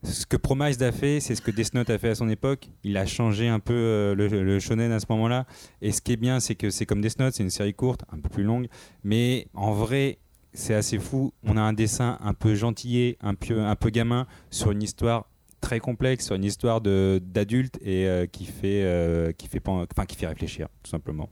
ce 0.04 0.26
que 0.26 0.36
Promise 0.36 0.82
a 0.82 0.92
fait, 0.92 1.20
c'est 1.20 1.34
ce 1.34 1.42
que 1.42 1.50
Death 1.50 1.74
Note 1.74 1.90
a 1.90 1.98
fait 1.98 2.10
à 2.10 2.14
son 2.14 2.28
époque. 2.28 2.68
Il 2.84 2.96
a 2.96 3.06
changé 3.06 3.48
un 3.48 3.60
peu 3.60 3.72
euh, 3.72 4.14
le, 4.14 4.28
le 4.28 4.60
shonen 4.60 4.92
à 4.92 5.00
ce 5.00 5.06
moment-là. 5.10 5.46
Et 5.80 5.92
ce 5.92 6.00
qui 6.00 6.12
est 6.12 6.16
bien, 6.16 6.40
c'est 6.40 6.54
que 6.54 6.70
c'est 6.70 6.86
comme 6.86 7.00
Death 7.00 7.18
Note, 7.18 7.34
c'est 7.34 7.42
une 7.42 7.50
série 7.50 7.74
courte, 7.74 8.02
un 8.12 8.18
peu 8.18 8.28
plus 8.28 8.44
longue, 8.44 8.66
mais 9.04 9.48
en 9.54 9.72
vrai. 9.72 10.18
C'est 10.54 10.74
assez 10.74 10.98
fou. 10.98 11.32
On 11.44 11.56
a 11.56 11.62
un 11.62 11.72
dessin 11.72 12.18
un 12.22 12.34
peu 12.34 12.54
gentillé, 12.54 13.16
un 13.22 13.34
peu, 13.34 13.62
un 13.62 13.74
peu 13.74 13.88
gamin, 13.88 14.26
sur 14.50 14.70
une 14.70 14.82
histoire 14.82 15.30
très 15.62 15.80
complexe, 15.80 16.26
sur 16.26 16.34
une 16.34 16.44
histoire 16.44 16.82
d'adulte 16.82 17.78
et 17.80 18.06
euh, 18.06 18.26
qui 18.26 18.44
fait 18.44 18.82
euh, 18.84 19.32
qui 19.32 19.48
fait 19.48 19.62
enfin 19.66 20.04
qui 20.04 20.16
fait 20.16 20.26
réfléchir 20.26 20.68
tout 20.82 20.90
simplement. 20.90 21.30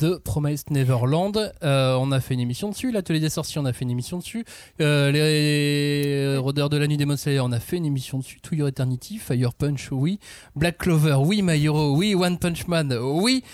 The 0.00 0.18
Promised 0.18 0.70
Neverland, 0.70 1.52
euh, 1.62 1.96
on 2.00 2.10
a 2.10 2.20
fait 2.20 2.34
une 2.34 2.40
émission 2.40 2.68
dessus. 2.68 2.90
L'Atelier 2.90 3.20
des 3.20 3.28
Sorciers, 3.28 3.60
on 3.60 3.64
a 3.64 3.72
fait 3.72 3.84
une 3.84 3.92
émission 3.92 4.18
dessus. 4.18 4.44
Euh, 4.80 5.12
les 5.12 6.36
Rôdeurs 6.36 6.68
de 6.68 6.76
la 6.76 6.88
Nuit 6.88 6.96
des 6.96 7.16
Slayer, 7.16 7.40
on 7.40 7.52
a 7.52 7.60
fait 7.60 7.76
une 7.76 7.86
émission 7.86 8.18
dessus. 8.18 8.40
To 8.40 8.56
Your 8.56 8.68
Eternity, 8.68 9.18
Fire 9.18 9.54
Punch, 9.54 9.92
oui. 9.92 10.18
Black 10.56 10.78
Clover, 10.78 11.18
oui. 11.20 11.42
My 11.42 11.62
Hero, 11.62 11.96
oui. 11.96 12.16
One 12.16 12.38
Punch 12.38 12.66
Man, 12.66 12.92
oui. 13.00 13.44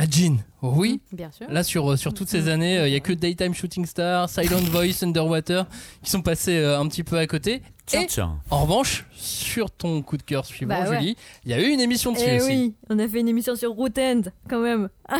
Ajin, 0.00 0.36
oui. 0.62 1.00
Bien 1.10 1.30
sûr. 1.32 1.46
Là, 1.50 1.64
sur, 1.64 1.98
sur 1.98 2.14
toutes 2.14 2.28
ces 2.28 2.48
années, 2.48 2.76
il 2.86 2.90
n'y 2.90 2.96
a 2.96 3.00
que 3.00 3.12
Daytime 3.12 3.52
Shooting 3.52 3.84
Star, 3.84 4.28
Silent 4.30 4.60
Voice, 4.70 5.02
Underwater 5.02 5.66
qui 6.04 6.10
sont 6.10 6.22
passés 6.22 6.56
euh, 6.56 6.78
un 6.78 6.86
petit 6.86 7.02
peu 7.02 7.18
à 7.18 7.26
côté. 7.26 7.62
Tiens, 7.84 8.02
Et 8.02 8.06
tiens. 8.06 8.38
en 8.50 8.62
revanche, 8.62 9.06
sur 9.16 9.70
ton 9.72 10.02
coup 10.02 10.16
de 10.16 10.22
cœur 10.22 10.44
suivant, 10.46 10.78
Bah 10.84 10.88
ouais. 10.90 10.98
Julie, 11.00 11.16
il 11.44 11.50
y 11.50 11.54
a 11.54 11.60
eu 11.60 11.68
une 11.70 11.80
émission 11.80 12.12
dessus 12.12 12.24
Eh 12.28 12.36
aussi. 12.40 12.48
oui, 12.48 12.74
on 12.90 12.98
a 13.00 13.08
fait 13.08 13.18
une 13.18 13.28
émission 13.28 13.56
sur 13.56 13.72
Root 13.72 13.98
End, 13.98 14.22
quand 14.48 14.60
même. 14.60 14.88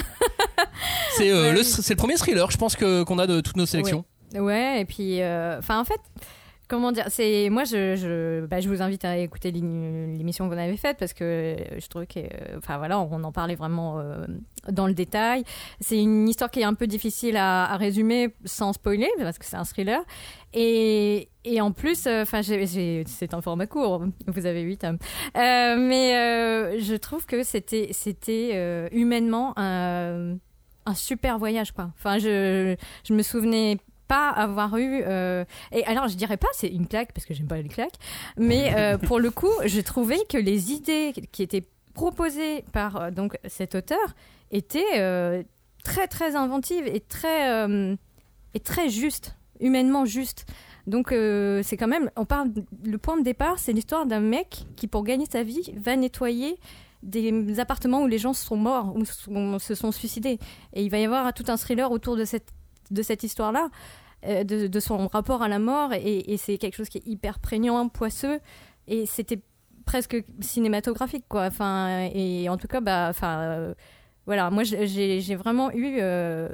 C'est 1.17 1.31
euh, 1.31 1.43
Ouais, 1.49 1.53
le, 1.53 1.59
oui. 1.61 1.65
c'est 1.65 1.95
le 1.95 1.97
premier 1.97 2.15
thriller, 2.17 2.51
je 2.51 2.57
pense, 2.57 2.77
que- 2.77 3.03
qu'on 3.03 3.19
a 3.19 3.27
de 3.27 3.41
toutes 3.41 3.57
nos 3.57 3.67
sélections. 3.67 4.05
Ouais, 4.35 4.41
Ouais, 4.41 4.81
et 4.83 4.85
puis, 4.85 5.23
euh, 5.23 5.59
enfin, 5.59 5.81
en 5.81 5.85
fait, 5.85 6.01
comment 6.69 6.93
dire, 6.93 7.07
c'est 7.09 7.49
moi, 7.51 7.65
je, 7.65 7.97
je, 7.97 8.47
bah, 8.47 8.61
je 8.61 8.69
vous 8.69 8.83
invite 8.83 9.05
à 9.05 9.17
écouter 9.17 9.51
l'é- 9.51 9.61
l'émission 9.61 10.49
qu'on 10.49 10.59
avait 10.59 10.77
faite 10.77 10.99
parce 10.99 11.15
que 11.15 11.57
je 11.79 11.87
trouve 11.89 12.07
que, 12.07 12.21
euh, 12.21 12.59
enfin 12.59 12.77
voilà, 12.79 13.01
on 13.01 13.23
en 13.25 13.33
parlait 13.33 13.55
vraiment 13.57 13.99
euh, 13.99 14.27
dans 14.71 14.87
le 14.87 14.95
détail. 14.95 15.45
C'est 15.81 15.99
une 16.01 16.29
histoire 16.29 16.51
qui 16.51 16.61
est 16.61 16.65
un 16.65 16.75
peu 16.75 16.87
difficile 16.87 17.37
à, 17.37 17.77
résumer 17.77 18.35
sans 18.45 18.73
spoiler 18.75 19.09
parce 19.19 19.39
que 19.39 19.47
c'est 19.47 19.57
un 19.57 19.65
thriller. 19.65 20.01
Et, 20.55 21.29
et 21.45 21.61
en 21.61 21.73
plus, 21.73 22.07
euh, 22.07 22.23
enfin, 22.23 22.43
c'est 22.43 23.35
un 23.35 23.41
format 23.41 23.67
court. 23.67 24.05
Vous 24.27 24.47
avez 24.47 24.63
8 24.63 24.77
tomes, 24.79 24.99
Euh, 25.37 25.77
mais 25.79 26.17
euh, 26.17 26.79
je 26.81 26.95
trouve 26.95 27.27
que 27.27 27.43
c'était, 27.43 27.89
c'était 27.93 28.51
euh, 28.55 28.89
humainement 28.93 29.53
un, 29.57 30.37
un 30.87 30.95
super 30.95 31.39
voyage, 31.39 31.73
quoi. 31.73 31.91
Enfin, 31.99 32.19
je, 32.19 32.77
je 33.05 33.15
me 33.15 33.23
souvenais 33.23 33.79
pas 34.09 34.31
avoir 34.31 34.77
eu 34.79 35.03
euh, 35.07 35.45
et 35.71 35.85
alors 35.85 36.09
je 36.09 36.17
dirais 36.17 36.39
pas 36.39 36.49
c'est 36.53 36.69
une 36.69 36.89
claque 36.89 37.13
parce 37.13 37.27
que 37.27 37.35
j'aime 37.35 37.47
pas 37.47 37.61
les 37.61 37.69
claques 37.69 37.99
mais 38.37 38.75
euh, 38.75 38.99
pour 39.07 39.21
le 39.21 39.31
coup 39.31 39.53
je 39.67 39.81
trouvais 39.81 40.19
que 40.29 40.39
les 40.39 40.73
idées 40.73 41.13
qui 41.31 41.43
étaient 41.43 41.69
proposées 41.95 42.65
par 42.73 42.97
euh, 42.97 43.11
donc 43.11 43.39
cet 43.47 43.75
auteur 43.75 44.17
étaient 44.51 45.45
très 45.85 46.09
très 46.09 46.35
inventives 46.35 46.87
et 46.87 47.01
très 47.01 47.69
et 48.55 48.61
très 48.61 48.89
justes 48.89 49.37
humainement 49.61 50.07
justes. 50.07 50.47
Donc 50.87 51.09
c'est 51.11 51.77
quand 51.77 51.87
même 51.87 52.11
on 52.17 52.25
parle 52.25 52.49
le 52.83 52.97
point 52.97 53.19
de 53.19 53.23
départ 53.23 53.59
c'est 53.59 53.75
l'histoire 53.75 54.07
d'un 54.07 54.21
mec 54.21 54.65
qui 54.75 54.87
pour 54.87 55.05
gagner 55.05 55.27
sa 55.31 55.43
vie 55.43 55.75
va 55.77 55.97
nettoyer 55.97 56.59
des 57.03 57.61
appartements 57.61 58.03
où 58.03 58.07
les 58.07 58.19
gens 58.19 58.33
sont 58.33 58.57
morts 58.57 58.97
ou 58.97 59.05
se 59.05 59.75
sont 59.75 59.93
suicidés. 59.93 60.39
Et 60.73 60.83
il 60.83 60.91
va 60.91 60.99
y 60.99 61.05
avoir 61.05 61.33
tout 61.35 61.45
un 61.49 61.57
thriller 61.57 61.93
autour 61.93 62.17
de 62.17 62.25
cette 62.25 62.53
de 62.91 63.03
cette 63.03 63.23
histoire 63.23 63.53
là 63.53 63.69
euh, 64.27 64.43
de, 64.43 64.81
son 64.81 65.07
rapport 65.07 65.43
à 65.43 65.49
la 65.49 65.61
mort, 65.61 65.93
et, 65.93 66.37
c'est 66.39 66.59
quelque 66.59 66.75
chose 66.75 66.89
qui 66.89 66.99
est 66.99 67.07
hyper 67.07 67.39
prégnant, 67.39 67.89
poisseux, 67.89 68.41
et 68.89 69.07
c'était 69.07 69.39
presque 69.85 70.25
cinématographique, 70.41 71.25
quoi. 71.29 71.45
Enfin, 71.45 72.09
et 72.13 72.49
en 72.49 72.57
tout 72.57 72.67
cas, 72.67 72.81
bah, 72.81 73.07
enfin, 73.11 73.39
euh, 73.39 73.75
voilà, 74.27 74.51
moi 74.51 74.65
j'ai 74.65 75.21
j'ai 75.21 75.37
vraiment 75.37 75.71
eu 75.71 75.99
euh, 76.01 76.49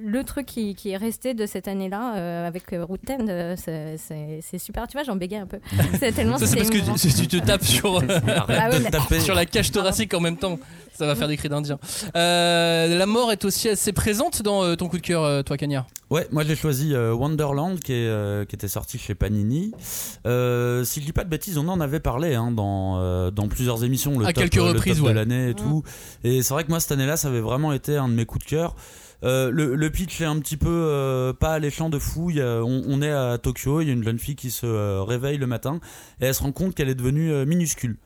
le 0.00 0.24
truc 0.24 0.46
qui, 0.46 0.74
qui 0.74 0.90
est 0.90 0.96
resté 0.96 1.34
de 1.34 1.46
cette 1.46 1.68
année-là 1.68 2.16
euh, 2.16 2.46
avec 2.46 2.72
euh, 2.72 2.84
Route 2.84 3.00
10, 3.06 3.16
euh, 3.28 3.56
c'est- 3.96 4.58
super. 4.58 4.86
Tu 4.86 4.92
vois, 4.94 5.02
j'en 5.04 5.16
bégayais 5.16 5.40
un 5.42 5.46
peu. 5.46 5.58
C'est 6.00 6.12
tellement 6.12 6.38
c'est 6.38 6.56
parce 6.56 6.70
émouvant. 6.70 6.94
que 6.94 6.98
tu, 7.00 7.12
tu 7.28 7.40
te 7.40 7.46
tapes 7.46 7.64
sur, 7.64 7.98
Ah 7.98 8.70
ouais, 8.70 8.78
mais- 9.10 9.20
sur 9.20 9.34
la 9.34 9.46
cage 9.46 9.70
thoracique 9.70 10.14
en 10.14 10.20
même 10.20 10.36
temps. 10.36 10.58
Ça 10.94 11.06
va 11.06 11.14
faire 11.14 11.28
des 11.28 11.36
cris 11.36 11.48
d'Indien. 11.48 11.78
Euh, 12.16 12.98
la 12.98 13.06
mort 13.06 13.30
est 13.30 13.44
aussi 13.44 13.68
assez 13.68 13.92
présente 13.92 14.42
dans 14.42 14.64
euh, 14.64 14.74
ton 14.74 14.88
coup 14.88 14.96
de 14.96 15.02
cœur, 15.02 15.22
euh, 15.22 15.42
toi, 15.44 15.56
Cagnard. 15.56 15.86
Ouais, 16.10 16.26
moi 16.32 16.42
j'ai 16.42 16.56
choisi 16.56 16.92
euh, 16.92 17.12
Wonderland 17.14 17.78
qui, 17.78 17.92
est, 17.92 18.06
euh, 18.08 18.44
qui 18.44 18.56
était 18.56 18.66
sorti 18.66 18.98
chez 18.98 19.14
Panini. 19.14 19.72
Euh, 20.26 20.82
si 20.82 21.00
je 21.00 21.06
dis 21.06 21.12
pas 21.12 21.22
de 21.22 21.28
bêtises, 21.28 21.56
on 21.56 21.68
en 21.68 21.80
avait 21.80 22.00
parlé 22.00 22.34
hein, 22.34 22.50
dans, 22.50 22.98
euh, 22.98 23.30
dans 23.30 23.46
plusieurs 23.46 23.84
émissions, 23.84 24.18
le 24.18 24.26
À 24.26 24.32
top, 24.32 24.42
quelques 24.42 24.56
euh, 24.58 24.64
le 24.72 24.78
reprises, 24.78 24.96
top 24.96 25.06
ouais. 25.06 25.12
de 25.12 25.18
l'année 25.18 25.50
et 25.50 25.54
tout. 25.54 25.84
Et 26.24 26.42
c'est 26.42 26.52
vrai 26.54 26.64
que 26.64 26.70
moi 26.70 26.80
cette 26.80 26.92
année-là, 26.92 27.16
ça 27.16 27.28
avait 27.28 27.40
vraiment 27.40 27.72
été 27.72 27.96
un 27.96 28.08
de 28.08 28.14
mes 28.14 28.24
coups 28.24 28.44
de 28.44 28.50
cœur. 28.50 28.74
Euh, 29.24 29.50
le, 29.50 29.90
pitch 29.90 30.20
est 30.20 30.24
un 30.24 30.38
petit 30.38 30.56
peu 30.56 30.68
euh, 30.68 31.32
pas 31.32 31.52
alléchant 31.52 31.90
de 31.90 31.98
fou. 31.98 32.30
On, 32.36 33.02
est 33.02 33.10
à 33.10 33.38
Tokyo, 33.38 33.80
il 33.80 33.88
y 33.88 33.90
a 33.90 33.92
une 33.92 34.04
jeune 34.04 34.18
fille 34.18 34.36
qui 34.36 34.50
se 34.50 34.66
euh, 34.66 35.02
réveille 35.02 35.38
le 35.38 35.46
matin 35.46 35.80
et 36.20 36.26
elle 36.26 36.34
se 36.34 36.42
rend 36.42 36.52
compte 36.52 36.74
qu'elle 36.74 36.88
est 36.88 36.94
devenue 36.94 37.32
euh, 37.32 37.44
minuscule. 37.44 37.96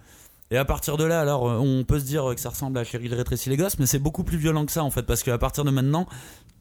Et 0.50 0.56
à 0.58 0.64
partir 0.66 0.98
de 0.98 1.04
là, 1.04 1.20
alors, 1.20 1.44
on 1.44 1.82
peut 1.84 1.98
se 1.98 2.04
dire 2.04 2.30
que 2.34 2.40
ça 2.40 2.50
ressemble 2.50 2.76
à 2.76 2.84
Cheryl 2.84 3.14
rétrécit 3.14 3.48
les 3.48 3.56
gosses, 3.56 3.78
mais 3.78 3.86
c'est 3.86 3.98
beaucoup 3.98 4.22
plus 4.22 4.36
violent 4.36 4.66
que 4.66 4.72
ça 4.72 4.84
en 4.84 4.90
fait, 4.90 5.04
parce 5.04 5.22
qu'à 5.22 5.38
partir 5.38 5.64
de 5.64 5.70
maintenant, 5.70 6.06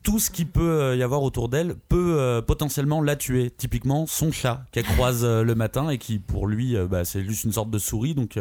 tout 0.02 0.18
ce 0.18 0.32
qui 0.32 0.46
peut 0.46 0.96
y 0.98 1.04
avoir 1.04 1.24
autour 1.24 1.50
d'elle 1.50 1.76
peut 1.90 2.42
potentiellement 2.48 3.02
la 3.02 3.18
tuer. 3.18 3.52
Typiquement, 3.52 4.08
son 4.08 4.32
chat 4.32 4.64
qu'elle 4.72 4.86
croise 4.86 5.26
le 5.26 5.56
matin 5.56 5.90
et 5.90 5.98
qui, 5.98 6.20
pour 6.20 6.48
lui, 6.48 6.78
bah, 6.90 7.04
c'est 7.04 7.26
juste 7.26 7.44
une 7.44 7.52
sorte 7.52 7.70
de 7.70 7.78
souris, 7.80 8.16
donc 8.16 8.40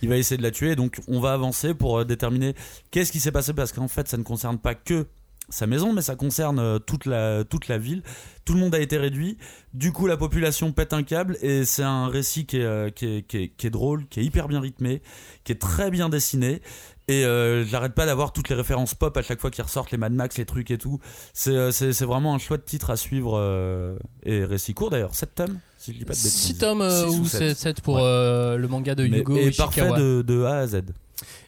il 0.00 0.08
va 0.08 0.16
essayer 0.16 0.36
de 0.36 0.44
la 0.44 0.52
tuer. 0.52 0.76
Donc, 0.76 1.00
on 1.08 1.18
va 1.18 1.32
avancer 1.32 1.74
pour 1.74 2.04
déterminer 2.04 2.54
qu'est-ce 2.92 3.10
qui 3.10 3.18
s'est 3.18 3.32
passé, 3.32 3.52
parce 3.52 3.72
qu'en 3.72 3.88
fait, 3.88 4.06
ça 4.06 4.16
ne 4.16 4.22
concerne 4.22 4.58
pas 4.58 4.76
que 4.76 5.08
sa 5.48 5.66
maison, 5.66 5.92
mais 5.92 6.02
ça 6.02 6.16
concerne 6.16 6.58
euh, 6.58 6.78
toute 6.78 7.06
la, 7.06 7.44
toute 7.44 7.68
la 7.68 7.78
ville. 7.78 8.02
Tout 8.44 8.54
le 8.54 8.60
monde 8.60 8.74
a 8.74 8.80
été 8.80 8.96
réduit. 8.96 9.36
Du 9.72 9.92
coup, 9.92 10.06
la 10.06 10.16
population 10.16 10.72
pète 10.72 10.92
un 10.92 11.02
câble 11.02 11.36
et 11.42 11.64
c'est 11.64 11.82
un 11.82 12.08
récit 12.08 12.46
qui 12.46 12.58
est, 12.58 12.64
euh, 12.64 12.90
qui, 12.90 13.06
est, 13.06 13.22
qui, 13.22 13.36
est, 13.38 13.48
qui 13.48 13.66
est 13.66 13.70
drôle, 13.70 14.06
qui 14.08 14.20
est 14.20 14.24
hyper 14.24 14.48
bien 14.48 14.60
rythmé, 14.60 15.02
qui 15.44 15.52
est 15.52 15.60
très 15.60 15.90
bien 15.90 16.08
dessiné. 16.08 16.62
Et 17.06 17.26
euh, 17.26 17.66
j'arrête 17.66 17.92
pas 17.92 18.06
d'avoir 18.06 18.32
toutes 18.32 18.48
les 18.48 18.54
références 18.54 18.94
pop 18.94 19.14
à 19.18 19.22
chaque 19.22 19.38
fois 19.38 19.50
qu'ils 19.50 19.64
ressortent, 19.64 19.90
les 19.90 19.98
Mad 19.98 20.12
Max, 20.14 20.38
les 20.38 20.46
trucs 20.46 20.70
et 20.70 20.78
tout. 20.78 20.98
C'est 21.34 21.50
euh, 21.54 21.70
vraiment 22.00 22.34
un 22.34 22.38
chouette 22.38 22.64
titre 22.64 22.88
à 22.90 22.96
suivre. 22.96 23.36
euh, 23.38 23.96
et 24.24 24.42
récit 24.44 24.72
court 24.72 24.88
d'ailleurs, 24.88 25.14
7 25.14 25.34
tomes, 25.34 25.58
si 25.76 25.92
je 25.92 25.98
dis 25.98 26.04
pas 26.06 26.14
de 26.14 26.18
bêtises. 26.18 26.32
6 26.32 26.58
tomes 26.58 26.80
euh, 26.80 27.06
ou 27.08 27.26
sept. 27.26 27.56
7 27.58 27.80
pour 27.82 27.96
Ouais. 27.96 28.56
le 28.56 28.66
manga 28.68 28.94
de 28.94 29.06
Mais- 29.06 29.18
Yugo 29.18 29.36
et 29.36 29.48
Ishikawa. 29.48 29.66
parfait 29.90 30.00
de, 30.00 30.22
de 30.22 30.42
A 30.44 30.58
à 30.60 30.66
Z. 30.66 30.80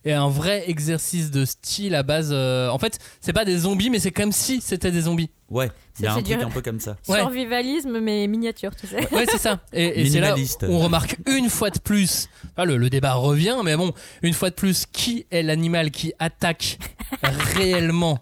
Et 0.06 0.12
un 0.12 0.28
vrai 0.28 0.70
exercice 0.70 1.30
de 1.30 1.44
style 1.44 1.94
à 1.94 2.02
base. 2.04 2.30
euh, 2.32 2.68
en 2.70 2.78
fait, 2.78 2.98
c'est 3.20 3.32
pas 3.32 3.44
des 3.44 3.58
zombies, 3.58 3.90
mais 3.90 3.98
c'est 3.98 4.12
comme 4.12 4.30
si 4.32 4.60
c'était 4.60 4.92
des 4.92 5.02
zombies. 5.02 5.30
Ouais, 5.50 5.68
il 5.98 6.04
y 6.04 6.08
a 6.08 6.12
C'est 6.14 6.18
un 6.20 6.22
truc 6.22 6.42
un 6.42 6.50
peu 6.50 6.62
comme 6.62 6.78
ça. 6.80 6.96
Ouais. 7.08 7.18
Survivalisme, 7.18 7.98
mais 8.00 8.26
miniature, 8.28 8.74
tu 8.76 8.86
sais. 8.86 9.12
Ouais, 9.12 9.26
c'est 9.28 9.38
ça. 9.38 9.60
Et, 9.72 10.02
et 10.02 10.08
c'est 10.08 10.20
là 10.20 10.28
Minimaliste. 10.28 10.64
où 10.68 10.72
on 10.74 10.78
remarque 10.78 11.18
une 11.26 11.50
fois 11.50 11.70
de 11.70 11.78
plus. 11.80 12.28
Le, 12.56 12.76
le 12.76 12.88
débat 12.88 13.14
revient, 13.14 13.56
mais 13.64 13.76
bon, 13.76 13.92
une 14.22 14.32
fois 14.32 14.50
de 14.50 14.54
plus, 14.54 14.86
qui 14.86 15.26
est 15.32 15.42
l'animal 15.42 15.90
qui 15.90 16.12
attaque 16.20 16.78
réellement 17.22 18.18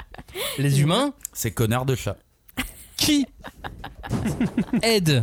les 0.59 0.81
humains? 0.81 1.13
C'est 1.35 1.51
connard 1.53 1.85
de 1.85 1.95
chat. 1.95 2.17
Qui 2.97 3.27
aide 4.83 5.23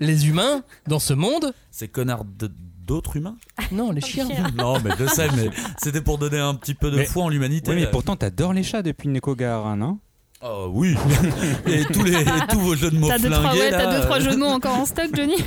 les 0.00 0.28
humains 0.28 0.62
dans 0.86 0.98
ce 1.00 1.12
monde? 1.12 1.52
C'est 1.70 1.88
connard 1.88 2.24
de- 2.24 2.50
d'autres 2.90 3.16
humains 3.16 3.36
Non, 3.72 3.92
les 3.92 4.00
chiens. 4.00 4.26
Non, 4.56 4.80
mais 4.82 4.90
je 4.98 5.06
sais, 5.06 5.28
mais 5.36 5.48
c'était 5.80 6.00
pour 6.00 6.18
donner 6.18 6.38
un 6.40 6.54
petit 6.54 6.74
peu 6.74 6.90
de 6.90 6.96
Mais- 6.96 7.04
foi 7.06 7.22
en 7.24 7.28
l'humanité. 7.28 7.70
Oui, 7.70 7.76
mais 7.76 7.86
pourtant, 7.86 8.16
t'adores 8.16 8.52
les 8.52 8.64
chats 8.64 8.82
depuis 8.82 9.08
Neko 9.08 9.36
Gaharin, 9.36 9.76
non? 9.76 9.98
Oh 10.42 10.70
oui 10.72 10.94
Et 11.66 11.84
tous, 11.84 12.02
les, 12.02 12.14
et 12.22 12.24
tous 12.50 12.60
vos 12.60 12.74
jeux 12.74 12.90
de 12.90 12.96
mots 12.96 13.08
T'as 13.08 13.18
deux, 13.18 13.28
trois, 13.30 13.52
ouais, 13.52 13.70
t'as 13.70 13.94
deux, 13.98 14.00
trois 14.06 14.20
jeux 14.20 14.30
de 14.30 14.36
mots 14.36 14.46
encore 14.46 14.78
en 14.78 14.86
stock, 14.86 15.10
Johnny? 15.14 15.34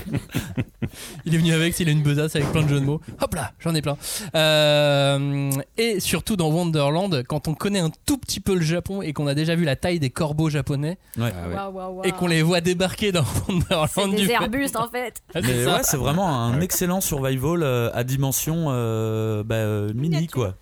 Il 1.25 1.33
est 1.33 1.37
venu 1.37 1.53
avec, 1.53 1.79
il 1.79 1.87
a 1.87 1.91
une 1.91 2.03
besace 2.03 2.35
avec 2.35 2.51
plein 2.51 2.61
de 2.61 2.67
jeux 2.67 2.79
de 2.79 2.85
mots. 2.85 3.01
Hop 3.21 3.33
là, 3.33 3.53
j'en 3.59 3.73
ai 3.73 3.81
plein. 3.81 3.97
Euh, 4.35 5.49
et 5.77 5.99
surtout 5.99 6.35
dans 6.35 6.49
Wonderland, 6.51 7.23
quand 7.27 7.47
on 7.47 7.53
connaît 7.55 7.79
un 7.79 7.89
tout 8.05 8.17
petit 8.17 8.39
peu 8.41 8.53
le 8.53 8.61
Japon 8.61 9.01
et 9.01 9.13
qu'on 9.13 9.25
a 9.25 9.33
déjà 9.33 9.55
vu 9.55 9.63
la 9.63 9.75
taille 9.75 9.99
des 9.99 10.09
corbeaux 10.11 10.49
japonais 10.49 10.97
Ouais. 11.17 11.31
Waouh. 11.73 12.01
et 12.03 12.11
qu'on 12.11 12.27
les 12.27 12.41
voit 12.43 12.61
débarquer 12.61 13.11
dans 13.11 13.23
Wonderland, 13.47 13.87
C'est 13.95 14.07
du 14.09 14.15
des 14.17 14.25
fait- 14.25 14.35
arbustes 14.35 14.75
en 14.75 14.89
fait. 14.89 15.23
Ah, 15.33 15.39
c'est 15.41 15.47
Mais 15.47 15.63
ça. 15.63 15.73
ouais, 15.77 15.81
c'est 15.83 15.97
vraiment 15.97 16.29
un 16.29 16.59
excellent 16.61 17.01
survival 17.01 17.63
euh, 17.63 17.89
à 17.93 18.03
dimension 18.03 18.65
euh, 18.69 19.43
bah, 19.43 19.55
euh, 19.55 19.91
mini 19.95 20.27
quoi. 20.27 20.55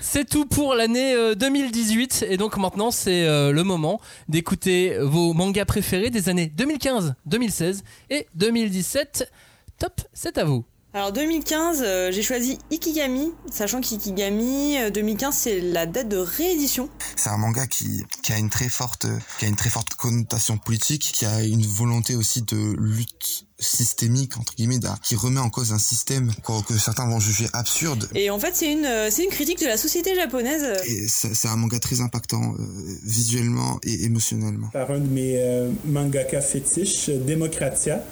C'est 0.00 0.28
tout 0.28 0.44
pour 0.46 0.74
l'année 0.74 1.14
euh, 1.14 1.34
2018 1.34 2.26
et 2.28 2.36
donc 2.36 2.56
maintenant 2.58 2.90
c'est 2.90 3.26
euh, 3.48 3.52
le 3.52 3.64
moment 3.64 4.00
d'écouter 4.28 4.96
vos 5.00 5.32
mangas 5.32 5.64
préférés 5.64 6.10
des 6.10 6.28
années 6.28 6.46
2015, 6.46 7.14
2016 7.26 7.84
et 8.10 8.26
2017. 8.34 9.30
Top, 9.78 10.00
c'est 10.12 10.38
à 10.38 10.44
vous. 10.44 10.64
Alors 10.94 11.12
2015, 11.12 11.82
euh, 11.84 12.10
j'ai 12.10 12.22
choisi 12.22 12.58
Ikigami, 12.72 13.32
sachant 13.52 13.82
qu'Ikigami 13.82 14.78
euh, 14.78 14.90
2015 14.90 15.34
c'est 15.34 15.60
la 15.60 15.84
date 15.84 16.08
de 16.08 16.16
réédition. 16.16 16.88
C'est 17.14 17.28
un 17.28 17.36
manga 17.36 17.66
qui, 17.66 18.04
qui 18.22 18.32
a 18.32 18.38
une 18.38 18.48
très 18.48 18.70
forte, 18.70 19.06
qui 19.38 19.44
a 19.44 19.48
une 19.48 19.56
très 19.56 19.68
forte 19.68 19.94
connotation 19.96 20.56
politique, 20.56 21.10
qui 21.12 21.26
a 21.26 21.42
une 21.42 21.66
volonté 21.66 22.14
aussi 22.14 22.40
de 22.40 22.74
lutte 22.78 23.44
systémique 23.60 24.36
entre 24.38 24.54
guillemets, 24.54 24.78
qui 25.02 25.16
remet 25.16 25.40
en 25.40 25.50
cause 25.50 25.72
un 25.72 25.78
système 25.78 26.32
que, 26.44 26.64
que 26.64 26.78
certains 26.78 27.08
vont 27.08 27.20
juger 27.20 27.48
absurde. 27.52 28.08
Et 28.14 28.30
en 28.30 28.38
fait 28.38 28.54
c'est 28.54 28.72
une, 28.72 28.84
euh, 28.84 29.10
c'est 29.10 29.24
une 29.24 29.30
critique 29.30 29.60
de 29.60 29.66
la 29.66 29.76
société 29.76 30.14
japonaise. 30.14 30.64
Et 30.86 31.06
c'est 31.08 31.48
un 31.48 31.56
manga 31.56 31.78
très 31.78 32.00
impactant 32.00 32.54
euh, 32.54 32.62
visuellement 33.04 33.78
et 33.82 34.04
émotionnellement. 34.04 34.68
par 34.68 34.90
un 34.90 34.98
de 34.98 35.08
mes 35.08 35.34
euh, 35.36 35.70
mangaka 35.84 36.40
fétiches, 36.40 37.10
Democratia 37.10 38.02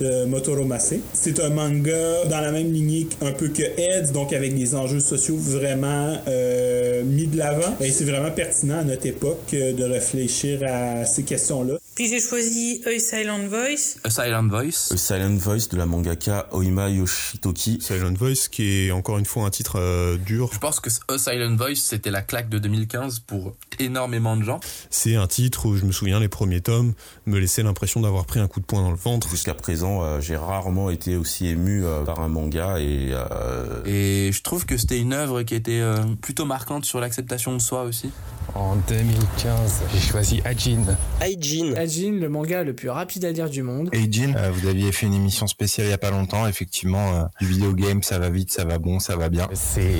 de 0.00 0.24
Motoro 0.24 0.64
Mase. 0.64 0.96
C'est 1.12 1.40
un 1.40 1.50
manga 1.50 2.24
dans 2.28 2.40
la 2.40 2.52
même 2.52 2.72
lignée 2.72 3.06
un 3.20 3.32
peu 3.32 3.48
que 3.48 3.62
Heads, 3.62 4.12
donc 4.12 4.32
avec 4.32 4.56
des 4.56 4.74
enjeux 4.74 5.00
sociaux 5.00 5.36
vraiment 5.36 6.16
euh, 6.28 7.02
mis 7.04 7.26
de 7.26 7.36
l'avant. 7.38 7.76
Et 7.80 7.90
c'est 7.90 8.04
vraiment 8.04 8.30
pertinent 8.30 8.78
à 8.78 8.84
notre 8.84 9.06
époque 9.06 9.54
euh, 9.54 9.72
de 9.72 9.84
réfléchir 9.84 10.60
à 10.66 11.04
ces 11.04 11.22
questions-là. 11.22 11.74
Puis 11.94 12.08
j'ai 12.08 12.20
choisi 12.20 12.82
A 12.86 12.98
Silent 12.98 13.46
Voice. 13.48 13.98
A 14.04 14.10
Silent 14.10 14.48
Voice. 14.48 14.92
A 14.92 14.96
Silent 14.96 15.36
Voice 15.36 15.68
de 15.70 15.76
la 15.76 15.86
mangaka 15.86 16.48
Oima 16.52 16.88
Yoshitoki. 16.88 17.78
Silent 17.80 18.14
Voice, 18.14 18.48
qui 18.50 18.86
est 18.86 18.90
encore 18.90 19.18
une 19.18 19.26
fois 19.26 19.44
un 19.44 19.50
titre 19.50 19.78
euh, 19.78 20.16
dur. 20.16 20.50
Je 20.52 20.58
pense 20.58 20.80
que 20.80 20.88
A 21.08 21.18
Silent 21.18 21.56
Voice, 21.56 21.76
c'était 21.76 22.10
la 22.10 22.22
claque 22.22 22.48
de 22.48 22.58
2015 22.58 23.20
pour 23.20 23.54
énormément 23.78 24.36
de 24.36 24.42
gens. 24.44 24.60
C'est 24.88 25.16
un 25.16 25.26
titre 25.26 25.66
où 25.66 25.76
je 25.76 25.84
me 25.84 25.92
souviens, 25.92 26.20
les 26.20 26.28
premiers 26.28 26.60
tomes 26.60 26.94
me 27.26 27.38
laissaient 27.38 27.62
l'impression 27.62 28.00
d'avoir 28.00 28.24
pris 28.24 28.40
un 28.40 28.48
coup 28.48 28.60
de 28.60 28.66
poing 28.66 28.82
dans 28.82 28.90
le 28.90 28.96
ventre. 28.96 29.28
Jusqu'à 29.28 29.54
présent, 29.54 30.02
euh, 30.02 30.20
j'ai 30.20 30.36
rarement 30.36 30.90
été 30.90 31.16
aussi 31.16 31.48
ému 31.48 31.84
euh, 31.84 32.02
par 32.04 32.20
un 32.20 32.28
manga 32.28 32.78
et 32.78 33.10
euh, 33.12 33.82
Et 33.84 34.30
je 34.32 34.42
trouve 34.42 34.64
que 34.64 34.76
c'était 34.76 34.98
une 34.98 35.12
œuvre 35.12 35.42
qui 35.42 35.54
était 35.54 35.80
euh, 35.80 35.96
plutôt 36.22 36.44
marquante 36.44 36.84
sur 36.84 37.00
l'acceptation 37.00 37.54
de 37.54 37.60
soi 37.60 37.82
aussi. 37.82 38.10
En 38.54 38.76
2015, 38.76 39.82
j'ai 39.92 40.00
choisi 40.00 40.42
Ajin. 40.44 40.84
Aijin. 41.20 41.74
Ajin, 41.76 42.12
le 42.12 42.28
manga 42.28 42.62
le 42.62 42.74
plus 42.74 42.90
rapide 42.90 43.24
à 43.24 43.32
lire 43.32 43.48
du 43.48 43.62
monde. 43.62 43.88
Et 43.92 44.10
Jin, 44.10 44.34
euh, 44.36 44.50
vous 44.50 44.68
aviez 44.68 44.90
fait 44.92 45.06
une 45.06 45.14
émission 45.14 45.46
spéciale 45.46 45.86
il 45.86 45.90
y 45.90 45.92
a 45.92 45.98
pas 45.98 46.10
longtemps. 46.10 46.46
Effectivement, 46.46 47.14
euh, 47.14 47.22
du 47.40 47.46
vidéo 47.46 47.72
game, 47.72 48.02
ça 48.02 48.18
va 48.18 48.30
vite, 48.30 48.52
ça 48.52 48.64
va 48.64 48.78
bon, 48.78 48.98
ça 48.98 49.16
va 49.16 49.28
bien. 49.28 49.48
C'est 49.54 49.92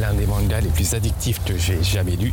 l'un 0.00 0.14
des 0.14 0.26
mangas 0.26 0.60
les 0.60 0.70
plus 0.70 0.94
addictifs 0.94 1.42
que 1.44 1.56
j'ai 1.56 1.82
jamais 1.82 2.16
lu. 2.16 2.32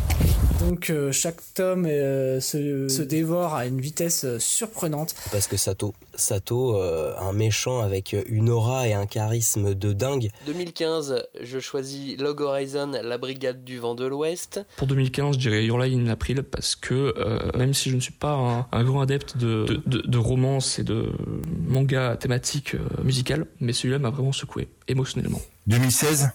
Donc 0.60 0.90
euh, 0.90 1.12
chaque 1.12 1.42
tome 1.54 1.86
euh, 1.86 2.40
se, 2.40 2.88
se 2.88 3.02
dévore 3.02 3.54
à 3.54 3.66
une 3.66 3.82
vitesse 3.82 4.38
surprenante. 4.38 5.14
Parce 5.32 5.48
que 5.48 5.58
Sato, 5.58 5.94
Sato, 6.16 6.78
euh, 6.78 7.14
un 7.20 7.34
méchant 7.34 7.82
avec 7.82 8.16
une 8.28 8.50
aura 8.50 8.88
et 8.88 8.94
un 8.94 9.06
charisme 9.06 9.74
de 9.74 9.94
dingue. 9.94 10.30
2015, 10.46 11.26
je 11.42 11.60
choisis 11.60 12.18
Log 12.18 12.42
Horizon, 12.42 12.92
la 13.04 13.18
brigade 13.18 13.64
du 13.64 13.80
vent 13.80 13.96
de 13.96 14.06
l'Ouest. 14.06 14.62
Pour 14.78 14.88
2015, 14.88 15.23
je 15.32 15.40
dirais 15.40 15.66
Your 15.66 15.82
April 16.10 16.44
parce 16.44 16.76
que 16.76 17.14
euh, 17.18 17.40
même 17.58 17.74
si 17.74 17.90
je 17.90 17.96
ne 17.96 18.02
suis 18.02 18.14
pas 18.14 18.34
un, 18.34 18.68
un 18.72 18.84
grand 18.84 19.02
adepte 19.02 19.38
de, 19.38 19.66
de, 19.66 19.82
de, 19.86 20.02
de 20.02 20.18
romance 20.18 20.80
et 20.80 20.84
de 20.84 21.12
manga 21.68 22.16
thématique 22.18 22.76
euh, 22.76 23.04
musicale, 23.04 23.46
mais 23.60 23.74
celui-là 23.74 24.00
m'a 24.00 24.10
vraiment 24.10 24.32
secoué 24.32 24.68
émotionnellement. 24.88 25.42
2016, 25.68 26.32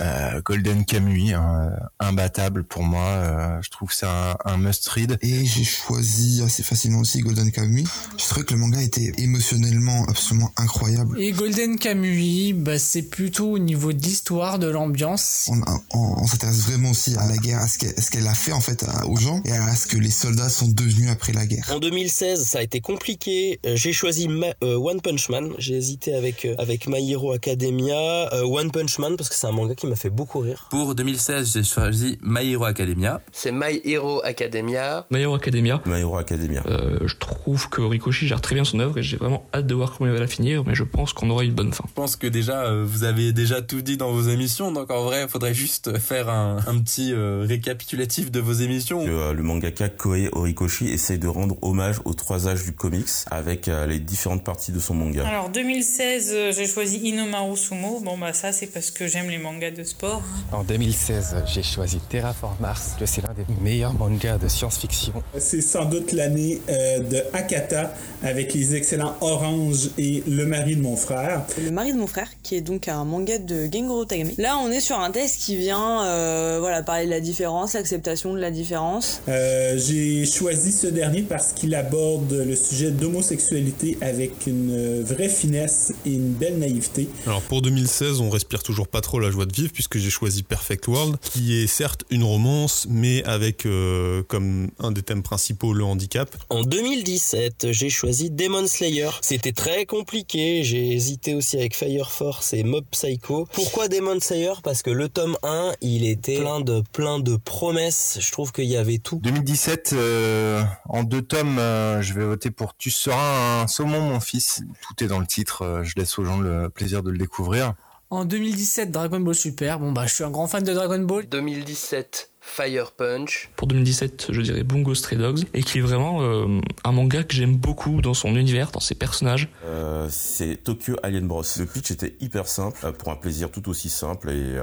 Euh, 0.00 0.40
Golden 0.44 0.84
Kamuy, 0.84 1.32
hein, 1.32 1.70
imbattable 2.00 2.64
pour 2.64 2.82
moi. 2.82 3.02
Euh, 3.04 3.58
je 3.62 3.70
trouve 3.70 3.88
que 3.88 3.94
c'est 3.94 4.06
un, 4.06 4.36
un 4.44 4.56
must 4.56 4.88
read. 4.88 5.18
Et 5.22 5.44
j'ai 5.46 5.64
choisi 5.64 6.42
assez 6.44 6.62
facilement 6.62 7.00
aussi 7.00 7.20
Golden 7.20 7.50
Kamuy. 7.50 7.84
Je 8.18 8.24
trouvais 8.24 8.44
que 8.44 8.54
le 8.54 8.60
manga 8.60 8.80
était 8.80 9.12
émotionnellement 9.18 10.04
absolument 10.08 10.50
incroyable. 10.56 11.20
Et 11.20 11.32
Golden 11.32 11.78
Kamuy, 11.78 12.52
bah, 12.52 12.78
c'est 12.78 13.02
plutôt 13.02 13.52
au 13.52 13.58
niveau 13.58 13.92
de 13.92 14.02
l'histoire, 14.02 14.58
de 14.58 14.68
l'ambiance. 14.68 15.48
On, 15.50 15.60
on, 15.92 16.22
on 16.22 16.26
s'intéresse 16.26 16.60
vraiment 16.60 16.90
aussi 16.90 17.16
à 17.16 17.26
la 17.26 17.36
guerre, 17.36 17.58
à 17.60 17.68
ce 17.68 17.78
qu'elle 17.78 17.94
ce 17.98 18.10
qu'elle 18.10 18.26
a 18.26 18.34
fait 18.34 18.52
en 18.52 18.60
fait 18.60 18.84
à- 18.84 19.06
aux 19.06 19.16
gens 19.16 19.40
et 19.44 19.52
à 19.52 19.74
ce 19.76 19.86
que 19.86 19.96
les 19.96 20.10
soldats 20.10 20.48
sont 20.48 20.68
devenus 20.68 21.10
après 21.10 21.32
la 21.32 21.46
guerre. 21.46 21.70
En 21.74 21.78
2016, 21.78 22.44
ça 22.44 22.58
a 22.58 22.62
été 22.62 22.80
compliqué. 22.80 23.60
Euh, 23.66 23.76
J'ai 23.76 23.92
choisi 23.92 24.28
Ma- 24.28 24.46
euh, 24.62 24.76
One 24.76 25.00
Punch 25.00 25.28
Man. 25.28 25.52
J'ai 25.58 25.76
hésité 25.76 26.14
avec 26.14 26.44
euh, 26.44 26.54
avec 26.58 26.86
My 26.86 27.10
Hero 27.10 27.32
Academia, 27.32 28.32
Euh, 28.32 28.42
One 28.44 28.70
Punch 28.70 28.98
Man 28.98 29.16
parce 29.16 29.28
que 29.28 29.34
c'est 29.34 29.46
un 29.46 29.52
manga 29.58 29.74
qui 29.74 29.86
m'a 29.86 29.96
fait 29.96 30.10
beaucoup 30.10 30.38
rire. 30.40 30.66
Pour 30.70 30.94
2016, 30.94 31.52
j'ai 31.52 31.62
choisi 31.64 32.18
My 32.22 32.50
Hero 32.50 32.64
Academia. 32.64 33.20
C'est 33.32 33.52
My 33.52 33.80
Hero 33.84 34.20
Academia. 34.24 35.06
My 35.10 35.20
Hero 35.20 35.34
Academia. 35.34 35.80
My 35.86 36.00
Hero 36.00 36.16
Academia. 36.16 36.62
Euh, 36.66 36.98
je 37.04 37.14
trouve 37.16 37.68
que 37.68 37.80
Rikoshi 37.82 38.26
gère 38.26 38.40
très 38.40 38.54
bien 38.54 38.64
son 38.64 38.78
œuvre 38.80 38.98
et 38.98 39.02
j'ai 39.02 39.16
vraiment 39.16 39.44
hâte 39.54 39.66
de 39.66 39.74
voir 39.74 39.96
comment 39.96 40.10
il 40.10 40.14
va 40.14 40.20
la 40.20 40.26
finir, 40.26 40.64
mais 40.66 40.74
je 40.74 40.84
pense 40.84 41.12
qu'on 41.12 41.28
aura 41.30 41.44
une 41.44 41.54
bonne 41.54 41.72
fin. 41.72 41.84
Je 41.88 41.94
pense 41.94 42.16
que 42.16 42.26
déjà, 42.26 42.64
euh, 42.64 42.84
vous 42.86 43.04
avez 43.04 43.32
déjà 43.32 43.62
tout 43.62 43.82
dit 43.82 43.96
dans 43.96 44.12
vos 44.12 44.22
émissions, 44.22 44.72
donc 44.72 44.90
en 44.90 45.02
vrai, 45.04 45.22
il 45.24 45.28
faudrait 45.28 45.54
juste 45.54 45.98
faire 45.98 46.28
un, 46.28 46.58
un 46.66 46.78
petit 46.78 47.12
euh, 47.12 47.44
récapitulatif 47.46 48.30
de 48.30 48.40
vos 48.40 48.52
émissions. 48.52 49.04
Le 49.06 49.42
mangaka 49.42 49.88
Koei 49.88 50.28
Horikoshi 50.32 50.88
essaye 50.88 51.18
de 51.18 51.28
rendre 51.28 51.56
hommage 51.62 51.96
aux 52.04 52.14
trois 52.14 52.48
âges 52.48 52.64
du 52.64 52.72
comics 52.72 53.08
avec 53.30 53.68
euh, 53.68 53.86
les 53.86 53.98
différentes 53.98 54.44
parties 54.44 54.72
de 54.72 54.78
son 54.78 54.94
manga. 54.94 55.26
Alors 55.26 55.50
2016, 55.50 56.30
euh, 56.32 56.52
j'ai 56.52 56.66
choisi 56.66 56.98
Inomaru 56.98 57.56
Sumo. 57.56 58.00
Bon 58.00 58.16
bah 58.18 58.32
ça 58.32 58.52
c'est 58.52 58.66
parce 58.66 58.90
que 58.90 59.06
j'aime 59.06 59.28
les 59.28 59.38
mangas 59.38 59.47
de 59.56 59.82
sport. 59.82 60.22
En 60.52 60.62
2016, 60.62 61.36
j'ai 61.46 61.62
choisi 61.62 61.98
Terraform 62.10 62.54
Mars, 62.60 62.92
que 63.00 63.06
c'est 63.06 63.22
l'un 63.22 63.32
des 63.32 63.46
meilleurs 63.62 63.94
mangas 63.94 64.36
de 64.36 64.46
science-fiction. 64.46 65.14
C'est 65.38 65.62
sans 65.62 65.86
doute 65.86 66.12
l'année 66.12 66.60
euh, 66.68 66.98
de 67.00 67.22
Akata 67.32 67.94
avec 68.22 68.52
les 68.52 68.74
excellents 68.74 69.16
Orange 69.22 69.88
et 69.96 70.22
Le 70.28 70.44
mari 70.44 70.76
de 70.76 70.82
mon 70.82 70.96
frère. 70.96 71.44
Le 71.62 71.70
mari 71.70 71.92
de 71.94 71.98
mon 71.98 72.06
frère, 72.06 72.28
qui 72.42 72.56
est 72.56 72.60
donc 72.60 72.88
un 72.88 73.04
manga 73.04 73.38
de 73.38 73.68
Gengoro 73.72 74.04
Tagame. 74.04 74.30
Là, 74.36 74.58
on 74.62 74.70
est 74.70 74.80
sur 74.80 74.98
un 75.00 75.10
test 75.10 75.40
qui 75.40 75.56
vient 75.56 76.04
euh, 76.04 76.58
voilà, 76.60 76.82
parler 76.82 77.06
de 77.06 77.10
la 77.10 77.20
différence, 77.20 77.72
l'acceptation 77.72 78.34
de 78.34 78.38
la 78.40 78.50
différence. 78.50 79.22
Euh, 79.28 79.78
J'ai 79.78 80.26
choisi 80.26 80.72
ce 80.72 80.86
dernier 80.88 81.22
parce 81.22 81.52
qu'il 81.52 81.74
aborde 81.74 82.32
le 82.32 82.54
sujet 82.54 82.90
d'homosexualité 82.90 83.96
avec 84.02 84.46
une 84.46 85.02
vraie 85.02 85.30
finesse 85.30 85.94
et 86.04 86.12
une 86.12 86.32
belle 86.32 86.58
naïveté. 86.58 87.08
Alors 87.26 87.40
pour 87.42 87.62
2016, 87.62 88.20
on 88.20 88.28
respire 88.28 88.62
toujours 88.62 88.88
pas 88.88 89.00
trop 89.00 89.18
la 89.18 89.30
joie 89.30 89.37
de 89.46 89.52
vivre 89.52 89.72
puisque 89.72 89.98
j'ai 89.98 90.10
choisi 90.10 90.42
Perfect 90.42 90.88
World, 90.88 91.18
qui 91.20 91.60
est 91.60 91.66
certes 91.66 92.04
une 92.10 92.24
romance, 92.24 92.86
mais 92.88 93.22
avec 93.24 93.66
euh, 93.66 94.22
comme 94.24 94.70
un 94.78 94.90
des 94.90 95.02
thèmes 95.02 95.22
principaux 95.22 95.72
le 95.72 95.84
handicap. 95.84 96.34
En 96.50 96.62
2017, 96.62 97.72
j'ai 97.72 97.90
choisi 97.90 98.30
Demon 98.30 98.66
Slayer. 98.66 99.10
C'était 99.20 99.52
très 99.52 99.86
compliqué. 99.86 100.62
J'ai 100.64 100.92
hésité 100.92 101.34
aussi 101.34 101.56
avec 101.56 101.74
Fire 101.74 102.10
Force 102.10 102.52
et 102.52 102.62
Mob 102.62 102.84
Psycho. 102.90 103.46
Pourquoi 103.52 103.88
Demon 103.88 104.20
Slayer? 104.20 104.54
Parce 104.62 104.82
que 104.82 104.90
le 104.90 105.08
tome 105.08 105.36
1, 105.42 105.72
il 105.80 106.06
était 106.06 106.38
plein 106.38 106.60
de 106.60 106.82
plein 106.92 107.18
de 107.18 107.36
promesses. 107.36 108.18
Je 108.20 108.32
trouve 108.32 108.52
qu'il 108.52 108.66
y 108.66 108.76
avait 108.76 108.98
tout. 108.98 109.20
2017, 109.22 109.90
euh, 109.92 110.62
en 110.88 111.04
deux 111.04 111.22
tomes, 111.22 111.58
euh, 111.58 112.02
je 112.02 112.14
vais 112.14 112.24
voter 112.24 112.50
pour 112.50 112.76
Tu 112.76 112.90
seras 112.90 113.62
un 113.62 113.66
saumon, 113.66 114.00
mon 114.00 114.20
fils. 114.20 114.62
Tout 114.86 115.04
est 115.04 115.08
dans 115.08 115.20
le 115.20 115.26
titre. 115.26 115.82
je 115.84 115.94
laisse 115.96 116.18
aux 116.18 116.24
gens 116.24 116.38
le 116.38 116.68
plaisir 116.68 117.02
de 117.02 117.10
le 117.10 117.18
découvrir. 117.18 117.74
En 118.10 118.24
2017, 118.24 118.90
Dragon 118.90 119.20
Ball 119.20 119.34
Super. 119.34 119.78
Bon, 119.78 119.92
bah, 119.92 120.06
je 120.06 120.14
suis 120.14 120.24
un 120.24 120.30
grand 120.30 120.46
fan 120.46 120.64
de 120.64 120.72
Dragon 120.72 120.98
Ball. 121.00 121.28
2017, 121.28 122.30
Fire 122.48 122.92
Punch. 122.92 123.50
Pour 123.56 123.68
2017, 123.68 124.28
je 124.30 124.40
dirais 124.40 124.62
Bungo 124.64 124.94
Stray 124.94 125.18
Dogs, 125.18 125.44
et 125.54 125.62
qui 125.62 125.78
est 125.78 125.82
vraiment 125.82 126.22
euh, 126.22 126.60
un 126.84 126.92
manga 126.92 127.22
que 127.22 127.34
j'aime 127.34 127.56
beaucoup 127.56 128.00
dans 128.00 128.14
son 128.14 128.34
univers, 128.34 128.70
dans 128.70 128.80
ses 128.80 128.94
personnages. 128.94 129.48
Euh, 129.66 130.06
c'est 130.10 130.56
Tokyo 130.64 130.96
Alien 131.02 131.28
Bros. 131.28 131.42
Le 131.58 131.66
pitch 131.66 131.90
était 131.90 132.14
hyper 132.20 132.48
simple, 132.48 132.78
euh, 132.84 132.92
pour 132.92 133.10
un 133.10 133.16
plaisir 133.16 133.50
tout 133.50 133.68
aussi 133.68 133.88
simple 133.88 134.30
et, 134.30 134.56
euh, 134.56 134.62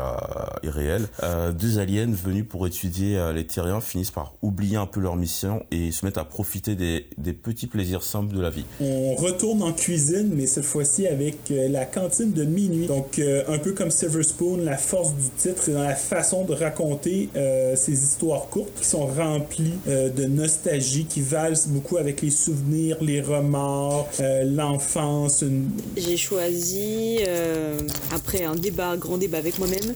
et 0.64 0.70
réel. 0.70 1.08
Euh, 1.24 1.52
deux 1.52 1.80
aliens 1.80 2.12
venus 2.12 2.46
pour 2.48 2.66
étudier 2.68 3.18
euh, 3.18 3.32
les 3.34 3.46
terriens 3.46 3.82
finissent 3.82 4.12
par 4.12 4.34
oublier 4.42 4.78
un 4.78 4.88
peu 4.88 5.00
leur 5.00 5.16
mission 5.16 5.64
et 5.72 5.92
se 5.92 6.06
mettent 6.06 6.18
à 6.18 6.26
profiter 6.26 6.76
des, 6.76 7.08
des 7.18 7.34
petits 7.34 7.68
plaisirs 7.68 8.04
simples 8.04 8.36
de 8.36 8.42
la 8.42 8.50
vie. 8.50 8.66
On 8.82 9.16
retourne 9.16 9.62
en 9.62 9.72
cuisine, 9.72 10.32
mais 10.34 10.48
cette 10.48 10.66
fois-ci 10.66 11.08
avec 11.08 11.36
euh, 11.52 11.70
la 11.70 11.86
cantine 11.86 12.32
de 12.34 12.44
minuit. 12.44 12.88
Donc, 12.88 13.20
euh, 13.20 13.44
un 13.48 13.60
peu 13.60 13.74
comme 13.74 13.92
Silver 13.92 14.24
Spoon, 14.24 14.58
la 14.64 14.78
force 14.78 15.14
du 15.14 15.30
titre 15.38 15.70
est 15.70 15.74
dans 15.74 15.84
la 15.84 15.96
façon 15.96 16.46
de 16.46 16.54
raconter 16.54 17.30
euh, 17.36 17.75
ces 17.76 18.04
histoires 18.04 18.48
courtes 18.50 18.72
qui 18.80 18.86
sont 18.86 19.06
remplies 19.08 19.74
euh, 19.88 20.10
de 20.10 20.26
nostalgie, 20.26 21.06
qui 21.06 21.22
valsent 21.22 21.68
beaucoup 21.68 21.98
avec 21.98 22.22
les 22.22 22.30
souvenirs, 22.32 22.98
les 23.02 23.22
remords, 23.22 24.10
euh, 24.20 24.44
l'enfance. 24.44 25.42
une- 25.42 25.70
J'ai 25.98 26.18
choisi, 26.18 27.18
euh, 27.28 27.80
après 28.12 28.44
un 28.44 28.56
débat, 28.56 28.90
un 28.90 28.98
grand 28.98 29.18
débat 29.18 29.38
avec 29.38 29.58
moi-même, 29.60 29.94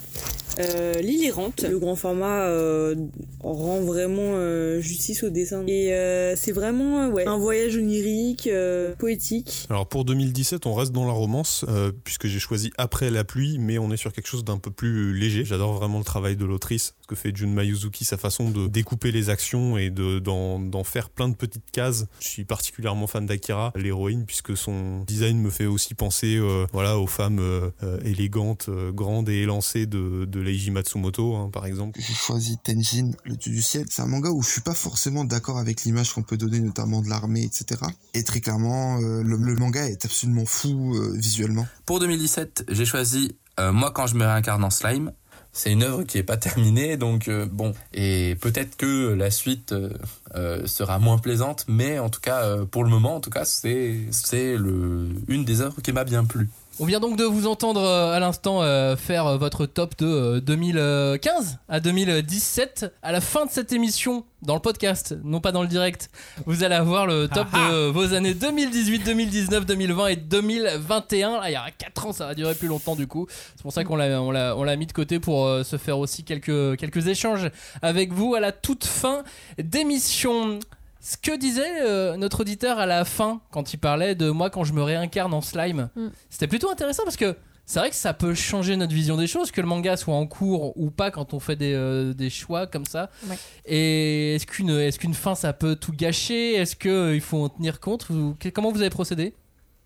euh, 0.60 0.94
L'île 1.00 1.24
errante. 1.26 1.62
Le 1.70 1.80
grand 1.80 1.96
format 1.96 2.44
euh, 2.48 2.94
rend 3.42 3.80
vraiment 3.82 4.34
euh, 4.36 4.82
justice 4.82 5.24
au 5.24 5.30
dessin. 5.30 5.64
Et 5.68 5.94
euh, 5.94 6.36
c'est 6.36 6.52
vraiment 6.52 7.04
euh, 7.04 7.10
ouais, 7.10 7.26
un 7.28 7.38
voyage 7.38 7.78
onirique, 7.78 8.48
euh, 8.48 8.94
poétique. 8.96 9.68
Alors 9.70 9.88
pour 9.88 10.04
2017, 10.04 10.66
on 10.66 10.74
reste 10.74 10.92
dans 10.92 11.06
la 11.06 11.14
romance, 11.14 11.64
euh, 11.70 11.92
puisque 12.04 12.28
j'ai 12.28 12.40
choisi 12.40 12.72
Après 12.78 13.10
la 13.10 13.24
pluie, 13.24 13.58
mais 13.58 13.78
on 13.78 13.90
est 13.92 13.98
sur 13.98 14.12
quelque 14.12 14.28
chose 14.28 14.44
d'un 14.44 14.58
peu 14.58 14.70
plus 14.72 15.14
léger. 15.18 15.46
J'adore 15.46 15.74
vraiment 15.76 15.98
le 16.00 16.04
travail 16.04 16.36
de 16.36 16.44
l'autrice, 16.46 16.94
ce 17.02 17.08
que 17.08 17.16
fait 17.16 17.34
Jun 17.34 17.48
Mayuzuki, 17.70 18.04
sa 18.04 18.18
façon 18.18 18.50
de 18.50 18.68
découper 18.68 19.12
les 19.12 19.30
actions 19.30 19.78
et 19.78 19.90
de 19.90 20.20
d'en 20.20 20.60
d'en 20.60 20.84
faire 20.84 21.10
plein 21.10 21.30
de 21.30 21.36
petites 21.36 21.70
cases. 21.72 22.06
Je 22.20 22.28
suis 22.28 22.46
particulièrement 22.46 23.08
fan 23.08 23.26
d'Akira, 23.26 23.72
l'héroïne, 23.76 24.26
puisque 24.26 24.58
son 24.58 25.04
design 25.06 25.40
me 25.40 25.50
fait 25.50 25.66
aussi 25.66 25.94
penser 25.94 26.38
euh, 26.38 26.66
voilà, 26.74 26.98
aux 26.98 27.08
femmes 27.08 27.40
euh, 27.40 27.70
élégantes, 28.04 28.68
euh, 28.70 28.92
grandes 28.92 29.30
et 29.30 29.42
élancées 29.44 29.86
de, 29.86 30.26
de 30.26 30.40
Leiji 30.40 30.72
Matsumoto, 30.72 31.36
hein, 31.36 31.50
par 31.52 31.66
exemple. 31.66 32.00
J'ai 32.02 32.14
choisi 32.14 32.58
Tenjin, 32.58 33.12
le 33.24 33.36
dieu 33.36 33.52
du 33.52 33.62
ciel. 33.62 33.86
C'est 33.90 34.02
un 34.02 34.08
manga 34.08 34.30
où 34.30 34.42
je 34.42 34.50
suis 34.50 34.62
pas 34.62 34.74
forcément 34.74 35.26
d'accord 35.26 35.60
avec 35.60 35.84
l'image 35.84 36.14
qu'on 36.14 36.24
peut 36.24 36.38
donner, 36.38 36.60
notamment 36.60 37.02
de 37.02 37.10
l'armée, 37.10 37.44
etc. 37.44 37.82
Et 38.14 38.24
très 38.24 38.42
clairement, 38.42 39.00
euh, 39.02 39.22
le, 39.22 39.38
le 39.38 39.56
manga 39.56 39.88
est 39.88 40.06
absolument 40.06 40.46
fou 40.46 40.96
euh, 40.96 41.14
visuellement. 41.16 41.68
Pour 41.86 42.00
2017, 42.00 42.66
j'ai 42.70 42.86
choisi 42.86 43.36
euh, 43.60 43.72
Moi 43.72 43.92
quand 43.92 44.08
je 44.08 44.16
me 44.16 44.26
réincarne 44.26 44.64
en 44.64 44.70
slime. 44.70 45.12
C'est 45.60 45.74
une 45.74 45.84
œuvre 45.84 46.04
qui 46.04 46.18
est 46.18 46.24
pas 46.24 46.38
terminée, 46.38 46.96
donc 46.96 47.28
euh, 47.28 47.46
bon. 47.46 47.74
Et 47.94 48.38
peut-être 48.40 48.78
que 48.78 49.12
la 49.14 49.30
suite 49.30 49.74
euh, 49.74 49.90
euh, 50.36 50.66
sera 50.66 51.00
moins 51.00 51.18
plaisante, 51.18 51.66
mais 51.68 52.00
en 52.00 52.08
tout 52.08 52.22
cas, 52.22 52.64
pour 52.72 52.86
le 52.86 52.90
moment, 52.90 53.16
en 53.16 53.20
tout 53.20 53.30
cas, 53.30 53.44
c'est 53.44 54.08
une 54.56 55.44
des 55.44 55.60
œuvres 55.60 55.82
qui 55.82 55.92
m'a 55.92 56.06
bien 56.06 56.24
plu. 56.24 56.50
On 56.82 56.86
vient 56.86 57.02
donc 57.02 57.18
de 57.18 57.26
vous 57.26 57.46
entendre 57.46 57.82
euh, 57.82 58.14
à 58.14 58.22
l'instant 58.22 58.62
euh, 58.62 58.96
faire 58.96 59.28
euh, 59.28 59.38
votre 59.38 59.66
top 59.66 59.98
de 59.98 60.06
euh, 60.06 60.40
2015 60.40 61.58
à 61.68 61.82
2017. 61.82 62.96
À 63.04 63.12
la 63.12 63.20
fin 63.20 63.46
de 63.46 63.52
cette 63.52 63.74
émission, 63.74 64.24
dans 64.44 64.54
le 64.54 64.62
podcast, 64.62 65.14
non 65.26 65.42
pas 65.42 65.52
dans 65.52 65.62
le 65.62 65.68
direct, 65.68 66.10
vous 66.46 66.64
allez 66.64 66.76
avoir 66.76 67.06
le 67.06 67.28
top 67.28 67.52
de 67.52 67.88
vos 67.90 68.14
années 68.14 68.34
2018, 68.34 69.00
2019, 69.00 69.66
2020 69.66 70.08
et 70.08 70.16
2021. 70.16 71.42
Là, 71.42 71.50
il 71.50 71.54
y 71.54 71.56
a 71.58 71.70
4 71.70 72.06
ans, 72.06 72.14
ça 72.14 72.28
va 72.28 72.34
durer 72.34 72.56
plus 72.56 72.70
longtemps 72.70 72.96
du 72.96 73.08
coup. 73.08 73.28
C'est 73.58 73.62
pour 73.62 73.74
ça 73.74 73.84
qu'on 73.84 73.98
l'a, 73.98 74.22
on 74.22 74.32
l'a, 74.32 74.56
on 74.56 74.64
l'a 74.64 74.78
mis 74.78 74.86
de 74.86 74.94
côté 74.94 75.20
pour 75.20 75.50
se 75.66 75.76
faire 75.76 76.00
aussi 76.00 76.24
quelques, 76.24 76.78
quelques 76.78 77.08
échanges 77.08 77.52
avec 77.82 78.14
vous 78.14 78.36
à 78.36 78.40
la 78.40 78.54
toute 78.54 78.86
fin 78.86 79.24
d'émission. 79.58 80.60
Ce 81.02 81.16
que 81.18 81.38
disait 81.38 81.82
euh, 81.82 82.18
notre 82.18 82.42
auditeur 82.42 82.78
à 82.80 82.86
la 82.86 83.06
fin 83.06 83.42
quand 83.52 83.74
il 83.74 83.78
parlait 83.78 84.16
de 84.16 84.30
moi 84.30 84.50
quand 84.50 84.64
je 84.64 84.74
me 84.74 84.84
réincarne 84.84 85.34
en 85.34 85.42
slime, 85.42 85.90
Mm. 85.96 86.08
c'était 86.30 86.48
plutôt 86.48 86.70
intéressant 86.70 87.04
parce 87.04 87.16
que 87.18 87.36
c'est 87.66 87.80
vrai 87.80 87.90
que 87.92 87.96
ça 87.96 88.14
peut 88.14 88.34
changer 88.34 88.76
notre 88.78 88.94
vision 88.94 89.16
des 89.16 89.28
choses, 89.28 89.52
que 89.52 89.62
le 89.62 89.68
manga 89.68 89.96
soit 89.96 90.16
en 90.16 90.26
cours 90.26 90.76
ou 90.76 90.90
pas 90.90 91.12
quand 91.12 91.34
on 91.36 91.40
fait 91.40 91.56
des, 91.56 91.74
euh, 91.74 92.14
des 92.14 92.30
choix 92.32 92.66
comme 92.66 92.86
ça. 92.86 93.12
Ouais. 93.28 93.38
Et 93.66 94.36
est-ce 94.36 94.48
qu'une 94.48 94.72
est 94.72 94.98
qu'une 94.98 95.14
fin 95.14 95.36
ça 95.36 95.54
peut 95.54 95.76
tout 95.76 95.94
gâcher? 95.94 96.56
Est-ce 96.56 96.76
qu'il 96.76 97.22
faut 97.22 97.44
en 97.44 97.50
tenir 97.50 97.80
compte? 97.80 98.10
Ou 98.10 98.36
Comment 98.54 98.72
vous 98.72 98.82
avez 98.82 98.90
procédé? 98.90 99.36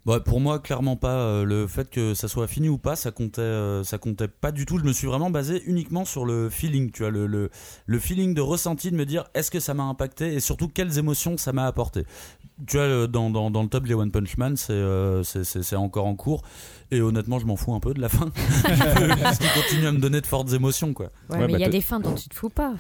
Ouais, 0.06 0.20
pour 0.20 0.42
moi, 0.42 0.60
clairement 0.60 0.98
pas. 0.98 1.14
Euh, 1.16 1.46
Le 1.46 1.66
fait 1.66 1.90
que 1.90 2.14
ça 2.14 2.28
soit 2.28 2.48
fini 2.48 2.68
ou 2.68 2.78
pas, 2.78 2.96
ça 2.98 3.12
comptait, 3.12 3.40
euh, 3.42 3.84
ça 3.86 3.98
comptait 3.98 4.28
pas 4.28 4.52
du 4.52 4.66
tout. 4.66 4.78
Je 4.78 4.84
me 4.84 4.92
suis 4.92 5.08
vraiment 5.08 5.30
basé 5.30 5.64
uniquement 5.66 6.04
sur 6.04 6.26
le 6.26 6.50
feeling, 6.50 6.92
tu 6.92 7.04
vois, 7.04 7.12
le, 7.12 7.26
le, 7.26 7.50
le 7.86 8.00
feeling 8.00 8.34
de 8.34 8.42
ressenti, 8.42 8.92
de 8.92 8.98
me 8.98 9.06
dire 9.06 9.24
est-ce 9.34 9.50
que 9.50 9.62
ça 9.62 9.74
m'a 9.74 9.84
impacté 9.84 10.34
et 10.34 10.40
surtout 10.42 10.68
quelles 10.68 10.98
émotions 10.98 11.38
ça 11.38 11.54
m'a 11.54 11.66
apporté. 11.68 12.04
Tu 12.68 12.78
vois, 12.78 13.08
dans, 13.08 13.30
dans, 13.30 13.50
dans 13.50 13.64
le 13.64 13.70
top 13.70 13.86
des 13.88 13.94
One 13.94 14.12
Punch 14.12 14.38
Man, 14.38 14.58
c'est 14.58 14.74
euh, 14.74 15.24
c'est- 15.24 15.44
c'est- 15.46 15.64
c'est 15.64 15.76
encore 15.78 16.06
en 16.06 16.16
cours. 16.16 16.42
Et 16.92 17.02
honnêtement, 17.02 17.40
je 17.40 17.46
m'en 17.46 17.56
fous 17.56 17.74
un 17.74 17.80
peu 17.80 17.94
de 17.94 18.02
la 18.02 18.10
fin. 18.10 18.30
Parce 19.24 19.40
qu'il 19.40 19.50
continue 19.52 19.88
à 19.88 19.92
me 19.92 20.00
donner 20.00 20.22
de 20.22 20.28
fortes 20.28 20.52
émotions, 20.54 20.94
quoi. 20.94 21.08
Ouais, 21.30 21.38
Ouais, 21.38 21.48
mais 21.48 21.54
bah, 21.54 21.58
il 21.60 21.62
y 21.62 21.64
a 21.64 21.68
te- 21.68 21.72
des 21.72 21.82
fins 21.82 22.00
dont 22.00 22.14
tu 22.14 22.30
te 22.30 22.36
fous 22.36 22.50
pas. 22.50 22.74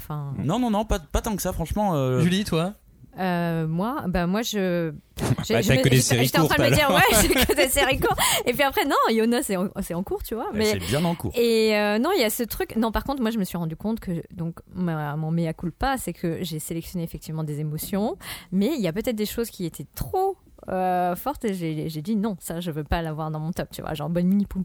Non, 0.43 0.59
non, 0.59 0.69
non, 0.69 0.85
pas, 0.85 0.99
pas 0.99 1.21
tant 1.21 1.35
que 1.35 1.41
ça, 1.41 1.53
franchement. 1.53 1.95
euh, 1.95 2.19
Julie, 2.21 2.43
toi? 2.43 2.73
Euh, 3.19 3.67
moi, 3.67 4.05
bah 4.07 4.25
moi 4.27 4.41
je, 4.41 4.91
Bah, 5.19 5.61
j'étais- 5.61 5.89
J'étais 6.25 6.39
en 6.39 6.47
train 6.47 6.63
de 6.65 6.69
me 6.69 6.75
dire, 6.75 6.89
ouais, 6.89 7.01
j'ai 7.21 7.27
que 7.45 7.55
des 7.55 7.69
séries 7.69 7.99
courtes. 7.99 8.19
Et 8.45 8.53
puis 8.53 8.63
après, 8.63 8.85
non, 8.85 8.95
Yona, 9.11 9.43
c'est 9.43 9.55
en, 9.55 9.69
c'est 9.81 9.93
en 9.93 10.01
cours, 10.03 10.23
tu 10.23 10.33
vois. 10.35 10.47
Mais 10.53 10.65
C'est 10.71 10.79
bien 10.79 11.03
en 11.05 11.13
cours. 11.15 11.31
Et 11.35 11.77
euh, 11.77 11.99
non, 11.99 12.09
il 12.15 12.21
y 12.21 12.23
a 12.23 12.29
ce 12.29 12.43
truc. 12.43 12.75
Non, 12.75 12.91
par 12.91 13.03
contre, 13.03 13.21
moi, 13.21 13.29
je 13.31 13.37
me 13.37 13.43
suis 13.43 13.57
rendu 13.57 13.75
compte 13.75 13.99
que 13.99 14.23
donc 14.31 14.59
ma- 14.73 15.15
mon 15.15 15.29
mea 15.31 15.53
culpa, 15.53 15.97
c'est 15.97 16.13
que 16.13 16.39
j'ai 16.43 16.57
sélectionné 16.59 17.03
effectivement 17.03 17.43
des 17.43 17.59
émotions, 17.59 18.17
mais 18.51 18.71
il 18.75 18.81
y 18.81 18.87
a 18.87 18.93
peut-être 18.93 19.15
des 19.15 19.25
choses 19.27 19.49
qui 19.51 19.65
étaient 19.65 19.87
trop 19.95 20.37
euh, 20.69 21.15
fortes 21.15 21.43
et 21.45 21.53
j'ai 21.53 21.89
j'ai 21.89 22.01
dit 22.01 22.15
non, 22.15 22.37
ça, 22.39 22.61
je 22.61 22.71
veux 22.71 22.83
pas 22.85 23.01
l'avoir 23.01 23.29
dans 23.31 23.39
mon 23.39 23.51
top, 23.51 23.67
tu 23.71 23.81
vois. 23.81 23.93
Genre 23.93 24.09
bonne 24.09 24.27
mini 24.27 24.45
poum. 24.45 24.63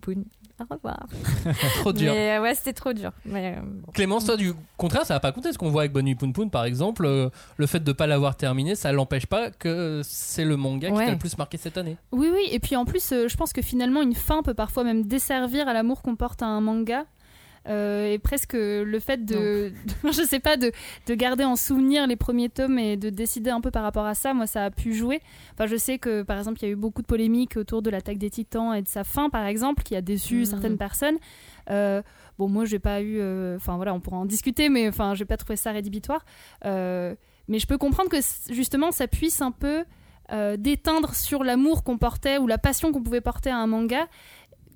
Au 0.61 0.75
revoir. 0.75 1.07
Trop 1.81 1.93
dur. 1.93 2.13
Mais 2.13 2.37
euh, 2.37 2.43
ouais, 2.43 2.55
c'était 2.55 2.73
trop 2.73 2.93
dur. 2.93 3.13
Mais 3.25 3.57
euh, 3.57 3.61
bon. 3.63 3.93
Clémence, 3.93 4.25
toi, 4.25 4.37
du 4.37 4.53
contraire, 4.77 5.07
ça 5.07 5.15
va 5.15 5.21
pas 5.21 5.31
compter. 5.33 5.53
Ce 5.53 5.59
qu'on 5.59 5.71
voit 5.71 5.83
avec 5.83 5.93
Bonne 5.93 6.07
Nuit 6.07 6.17
Poun 6.17 6.33
Poun, 6.33 6.51
par 6.51 6.65
exemple, 6.65 7.05
euh, 7.07 7.31
le 7.57 7.67
fait 7.67 7.83
de 7.83 7.93
pas 7.93 8.07
l'avoir 8.07 8.37
terminé, 8.37 8.75
ça 8.75 8.91
l'empêche 8.93 9.27
pas 9.27 9.51
que 9.51 10.01
c'est 10.05 10.45
le 10.45 10.57
manga 10.57 10.91
qui 10.91 10.97
t'a 10.97 11.11
le 11.11 11.19
plus 11.19 11.39
marqué 11.39 11.59
cette 11.59 11.79
année. 11.79 11.97
Oui, 12.13 12.29
oui, 12.33 12.49
et 12.51 12.59
puis 12.59 12.75
en 12.77 12.85
plus, 12.85 13.13
euh, 13.13 13.29
je 13.29 13.37
pense 13.37 13.53
que 13.53 13.63
finalement, 13.63 14.03
une 14.03 14.15
fin 14.15 14.43
peut 14.43 14.55
parfois 14.55 14.85
même 14.85 15.05
desservir 15.05 15.69
à 15.69 15.73
l'amour 15.73 16.03
qu'on 16.03 16.17
porte 16.17 16.43
à 16.43 16.47
un 16.47 16.61
manga. 16.61 17.05
Euh, 17.69 18.13
et 18.13 18.19
presque 18.19 18.55
le 18.55 18.99
fait 18.99 19.25
de, 19.27 19.73
je 20.05 20.23
sais 20.23 20.41
pas, 20.41 20.57
de, 20.57 20.73
de 21.07 21.15
garder 21.15 21.45
en 21.45 21.55
souvenir 21.57 22.07
les 22.07 22.17
premiers 22.17 22.49
tomes 22.49 22.79
et 22.79 22.97
de 22.97 23.11
décider 23.11 23.51
un 23.51 23.61
peu 23.61 23.71
par 23.71 23.83
rapport 23.83 24.07
à 24.07 24.15
ça, 24.15 24.33
moi 24.35 24.47
ça 24.47 24.65
a 24.65 24.71
pu 24.71 24.95
jouer. 24.95 25.21
Enfin, 25.53 25.67
je 25.67 25.77
sais 25.77 25.99
que 25.99 26.23
par 26.23 26.39
exemple, 26.39 26.59
il 26.63 26.65
y 26.65 26.69
a 26.69 26.73
eu 26.73 26.77
beaucoup 26.77 27.03
de 27.03 27.07
polémiques 27.07 27.57
autour 27.57 27.83
de 27.83 27.91
l'attaque 27.91 28.19
des 28.19 28.31
titans 28.31 28.75
et 28.75 28.83
de 28.83 28.89
sa 28.89 29.05
fin, 29.05 29.29
par 29.31 29.45
exemple, 29.47 29.83
qui 29.83 29.95
a 29.97 30.01
déçu 30.01 30.37
Mhm. 30.39 30.45
certaines 30.47 30.79
personnes. 30.79 31.17
Euh, 31.71 32.01
bon, 32.39 32.49
moi 32.49 32.65
j'ai 32.65 32.79
pas 32.79 33.03
eu, 33.03 33.19
euh, 33.21 33.57
enfin 33.57 33.77
voilà, 33.77 33.93
on 33.93 34.01
pourra 34.01 34.17
en 34.17 34.25
discuter, 34.25 34.69
mais 34.71 34.89
enfin, 34.89 35.15
j'ai 35.15 35.25
pas 35.27 35.37
trouvé 35.37 35.57
ça 35.57 35.71
rédhibitoire. 35.73 36.25
Mais 36.65 37.59
je 37.59 37.67
peux 37.67 37.79
comprendre 37.79 38.11
que 38.11 38.19
justement, 38.51 38.91
ça 38.93 39.09
puisse 39.09 39.41
un 39.43 39.51
peu 39.53 39.85
déteindre 40.59 41.15
sur 41.15 41.43
l'amour 41.43 41.83
qu'on 41.85 41.97
portait 41.97 42.37
ou 42.37 42.47
la 42.47 42.59
passion 42.59 42.93
qu'on 42.93 43.03
pouvait 43.03 43.23
porter 43.23 43.49
à 43.49 43.57
un 43.57 43.67
manga 43.67 44.07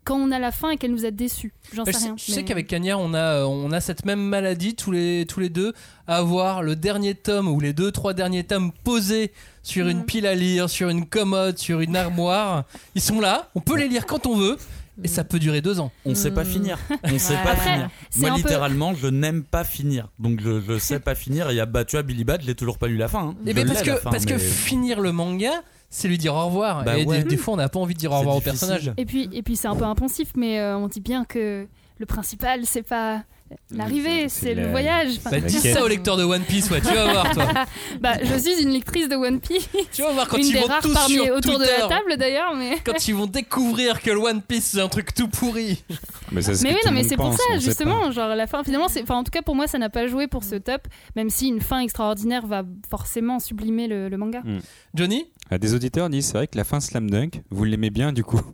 quand 0.04 0.16
on 0.16 0.30
a 0.32 0.38
la 0.38 0.50
fin 0.50 0.70
et 0.70 0.76
qu'elle 0.76 0.90
nous 0.90 1.04
a 1.04 1.10
déçus. 1.10 1.52
J'en 1.72 1.84
Je 1.84 1.92
sais 1.92 1.98
sais, 1.98 2.04
rien. 2.06 2.14
je 2.18 2.32
sais 2.32 2.44
qu'avec 2.44 2.66
Cagnard, 2.66 2.98
on 3.00 3.14
a, 3.14 3.44
on 3.44 3.70
a 3.72 3.80
cette 3.80 4.04
même 4.04 4.20
maladie 4.20 4.74
tous 4.74 4.90
les, 4.90 5.26
tous 5.28 5.40
les 5.40 5.48
deux, 5.48 5.72
à 6.06 6.16
avoir 6.16 6.62
le 6.62 6.74
dernier 6.76 7.14
tome 7.14 7.48
ou 7.48 7.60
les 7.60 7.72
deux, 7.72 7.92
trois 7.92 8.12
derniers 8.14 8.44
tomes 8.44 8.72
posés 8.84 9.32
sur 9.62 9.86
une 9.88 10.04
pile 10.04 10.26
à 10.26 10.34
lire, 10.34 10.68
sur 10.68 10.88
une 10.88 11.06
commode, 11.06 11.58
sur 11.58 11.80
une 11.80 11.94
armoire. 11.96 12.64
Ils 12.94 13.00
sont 13.02 13.20
là, 13.20 13.50
on 13.54 13.60
peut 13.60 13.76
les 13.78 13.86
lire 13.88 14.06
quand 14.06 14.26
on 14.26 14.36
veut, 14.36 14.56
et 15.04 15.08
ça 15.08 15.24
peut 15.24 15.38
durer 15.38 15.60
deux 15.62 15.78
ans. 15.80 15.90
On 16.04 16.14
sait 16.14 16.32
pas 16.32 16.44
finir. 16.44 16.78
On 17.04 17.18
sait 17.18 17.34
Ouais. 17.34 17.42
pas 17.44 17.52
Après, 17.52 17.72
finir. 17.72 17.90
Moi, 18.16 18.30
peu- 18.30 18.36
littéralement, 18.36 18.94
je 18.94 19.06
n'aime 19.06 19.42
pas 19.44 19.64
finir. 19.64 20.08
Donc, 20.18 20.40
je, 20.42 20.60
je 20.60 20.78
sais 20.78 20.98
pas 21.00 21.14
finir. 21.14 21.48
Et 21.48 21.54
il 21.54 21.56
y 21.56 21.60
a, 21.60 21.66
bah, 21.66 21.84
tu 21.84 21.96
vois, 21.96 22.02
Billy 22.02 22.24
Bat, 22.24 22.38
je 22.42 22.46
l'ai 22.48 22.54
toujours 22.54 22.76
pas 22.76 22.88
lu 22.88 22.96
la 22.96 23.08
fin. 23.08 23.28
hein. 23.28 23.34
Et 23.46 23.50
Je 23.50 23.54
ben 23.54 23.66
parce 23.68 23.82
que, 23.82 23.94
fin, 23.96 24.10
parce 24.10 24.26
que 24.26 24.36
finir 24.36 25.00
le 25.00 25.12
manga, 25.12 25.62
c'est 25.92 26.08
lui 26.08 26.18
dire 26.18 26.34
au 26.34 26.46
revoir. 26.46 26.84
Bah 26.84 26.98
et 26.98 27.04
ouais. 27.04 27.18
des, 27.22 27.24
des 27.28 27.36
fois, 27.36 27.54
on 27.54 27.58
n'a 27.58 27.68
pas 27.68 27.78
envie 27.78 27.94
de 27.94 27.98
dire 27.98 28.10
au 28.10 28.18
revoir 28.18 28.36
au 28.36 28.40
personnage. 28.40 28.92
Et 28.96 29.04
puis, 29.04 29.28
et 29.32 29.42
puis 29.42 29.56
c'est 29.56 29.68
un 29.68 29.76
peu 29.76 29.84
impensif, 29.84 30.32
mais 30.34 30.58
euh, 30.58 30.76
on 30.76 30.88
dit 30.88 31.00
bien 31.00 31.24
que 31.24 31.68
le 31.98 32.06
principal, 32.06 32.64
c'est 32.64 32.82
pas 32.82 33.22
l'arrivée, 33.70 34.28
c'est 34.28 34.54
le 34.54 34.68
voyage. 34.68 35.18
Enfin, 35.18 35.30
Bah, 35.32 35.40
dis 35.40 35.58
ça 35.58 35.84
au 35.84 35.88
lecteur 35.88 36.16
de 36.16 36.24
One 36.24 36.42
Piece, 36.42 36.70
ouais, 36.70 36.80
tu 36.80 36.94
vas 36.94 37.12
voir, 37.12 37.34
toi. 37.34 37.44
bah, 38.00 38.14
je 38.22 38.34
suis 38.36 38.62
une 38.62 38.70
lectrice 38.70 39.08
de 39.08 39.16
One 39.16 39.40
Piece. 39.40 39.68
Tu 39.92 40.02
vas 40.02 40.12
voir 40.12 40.28
quand 40.28 40.38
une 40.38 40.46
ils 40.46 40.52
des 40.52 40.60
vont 40.60 40.66
rares 40.66 40.80
tous 40.80 40.94
parmi 40.94 41.14
sur 41.14 41.34
autour 41.34 41.58
de 41.58 41.64
la 41.64 41.88
table 41.88 42.16
d'ailleurs, 42.18 42.54
mais. 42.56 42.78
Quand 42.84 43.06
ils 43.06 43.14
vont 43.14 43.26
découvrir 43.26 44.00
que 44.00 44.10
le 44.10 44.18
One 44.18 44.42
Piece, 44.42 44.70
c'est 44.72 44.80
un 44.80 44.88
truc 44.88 45.14
tout 45.14 45.28
pourri. 45.28 45.82
Mais, 46.30 46.42
ça, 46.42 46.52
oui, 46.52 46.74
non, 46.86 46.92
mais 46.92 47.04
c'est 47.04 47.16
pour 47.16 47.32
ça, 47.32 47.58
justement. 47.58 48.10
Genre, 48.10 48.34
la 48.34 48.46
fin, 48.46 48.64
finalement, 48.64 48.88
c'est. 48.88 49.02
Enfin, 49.02 49.16
en 49.16 49.24
tout 49.24 49.30
cas, 49.30 49.42
pour 49.42 49.54
moi, 49.54 49.66
ça 49.66 49.78
n'a 49.78 49.90
pas 49.90 50.06
joué 50.06 50.26
pour 50.26 50.44
ce 50.44 50.54
top, 50.54 50.88
même 51.16 51.30
si 51.30 51.48
une 51.48 51.60
fin 51.60 51.80
extraordinaire 51.80 52.46
va 52.46 52.62
forcément 52.88 53.38
sublimer 53.38 53.86
le, 53.86 54.08
le 54.08 54.16
manga. 54.16 54.40
Hmm. 54.40 54.60
Johnny? 54.94 55.26
Ah, 55.50 55.58
Des 55.58 55.74
auditeurs 55.74 56.08
disent 56.08 56.26
c'est 56.26 56.38
vrai 56.38 56.46
que 56.46 56.56
la 56.56 56.64
fin 56.64 56.80
Slam 56.80 57.10
Dunk, 57.10 57.42
vous 57.50 57.64
l'aimez 57.64 57.90
bien 57.90 58.12
du 58.12 58.24
coup. 58.24 58.40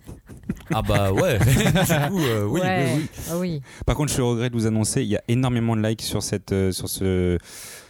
Ah 0.74 0.82
bah 0.82 1.12
ouais. 1.12 1.39
du 1.39 1.45
coup, 2.11 2.20
euh, 2.20 2.45
oui, 2.45 2.61
Ouais. 2.61 2.93
oui, 2.97 3.01
oui. 3.03 3.20
Ah 3.30 3.39
oui. 3.39 3.61
Par 3.86 3.97
contre, 3.97 4.09
je 4.09 4.14
suis 4.14 4.22
au 4.22 4.30
regret 4.30 4.51
de 4.51 4.55
vous 4.55 4.66
annoncer, 4.66 5.03
il 5.03 5.09
y 5.09 5.16
a 5.16 5.22
énormément 5.28 5.74
de 5.76 5.82
likes 5.86 6.03
sur 6.03 6.22
cette, 6.22 6.53
euh, 6.53 6.72
sur 6.72 6.89
ce, 6.91 7.39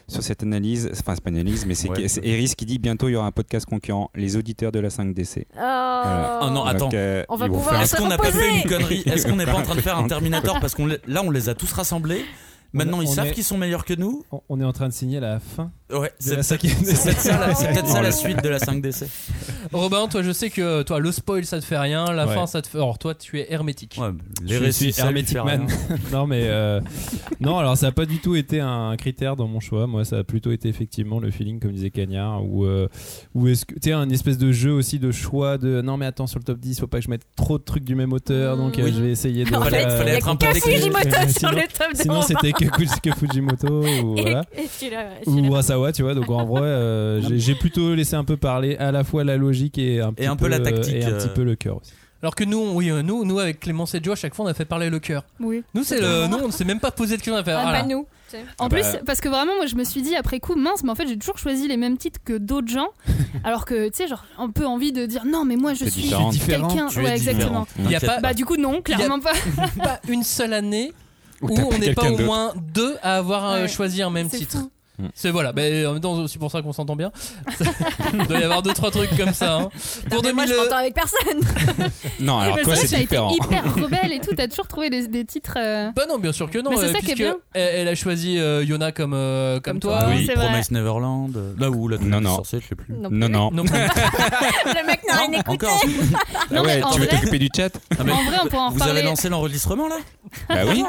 sur 0.08 0.22
cette 0.22 0.42
analyse. 0.44 0.88
Enfin, 0.92 1.14
c'est 1.14 1.22
pas 1.22 1.30
une 1.30 1.36
analyse, 1.38 1.66
mais 1.66 1.74
c'est 1.74 1.88
Ouais. 1.88 2.06
Eris 2.22 2.54
qui 2.56 2.66
dit 2.66 2.78
bientôt 2.78 3.08
il 3.08 3.12
y 3.12 3.16
aura 3.16 3.26
un 3.26 3.32
podcast 3.32 3.66
concurrent, 3.66 4.10
les 4.14 4.36
auditeurs 4.36 4.70
de 4.72 4.78
la 4.80 4.90
5DC. 4.90 5.46
Oh. 5.56 5.58
Oh 5.60 6.50
non, 6.50 6.64
attends. 6.64 6.86
Donc, 6.86 6.94
euh, 6.94 7.24
On 7.28 7.36
va 7.36 7.46
pouvoir 7.48 7.70
faire- 7.70 7.80
Est-ce 7.82 7.96
qu'on 7.96 8.08
n'a 8.08 8.18
pas 8.18 8.30
fait 8.30 8.56
une 8.62 8.68
connerie? 8.68 9.02
Est-ce 9.06 9.26
qu'on 9.26 9.36
n'est 9.36 9.44
pas 9.46 9.54
en 9.54 9.62
train 9.62 9.74
de 9.76 9.80
faire 9.88 9.98
un 9.98 10.06
Terminator 10.06 10.58
Parce 10.60 10.74
qu'on 10.76 10.86
là, 10.86 11.22
on 11.24 11.30
les 11.30 11.48
a 11.48 11.54
tous 11.54 11.72
rassemblés? 11.72 12.24
Maintenant, 12.72 12.98
On- 12.98 13.02
ils 13.02 13.08
on 13.08 13.12
savent 13.12 13.28
est- 13.28 13.32
qu'ils 13.32 13.44
sont 13.44 13.56
meilleurs 13.56 13.84
que 13.84 13.94
nous. 13.94 14.24
On- 14.30 14.40
On 14.50 14.60
est 14.60 14.64
en 14.64 14.72
train 14.72 14.88
de 14.88 14.92
signer 14.92 15.20
la 15.20 15.40
fin. 15.40 15.70
Ouais, 15.90 16.12
c'est 16.18 16.34
peut-être 16.34 16.44
ça, 16.44 17.38
la- 17.38 17.54
c'est 17.54 17.68
peut-être 17.72 17.88
ça 17.88 18.02
la 18.02 18.10
Oh, 18.10 18.12
suite 18.12 18.42
de 18.44 18.48
la 18.50 18.58
5DC. 18.58 19.06
Robin, 19.72 20.06
toi, 20.08 20.22
je 20.22 20.32
sais 20.32 20.50
que 20.50 20.82
toi, 20.82 21.00
le 21.00 21.10
spoil, 21.12 21.44
ça 21.46 21.60
te 21.60 21.64
fait 21.64 21.78
rien. 21.78 22.12
La 22.12 22.26
Ouais. 22.26 22.34
fin, 22.34 22.46
ça 22.46 22.60
te 22.60 22.68
fait. 22.68 22.76
Alors, 22.76 22.98
toi, 22.98 23.14
tu 23.14 23.38
es 23.40 23.50
hermétique. 23.52 23.98
les 24.44 24.58
récits, 24.58 24.86
lui 24.88 24.94
Hermetic 24.98 25.38
fait 25.38 25.44
Man. 25.44 25.66
non, 26.12 26.26
mais 26.26 26.42
euh, 26.44 26.80
non, 27.40 27.58
alors 27.58 27.76
ça 27.78 27.86
n'a 27.86 27.92
pas 27.92 28.04
du 28.04 28.18
tout 28.20 28.36
été 28.36 28.60
un 28.60 28.94
critère 28.96 29.34
dans 29.36 29.46
mon 29.48 29.60
choix. 29.60 29.86
Moi, 29.86 30.04
ça 30.04 30.18
a 30.18 30.24
plutôt 30.24 30.50
été 30.52 30.68
effectivement 30.68 31.20
le 31.20 31.30
feeling, 31.30 31.60
comme 31.60 31.72
disait 31.72 31.90
Cagnard, 31.90 32.44
ou 32.44 32.66
euh, 32.66 32.88
ou 33.34 33.48
est-ce 33.48 33.64
que 33.64 33.74
tu 33.74 33.80
sais 33.84 33.92
un 33.92 34.10
espèce 34.10 34.36
de 34.36 34.52
jeu 34.52 34.72
aussi 34.72 34.98
de 34.98 35.10
choix 35.10 35.56
de 35.56 35.80
non 35.80 35.96
mais 35.96 36.04
attends 36.06 36.26
sur 36.26 36.38
le 36.38 36.44
top 36.44 36.58
10, 36.58 36.80
faut 36.80 36.86
pas 36.86 36.98
que 36.98 37.04
je 37.04 37.10
mette 37.10 37.22
trop 37.34 37.56
de 37.58 37.64
trucs 37.64 37.84
du 37.84 37.94
même 37.94 38.12
auteur, 38.12 38.56
donc 38.58 38.78
euh, 38.78 38.84
Oui. 38.84 38.92
je 38.94 39.02
vais 39.02 39.10
essayer 39.10 39.44
de. 39.46 39.54
En 39.54 39.62
fait, 39.62 39.76
euh, 39.86 40.02
il 40.02 40.08
y 40.08 40.10
a 40.10 40.14
être 40.16 40.28
un 40.28 40.36
peu 40.36 40.46
que 40.48 40.52
décalé. 40.52 40.76
Fujimoto 40.76 41.28
sur 41.38 41.50
le 41.50 41.62
top 41.62 41.92
de 41.92 41.96
Sinon, 41.96 42.14
Robin. 42.14 42.26
c'était 42.26 42.52
que, 42.66 43.00
que 43.00 43.14
Fujimoto 43.14 43.82
ou 44.02 44.16
voilà. 44.20 44.42
et 44.56 44.68
tu 44.78 44.86
Ou 45.26 45.32
vois. 46.02 46.14
Donc 46.14 46.30
en 46.30 46.44
vrai, 46.44 46.62
euh, 46.62 47.20
j'ai- 47.38 47.54
plutôt 47.54 47.94
laissé 47.94 48.14
un 48.16 48.24
peu 48.24 48.36
parler 48.36 48.76
à 48.76 48.92
la 48.92 49.04
fois 49.04 49.24
la 49.24 49.36
logique 49.36 49.78
et 49.78 50.00
un, 50.00 50.12
petit 50.12 50.26
un 50.26 50.36
peu 50.36 50.48
la 50.48 50.56
euh, 50.58 50.60
tactique, 50.64 50.94
et 50.94 51.04
un 51.04 51.10
euh. 51.12 51.18
petit 51.18 51.28
peu 51.34 51.44
le 51.44 51.56
cœur 51.56 51.76
aussi. 51.76 51.92
Alors 52.20 52.34
que 52.34 52.42
nous, 52.42 52.72
oui, 52.72 52.90
euh, 52.90 53.02
nous, 53.02 53.24
nous 53.24 53.38
avec 53.38 53.60
Clémence 53.60 53.94
et 53.94 54.00
Joe, 54.02 54.14
à 54.14 54.16
chaque 54.20 54.34
fois, 54.34 54.44
on 54.44 54.48
a 54.48 54.54
fait 54.54 54.64
parler 54.64 54.90
le 54.90 54.98
cœur. 54.98 55.24
Oui. 55.38 55.62
Nous, 55.74 55.84
c'est 55.84 56.00
le, 56.00 56.26
nous, 56.26 56.38
on 56.38 56.48
ne 56.48 56.52
s'est 56.52 56.64
même 56.64 56.80
pas 56.80 56.90
posé 56.90 57.16
de 57.16 57.22
questions. 57.22 57.34
On 57.34 57.38
a 57.38 57.44
fait, 57.44 57.52
Ah, 57.52 57.62
voilà. 57.62 57.84
nous. 57.84 58.06
En 58.58 58.66
Ah 58.66 58.68
plus, 58.68 58.82
bah. 58.82 58.98
parce 59.06 59.20
que 59.20 59.28
vraiment, 59.28 59.54
moi, 59.56 59.66
je 59.66 59.76
me 59.76 59.84
suis 59.84 60.02
dit 60.02 60.16
après 60.16 60.40
coup, 60.40 60.56
mince, 60.56 60.82
mais 60.82 60.90
en 60.90 60.94
fait, 60.96 61.06
j'ai 61.06 61.16
toujours 61.16 61.38
choisi 61.38 61.68
les 61.68 61.76
mêmes 61.76 61.96
titres 61.96 62.18
que 62.24 62.36
d'autres 62.36 62.68
gens, 62.68 62.88
alors 63.44 63.64
que, 63.64 63.86
tu 63.88 63.94
sais, 63.94 64.08
genre, 64.08 64.24
un 64.36 64.50
peu 64.50 64.66
envie 64.66 64.90
de 64.92 65.06
dire 65.06 65.24
non, 65.26 65.44
mais 65.44 65.54
moi, 65.56 65.74
je 65.74 65.84
suis 65.84 66.10
quelqu'un. 66.44 66.88
Ouais, 66.96 67.12
exactement. 67.14 67.66
Il 67.78 67.90
y 67.90 67.94
a 67.94 68.00
pas- 68.00 68.20
Bah, 68.20 68.34
du 68.34 68.44
coup, 68.44 68.56
non, 68.56 68.82
clairement 68.82 69.20
pas. 69.20 69.32
pas 69.82 70.00
une 70.08 70.24
seule 70.24 70.54
année 70.54 70.92
Où 71.40 71.48
t'as 71.54 71.62
on 71.64 71.78
n'est 71.78 71.94
pas 71.94 72.10
au 72.10 72.18
moins 72.18 72.52
deux 72.74 72.96
à 73.02 73.16
avoir 73.16 73.50
euh, 73.50 73.62
Ouais. 73.62 73.68
choisi 73.68 74.02
un 74.02 74.10
même 74.10 74.28
titre. 74.28 74.58
fou. 74.58 74.70
C'est 75.14 75.30
voilà, 75.30 75.52
mais 75.54 75.86
en 75.86 75.92
même 75.92 76.00
temps, 76.02 76.26
c'est 76.26 76.38
pour 76.38 76.50
ça 76.50 76.60
qu'on 76.62 76.72
s'entend 76.72 76.96
bien. 76.96 77.12
Il 78.14 78.26
doit 78.26 78.38
y 78.40 78.42
avoir 78.42 78.62
deux 78.62 78.72
trois 78.72 78.90
trucs 78.90 79.16
comme 79.16 79.32
ça. 79.32 79.54
hein. 79.58 79.68
Pour 80.10 80.22
Non, 80.22 80.28
mais 80.28 80.32
moi, 80.32 80.44
2000, 80.46 80.56
je 80.56 80.62
m'entends 80.64 80.76
avec 80.78 80.94
personne. 80.94 81.88
Non, 82.20 82.38
alors 82.38 82.58
toi 82.62 82.74
c'est 82.76 82.96
différent. 82.98 83.30
hyper 83.30 83.74
rebelle 83.82 84.12
et 84.12 84.18
tout, 84.20 84.34
t'as 84.36 84.48
toujours 84.48 84.66
trouvé 84.66 84.90
des, 84.90 85.06
des 85.06 85.24
titres. 85.24 85.54
euh, 85.56 85.90
Bah 85.94 86.02
non, 86.08 86.18
bien 86.18 86.32
sûr 86.32 86.50
que 86.50 86.58
non. 86.58 86.70
Mais 86.70 86.76
c'est 86.78 86.86
euh, 86.86 86.92
ça 86.92 86.98
qui 87.00 87.12
est 87.12 87.14
bien. 87.14 87.36
Elle, 87.54 87.80
elle 87.82 87.88
a 87.88 87.94
choisi 87.94 88.38
euh, 88.38 88.64
Yona 88.64 88.90
comme 88.92 89.12
euh, 89.14 89.60
comme, 89.60 89.74
Comme 89.74 89.80
toi. 89.80 89.98
toi. 90.00 90.08
oui, 90.10 90.24
c'est 90.26 90.34
vrai. 90.34 90.46
Promise 90.48 90.70
Neverland. 90.72 91.30
Là 91.58 91.70
où 91.70 91.86
la 91.88 91.98
Non, 91.98 92.20
non. 92.20 92.36
sorcier, 92.36 92.60
je 92.60 92.66
sais 92.68 92.74
plus. 92.74 92.92
Non, 92.92 93.08
Non, 93.10 93.28
non. 93.28 93.50
Non. 93.52 93.62
Le 93.62 94.86
mec 94.86 95.00
n'a 95.08 95.14
rien 95.16 95.32
écouté. 95.32 95.66
Encore. 95.66 95.80
Ah 96.34 96.38
Non, 96.50 96.62
mais 96.64 96.82
ouais, 96.82 96.90
tu 96.92 97.00
veux 97.00 97.06
t'occuper 97.06 97.38
du 97.38 97.48
chat 97.54 97.70
Ah, 97.92 98.02
En 98.02 98.04
vrai, 98.04 98.36
on 98.42 98.46
pourra 98.48 98.62
en 98.64 98.70
Vous 98.70 98.82
avez 98.82 98.90
reparler. 98.90 99.02
lancé 99.02 99.28
l'enregistrement 99.28 99.88
là? 99.88 99.96
Bah 100.48 100.56
oui. 100.68 100.84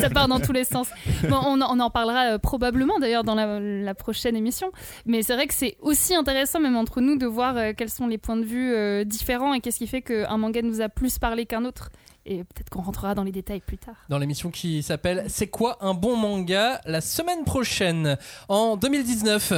ça 0.00 0.08
part 0.10 0.28
dans 0.28 0.40
tous 0.40 0.52
les 0.52 0.64
sens. 0.64 0.86
Bon, 1.28 1.38
on, 1.44 1.60
en- 1.60 1.90
parlera 1.90 2.38
probablement 2.38 2.98
d'ailleurs 3.00 3.24
dans 3.24 3.34
la, 3.46 3.94
prochaine 3.94 4.36
émission. 4.36 4.72
Mais 5.06 5.22
c'est 5.22 5.34
vrai 5.34 5.46
que 5.46 5.54
c'est 5.54 5.76
aussi 5.80 6.14
intéressant, 6.14 6.60
même 6.60 6.76
entre 6.76 7.00
nous, 7.00 7.16
de 7.16 7.26
voir 7.26 7.56
euh, 7.56 7.72
quels 7.76 7.90
sont 7.90 8.06
les 8.06 8.18
points 8.18 8.36
de 8.36 8.44
vue 8.44 8.72
euh, 8.72 9.04
différents 9.04 9.54
et 9.54 9.60
qu'est-ce 9.60 9.78
qui 9.78 9.86
fait 9.86 10.02
qu'un 10.02 10.36
manga 10.36 10.62
nous 10.62 10.80
a 10.80 10.88
plus 10.88 11.18
parlé 11.18 11.46
qu'un 11.46 11.64
autre. 11.64 11.90
Et 12.26 12.44
peut-être 12.44 12.68
qu'on 12.70 12.82
rentrera 12.82 13.14
dans 13.14 13.24
les 13.24 13.32
détails 13.32 13.60
plus 13.60 13.78
tard. 13.78 13.96
dans 14.08 14.18
l'émission 14.18 14.50
qui 14.50 14.82
s'appelle 14.82 15.24
C'est 15.28 15.48
quoi 15.48 15.78
un 15.80 15.94
bon 15.94 16.16
manga? 16.16 16.80
la 16.84 17.00
semaine 17.00 17.44
prochaine 17.44 18.18
en 18.48 18.76
2019. 18.76 19.52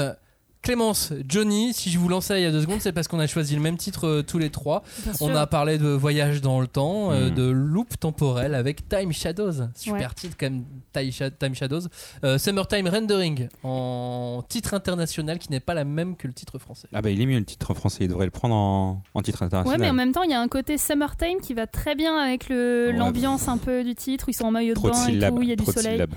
Clémence, 0.63 1.13
Johnny, 1.29 1.73
si 1.75 1.91
je 1.91 1.99
vous 1.99 2.09
lançais 2.09 2.41
il 2.41 2.45
y 2.45 2.47
a 2.47 2.53
deux 2.53 2.61
secondes, 2.63 2.81
c'est 2.81 2.93
parce 2.93 3.09
qu'on 3.09 3.19
a 3.19 3.27
choisi 3.27 3.57
le 3.57 3.61
même 3.61 3.77
titre 3.77 4.07
euh, 4.07 4.23
tous 4.23 4.39
les 4.39 4.49
trois. 4.49 4.85
Bien 5.03 5.13
On 5.21 5.27
sûr. 5.27 5.37
a 5.37 5.47
parlé 5.49 5.77
de 5.77 5.89
voyage 5.89 6.41
dans 6.41 6.61
le 6.61 6.69
temps, 6.69 7.11
euh, 7.11 7.31
Mm. 7.31 7.35
de 7.35 7.43
loop 7.51 7.99
temporel 7.99 8.55
avec 8.55 8.89
Time 8.89 9.13
Shadows. 9.13 9.67
Super 9.75 9.95
Ouais. 10.11 10.15
titre 10.15 10.37
quand 10.39 10.51
même, 10.51 10.63
Time 10.93 11.11
Sha- 11.11 11.31
Time 11.33 11.57
Shadows. 11.57 11.89
Euh, 12.23 12.39
Summertime 12.39 12.87
Rendering 12.87 13.49
en 13.65 14.45
titre 14.49 14.75
international 14.75 15.41
qui 15.41 15.51
n'est 15.51 15.59
pas 15.59 15.75
la 15.75 15.85
même 15.85 16.15
que 16.17 16.29
le 16.29 16.33
titre 16.33 16.61
français. 16.61 16.87
Ah 16.93 17.03
bah 17.03 17.11
il 17.11 17.21
est 17.21 17.27
mieux 17.27 17.41
le 17.41 17.45
titre 17.45 17.75
français, 17.75 18.05
il 18.05 18.09
devrait 18.09 18.27
le 18.27 18.31
prendre 18.31 18.55
en, 18.55 19.03
en 19.15 19.23
titre 19.23 19.41
Ouais, 19.43 19.47
international. 19.47 19.81
mais 19.81 19.91
en 19.91 19.95
même 19.95 20.13
temps, 20.13 20.23
il 20.23 20.31
y 20.31 20.35
a 20.35 20.41
un 20.41 20.47
côté 20.49 20.79
summertime 20.79 21.41
qui 21.43 21.55
va 21.55 21.67
très 21.67 21.97
bien 21.97 22.17
avec 22.17 22.49
le- 22.49 22.91
Ouais. 22.93 22.97
l'ambiance 22.97 23.49
un 23.49 23.59
peu 23.59 23.83
du 23.83 23.97
titre. 23.97 24.27
où 24.29 24.31
Ils 24.31 24.35
sont 24.35 24.45
en 24.45 24.53
maillot 24.53 24.75
de 24.75 24.79
Trop 24.79 24.91
de 24.91 24.95
bain 24.95 25.03
et 25.09 25.11
syllabes. 25.13 25.35
tout, 25.35 25.43
il 25.43 25.49
y 25.49 25.53
a 25.53 25.57
du 25.57 25.63
trop 25.65 25.73
de 25.73 25.77
soleil. 25.77 25.95
syllabes. 25.95 26.15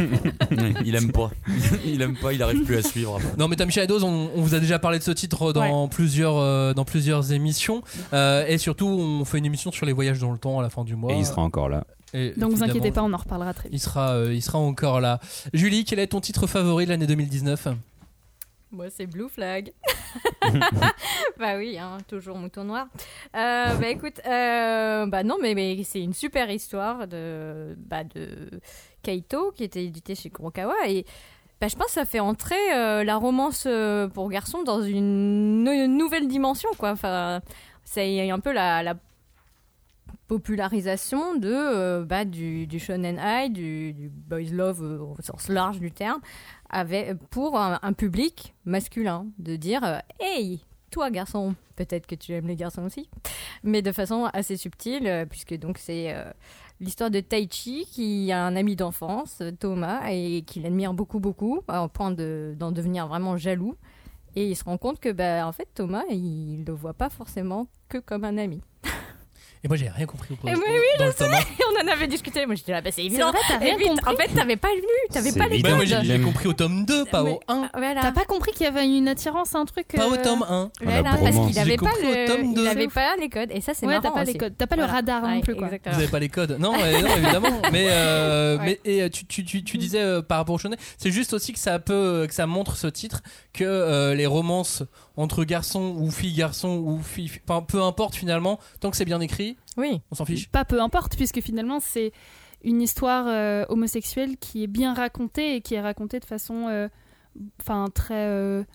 Il 0.84 0.94
aime 0.94 1.12
pas. 1.12 1.30
Il 1.84 2.02
aime 2.02 2.16
pas, 2.16 2.32
il 2.32 2.42
arrive 2.42 2.64
plus 2.64 2.76
à 2.76 2.82
suivre. 2.82 3.18
Non 3.36 3.48
mais 3.48 3.56
Time 3.56 3.70
Shadows, 3.70 4.04
on, 4.04 4.30
on 4.34 4.42
vous 4.42 4.54
a 4.54 4.60
déjà 4.60 4.78
parlé 4.78 4.98
de 4.98 5.04
ce 5.04 5.10
titre 5.10 5.52
dans 5.52 5.88
plusieurs 5.88 6.36
euh, 6.36 6.74
dans 6.74 6.84
plusieurs 6.84 7.32
émissions 7.32 7.82
Euh, 8.12 8.46
et 8.46 8.58
surtout 8.58 8.86
on 8.86 9.24
fait 9.24 9.38
une 9.38 9.46
émission 9.46 9.72
sur 9.72 9.86
les 9.86 9.92
voyages 9.92 10.18
dans 10.18 10.32
le 10.32 10.38
temps 10.38 10.58
à 10.58 10.62
la 10.62 10.70
fin 10.70 10.84
du 10.84 10.96
mois. 10.96 11.12
Et 11.12 11.18
il 11.18 11.26
sera 11.26 11.42
encore 11.42 11.68
là. 11.68 11.84
Et 12.14 12.32
Donc 12.36 12.52
vous 12.52 12.62
inquiétez 12.62 12.90
pas, 12.90 13.02
on 13.02 13.12
en 13.12 13.16
reparlera 13.18 13.52
très 13.52 13.68
vite. 13.68 13.78
Il 13.78 13.80
sera, 13.80 14.12
euh, 14.14 14.32
il 14.34 14.42
sera 14.42 14.58
encore 14.58 15.00
là. 15.00 15.20
Julie, 15.52 15.84
quel 15.84 15.98
est 15.98 16.08
ton 16.08 16.20
titre 16.20 16.46
favori 16.46 16.84
de 16.86 16.90
l'année 16.90 17.06
2019 17.06 17.68
Moi, 18.72 18.86
c'est 18.90 19.06
Blue 19.06 19.28
Flag. 19.28 19.72
bah 21.38 21.56
oui, 21.58 21.76
hein, 21.78 21.98
toujours 22.08 22.36
mouton 22.36 22.64
noir. 22.64 22.86
Euh, 23.36 23.74
bah 23.74 23.88
écoute, 23.88 24.20
euh, 24.26 25.04
bah 25.06 25.22
non, 25.22 25.36
mais, 25.42 25.54
mais 25.54 25.82
c'est 25.84 26.00
une 26.00 26.14
super 26.14 26.50
histoire 26.50 27.06
de, 27.06 27.76
bah, 27.76 28.04
de 28.04 28.60
Kaito 29.02 29.52
qui 29.52 29.64
était 29.64 29.84
édité 29.84 30.14
chez 30.14 30.30
Kurokawa 30.30 30.74
et 30.88 31.04
bah, 31.60 31.66
je 31.66 31.74
pense 31.74 31.86
que 31.86 31.92
ça 31.92 32.04
fait 32.04 32.20
entrer 32.20 32.54
euh, 32.72 33.02
la 33.02 33.16
romance 33.16 33.64
euh, 33.66 34.06
pour 34.06 34.28
garçons 34.30 34.62
dans 34.62 34.80
une, 34.80 35.64
nouvelle 35.64 36.28
dimension, 36.28 36.68
quoi. 36.78 36.92
Enfin, 36.92 37.40
c'est 37.84 38.30
un 38.30 38.38
peu 38.38 38.52
la, 38.52 38.84
la 38.84 38.94
popularisation 40.28 41.34
de 41.34 41.52
euh, 41.52 42.04
bah, 42.04 42.24
du, 42.24 42.66
du 42.66 42.78
shonen 42.78 43.18
high, 43.20 43.52
du, 43.52 43.92
du 43.92 44.08
boys 44.08 44.52
love 44.52 44.80
au 44.82 45.16
sens 45.20 45.48
large 45.48 45.80
du 45.80 45.90
terme, 45.90 46.20
avec, 46.70 47.14
pour 47.30 47.58
un, 47.58 47.92
public 47.92 48.54
masculin, 48.64 49.26
de 49.38 49.56
dire 49.56 49.82
euh, 49.82 49.98
hey 50.20 50.60
toi 50.90 51.10
garçon, 51.10 51.54
peut-être 51.76 52.06
que 52.06 52.14
tu 52.14 52.32
aimes 52.32 52.46
les 52.46 52.56
garçons 52.56 52.82
aussi, 52.82 53.10
mais 53.62 53.82
de 53.82 53.92
façon 53.92 54.24
assez 54.32 54.56
subtile, 54.56 55.26
puisque 55.28 55.54
donc 55.58 55.76
c'est 55.76 56.14
l'histoire 56.80 57.10
de 57.10 57.20
Taichi 57.20 57.86
qui 57.90 58.30
a 58.32 58.44
un 58.44 58.56
ami 58.56 58.76
d'enfance, 58.76 59.42
Thomas, 59.60 60.08
et 60.10 60.42
qu'il 60.42 60.66
admire 60.66 60.94
beaucoup 60.94 61.20
beaucoup, 61.20 61.60
au 61.68 61.88
point 61.88 62.10
de- 62.10 62.54
d'en 62.58 62.72
devenir 62.72 63.06
vraiment 63.08 63.36
jaloux. 63.36 63.76
Et 64.36 64.48
il 64.50 64.56
se 64.56 64.64
rend 64.64 64.78
compte 64.78 65.00
que 65.00 65.10
bah, 65.10 65.46
en 65.46 65.52
fait 65.52 65.68
Thomas, 65.74 66.04
il 66.10 66.64
le 66.66 66.72
voit 66.72 66.94
pas 66.94 67.10
forcément 67.10 67.68
que 67.88 67.98
comme 67.98 68.24
un 68.24 68.38
ami. 68.38 68.60
Et 69.68 69.70
moi, 69.70 69.76
j'ai 69.76 69.88
rien 69.90 70.06
compris 70.06 70.34
au 70.42 70.48
Et 70.48 70.54
oui, 70.54 70.62
oui, 70.66 71.06
je 71.06 71.10
sais, 71.12 71.28
on 71.28 71.84
en 71.86 71.92
avait 71.92 72.06
discuté. 72.06 72.46
Moi, 72.46 72.54
j'étais 72.54 72.72
là, 72.72 72.80
bah, 72.80 72.88
c'est 72.90 73.04
évident. 73.04 73.28
vrai, 73.30 73.38
t'as 73.46 73.58
rien 73.58 73.74
Et 73.74 73.76
puis, 73.76 73.88
compris 73.88 74.14
En 74.14 74.16
fait, 74.16 74.28
t'avais 74.34 74.56
pas 74.56 74.68
lu, 74.74 74.82
t'avais 75.12 75.32
pas 75.32 75.46
les 75.46 75.54
évident. 75.56 75.68
codes. 75.76 75.88
Moi, 75.88 76.02
j'ai- 76.02 76.20
compris 76.20 76.48
au 76.48 76.52
tome 76.54 76.86
2, 76.86 77.04
pas 77.04 77.22
au 77.22 77.38
1. 77.48 77.68
Voilà. 77.74 78.00
T'as 78.00 78.12
pas 78.12 78.24
compris 78.24 78.52
qu'il 78.52 78.62
y 78.64 78.66
avait 78.66 78.86
une 78.88 79.08
attirance, 79.08 79.54
un 79.54 79.66
truc 79.66 79.88
Pas 79.88 80.06
au 80.08 80.14
euh, 80.14 80.22
tome 80.22 80.42
1. 80.48 80.70
Voilà, 80.82 81.02
parce 81.02 81.46
qu'il 81.46 81.58
avait 81.58 81.76
pas, 81.76 81.90
le, 82.02 82.26
tome 82.26 82.44
il 82.46 82.54
2. 82.54 82.66
avait 82.66 82.88
pas 82.88 83.16
les 83.16 83.28
codes. 83.28 83.50
Et 83.52 83.60
ça, 83.60 83.74
c'est 83.74 83.84
Ouais, 83.86 83.92
marrant 83.92 84.08
t'as 84.08 84.14
pas 84.14 84.24
les 84.24 84.30
aussi. 84.30 84.38
codes. 84.38 84.54
T'as 84.56 84.66
pas 84.66 84.76
le 84.76 84.84
radar 84.84 85.20
non 85.22 85.28
Ouais, 85.36 85.40
plus, 85.42 85.54
quoi. 85.54 85.68
Vous 85.68 85.98
avez 85.98 86.08
pas 86.08 86.18
les 86.18 86.28
codes 86.30 86.56
Non, 86.58 86.72
non, 86.72 86.78
évidemment. 87.16 87.60
Mais, 87.72 87.88
euh, 87.90 88.56
Ouais. 88.58 88.64
mais 88.84 88.90
et, 88.90 89.02
euh, 89.02 89.08
tu, 89.10 89.26
tu, 89.26 89.44
tu, 89.44 89.62
tu 89.62 89.76
disais 89.76 90.00
euh, 90.00 90.22
par 90.22 90.38
rapport 90.38 90.54
au 90.54 90.58
shonen, 90.58 90.78
c'est 90.96 91.10
juste 91.10 91.34
aussi 91.34 91.52
que 91.52 91.58
ça 91.58 91.78
peut, 91.78 92.24
que 92.26 92.32
ça 92.34 92.46
montre 92.46 92.76
ce 92.76 92.86
titre 92.86 93.22
que 93.52 94.14
les 94.14 94.26
romances 94.26 94.82
entre 95.16 95.44
garçons 95.44 95.94
ou 95.98 96.10
filles 96.10 96.32
garçons 96.34 96.82
ou 96.84 97.00
filles, 97.02 97.30
enfin, 97.46 97.60
peu 97.62 97.82
importe 97.82 98.14
finalement, 98.14 98.58
tant 98.80 98.90
que 98.90 98.96
c'est 98.96 99.04
bien 99.04 99.20
écrit, 99.20 99.56
oui, 99.76 100.00
on 100.10 100.14
s'en 100.14 100.24
fiche. 100.24 100.48
Pas 100.48 100.64
peu 100.64 100.80
importe, 100.80 101.16
puisque 101.16 101.40
finalement, 101.40 101.80
c'est 101.80 102.12
une 102.64 102.82
histoire 102.82 103.26
euh, 103.28 103.64
homosexuelle 103.68 104.36
qui 104.36 104.64
est 104.64 104.68
bien 104.68 104.94
racontée 104.94 105.56
et 105.56 105.60
qui 105.60 105.74
est 105.74 105.80
racontée 105.80 106.18
de 106.18 106.24
façon 106.24 106.66
euh, 106.68 106.88
enfin 107.60 107.86
très, 107.94 108.26
euh, 108.26 108.64
très 108.64 108.68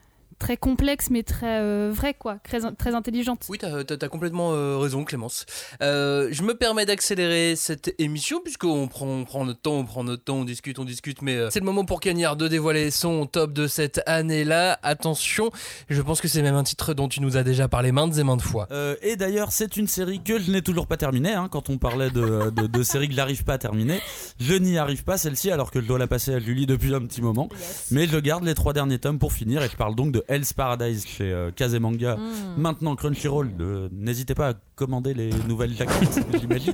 complexe, 0.57 1.09
mais 1.09 1.23
très 1.23 1.59
euh, 1.59 1.91
vraie, 1.93 2.13
quoi, 2.13 2.37
très, 2.43 2.59
très 2.73 2.95
intelligente. 2.95 3.45
Oui, 3.49 3.57
t'as 3.57 3.79
as, 3.79 4.09
complètement 4.09 4.53
euh, 4.53 4.77
raison, 4.77 5.03
Clémence. 5.03 5.45
Euh, 5.81 6.29
je 6.31 6.43
me 6.43 6.55
permets 6.55 6.85
d'accélérer 6.85 7.55
cette 7.55 7.95
émission, 7.99 8.39
puisqu'on 8.43 8.87
prend, 8.87 9.07
on 9.07 9.25
prend 9.25 9.45
notre 9.45 9.61
temps, 9.61 9.75
on 9.75 9.85
prend 9.85 10.03
notre 10.03 10.23
temps, 10.23 10.37
on 10.37 10.45
discute, 10.45 10.79
on 10.79 10.85
discute, 10.85 11.21
mais 11.21 11.35
euh, 11.35 11.49
c'est 11.51 11.59
le 11.59 11.65
moment 11.65 11.85
pour 11.85 11.99
Cagnard 11.99 12.35
de 12.35 12.47
dévoiler 12.47 12.91
son 12.91 13.25
top 13.25 13.53
de 13.53 13.67
cette 13.67 14.01
année-là. 14.05 14.79
Attention, 14.83 15.49
je 15.89 16.01
pense 16.01 16.21
que 16.21 16.27
c'est 16.27 16.41
même 16.41 16.55
un 16.55 16.63
titre 16.63 16.93
dont 16.93 17.07
tu 17.07 17.21
nous 17.21 17.37
as 17.37 17.43
déjà 17.43 17.67
parlé 17.67 17.91
maintes 17.91 18.17
et 18.17 18.23
maintes 18.23 18.41
fois. 18.41 18.67
Euh, 18.71 18.95
et 19.01 19.15
d'ailleurs, 19.15 19.51
c'est 19.51 19.77
une 19.77 19.87
série 19.87 20.21
que 20.23 20.39
je 20.39 20.51
n'ai 20.51 20.61
toujours 20.61 20.87
pas 20.87 20.97
terminée. 20.97 21.33
hein, 21.33 21.47
quand 21.51 21.69
on 21.69 21.77
parlait 21.77 22.09
de, 22.09 22.49
de, 22.49 22.67
de 22.67 22.83
séries 22.83 23.07
que 23.07 23.13
je 23.13 23.17
n'arrive 23.17 23.43
pas 23.43 23.53
à 23.53 23.57
terminer, 23.57 24.01
je 24.39 24.53
n'y 24.53 24.77
arrive 24.77 25.03
pas 25.03 25.17
celle-ci, 25.17 25.51
alors 25.51 25.71
que 25.71 25.81
je 25.81 25.85
dois 25.87 25.99
la 25.99 26.07
passer 26.07 26.33
à 26.33 26.39
Julie 26.39 26.65
depuis 26.65 26.93
un 26.93 27.01
petit 27.01 27.21
moment. 27.21 27.49
Mais 27.91 28.07
je 28.07 28.17
garde 28.17 28.43
les 28.43 28.53
trois 28.55 28.73
derniers 28.73 28.99
tomes 28.99 29.19
pour 29.19 29.33
finir. 29.33 29.63
Et 29.63 29.69
je 29.69 29.75
parle 29.75 29.95
donc 29.95 30.11
de 30.11 30.22
Hell's 30.27 30.53
Paradise 30.53 31.05
chez 31.07 31.31
euh, 31.31 31.51
Kazemanga. 31.51 32.15
Mm. 32.15 32.61
Maintenant 32.61 32.95
Crunchyroll. 32.95 33.51
euh, 33.59 33.89
N'hésitez 33.91 34.35
pas 34.35 34.49
à 34.49 34.53
commander 34.75 35.13
les 35.13 35.29
nouvelles 35.47 35.73
jaquettes, 35.75 36.19
j'imagine. 36.39 36.73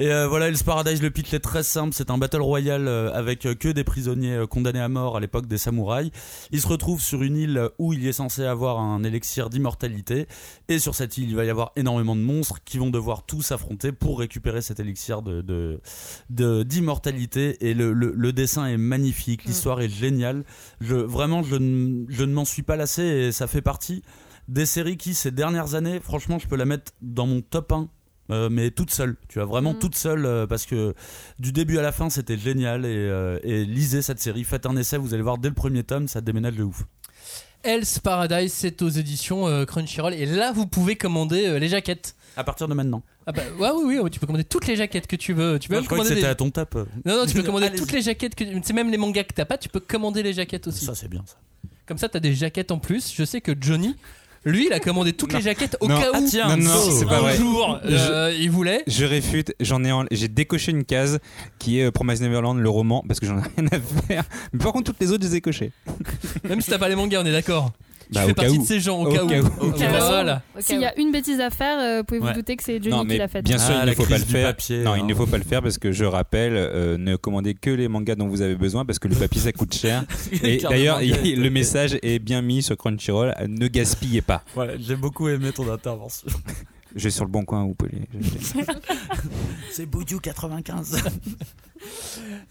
Et 0.00 0.12
euh, 0.12 0.28
voilà, 0.28 0.46
Hell's 0.46 0.62
Paradise, 0.62 1.02
le 1.02 1.10
pitch 1.10 1.34
est 1.34 1.40
très 1.40 1.64
simple. 1.64 1.92
C'est 1.92 2.10
un 2.10 2.18
battle 2.18 2.40
royal 2.40 2.86
euh, 2.86 3.12
avec 3.12 3.46
euh, 3.46 3.54
que 3.56 3.68
des 3.68 3.82
prisonniers 3.82 4.44
condamnés 4.48 4.80
à 4.80 4.88
mort 4.88 5.16
à 5.16 5.20
l'époque 5.20 5.46
des 5.46 5.58
samouraïs. 5.58 6.12
Ils 6.52 6.60
se 6.60 6.68
retrouvent 6.68 7.00
sur 7.02 7.22
une 7.24 7.36
île 7.36 7.68
où 7.78 7.92
il 7.92 8.06
est 8.06 8.12
censé 8.12 8.44
avoir 8.44 8.78
un 8.78 9.02
élixir 9.02 9.50
d'immortalité. 9.50 10.28
Et 10.68 10.78
sur 10.78 10.94
cette 10.94 11.18
île, 11.18 11.28
il 11.30 11.34
va 11.34 11.44
y 11.44 11.50
avoir 11.50 11.72
énormément 11.74 12.14
de 12.14 12.20
monstres 12.20 12.60
qui 12.64 12.78
vont 12.78 12.90
devoir 12.90 13.24
tous 13.26 13.42
s'affronter 13.42 13.90
pour 13.90 14.20
récupérer 14.20 14.62
cet 14.62 14.78
élixir 14.78 15.20
de, 15.22 15.40
de, 15.42 15.80
de- 16.30 16.62
d'immortalité. 16.62 17.56
Et 17.68 17.74
le, 17.74 17.92
le, 17.92 18.12
le 18.16 18.32
dessin 18.32 18.66
est 18.66 18.76
magnifique, 18.76 19.44
l'histoire 19.46 19.80
est 19.80 19.88
géniale. 19.88 20.44
Je, 20.80 20.94
vraiment, 20.94 21.42
je, 21.42 21.56
ne- 21.56 22.04
je 22.08 22.22
ne 22.22 22.32
m'en 22.32 22.44
suis 22.44 22.62
pas 22.62 22.76
lassé 22.76 23.02
et 23.02 23.32
ça 23.32 23.48
fait 23.48 23.62
partie 23.62 24.02
des 24.46 24.64
séries 24.64 24.96
qui, 24.96 25.12
ces 25.12 25.30
dernières 25.32 25.74
années, 25.74 26.00
franchement, 26.00 26.38
je 26.38 26.46
peux 26.46 26.56
la 26.56 26.64
mettre 26.64 26.92
dans 27.02 27.26
mon 27.26 27.40
top 27.42 27.72
1. 27.72 27.88
Euh, 28.30 28.48
mais 28.50 28.70
toute 28.70 28.90
seule, 28.90 29.16
tu 29.28 29.38
vois, 29.38 29.46
vraiment 29.46 29.74
toute 29.74 29.94
seule, 29.96 30.26
euh, 30.26 30.46
parce 30.46 30.66
que 30.66 30.94
du 31.38 31.52
début 31.52 31.78
à 31.78 31.82
la 31.82 31.92
fin 31.92 32.10
c'était 32.10 32.36
génial 32.38 32.84
et, 32.84 32.88
euh, 32.88 33.38
et 33.42 33.64
lisez 33.64 34.02
cette 34.02 34.20
série, 34.20 34.44
faites 34.44 34.66
un 34.66 34.76
essai, 34.76 34.96
vous 34.98 35.14
allez 35.14 35.22
voir 35.22 35.38
dès 35.38 35.48
le 35.48 35.54
premier 35.54 35.82
tome, 35.84 36.08
ça 36.08 36.20
déménage 36.20 36.54
de 36.56 36.62
ouf. 36.64 36.84
Hell's 37.64 37.98
Paradise, 37.98 38.52
c'est 38.52 38.82
aux 38.82 38.88
éditions 38.88 39.48
euh, 39.48 39.64
Crunchyroll, 39.64 40.14
et 40.14 40.26
là 40.26 40.52
vous 40.52 40.66
pouvez 40.66 40.96
commander 40.96 41.46
euh, 41.46 41.58
les 41.58 41.68
jaquettes. 41.68 42.14
À 42.36 42.44
partir 42.44 42.68
de 42.68 42.74
maintenant. 42.74 43.02
Ah 43.26 43.32
bah 43.32 43.42
ouais, 43.58 43.68
oui, 43.74 43.82
oui, 43.84 43.98
oui, 44.00 44.10
tu 44.10 44.20
peux 44.20 44.26
commander 44.26 44.44
toutes 44.44 44.66
les 44.68 44.76
jaquettes 44.76 45.06
que 45.08 45.16
tu 45.16 45.32
veux. 45.32 45.58
Tu 45.58 45.68
peux 45.68 45.74
Moi, 45.74 45.80
même 45.80 45.84
je 45.84 45.88
crois 45.88 45.98
que 45.98 46.02
commander 46.04 46.08
c'était 46.14 46.20
des- 46.28 46.30
à 46.30 46.34
ton 46.36 46.50
top. 46.50 46.76
Non, 47.04 47.16
non, 47.18 47.26
tu 47.26 47.34
peux 47.34 47.42
commander 47.44 47.70
toutes 47.74 47.90
les 47.92 48.00
jaquettes 48.00 48.34
que 48.36 48.44
c'est 48.62 48.72
même 48.72 48.90
les 48.92 48.96
mangas 48.96 49.24
que 49.24 49.34
t'as 49.34 49.44
pas, 49.44 49.58
tu 49.58 49.68
peux 49.68 49.80
commander 49.80 50.22
les 50.22 50.32
jaquettes 50.32 50.66
aussi. 50.68 50.84
Ça 50.84 50.94
c'est 50.94 51.08
bien 51.08 51.24
ça. 51.26 51.34
Comme 51.86 51.98
ça, 51.98 52.08
t'as 52.08 52.20
des 52.20 52.34
jaquettes 52.34 52.70
en 52.70 52.78
plus. 52.78 53.12
Je 53.14 53.24
sais 53.24 53.40
que 53.40 53.52
Johnny, 53.58 53.96
lui, 54.44 54.66
il 54.66 54.72
a 54.72 54.80
commandé 54.80 55.12
toutes 55.12 55.32
les 55.32 55.40
jaquettes 55.42 55.76
au 55.80 55.88
Non. 55.88 56.00
cas 56.00 56.08
Ah, 56.14 56.18
où. 56.20 56.26
tiens, 56.28 56.56
non, 56.56 56.64
non, 56.64 56.90
c'est 56.90 57.04
pas 57.06 57.18
un 57.18 57.20
vrai. 57.20 57.36
jour, 57.36 57.78
euh, 57.84 58.34
il 58.38 58.50
voulait. 58.50 58.82
Je 58.86 59.04
réfute, 59.04 59.54
j'en 59.60 59.84
ai, 59.84 59.92
en- 59.92 60.06
j'ai 60.10 60.28
décoché 60.28 60.70
une 60.72 60.84
case 60.84 61.18
qui 61.58 61.80
est 61.80 61.84
euh, 61.84 61.90
Promise 61.90 62.20
Neverland, 62.22 62.58
le 62.58 62.68
roman, 62.70 63.04
parce 63.06 63.20
que 63.20 63.26
j'en 63.26 63.38
ai 63.38 63.42
rien 63.56 63.66
à 63.72 63.78
faire. 64.06 64.24
Mais 64.52 64.58
par 64.60 64.72
contre, 64.72 64.90
toutes 64.92 65.00
les 65.00 65.12
autres, 65.12 65.24
je 65.24 65.28
les 65.30 65.36
ai 65.36 65.40
cochées. 65.40 65.72
Même 66.48 66.60
si 66.60 66.70
t'as 66.70 66.78
pas 66.78 66.88
les 66.88 66.94
mangas, 66.96 67.20
on 67.22 67.26
est 67.26 67.32
d'accord. 67.32 67.72
Bah, 68.12 68.20
fais 68.22 68.30
au 68.30 68.34
cas 68.34 68.42
partie 68.42 68.58
où. 68.58 68.62
de 68.62 68.66
ces 68.66 68.80
gens 68.80 68.98
au, 69.02 69.06
Au 69.06 69.12
cas, 69.12 69.22
où. 69.24 69.72
Voilà. 69.76 70.42
S'il 70.60 70.80
y 70.80 70.84
a 70.84 70.98
une 70.98 71.12
bêtise 71.12 71.40
à 71.40 71.50
faire, 71.50 71.78
euh, 71.78 72.02
pouvez-vous 72.02 72.26
Ouais. 72.26 72.32
douter 72.34 72.56
que 72.56 72.62
c'est 72.64 72.82
Johnny 72.82 72.96
Non, 72.96 73.04
qui 73.04 73.18
l'a 73.18 73.28
faite. 73.28 73.44
bien 73.44 73.58
sûr, 73.58 73.74
Ah, 73.78 73.82
il 73.84 73.90
ne 73.90 73.94
faut 73.94 74.04
pas 74.06 74.18
le 74.18 74.24
faire. 74.24 74.46
papier, 74.48 74.82
non, 74.82 74.92
hein. 74.92 74.96
il 74.98 75.06
ne 75.06 75.14
faut 75.14 75.26
pas 75.26 75.38
le 75.38 75.44
faire 75.44 75.62
parce 75.62 75.78
que 75.78 75.92
je 75.92 76.04
rappelle, 76.04 76.52
euh, 76.56 76.96
ne 76.98 77.16
commandez 77.16 77.54
que 77.54 77.70
les 77.70 77.88
mangas 77.88 78.14
dont 78.14 78.28
vous 78.28 78.42
avez 78.42 78.56
besoin 78.56 78.84
parce 78.84 78.98
que 78.98 79.08
le 79.08 79.14
papier 79.16 79.40
ça 79.40 79.52
coûte 79.52 79.74
cher. 79.74 80.04
Et 80.42 80.58
d'ailleurs, 80.58 81.00
le 81.00 81.48
message 81.50 81.98
est 82.02 82.18
bien 82.18 82.42
mis 82.42 82.62
sur 82.62 82.76
Crunchyroll. 82.76 83.34
Ne 83.48 83.68
gaspillez 83.68 84.22
pas. 84.22 84.42
Voilà, 84.54 84.74
j'ai 84.78 84.96
beaucoup 84.96 85.28
aimé 85.28 85.50
ton 85.54 85.70
intervention. 85.70 86.28
Je 86.98 87.04
vais 87.04 87.10
sur 87.10 87.24
le 87.24 87.30
bon 87.30 87.44
coin, 87.44 87.64
vous 87.64 87.74
pouvez. 87.74 87.92
les- 88.12 88.64
c'est 89.72 89.86
Boudiou 89.86 90.18
95. 90.20 91.02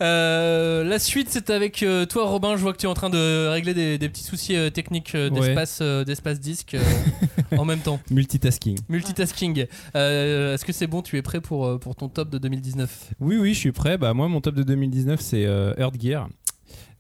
Euh, 0.02 0.84
la 0.84 1.00
suite, 1.00 1.28
c'est 1.30 1.50
avec 1.50 1.84
euh, 1.84 2.06
toi, 2.06 2.26
Robin. 2.28 2.56
Je 2.56 2.62
vois 2.62 2.72
que 2.74 2.78
tu 2.78 2.86
es 2.86 2.90
en 2.90 2.94
train 2.94 3.10
de 3.10 3.48
régler 3.50 3.74
des, 3.74 3.98
des 3.98 4.10
petits 4.10 4.24
soucis 4.24 4.56
euh, 4.56 4.70
techniques 4.70 5.12
Ouais. 5.14 5.30
d'espace, 5.30 5.82
d'espace 5.82 6.40
disque 6.40 6.76
euh, 6.76 7.58
en 7.58 7.66
même 7.66 7.80
temps. 7.80 8.00
Multitasking. 8.12 8.78
Multitasking. 8.90 9.66
Euh, 9.96 10.54
Est-ce 10.54 10.64
que 10.66 10.72
c'est 10.74 10.88
bon 10.88 11.02
Tu 11.02 11.18
es 11.18 11.22
prêt 11.22 11.42
pour, 11.42 11.80
pour 11.80 11.96
ton 11.96 12.08
top 12.10 12.30
de 12.30 12.38
2019 12.38 13.12
Oui, 13.20 13.38
oui, 13.38 13.54
je 13.54 13.60
suis 13.60 13.72
prêt. 13.72 13.98
Bah, 13.98 14.14
moi, 14.14 14.28
mon 14.28 14.40
top 14.42 14.56
de 14.56 14.64
2019, 14.64 15.20
c'est 15.20 15.46
euh, 15.46 15.74
Earth 15.78 16.00
Gear. 16.02 16.30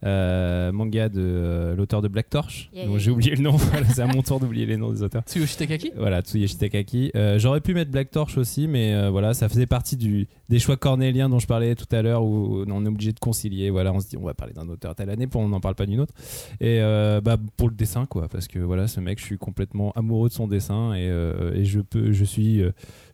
Euh, 0.05 0.71
manga 0.71 1.09
de 1.09 1.21
euh, 1.21 1.75
l'auteur 1.75 2.01
de 2.01 2.07
Black 2.07 2.29
Torch. 2.29 2.69
Yeah, 2.73 2.85
j'ai 2.97 3.05
yeah. 3.05 3.13
oublié 3.13 3.35
le 3.35 3.41
nom. 3.41 3.57
Voilà, 3.67 3.87
c'est 3.87 4.01
à 4.01 4.07
mon 4.07 4.21
tour 4.21 4.39
d'oublier 4.39 4.65
les 4.65 4.77
noms 4.77 4.91
des 4.91 5.03
auteurs. 5.03 5.23
Tsuyoshi 5.23 5.57
Takaki 5.57 5.91
Voilà, 5.97 6.21
Tsuyoshi 6.21 6.57
Takaki. 6.57 7.11
Euh, 7.15 7.37
J'aurais 7.39 7.61
pu 7.61 7.73
mettre 7.73 7.91
Black 7.91 8.11
Torch 8.11 8.37
aussi, 8.37 8.67
mais 8.67 8.93
euh, 8.93 9.09
voilà, 9.09 9.33
ça 9.33 9.49
faisait 9.49 9.65
partie 9.65 9.97
du, 9.97 10.27
des 10.49 10.59
choix 10.59 10.77
cornéliens 10.77 11.29
dont 11.29 11.39
je 11.39 11.47
parlais 11.47 11.75
tout 11.75 11.87
à 11.91 12.01
l'heure 12.01 12.23
où 12.23 12.63
on 12.67 12.85
est 12.85 12.87
obligé 12.87 13.11
de 13.11 13.19
concilier. 13.19 13.69
Voilà, 13.69 13.93
on 13.93 13.99
se 13.99 14.07
dit 14.07 14.17
on 14.17 14.25
va 14.25 14.33
parler 14.33 14.53
d'un 14.53 14.69
auteur 14.69 14.95
telle 14.95 15.09
année, 15.09 15.27
pour 15.27 15.41
on 15.41 15.49
n'en 15.49 15.59
parle 15.59 15.75
pas 15.75 15.85
d'une 15.85 15.99
autre. 15.99 16.13
Et 16.61 16.79
euh, 16.81 17.19
bah, 17.21 17.37
pour 17.57 17.69
le 17.69 17.75
dessin, 17.75 18.05
quoi, 18.05 18.27
parce 18.27 18.47
que 18.47 18.59
voilà, 18.59 18.87
ce 18.87 18.99
mec, 18.99 19.19
je 19.19 19.25
suis 19.25 19.37
complètement 19.37 19.91
amoureux 19.93 20.29
de 20.29 20.33
son 20.33 20.47
dessin 20.47 20.93
et, 20.93 21.09
euh, 21.09 21.53
et 21.55 21.65
je 21.65 21.81
peux, 21.81 22.11
je 22.13 22.23
suis 22.23 22.61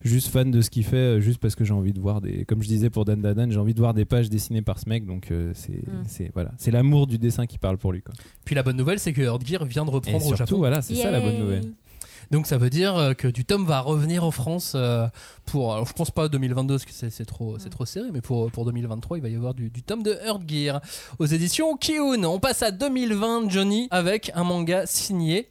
juste 0.03 0.27
fan 0.27 0.51
de 0.51 0.61
ce 0.61 0.69
qu'il 0.69 0.83
fait, 0.83 1.21
juste 1.21 1.39
parce 1.39 1.55
que 1.55 1.63
j'ai 1.63 1.73
envie 1.73 1.93
de 1.93 1.99
voir 1.99 2.21
des, 2.21 2.45
comme 2.45 2.61
je 2.61 2.67
disais 2.67 2.89
pour 2.89 3.05
Dan 3.05 3.21
Dan, 3.21 3.51
j'ai 3.51 3.59
envie 3.59 3.73
de 3.73 3.79
voir 3.79 3.93
des 3.93 4.05
pages 4.05 4.29
dessinées 4.29 4.61
par 4.61 4.79
ce 4.79 4.89
mec, 4.89 5.05
donc 5.05 5.31
euh, 5.31 5.51
c'est, 5.53 5.81
c'est 6.07 6.31
voilà, 6.33 6.51
c'est 6.57 6.71
l'amour 6.73 7.07
du 7.07 7.17
dessin 7.17 7.45
qui 7.45 7.57
parle 7.57 7.77
pour 7.77 7.93
lui, 7.93 8.01
quoi. 8.01 8.13
Puis 8.43 8.55
la 8.55 8.63
bonne 8.63 8.75
nouvelle, 8.77 8.99
c'est 8.99 9.13
que 9.13 9.21
Earth 9.21 9.45
Gear 9.47 9.63
vient 9.65 9.85
de 9.85 9.89
reprendre 9.91 10.17
Et 10.17 10.19
au 10.19 10.35
surtout, 10.35 10.37
Japon. 10.37 10.57
voilà, 10.57 10.81
c'est 10.81 10.95
ça 10.95 11.09
la 11.11 11.21
bonne 11.21 11.37
nouvelle. 11.39 11.63
Donc 12.31 12.47
ça 12.47 12.57
veut 12.57 12.69
dire 12.69 12.95
euh, 12.95 13.13
que 13.13 13.27
du 13.27 13.45
tome 13.45 13.65
va 13.65 13.81
revenir 13.81 14.23
en 14.23 14.31
France 14.31 14.73
euh, 14.75 15.07
pour, 15.45 15.73
alors 15.73 15.85
je 15.85 15.93
pense 15.93 16.09
pas 16.09 16.29
2022 16.29 16.75
parce 16.75 16.85
que 16.85 16.91
c'est 16.91 17.09
c'est 17.09 17.25
trop, 17.25 17.59
c'est 17.59 17.69
trop 17.69 17.85
serré, 17.85 18.07
mais 18.11 18.21
pour, 18.21 18.49
pour 18.49 18.65
2023 18.65 19.17
il 19.17 19.21
va 19.21 19.29
y 19.29 19.35
avoir 19.35 19.53
du, 19.53 19.69
du 19.69 19.83
tome 19.83 20.01
de 20.03 20.17
Earth 20.25 20.41
Gear 20.47 20.81
aux 21.19 21.25
éditions 21.25 21.75
Kiun. 21.77 22.23
On 22.23 22.39
passe 22.39 22.63
à 22.63 22.71
2020 22.71 23.49
Johnny 23.49 23.87
avec 23.91 24.31
un 24.35 24.45
manga 24.45 24.85
signé 24.87 25.49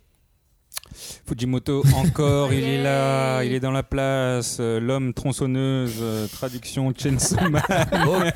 Fujimoto 1.26 1.82
encore, 1.96 2.52
il 2.52 2.64
est 2.64 2.82
là, 2.82 3.42
il 3.44 3.52
est 3.54 3.60
dans 3.60 3.70
la 3.70 3.82
place, 3.82 4.58
euh, 4.60 4.78
l'homme 4.78 5.14
tronçonneuse, 5.14 5.94
euh, 6.00 6.26
traduction 6.28 6.92
Chainsaw 6.96 7.48
Man. 7.48 7.62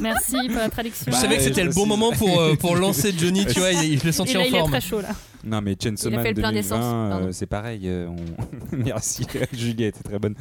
Merci 0.00 0.36
pour 0.48 0.56
la 0.56 0.68
traduction. 0.70 1.06
Je 1.12 1.16
savais 1.16 1.36
que 1.36 1.42
c'était 1.42 1.64
le 1.64 1.72
bon 1.72 1.86
moment 1.86 2.12
pour, 2.12 2.40
euh, 2.40 2.54
pour 2.54 2.76
lancer 2.76 3.12
Johnny, 3.16 3.44
tu 3.46 3.58
vois, 3.60 3.72
il- 3.72 3.98
je 3.98 4.04
l'ai 4.04 4.12
senti 4.12 4.32
Et 4.32 4.34
là, 4.34 4.40
en 4.40 4.44
il 4.44 4.54
est 4.54 4.58
forme. 4.58 4.70
très 4.70 4.80
chaud 4.80 5.00
là. 5.00 5.08
Non 5.42 5.62
mais 5.62 5.74
Chainsaw 5.82 6.08
Il 6.10 6.12
a 6.14 6.16
Man 6.16 6.26
fait 6.26 6.32
le 6.32 6.40
plein 6.42 6.52
2020, 6.52 6.52
d'essence, 6.52 6.84
euh, 6.84 7.08
pardon. 7.10 7.28
c'est 7.32 7.46
pareil. 7.46 7.80
euh, 7.86 8.08
on- 8.08 8.76
Merci, 8.76 9.26
Juliette, 9.54 9.94
c'est 9.96 10.02
très 10.02 10.18
bonne. 10.18 10.34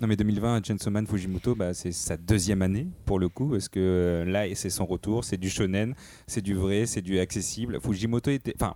Non 0.00 0.06
mais 0.08 0.16
2020, 0.16 0.62
Chainsaw 0.66 0.90
Man 0.90 1.06
Fujimoto, 1.06 1.54
bah, 1.54 1.72
c'est 1.72 1.92
sa 1.92 2.16
deuxième 2.18 2.60
année 2.60 2.86
pour 3.06 3.18
le 3.18 3.28
coup, 3.30 3.48
parce 3.48 3.68
que 3.68 3.80
euh, 3.80 4.24
là 4.26 4.44
c'est 4.54 4.68
son 4.70 4.84
retour, 4.84 5.24
c'est 5.24 5.38
du 5.38 5.48
shonen, 5.48 5.94
c'est 6.26 6.42
du 6.42 6.54
vrai, 6.54 6.84
c'est 6.86 7.00
du 7.00 7.18
accessible. 7.18 7.78
Fujimoto 7.82 8.30
était, 8.30 8.54
enfin, 8.60 8.74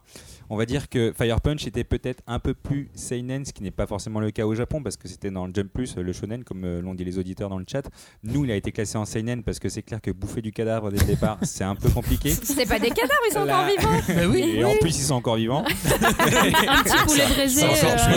on 0.50 0.56
va 0.56 0.66
dire 0.66 0.88
que 0.88 1.12
Fire 1.16 1.40
Punch 1.40 1.66
était 1.66 1.84
peut-être 1.84 2.22
un 2.26 2.38
peu 2.38 2.54
plus 2.54 2.88
seinen, 2.94 3.44
ce 3.44 3.52
qui 3.52 3.62
n'est 3.62 3.70
pas 3.70 3.86
forcément 3.86 4.20
le 4.20 4.30
cas 4.30 4.46
au 4.46 4.54
Japon, 4.54 4.82
parce 4.82 4.96
que 4.96 5.08
c'était 5.08 5.30
dans 5.30 5.46
le 5.46 5.52
Jump 5.54 5.72
Plus, 5.72 5.96
le 5.96 6.12
shonen, 6.12 6.44
comme 6.44 6.64
euh, 6.64 6.80
l'ont 6.80 6.94
dit 6.94 7.04
les 7.04 7.18
auditeurs 7.18 7.48
dans 7.48 7.58
le 7.58 7.64
chat. 7.70 7.82
Nous, 8.22 8.44
il 8.44 8.50
a 8.50 8.56
été 8.56 8.72
classé 8.72 8.96
en 8.98 9.04
seinen 9.04 9.42
parce 9.42 9.58
que 9.58 9.68
c'est 9.68 9.82
clair 9.82 10.00
que 10.00 10.10
bouffer 10.10 10.42
du 10.42 10.52
cadavre 10.52 10.90
dès 10.90 10.98
le 10.98 11.04
départ, 11.06 11.38
c'est 11.42 11.64
un 11.64 11.74
peu 11.74 11.88
compliqué. 11.90 12.30
C'est 12.30 12.66
pas 12.66 12.78
des 12.78 12.90
cadavres, 12.90 13.20
ils 13.28 13.32
sont 13.32 13.44
Là- 13.44 13.58
encore 13.58 13.68
vivants. 13.76 14.02
Bah 14.16 14.26
oui. 14.30 14.54
Et 14.56 14.64
en 14.64 14.74
plus, 14.80 14.96
ils 14.98 15.02
sont 15.02 15.14
encore 15.14 15.36
vivants. 15.36 15.64
Un 15.66 16.82
petit 16.82 17.06
poulet 17.06 17.26
braisé. 17.34 17.66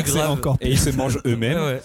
C'est 0.05 0.21
encore 0.23 0.55
euh. 0.55 0.65
Et 0.65 0.71
ils 0.71 0.79
se 0.79 0.89
mangent 0.91 1.19
eux-mêmes. 1.25 1.79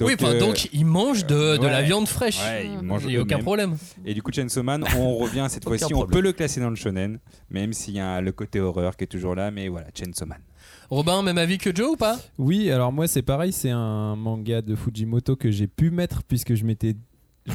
oui, 0.00 0.14
enfin, 0.14 0.34
euh, 0.34 0.40
donc 0.40 0.68
ils 0.72 0.84
mangent 0.84 1.26
de, 1.26 1.56
de 1.56 1.66
la 1.66 1.82
viande 1.82 2.08
fraîche. 2.08 2.40
Ouais, 2.40 2.66
ils 2.66 2.82
mangent 2.84 3.02
Il 3.04 3.10
n'y 3.10 3.16
a 3.16 3.20
aucun 3.20 3.38
problème. 3.38 3.76
Et 4.04 4.14
du 4.14 4.22
coup, 4.22 4.32
Chainsaw 4.32 4.62
Man, 4.62 4.84
on 4.96 5.16
revient 5.16 5.46
cette 5.48 5.64
fois-ci. 5.64 5.94
On 5.94 6.06
peut 6.06 6.20
le 6.20 6.32
classer 6.32 6.60
dans 6.60 6.70
le 6.70 6.76
shonen, 6.76 7.18
même 7.50 7.72
s'il 7.72 7.94
y 7.94 8.00
a 8.00 8.20
le 8.20 8.32
côté 8.32 8.60
horreur 8.60 8.96
qui 8.96 9.04
est 9.04 9.08
toujours 9.08 9.34
là. 9.34 9.50
Mais 9.50 9.68
voilà, 9.68 9.86
Chainsaw 9.94 10.26
Man. 10.26 10.40
Robin, 10.90 11.22
même 11.22 11.38
avis 11.38 11.58
que 11.58 11.74
Joe 11.74 11.92
ou 11.92 11.96
pas? 11.96 12.18
Oui, 12.38 12.70
alors 12.70 12.92
moi 12.92 13.06
c'est 13.06 13.22
pareil, 13.22 13.52
c'est 13.52 13.70
un 13.70 14.16
manga 14.16 14.62
de 14.62 14.74
Fujimoto 14.74 15.36
que 15.36 15.50
j'ai 15.50 15.66
pu 15.66 15.90
mettre 15.90 16.22
puisque 16.24 16.54
je 16.54 16.64
m'étais 16.64 16.96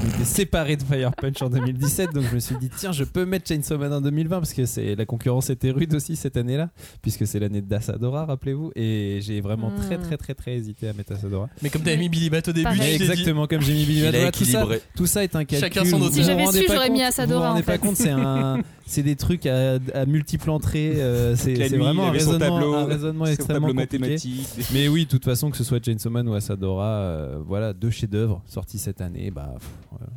je 0.01 0.05
m'étais 0.07 0.25
séparé 0.25 0.75
de 0.77 0.83
Fire 0.83 1.11
Punch 1.15 1.41
en 1.41 1.49
2017, 1.49 2.13
donc 2.13 2.23
je 2.29 2.35
me 2.35 2.39
suis 2.39 2.55
dit 2.57 2.69
tiens 2.75 2.91
je 2.91 3.03
peux 3.03 3.25
mettre 3.25 3.47
Chainsaw 3.47 3.77
Man 3.77 3.93
en 3.93 4.01
2020 4.01 4.37
parce 4.39 4.53
que 4.53 4.65
c'est 4.65 4.95
la 4.95 5.05
concurrence 5.05 5.49
était 5.49 5.71
rude 5.71 5.93
aussi 5.95 6.15
cette 6.15 6.37
année-là 6.37 6.69
puisque 7.01 7.25
c'est 7.27 7.39
l'année 7.39 7.61
d'Asadora, 7.61 8.25
rappelez-vous, 8.25 8.71
et 8.75 9.19
j'ai 9.21 9.41
vraiment 9.41 9.69
Hmm. 9.69 9.81
très 9.81 9.97
très 9.97 10.17
très 10.17 10.33
très 10.33 10.53
hésité 10.55 10.87
à 10.89 10.93
mettre 10.93 11.13
Asadora. 11.13 11.49
Mais 11.61 11.69
comme 11.69 11.81
t'avais 11.81 11.97
mis 11.97 12.09
Billy 12.09 12.29
Bat 12.29 12.41
au 12.47 12.51
début, 12.51 12.69
tu 12.73 12.79
dit- 12.79 12.87
exactement 13.03 13.47
comme 13.47 13.61
j'ai 13.61 13.73
mis 13.73 13.85
Billy 13.85 14.11
Bat, 14.11 14.31
tout 14.31 14.45
ça, 14.45 14.65
tout 14.95 15.05
ça 15.07 15.23
est 15.23 15.35
un 15.35 15.45
calcul. 15.45 15.59
Chacun 15.59 15.85
son 15.89 16.01
auteur. 16.01 16.13
Si 16.13 16.23
j'avais 16.23 16.45
su, 16.47 16.65
j'aurais 16.69 16.89
mis 16.89 17.01
Asadora, 17.01 17.49
rendez 17.49 17.61
en 17.61 17.65
pas 17.65 17.73
fait. 17.73 17.77
compte, 17.79 17.95
c'est 17.95 18.09
un, 18.11 18.59
c'est 18.85 19.03
des 19.03 19.15
trucs 19.15 19.45
à, 19.45 19.79
à 19.93 20.05
multiples 20.05 20.49
entrées. 20.49 20.93
euh, 20.97 21.35
c'est 21.35 21.53
vraiment 21.77 22.07
un 22.07 22.11
raisonnement, 22.11 22.39
tableau, 22.39 22.73
un 22.75 22.85
raisonnement 22.85 23.25
son 23.25 23.31
extrêmement 23.31 23.73
mathématique. 23.73 24.47
Mais 24.73 24.87
oui, 24.87 25.05
de 25.05 25.09
toute 25.09 25.25
façon, 25.25 25.49
que 25.49 25.57
ce 25.57 25.63
soit 25.63 25.83
Chainsaw 25.83 26.09
Man 26.09 26.27
ou 26.29 26.33
Asadora, 26.33 26.85
euh, 26.87 27.37
voilà, 27.45 27.73
deux 27.73 27.89
chefs-d'œuvre 27.89 28.41
sortis 28.47 28.77
cette 28.77 29.01
année. 29.01 29.31
Bah, 29.31 29.53
pff, 29.57 29.69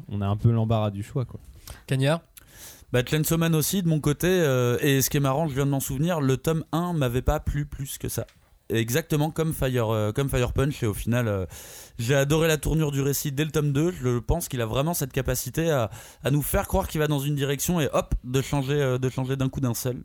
on 0.08 0.20
a 0.20 0.26
un 0.26 0.36
peu 0.36 0.50
l'embarras 0.50 0.90
du 0.90 1.02
choix, 1.02 1.24
quoi. 1.24 1.40
Cagnard 1.86 2.20
Bah, 2.92 3.02
Chainsaw 3.04 3.36
Man 3.36 3.54
aussi, 3.54 3.82
de 3.82 3.88
mon 3.88 4.00
côté. 4.00 4.26
euh, 4.28 4.78
et 4.80 5.02
ce 5.02 5.10
qui 5.10 5.16
est 5.18 5.20
marrant, 5.20 5.48
je 5.48 5.54
viens 5.54 5.66
de 5.66 5.70
m'en 5.70 5.80
souvenir, 5.80 6.20
le 6.20 6.36
tome 6.36 6.64
1 6.72 6.92
m'avait 6.94 7.22
pas 7.22 7.40
plu 7.40 7.66
plus 7.66 7.98
que 7.98 8.08
ça. 8.08 8.26
Exactement 8.70 9.30
comme 9.30 9.54
Fire, 9.54 9.88
euh, 9.90 10.12
comme 10.12 10.28
Fire 10.28 10.52
Punch. 10.52 10.82
Et 10.82 10.86
au 10.86 10.92
final, 10.92 11.26
euh, 11.26 11.46
j'ai 11.98 12.14
adoré 12.14 12.48
la 12.48 12.58
tournure 12.58 12.90
du 12.92 13.00
récit 13.00 13.32
dès 13.32 13.44
le 13.46 13.50
tome 13.50 13.72
2. 13.72 13.92
Je 13.92 14.18
pense 14.18 14.46
qu'il 14.48 14.60
a 14.60 14.66
vraiment 14.66 14.92
cette 14.92 15.12
capacité 15.12 15.70
à, 15.70 15.90
à 16.22 16.30
nous 16.30 16.42
faire 16.42 16.68
croire 16.68 16.86
qu'il 16.86 17.00
va 17.00 17.06
dans 17.06 17.18
une 17.18 17.34
direction 17.34 17.80
et 17.80 17.88
hop, 17.94 18.14
de 18.24 18.42
changer, 18.42 18.74
euh, 18.74 18.98
de 18.98 19.08
changer 19.08 19.36
d'un 19.36 19.48
coup 19.48 19.60
d'un 19.60 19.72
seul. 19.74 20.02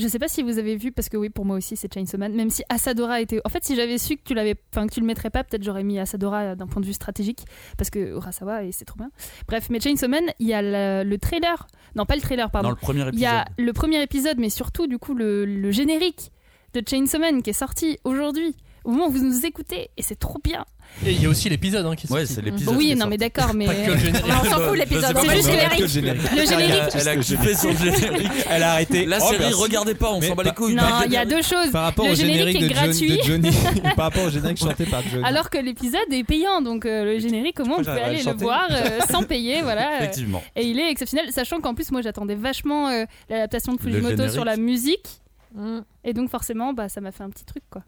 Je 0.00 0.08
sais 0.08 0.18
pas 0.18 0.28
si 0.28 0.42
vous 0.42 0.58
avez 0.58 0.76
vu, 0.76 0.90
parce 0.92 1.08
que 1.08 1.16
oui, 1.16 1.28
pour 1.30 1.44
moi 1.44 1.56
aussi, 1.56 1.76
c'est 1.76 1.92
Chainsaw 1.92 2.18
Man. 2.18 2.32
Même 2.34 2.50
si 2.50 2.62
Asadora 2.68 3.20
était. 3.20 3.40
En 3.44 3.48
fait, 3.50 3.64
si 3.64 3.76
j'avais 3.76 3.98
su 3.98 4.16
que 4.16 4.22
tu 4.24 4.34
l'avais, 4.34 4.56
enfin 4.72 4.86
que 4.86 4.94
tu 4.94 5.00
le 5.00 5.06
mettrais 5.06 5.30
pas, 5.30 5.44
peut-être 5.44 5.62
j'aurais 5.62 5.84
mis 5.84 5.98
Asadora 5.98 6.56
d'un 6.56 6.66
point 6.66 6.80
de 6.80 6.86
vue 6.86 6.92
stratégique, 6.92 7.44
parce 7.76 7.90
que 7.90 7.98
Urasawa 7.98 8.64
et 8.64 8.72
c'est 8.72 8.84
trop 8.84 8.96
bien. 8.98 9.10
Bref, 9.46 9.68
mais 9.70 9.78
Chainsaw 9.80 10.08
Man, 10.08 10.24
il 10.38 10.46
y 10.48 10.54
a 10.54 10.62
le, 10.62 11.08
le 11.08 11.18
trailer. 11.18 11.66
Non, 11.94 12.06
pas 12.06 12.16
le 12.16 12.22
trailer, 12.22 12.50
pardon. 12.50 12.68
Dans 12.68 12.74
le 12.74 12.80
premier 12.80 13.04
Il 13.12 13.18
y 13.20 13.26
a 13.26 13.42
épisode. 13.42 13.66
le 13.66 13.72
premier 13.72 14.02
épisode, 14.02 14.38
mais 14.38 14.50
surtout 14.50 14.86
du 14.86 14.98
coup 14.98 15.14
le, 15.14 15.44
le 15.44 15.70
générique 15.70 16.32
de 16.72 16.82
Chainsaw 16.88 17.18
Man 17.18 17.42
qui 17.42 17.50
est 17.50 17.52
sorti 17.52 17.98
aujourd'hui. 18.04 18.56
Au 18.84 18.90
moment 18.90 19.08
où 19.08 19.10
vous 19.10 19.22
nous 19.24 19.44
écoutez, 19.46 19.90
et 19.96 20.02
c'est 20.02 20.18
trop 20.18 20.38
bien. 20.42 20.64
Et 21.06 21.12
il 21.12 21.22
y 21.22 21.26
a 21.26 21.28
aussi 21.28 21.48
l'épisode 21.48 21.86
hein, 21.86 21.94
qui 21.94 22.08
est 22.08 22.10
Ouais, 22.10 22.26
c'est 22.26 22.42
l'épisode. 22.42 22.74
Oui, 22.76 22.96
non, 22.96 23.06
mais 23.06 23.16
d'accord, 23.16 23.54
mais. 23.54 23.66
Pas 23.66 23.74
que 23.74 23.90
le 23.92 23.96
générique. 23.98 24.24
On 24.28 24.44
s'en 24.50 24.60
fout 24.60 24.76
l'épisode. 24.76 25.04
C'est 25.20 25.26
pas, 25.26 25.34
juste 25.36 25.46
le 25.48 25.52
générique. 25.52 25.80
le 25.80 25.86
générique. 26.46 26.82
Elle 26.94 27.08
a 27.08 27.16
kiffé 27.16 27.54
son 27.54 27.72
générique. 27.76 28.28
Elle 28.50 28.62
a 28.64 28.72
arrêté. 28.72 29.06
La 29.06 29.18
Oh, 29.18 29.26
série, 29.26 29.38
merci. 29.38 29.54
regardez 29.54 29.94
pas, 29.94 30.10
on 30.12 30.20
s'en 30.20 30.34
bat 30.34 30.42
les 30.42 30.50
couilles. 30.50 30.74
Non, 30.74 30.82
il 31.06 31.12
y 31.12 31.16
a 31.16 31.24
deux 31.24 31.42
choses. 31.42 31.70
Par 31.70 31.84
rapport 31.84 32.06
le 32.06 32.12
au 32.12 32.14
générique, 32.16 32.58
générique 32.58 32.62
est 32.62 32.68
de, 32.68 32.74
John- 32.74 32.84
gratuit. 32.86 33.18
de 33.18 33.22
Johnny, 33.22 33.50
par 33.96 34.04
rapport 34.06 34.24
au 34.24 34.30
générique 34.30 34.58
chanté 34.58 34.84
par 34.86 35.02
Johnny. 35.02 35.22
Alors 35.24 35.48
que 35.48 35.58
l'épisode 35.58 36.00
est 36.12 36.24
payant, 36.24 36.60
donc 36.60 36.84
euh, 36.86 37.04
le 37.04 37.18
générique, 37.20 37.60
au 37.60 37.64
moins, 37.66 37.76
vous 37.78 37.84
pouvez 37.84 38.00
aller 38.00 38.22
le 38.24 38.32
voir 38.32 38.66
euh, 38.72 38.98
sans 39.10 39.22
payer, 39.22 39.62
voilà. 39.62 39.98
Effectivement. 39.98 40.42
Et 40.56 40.64
il 40.66 40.80
est 40.80 40.90
exceptionnel, 40.90 41.30
sachant 41.30 41.60
qu'en 41.60 41.74
plus, 41.74 41.92
moi, 41.92 42.02
j'attendais 42.02 42.34
vachement 42.34 42.88
euh, 42.88 43.04
l'adaptation 43.28 43.74
de 43.74 43.80
Fujimoto 43.80 44.28
sur 44.28 44.44
la 44.44 44.56
musique, 44.56 45.06
Mm. 45.52 45.80
et 46.04 46.12
donc 46.12 46.30
forcément, 46.30 46.72
bah, 46.72 46.88
ça 46.88 47.00
m'a 47.00 47.10
fait 47.10 47.24
un 47.24 47.30
petit 47.30 47.44
truc, 47.44 47.64
quoi. 47.70 47.82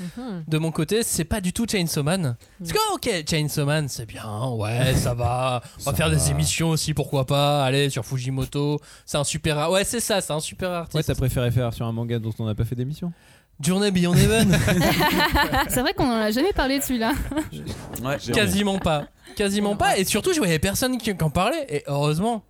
Mhm. 0.00 0.44
De 0.48 0.58
mon 0.58 0.70
côté, 0.72 1.02
c'est 1.02 1.24
pas 1.24 1.40
du 1.40 1.52
tout 1.52 1.66
Chainsaw 1.70 2.02
Man. 2.02 2.36
Parce 2.58 2.72
que, 2.72 2.94
ok, 2.94 3.24
Chainsaw 3.28 3.64
Man, 3.64 3.88
c'est 3.88 4.06
bien, 4.06 4.48
ouais, 4.50 4.94
ça 4.94 5.14
va. 5.14 5.62
On 5.80 5.84
va 5.84 5.90
Ça 5.90 5.94
faire 5.94 6.10
des 6.10 6.30
émissions 6.30 6.70
aussi, 6.70 6.94
pourquoi 6.94 7.24
pas. 7.26 7.64
Allez, 7.64 7.90
sur 7.90 8.04
Fujimoto. 8.04 8.80
C'est 9.06 9.16
un 9.18 9.24
super. 9.24 9.58
ar- 9.58 9.70
Ouais, 9.70 9.84
c'est 9.84 10.00
ça, 10.00 10.20
c'est 10.20 10.32
un 10.32 10.40
super 10.40 10.70
artiste. 10.70 10.94
Ouais, 10.96 11.02
t'as 11.02 11.14
préféré 11.18 11.50
faire 11.50 11.72
sur 11.72 11.86
un 11.86 11.92
manga 11.92 12.18
dont 12.18 12.32
on 12.38 12.46
n'a 12.46 12.54
pas 12.54 12.64
fait 12.64 12.74
d'émission 12.76 13.12
Journée 13.60 13.92
Beyond 13.92 14.14
Heaven 14.14 14.50
c'est 15.68 15.80
vrai 15.80 15.94
qu'on 15.94 16.08
en 16.10 16.16
a 16.20 16.30
jamais 16.32 16.52
parlé 16.52 16.80
de 16.80 16.84
celui-là. 16.84 17.12
Ouais. 18.02 18.16
Quasiment 18.32 18.78
pas. 18.78 19.06
Quasiment 19.36 19.76
pas. 19.76 19.96
Et 19.96 20.04
surtout, 20.04 20.32
je 20.32 20.38
voyais 20.38 20.58
personne 20.58 20.98
qui 20.98 21.12
en 21.20 21.30
parlait. 21.30 21.64
Et 21.68 21.84
heureusement. 21.86 22.42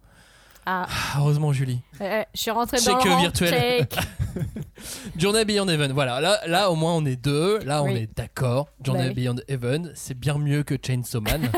Ah, 0.67 0.87
Ah, 0.89 1.19
Heureusement, 1.19 1.53
Julie. 1.53 1.81
euh, 2.01 2.23
je 2.35 2.41
suis 2.41 2.51
rentrée 2.51 2.79
dans 2.85 2.97
le 3.05 3.11
rang. 3.11 3.21
virtuel. 3.21 3.87
Journée 5.19 5.45
Beyond 5.45 5.69
Heaven. 5.69 5.93
Voilà, 5.93 6.21
là, 6.21 6.41
là 6.47 6.71
au 6.71 6.75
moins 6.75 6.95
on 6.95 7.05
est 7.05 7.17
deux. 7.17 7.59
Là, 7.61 7.83
on 7.83 7.87
Oui. 7.87 7.97
est 7.97 8.17
d'accord. 8.17 8.69
Journée 8.85 9.09
Bah 9.09 9.15
oui. 9.17 9.23
Beyond 9.25 9.37
Heaven, 9.49 9.93
c'est 9.95 10.19
bien 10.19 10.39
mieux 10.39 10.63
que 10.63 10.75
Chainsaw 10.81 11.21
Man. 11.21 11.43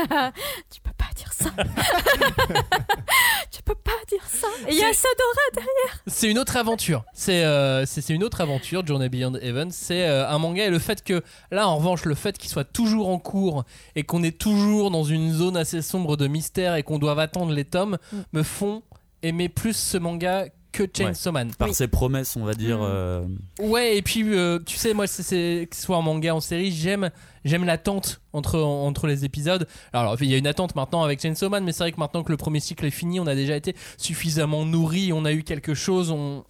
tu 0.69 0.81
peux 0.81 0.91
pas 0.97 1.05
dire 1.15 1.31
ça. 1.33 1.49
tu 3.51 3.61
peux 3.63 3.75
pas 3.75 3.91
dire 4.09 4.23
ça. 4.27 4.47
Et 4.67 4.71
il 4.73 4.77
y 4.77 4.83
a 4.83 4.93
Sadora 4.93 5.45
derrière. 5.53 6.01
C'est 6.07 6.29
une 6.29 6.39
autre 6.39 6.57
aventure. 6.57 7.03
C'est 7.13 7.43
euh, 7.45 7.85
une 8.09 8.23
autre 8.23 8.41
aventure, 8.41 8.85
Journey 8.85 9.09
Beyond 9.09 9.35
Heaven. 9.41 9.71
C'est 9.71 10.07
euh, 10.07 10.27
un 10.29 10.37
manga 10.37 10.65
et 10.65 10.69
le 10.69 10.79
fait 10.79 11.03
que 11.03 11.23
là, 11.51 11.67
en 11.67 11.77
revanche, 11.77 12.05
le 12.05 12.15
fait 12.15 12.37
qu'il 12.37 12.49
soit 12.49 12.63
toujours 12.65 13.09
en 13.09 13.19
cours 13.19 13.63
et 13.95 14.03
qu'on 14.03 14.23
est 14.23 14.37
toujours 14.37 14.91
dans 14.91 15.03
une 15.03 15.31
zone 15.33 15.57
assez 15.57 15.81
sombre 15.81 16.17
de 16.17 16.27
mystère 16.27 16.75
et 16.75 16.83
qu'on 16.83 16.99
doive 16.99 17.19
attendre 17.19 17.51
les 17.53 17.65
tomes 17.65 17.97
Mm. 18.11 18.17
me 18.33 18.43
font 18.43 18.83
aimer 19.27 19.49
plus 19.49 19.77
ce 19.77 19.97
manga 19.97 20.45
que 20.85 20.97
Chainsaw 20.97 21.31
Man. 21.31 21.51
Par 21.57 21.73
ses 21.73 21.87
promesses, 21.87 22.35
on 22.35 22.43
va 22.43 22.53
dire. 22.53 22.77
Mm. 22.79 22.83
euh, 22.83 23.25
Ouais, 23.59 23.97
et 23.97 24.01
puis 24.01 24.23
euh, 24.25 24.59
tu 24.65 24.77
sais, 24.77 24.93
moi, 24.93 25.07
c'est- 25.07 25.23
c'est 25.23 25.67
que 25.69 25.75
ce 25.75 25.81
soit 25.83 25.97
en 25.97 26.01
manga, 26.01 26.33
en 26.35 26.39
série, 26.41 26.71
j'aime 26.71 27.09
j'aime 27.45 27.63
l'attente 27.63 28.19
entre 28.33 28.59
entre 28.59 29.07
les 29.07 29.23
épisodes. 29.23 29.67
Alors, 29.93 30.17
il 30.21 30.29
y 30.29 30.33
a 30.33 30.37
une 30.37 30.47
attente 30.47 30.75
maintenant 30.75 31.03
avec 31.03 31.21
Chainsaw 31.21 31.49
Man, 31.49 31.63
mais 31.63 31.71
c'est 31.71 31.83
vrai 31.83 31.91
que 31.93 31.99
maintenant 31.99 32.23
que 32.23 32.31
le 32.31 32.37
premier 32.37 32.59
cycle 32.59 32.85
est 32.85 32.91
fini, 32.91 33.19
on 33.19 33.27
a 33.27 33.35
déjà 33.35 33.55
été 33.55 33.73
suffisamment 33.97 34.65
nourri, 34.65 35.11
on 35.13 35.23
a 35.25 35.31
eu 35.31 35.43
quelque 35.43 35.73
chose, 35.73 36.11
on 36.11 36.43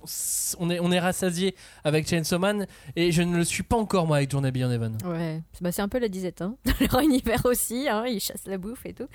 on 0.60 0.70
est 0.70 0.80
on 0.80 0.91
est 0.91 0.99
rassasié 0.99 1.56
avec 1.84 2.08
Chainsaw 2.08 2.40
Man, 2.40 2.66
et 2.95 3.12
je 3.12 3.22
ne 3.22 3.38
le 3.38 3.44
suis 3.44 3.64
pas 3.64 3.78
encore 3.78 4.08
moi 4.08 4.18
avec 4.18 4.32
Journey 4.32 4.52
Beyond 4.52 4.72
Heaven. 4.72 4.98
Ouais, 5.06 5.41
bah, 5.62 5.72
c'est 5.72 5.82
un 5.82 5.88
peu 5.88 5.99
la 5.99 6.10
disette, 6.10 6.41
hein. 6.41 6.56
dans 6.66 6.74
leur 6.91 6.99
univers 7.02 7.45
aussi, 7.45 7.88
hein. 7.90 8.06
ils 8.08 8.20
chassent 8.20 8.48
la 8.48 8.58
bouffe 8.58 8.86
et 8.86 8.94
tout. 8.94 9.08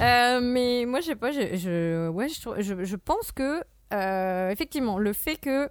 Euh, 0.00 0.40
mais 0.42 0.84
moi, 0.86 1.00
je 1.00 1.06
sais 1.06 1.16
pas, 1.16 1.30
je, 1.30 1.56
je, 1.56 2.08
ouais, 2.08 2.26
je, 2.28 2.84
je 2.84 2.96
pense 2.96 3.32
que, 3.32 3.62
euh, 3.92 4.50
effectivement, 4.50 4.98
le 4.98 5.12
fait 5.12 5.36
que 5.36 5.68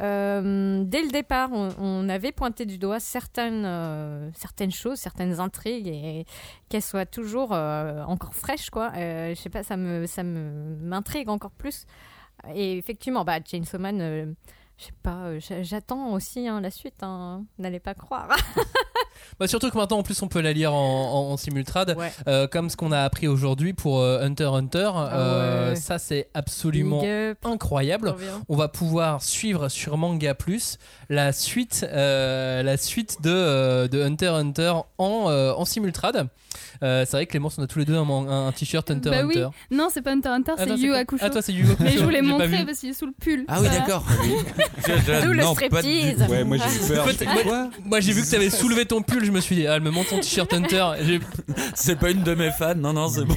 euh, 0.00 0.82
dès 0.84 1.02
le 1.02 1.10
départ, 1.10 1.50
on, 1.52 2.08
avait 2.08 2.32
pointé 2.32 2.64
du 2.66 2.78
doigt 2.78 2.98
certaines, 2.98 3.64
euh, 3.64 4.30
certaines 4.34 4.72
choses, 4.72 4.98
certaines 4.98 5.38
intrigues, 5.38 5.88
et 5.88 6.26
qu'elles 6.68 6.82
soient 6.82 7.06
toujours 7.06 7.52
encore 7.52 8.34
fraîches, 8.34 8.70
quoi. 8.70 8.92
Je 8.94 9.34
sais 9.36 9.50
pas, 9.50 9.62
ça 9.62 9.76
me, 9.76 10.06
ça 10.06 10.22
m'intrigue 10.22 11.28
encore 11.28 11.52
plus. 11.52 11.86
Et 12.54 12.78
effectivement, 12.78 13.24
bah, 13.24 13.38
Chainsaw 13.44 13.78
Man, 13.78 14.34
je 14.82 14.86
sais 14.88 14.92
pas, 15.02 15.16
euh, 15.26 15.40
j'a- 15.40 15.62
j'attends 15.62 16.10
aussi 16.12 16.46
hein, 16.48 16.60
la 16.60 16.70
suite. 16.70 17.02
hein. 17.02 17.44
N'allez 17.58 17.80
pas 17.80 17.94
croire. 17.94 18.28
Bah, 19.38 19.46
surtout 19.46 19.70
que 19.70 19.78
maintenant 19.78 19.98
en 19.98 20.02
plus 20.02 20.20
on 20.22 20.28
peut 20.28 20.40
la 20.40 20.52
lire 20.52 20.74
en, 20.74 21.28
en- 21.28 21.32
en 21.32 21.36
simultrade, 21.36 21.96
Euh, 22.26 22.46
comme 22.48 22.68
ce 22.68 22.76
qu'on 22.76 22.92
a 22.92 23.00
appris 23.02 23.28
aujourd'hui 23.28 23.72
pour 23.72 24.00
euh, 24.00 24.20
Hunter 24.20 24.50
Hunter. 24.52 24.90
Euh, 24.96 25.70
ouais. 25.70 25.76
Ça 25.76 25.98
c'est 25.98 26.28
absolument 26.34 27.00
incroyable. 27.44 28.14
On 28.48 28.56
va 28.56 28.68
pouvoir 28.68 29.22
suivre 29.22 29.68
sur 29.68 29.96
Manga 29.96 30.34
Plus 30.34 30.76
la 31.08 31.32
suite, 31.32 31.86
la 31.92 32.76
suite 32.76 33.22
de, 33.22 33.86
de 33.86 34.02
Hunter 34.02 34.28
Hunter 34.28 34.74
en, 34.98 35.04
en 35.56 35.64
simultrade. 35.64 36.28
Euh, 36.82 37.04
c'est 37.06 37.16
vrai 37.16 37.26
que 37.26 37.30
Clémence, 37.32 37.56
on 37.58 37.62
a 37.62 37.66
tous 37.66 37.78
les 37.78 37.84
deux 37.84 37.96
un, 37.96 38.52
t-shirt 38.52 38.90
Hunter 38.90 39.10
Bah 39.10 39.24
oui, 39.24 39.38
Hunter. 39.38 39.48
non, 39.70 39.88
c'est 39.92 40.02
pas 40.02 40.12
Hunter 40.12 40.28
Hunter, 40.30 40.52
Ah, 40.58 40.64
c'est 40.66 40.76
Yu 40.78 40.94
Hakusho. 40.94 41.24
Ah, 41.24 41.30
toi, 41.30 41.42
c'est 41.42 41.52
Yu 41.52 41.64
Hakusho. 41.64 41.76
Mais 41.84 41.92
je 41.92 42.04
voulais 42.04 42.22
montrer 42.22 42.64
parce 42.64 42.78
qu'il 42.78 42.90
est 42.90 42.94
sous 42.94 43.06
le 43.06 43.12
pull. 43.12 43.44
Ah 43.48 43.60
oui, 43.60 43.66
Voilà. 43.68 43.78
d'accord. 43.80 44.04
D'où 45.24 45.32
le 45.32 45.42
striptease. 45.42 46.22
Ouais, 46.28 46.44
moi 46.44 46.56
j'ai 46.56 46.84
eu 46.84 46.88
peur. 46.88 47.04
En 47.04 47.08
fait, 47.08 47.44
moi, 47.44 47.70
moi, 47.84 48.00
j'ai 48.00 48.12
vu 48.12 48.22
que 48.22 48.28
tu 48.28 48.34
avais 48.34 48.50
soulevé 48.50 48.84
ton 48.86 49.02
pull, 49.02 49.24
je 49.24 49.30
me 49.30 49.40
suis 49.40 49.54
dit, 49.56 49.66
ah, 49.66 49.74
elle 49.76 49.82
me 49.82 49.90
montre 49.90 50.10
son 50.10 50.18
t-shirt 50.20 50.52
Hunter. 50.52 50.86
C'est 51.74 51.96
pas 51.98 52.10
une 52.10 52.22
de 52.22 52.34
mes 52.34 52.50
fans, 52.50 52.74
non, 52.74 52.92
non, 52.92 53.08
c'est 53.08 53.24
bon. 53.24 53.34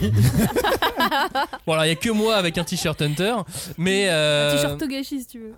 Bon, 1.67 1.73
alors 1.73 1.85
il 1.85 1.89
y 1.89 1.91
a 1.91 1.95
que 1.95 2.09
moi 2.09 2.35
avec 2.35 2.57
un 2.57 2.63
t-shirt 2.63 3.01
Hunter, 3.01 3.35
mais. 3.77 4.07
euh, 4.09 4.51
Un 4.51 4.55
t-shirt 4.55 4.79
Togashi 4.79 5.19
si 5.21 5.27
tu 5.27 5.39
veux. 5.39 5.53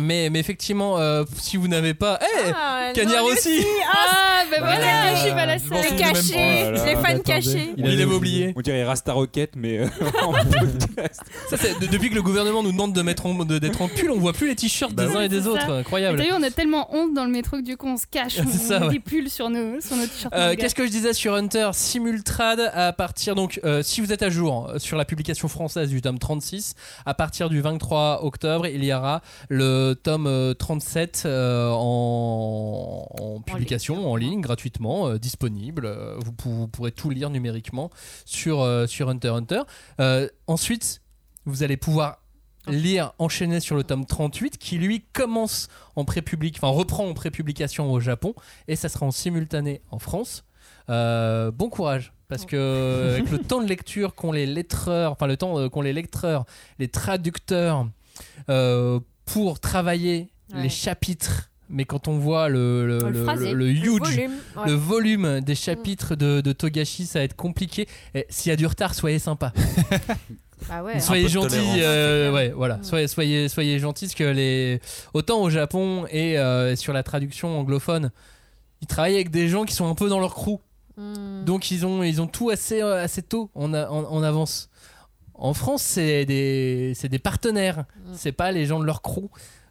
Mais, 0.00 0.30
mais 0.30 0.40
effectivement, 0.40 0.98
euh, 0.98 1.22
si 1.38 1.56
vous 1.56 1.68
n'avez 1.68 1.94
pas. 1.94 2.18
Eh 2.20 2.50
Ah, 2.52 2.90
Cagnard 2.92 3.22
non, 3.24 3.30
aussi 3.30 3.56
Lucie, 3.58 3.66
Ah, 3.92 4.42
bah 4.50 4.56
Voilà. 4.58 4.76
voilà, 4.78 5.14
je 5.14 5.20
suis 5.20 5.30
pas 5.30 5.46
la 5.46 5.58
seule. 5.60 5.90
Les 5.90 5.96
cachés. 5.96 6.64
Oh 6.66 6.84
les 6.86 6.96
fans 6.96 7.18
cachés. 7.24 7.72
Il 7.76 7.86
avait 7.86 8.04
oublié. 8.04 8.52
On 8.56 8.60
dirait 8.62 8.82
Rasta 8.84 9.12
Rocket, 9.12 9.52
mais 9.54 9.78
euh, 9.78 9.86
en 10.22 10.32
podcast. 10.50 11.20
Ça, 11.48 11.56
c'est- 11.56 11.78
de- 11.78 11.86
depuis 11.86 12.10
que 12.10 12.16
le 12.16 12.22
gouvernement 12.22 12.64
nous 12.64 12.72
demande 12.72 12.92
de 12.94 13.02
mettre 13.02 13.26
en- 13.26 13.44
de- 13.44 13.58
d'être 13.58 13.80
en 13.80 13.86
pull, 13.88 14.10
on 14.10 14.18
voit 14.18 14.32
plus 14.32 14.48
les 14.48 14.56
t-shirts 14.56 14.92
Bah 14.92 15.06
des 15.06 15.14
uns 15.16 15.20
et 15.22 15.28
des 15.28 15.42
c'est 15.42 15.46
autres. 15.48 15.66
ça. 15.66 15.72
Incroyable. 15.74 16.20
Vu, 16.20 16.28
on 16.32 16.42
a 16.42 16.50
tellement 16.50 16.92
honte 16.92 17.14
dans 17.14 17.24
le 17.24 17.30
métro 17.30 17.56
que 17.58 17.62
du 17.62 17.76
coup 17.76 17.86
on 17.86 17.96
se 17.96 18.06
cache, 18.10 18.38
on, 18.44 18.50
ça, 18.50 18.78
on 18.78 18.80
met 18.80 18.86
ouais. 18.88 18.92
des 18.94 19.00
pulls 19.00 19.30
sur 19.30 19.50
nos, 19.50 19.80
sur 19.80 19.94
nos 19.96 20.06
t-shirts. 20.06 20.34
Euh. 20.34 20.56
Qu'est-ce 20.58 20.74
que 20.74 20.84
je 20.84 20.90
disais 20.90 21.12
sur 21.12 21.34
Hunter 21.34 21.70
Simultrade 21.72 22.72
à 22.74 22.92
partir 22.92 23.36
donc 23.36 23.60
euh, 23.64 23.82
si 23.84 24.00
vous 24.00 24.12
êtes 24.12 24.22
à 24.22 24.30
jour 24.30 24.72
sur 24.78 24.96
la 24.96 25.04
publication 25.04 25.46
française 25.48 25.90
du 25.90 26.02
tome 26.02 26.18
36 26.18 26.74
à 27.04 27.14
partir 27.14 27.48
du 27.50 27.60
23 27.60 28.24
octobre 28.24 28.66
il 28.66 28.82
y 28.84 28.92
aura 28.92 29.22
le 29.48 29.75
tome 29.94 30.26
euh, 30.26 30.54
37 30.54 31.22
euh, 31.26 31.70
en, 31.70 33.06
en 33.18 33.40
publication 33.40 34.10
en 34.10 34.16
ligne 34.16 34.40
gratuitement 34.40 35.08
euh, 35.08 35.18
disponible. 35.18 35.86
Euh, 35.86 36.16
vous, 36.24 36.32
pou- 36.32 36.50
vous 36.50 36.68
pourrez 36.68 36.92
tout 36.92 37.10
lire 37.10 37.30
numériquement 37.30 37.90
sur 38.24 38.60
euh, 38.60 38.86
sur 38.86 39.08
Hunter 39.08 39.28
Hunter. 39.30 39.62
Euh, 40.00 40.28
ensuite 40.46 41.02
vous 41.44 41.62
allez 41.62 41.76
pouvoir 41.76 42.18
lire 42.68 43.12
enchaîner 43.18 43.60
sur 43.60 43.76
le 43.76 43.84
tome 43.84 44.04
38 44.06 44.58
qui 44.58 44.78
lui 44.78 45.04
commence 45.12 45.68
en 45.94 46.04
prépublic 46.04 46.56
enfin 46.56 46.68
reprend 46.68 47.06
en 47.08 47.14
prépublication 47.14 47.92
au 47.92 48.00
Japon 48.00 48.34
et 48.66 48.74
ça 48.74 48.88
sera 48.88 49.06
en 49.06 49.10
simultané 49.12 49.82
en 49.90 49.98
France. 50.00 50.44
Euh, 50.90 51.50
bon 51.52 51.68
courage 51.68 52.12
parce 52.28 52.44
que 52.44 53.14
avec 53.14 53.30
le 53.30 53.38
temps 53.50 53.62
de 53.62 53.68
lecture 53.68 54.14
qu'ont 54.16 54.32
les 54.32 54.46
lettreurs, 54.46 55.12
enfin 55.12 55.28
le 55.28 55.36
temps 55.36 55.58
euh, 55.58 55.68
qu'ont 55.68 55.80
les 55.82 55.92
lecteurs, 55.92 56.44
les 56.80 56.88
traducteurs 56.88 57.86
euh, 58.48 58.98
pour 59.26 59.60
travailler 59.60 60.30
Ouais. 60.54 60.62
les 60.62 60.68
chapitres. 60.68 61.50
Mais 61.68 61.84
quand 61.84 62.06
on 62.06 62.18
voit 62.18 62.48
le, 62.48 62.86
le, 62.86 62.98
Le 63.00 63.10
le- 63.10 63.24
phrasé, 63.24 63.50
le 63.52 63.58
le 63.58 63.68
huge, 63.70 63.98
volume, 63.98 64.32
ouais. 64.56 64.66
le 64.66 64.72
volume 64.74 65.40
des 65.40 65.56
chapitres 65.56 66.14
de, 66.14 66.40
de 66.40 66.52
Togashi, 66.52 67.04
ça 67.06 67.18
va 67.18 67.24
être 67.24 67.34
compliqué. 67.34 67.88
Et 68.14 68.24
S'il 68.28 68.50
y 68.50 68.52
a 68.52 68.56
du 68.56 68.64
retard, 68.66 68.94
soyez 68.94 69.18
sympa. 69.18 69.52
Bah 70.68 70.82
ouais. 70.82 71.00
Soyez 71.00 71.26
tolérance. 71.26 71.52
euh, 71.78 72.32
ouais, 72.32 72.48
voilà. 72.56 72.78
Soyez, 72.82 73.08
soyez, 73.08 73.48
soyez 73.48 73.78
gentils, 73.78 74.06
parce 74.06 74.14
que 74.14 74.24
les 74.24 74.80
autant 75.12 75.42
au 75.42 75.50
Japon 75.50 76.06
et 76.10 76.38
euh, 76.38 76.74
sur 76.76 76.92
la 76.94 77.02
traduction 77.02 77.58
anglophone, 77.60 78.10
ils 78.80 78.86
travaillent 78.86 79.16
avec 79.16 79.30
des 79.30 79.48
gens 79.48 79.64
qui 79.64 79.74
sont 79.74 79.86
un 79.88 79.94
peu 79.94 80.08
dans 80.08 80.20
leur 80.20 80.34
crew, 80.34 80.58
Hmm. 80.98 81.44
donc 81.44 81.70
ils 81.70 81.84
ont 81.84 82.02
ils 82.02 82.22
ont 82.22 82.26
tout 82.26 82.48
assez 82.48 82.80
euh, 82.80 83.02
assez 83.04 83.20
tôt 83.20 83.50
en, 83.54 83.74
en, 83.74 83.86
en 84.04 84.22
avance. 84.22 84.70
En 85.38 85.54
France, 85.54 85.82
c'est 85.82 86.24
des 86.24 86.92
c'est 86.94 87.08
des 87.08 87.18
partenaires, 87.18 87.84
c'est 88.14 88.32
pas 88.32 88.52
les 88.52 88.66
gens 88.66 88.80
de 88.80 88.84
leur 88.84 89.02
crew, 89.02 89.28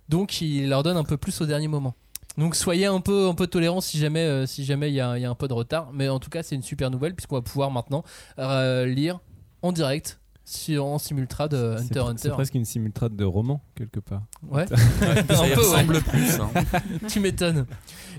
donc 0.09 0.41
ils 0.41 0.69
leur 0.69 0.83
donnent 0.83 0.97
un 0.97 1.03
peu 1.03 1.17
plus 1.17 1.41
au 1.41 1.45
dernier 1.45 1.67
moment. 1.67 1.95
Donc 2.37 2.55
soyez 2.55 2.85
un 2.85 2.99
peu 2.99 3.27
un 3.27 3.33
peu 3.33 3.47
tolérants 3.47 3.81
si 3.81 3.97
jamais 3.97 4.19
euh, 4.19 4.45
si 4.45 4.65
jamais 4.65 4.89
il 4.89 4.95
y, 4.95 5.01
a 5.01 5.17
il 5.17 5.21
y 5.21 5.25
a 5.25 5.29
un 5.29 5.35
peu 5.35 5.47
de 5.47 5.53
retard, 5.53 5.89
mais 5.93 6.09
en 6.09 6.19
tout 6.19 6.29
cas 6.29 6.43
c'est 6.43 6.55
une 6.55 6.63
super 6.63 6.91
nouvelle 6.91 7.15
puisqu'on 7.15 7.35
va 7.35 7.41
pouvoir 7.41 7.71
maintenant 7.71 8.03
euh, 8.39 8.85
lire 8.85 9.19
en 9.61 9.71
direct 9.71 10.19
sur, 10.47 10.85
en 10.85 10.99
simultrade 10.99 11.55
euh, 11.55 11.77
Hunter 11.79 11.99
Hunter. 12.01 12.21
C'est 12.21 12.29
presque 12.29 12.53
une 12.53 12.65
simultrade 12.65 13.15
de 13.15 13.25
roman, 13.25 13.63
quelque 13.73 13.99
part. 13.99 14.21
Ouais, 14.47 14.65
ça 14.67 14.75
un 15.41 15.47
y 15.47 15.53
peu, 15.53 15.59
ressemble 15.59 15.95
ouais. 15.95 16.01
plus, 16.01 16.39
hein. 16.39 16.49
tu 17.09 17.19
m'étonnes. 17.19 17.65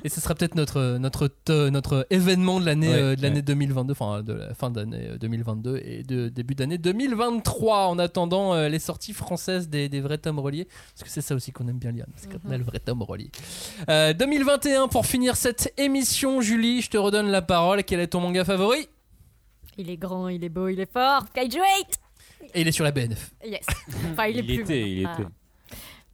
Et 0.02 0.08
ce 0.08 0.20
sera 0.20 0.34
peut-être 0.34 0.56
notre 0.56 0.98
notre 0.98 1.28
te- 1.28 1.68
notre 1.70 2.04
événement 2.10 2.58
de 2.60 2.66
l'année 2.66 2.88
Ouais, 2.88 2.94
euh, 3.00 3.16
de 3.16 3.22
l'année 3.22 3.36
ouais. 3.36 3.42
2022, 3.42 3.92
enfin 3.92 4.22
de 4.24 4.32
la 4.32 4.54
fin 4.54 4.70
d'année 4.70 5.10
euh, 5.10 5.18
2022 5.18 5.76
et 5.84 6.02
de 6.02 6.28
début 6.28 6.54
d'année 6.56 6.78
2023. 6.78 7.86
En 7.86 7.98
attendant 8.00 8.54
euh, 8.54 8.68
les 8.68 8.78
sorties 8.80 9.12
françaises 9.12 9.68
des, 9.68 9.88
des 9.88 10.00
vrais 10.00 10.18
tomes 10.18 10.40
reliés, 10.40 10.66
parce 10.94 11.04
que 11.04 11.08
c'est 11.10 11.20
ça 11.22 11.34
aussi 11.36 11.52
qu'on 11.52 11.68
aime 11.68 11.78
bien 11.78 11.92
lire, 11.92 12.06
c'est 12.16 12.28
quand 12.30 12.38
on 12.44 12.50
a 12.50 12.58
le 12.58 12.64
vrai 12.64 12.80
tome 12.80 13.02
relié. 13.02 13.30
Euh, 13.88 14.12
2021 14.12 14.88
pour 14.88 15.06
finir 15.06 15.36
cette 15.36 15.72
émission, 15.76 16.40
Julie, 16.40 16.82
je 16.82 16.90
te 16.90 16.96
redonne 16.96 17.28
la 17.28 17.42
parole. 17.42 17.84
Quel 17.84 18.00
est 18.00 18.08
ton 18.08 18.20
manga 18.20 18.44
favori? 18.44 18.88
Il 19.78 19.90
est 19.90 19.96
grand, 19.96 20.28
il 20.28 20.42
est 20.42 20.48
beau, 20.48 20.68
il 20.68 20.80
est 20.80 20.90
fort. 20.90 21.26
Kaiju 21.34 21.58
8 21.58 22.00
Et 22.54 22.60
il 22.62 22.68
est 22.68 22.72
sur 22.72 22.84
la 22.84 22.92
BNF. 22.92 23.30
Yes. 23.44 23.66
Enfin, 24.12 24.26
il 24.26 24.36
est 24.38 24.40
Il 24.40 24.46
plus. 24.46 24.62
était, 24.62 24.90
il 24.90 25.06
Ah. 25.06 25.14
était. 25.14 25.28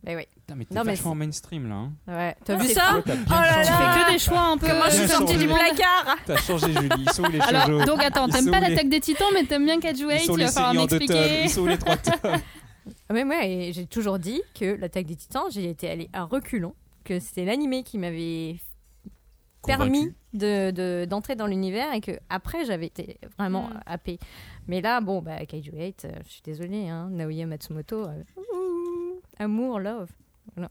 Mais 0.05 0.17
oui. 0.17 0.23
Putain, 0.35 0.55
mais 0.57 0.65
t'es 0.65 0.75
Non, 0.75 0.83
mais 0.85 0.93
vachement 0.95 1.15
mainstream 1.15 1.69
là. 1.69 1.75
hein. 1.77 1.93
Ouais. 2.09 2.35
T'as 2.45 2.55
Ah, 2.55 2.57
vu 2.57 2.67
c'est 2.67 2.75
ça. 2.75 2.95
Oh 2.97 3.09
là 3.09 3.25
Tu 3.25 3.31
là 3.31 3.65
fais 3.65 4.05
que 4.07 4.13
des 4.13 4.19
choix 4.19 4.41
un 4.41 4.59
peu. 4.59 4.67
Comment 4.67 4.85
je 4.91 4.97
suis 4.97 5.09
sortie 5.09 5.37
du 5.37 5.47
placard 5.47 6.17
T'as 6.27 6.37
changé 6.39 6.73
Julie, 6.73 6.89
ils 7.07 7.13
sont 7.13 7.23
où 7.23 7.31
les 7.31 7.41
Alors, 7.41 7.67
shoujo 7.67 7.85
donc 7.85 8.03
attends, 8.03 8.29
t'aimes 8.29 8.51
pas 8.51 8.59
l'attaque 8.61 8.89
des 8.89 8.99
titans, 9.01 9.29
mais 9.33 9.45
t'aimes 9.45 9.65
bien 9.65 9.79
Kaiju 9.79 10.09
8, 10.09 10.15
Ils 10.15 10.21
sont 10.27 10.35
il 10.35 10.39
les 10.41 10.45
va 10.47 10.51
falloir 10.53 10.75
m'expliquer. 10.75 11.45
ils 11.45 11.51
sont 11.51 11.61
où 11.61 11.67
les 11.69 11.79
trois 11.79 11.97
tomes 11.99 12.17
Ah, 12.25 13.13
Mais 13.13 13.25
moi, 13.25 13.45
et 13.47 13.73
j'ai 13.73 13.87
toujours 13.87 14.19
dit 14.19 14.43
que 14.59 14.77
l'attaque 14.81 15.07
des 15.07 15.15
titans, 15.17 15.45
j'ai 15.53 15.69
été 15.71 15.89
allée 15.89 16.09
à 16.13 16.25
reculons, 16.25 16.75
que 17.05 17.21
c'était 17.21 17.45
l'animé 17.45 17.85
qui 17.85 17.99
m'avait 17.99 18.57
permis 19.67 20.13
de 20.35 20.71
de- 20.71 21.05
d'entrer 21.05 21.35
dans 21.37 21.47
l'univers 21.47 21.93
et 21.95 22.01
que 22.01 22.13
après 22.31 22.65
j'avais 22.65 22.87
été 22.87 23.19
vraiment 23.39 23.69
Mm. 23.69 23.81
happée. 23.87 24.19
Mais 24.69 24.81
là, 24.81 25.01
bon, 25.01 25.21
bah, 25.23 25.45
Kaiju 25.47 25.73
8, 25.73 26.05
euh, 26.05 26.13
je 26.25 26.31
suis 26.31 26.43
désolée, 26.45 26.89
hein, 26.89 27.09
Naoya 27.11 27.47
Matsumoto, 27.47 28.05
euh, 28.07 28.23
ouh, 28.37 29.21
amour, 29.39 29.79
love. 29.81 30.11
Voilà. 30.55 30.69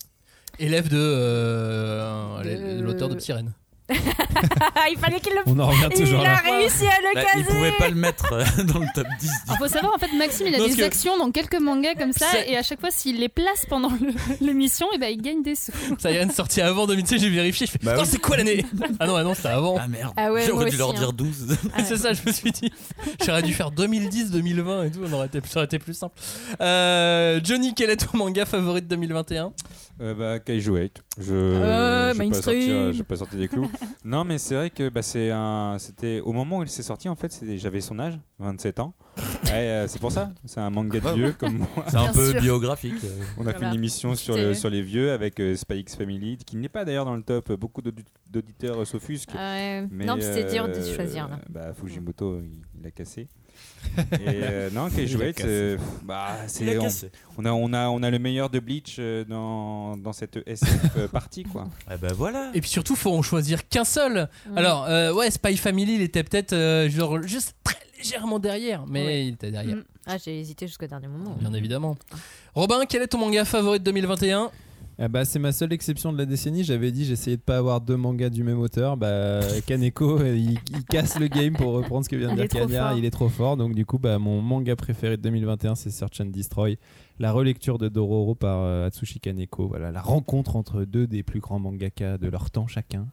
Élève 0.60 0.90
de 0.90 0.98
euh, 1.00 2.44
De- 2.44 2.82
l'auteur 2.82 3.10
de 3.10 3.18
Sirène. 3.20 3.54
Il 4.92 4.98
fallait 4.98 5.20
qu'il 5.20 5.34
le 5.34 5.40
On 5.46 5.60
en 5.60 5.68
revient 5.68 5.90
toujours 5.90 6.22
Il 6.22 6.26
a 6.28 6.34
là. 6.34 6.42
réussi 6.44 6.86
à 6.86 6.98
le 7.02 7.16
Bah, 7.16 7.22
caser 7.24 7.38
il 7.40 7.46
pouvait 7.46 7.72
pas 7.78 7.90
le 7.90 7.96
mettre 7.96 8.34
euh, 8.34 8.44
dans 8.64 8.80
le 8.80 8.88
top 8.94 9.08
10. 9.20 9.30
Il 9.52 9.58
faut 9.58 9.68
savoir, 9.68 9.94
en 9.96 9.98
fait, 9.98 10.12
Maxime, 10.18 10.48
il 10.48 10.56
a 10.56 10.58
Parce 10.58 10.72
des 10.72 10.78
que- 10.78 10.84
actions 10.84 11.18
dans 11.18 11.32
quelques 11.32 11.60
mangas 11.60 11.96
comme 11.96 12.12
ça, 12.14 12.26
C'est- 12.32 12.50
et 12.52 12.58
à 12.58 12.64
chaque 12.64 12.80
fois, 12.80 12.90
s'il 12.92 13.20
les 13.20 13.30
place 13.30 13.66
pendant 13.70 13.90
le- 13.90 14.14
l'émission, 14.46 14.88
et 14.94 14.98
ben, 14.98 15.08
il 15.12 15.22
gagne 15.22 15.44
des 15.44 15.56
sous. 15.56 15.72
Sirène 16.00 16.32
sorti 16.32 16.62
avant 16.62 16.88
2016, 16.88 17.22
j'ai 17.22 17.30
vérifié. 17.30 17.68
Je 17.68 17.72
fais, 17.74 17.80
Bah 17.84 17.96
oui. 17.98 18.06
c'est 18.06 18.20
quoi 18.20 18.38
l'année? 18.38 18.66
Ah 19.00 19.08
non, 19.08 19.16
ah 19.16 19.24
non, 19.24 19.34
c'était 19.34 19.50
avant. 19.50 19.78
Ah 19.80 19.88
merde, 19.88 20.14
Ah 20.18 20.32
ouais, 20.32 20.40
moi 20.42 20.48
j'aurais 20.48 20.66
dû 20.66 20.70
aussi, 20.72 20.78
leur 20.78 20.90
hein. 20.92 20.94
dire 20.98 21.14
12. 21.14 21.58
c'est 21.86 21.98
ça, 21.98 22.14
je 22.14 22.22
me 22.26 22.32
suis 22.32 22.52
dit. 22.52 22.72
J'aurais 23.26 23.42
dû 23.44 23.54
faire 23.54 23.72
2010, 23.72 24.32
2020 24.32 24.84
et 24.86 24.92
tout, 24.92 25.00
on 25.08 25.14
aurait 25.14 25.28
été, 25.28 25.40
ça 25.48 25.60
aurait 25.60 25.66
été 25.66 25.80
plus 25.80 25.94
simple. 25.94 26.16
Euh, 26.62 27.40
Johnny, 27.44 27.74
quel 27.76 27.90
est 27.90 27.98
ton 27.98 28.18
manga 28.18 28.46
favori 28.46 28.82
de 28.82 28.88
2021 28.88 29.52
Euh, 30.02 30.14
bah, 30.14 30.40
Kaiju 30.40 30.72
8. 30.76 31.04
Je 31.20 31.34
Euh, 31.34 32.14
je 32.14 32.18
vais 32.18 32.18
pas 32.18 32.24
mainstream. 32.24 32.92
vais 32.92 33.04
pas 33.04 33.16
sortir 33.18 33.38
des 33.40 33.48
clous. 33.48 33.70
Non, 34.06 34.24
mais 34.24 34.38
c'est 34.38 34.56
vrai 34.56 34.70
que 34.70 34.90
bah, 34.90 35.02
c'est 35.02 35.32
un, 35.32 35.78
c'était 35.80 36.20
au 36.22 36.34
moment 36.34 36.60
où 36.60 36.64
il 36.64 36.70
s'est 36.70 36.84
sorti 36.84 37.10
en 37.10 37.16
fait, 37.16 37.32
c'était- 37.32 37.58
j'avais 37.58 37.82
son 37.82 38.00
âge, 38.00 38.20
27 38.40 38.80
ans. 38.80 38.94
Ouais, 39.46 39.68
euh, 39.68 39.88
c'est 39.90 40.00
pour 40.00 40.14
ça. 40.14 40.32
C'est 40.46 40.62
un 40.62 40.70
manga 40.70 40.98
de 41.00 41.10
vieux 41.10 41.34
comme 41.34 41.58
moi. 41.58 41.68
C'est 41.90 41.98
un 41.98 42.14
peu 42.14 42.32
sûr. 42.32 42.40
biographique. 42.40 42.94
On 43.38 43.46
a 43.48 43.54
fait 43.54 43.66
une 43.66 43.74
émission 43.74 44.16
sur, 44.16 44.38
le, 44.38 44.54
sur 44.54 44.70
les 44.70 44.82
vieux 44.82 45.12
avec 45.12 45.40
euh, 45.42 45.56
Spy 45.58 45.80
X 45.80 45.96
Family, 45.98 46.38
qui 46.38 46.56
n'est 46.56 46.70
pas 46.70 46.86
d'ailleurs 46.86 47.04
dans 47.04 47.16
le 47.18 47.22
top. 47.22 47.52
Beaucoup 47.54 47.82
d'audi- 47.82 48.06
d'auditeurs 48.30 48.88
s'offusquent. 48.88 49.32
Ah 49.36 49.56
ouais. 49.56 49.88
Mais, 49.92 50.06
Non, 50.06 50.16
mais 50.16 50.22
c'était 50.22 50.54
dur 50.54 50.68
de 50.70 50.74
euh, 50.76 50.96
choisir. 50.96 51.28
Là. 51.28 51.40
Bah, 51.50 51.74
Fujimoto, 51.74 52.40
il, 52.40 52.62
il 52.80 52.88
a 52.88 52.92
cassé. 52.92 53.28
Et 53.98 54.18
euh, 54.28 54.70
non, 54.72 54.90
Kaiju 54.90 55.18
Il 55.18 55.22
a 55.22 55.26
8, 55.28 55.34
cassé. 55.34 55.48
euh, 55.50 55.78
bah, 56.04 56.38
Il 56.62 56.70
a 56.70 56.90
c'est 56.90 57.12
on, 57.38 57.44
on 57.44 57.46
a 57.46 57.52
on 57.52 57.74
a 57.74 57.88
on 57.90 58.04
a 58.04 58.10
le 58.10 58.20
meilleur 58.20 58.50
de 58.50 58.60
Bleach 58.60 58.96
euh, 59.00 59.26
dans, 59.26 59.98
dans 59.98 60.14
cette 60.14 60.40
SF 60.46 61.08
partie 61.12 61.44
quoi. 61.44 61.68
Eh 61.94 61.98
ben 61.98 62.14
voilà. 62.14 62.52
Et 62.54 62.62
puis 62.62 62.70
surtout, 62.70 62.96
faut 62.96 63.12
en 63.12 63.22
choisir 63.22 63.68
qu'un 63.68 63.84
seul. 63.84 64.30
Mm. 64.50 64.58
Alors, 64.58 64.86
euh, 64.86 65.14
ouais, 65.14 65.30
Spy 65.32 65.58
Family, 65.58 65.96
il 65.96 66.02
était 66.02 66.24
peut-être 66.24 66.54
euh, 66.54 66.90
genre 66.90 67.22
juste 67.24 67.56
très 67.64 67.76
légèrement 67.98 68.40
derrière, 68.40 68.86
mais 68.88 69.06
Ouais. 69.06 69.26
il 69.28 69.34
était 69.34 69.52
derrière, 69.52 69.76
Mm. 69.78 69.84
Ah, 70.08 70.18
j'ai 70.18 70.40
hésité 70.40 70.66
jusqu'au 70.68 70.88
dernier 70.88 71.08
moment. 71.08 71.36
bien 71.40 71.54
évidemment. 71.54 71.96
Robin, 72.56 72.82
quel 72.90 73.02
est 73.04 73.08
ton 73.08 73.20
manga 73.20 73.46
favori 73.46 73.78
de 73.80 73.84
2021 73.84 74.50
Ah 75.04 75.08
bah, 75.08 75.26
c'est 75.26 75.40
ma 75.40 75.52
seule 75.52 75.74
exception 75.74 76.14
de 76.14 76.18
la 76.20 76.28
décennie. 76.28 76.64
J'avais 76.64 76.92
dit 76.92 77.06
j'essayais 77.06 77.38
de 77.38 77.42
pas 77.42 77.58
avoir 77.58 77.82
deux 77.82 77.98
mangas 77.98 78.30
du 78.30 78.44
même 78.44 78.60
auteur. 78.60 78.98
Bah, 78.98 79.40
Kaneko, 79.66 80.24
il, 80.24 80.52
il 80.52 80.86
casse 80.88 81.20
le 81.20 81.28
game 81.28 81.54
pour 81.54 81.74
reprendre 81.74 82.06
ce 82.06 82.10
que 82.10 82.16
vient 82.16 82.36
de 82.36 82.40
Il 82.40 82.48
dire 82.48 82.70
fort. 82.70 82.96
Il 82.96 83.04
est 83.04 83.10
trop 83.10 83.28
fort. 83.28 83.58
Donc 83.58 83.74
du 83.74 83.84
coup, 83.84 83.98
bah, 83.98 84.20
mon 84.20 84.44
manga 84.44 84.76
préféré 84.76 85.18
de 85.18 85.24
2021, 85.24 85.74
c'est 85.74 85.90
Search 85.90 86.22
and 86.22 86.26
Destroy, 86.26 86.78
la 87.18 87.32
relecture 87.32 87.80
de 87.80 87.90
Dororo 87.90 88.36
par 88.36 88.60
euh, 88.60 88.86
Atsushi 88.86 89.20
Kaneko. 89.20 89.68
Voilà, 89.68 89.90
la 89.90 90.02
rencontre 90.02 90.56
entre 90.56 90.84
deux 90.84 91.08
des 91.08 91.24
plus 91.24 91.40
grands 91.40 91.58
mangaka 91.58 92.20
de 92.20 92.28
leur 92.28 92.52
temps 92.52 92.68
chacun. 92.68 93.08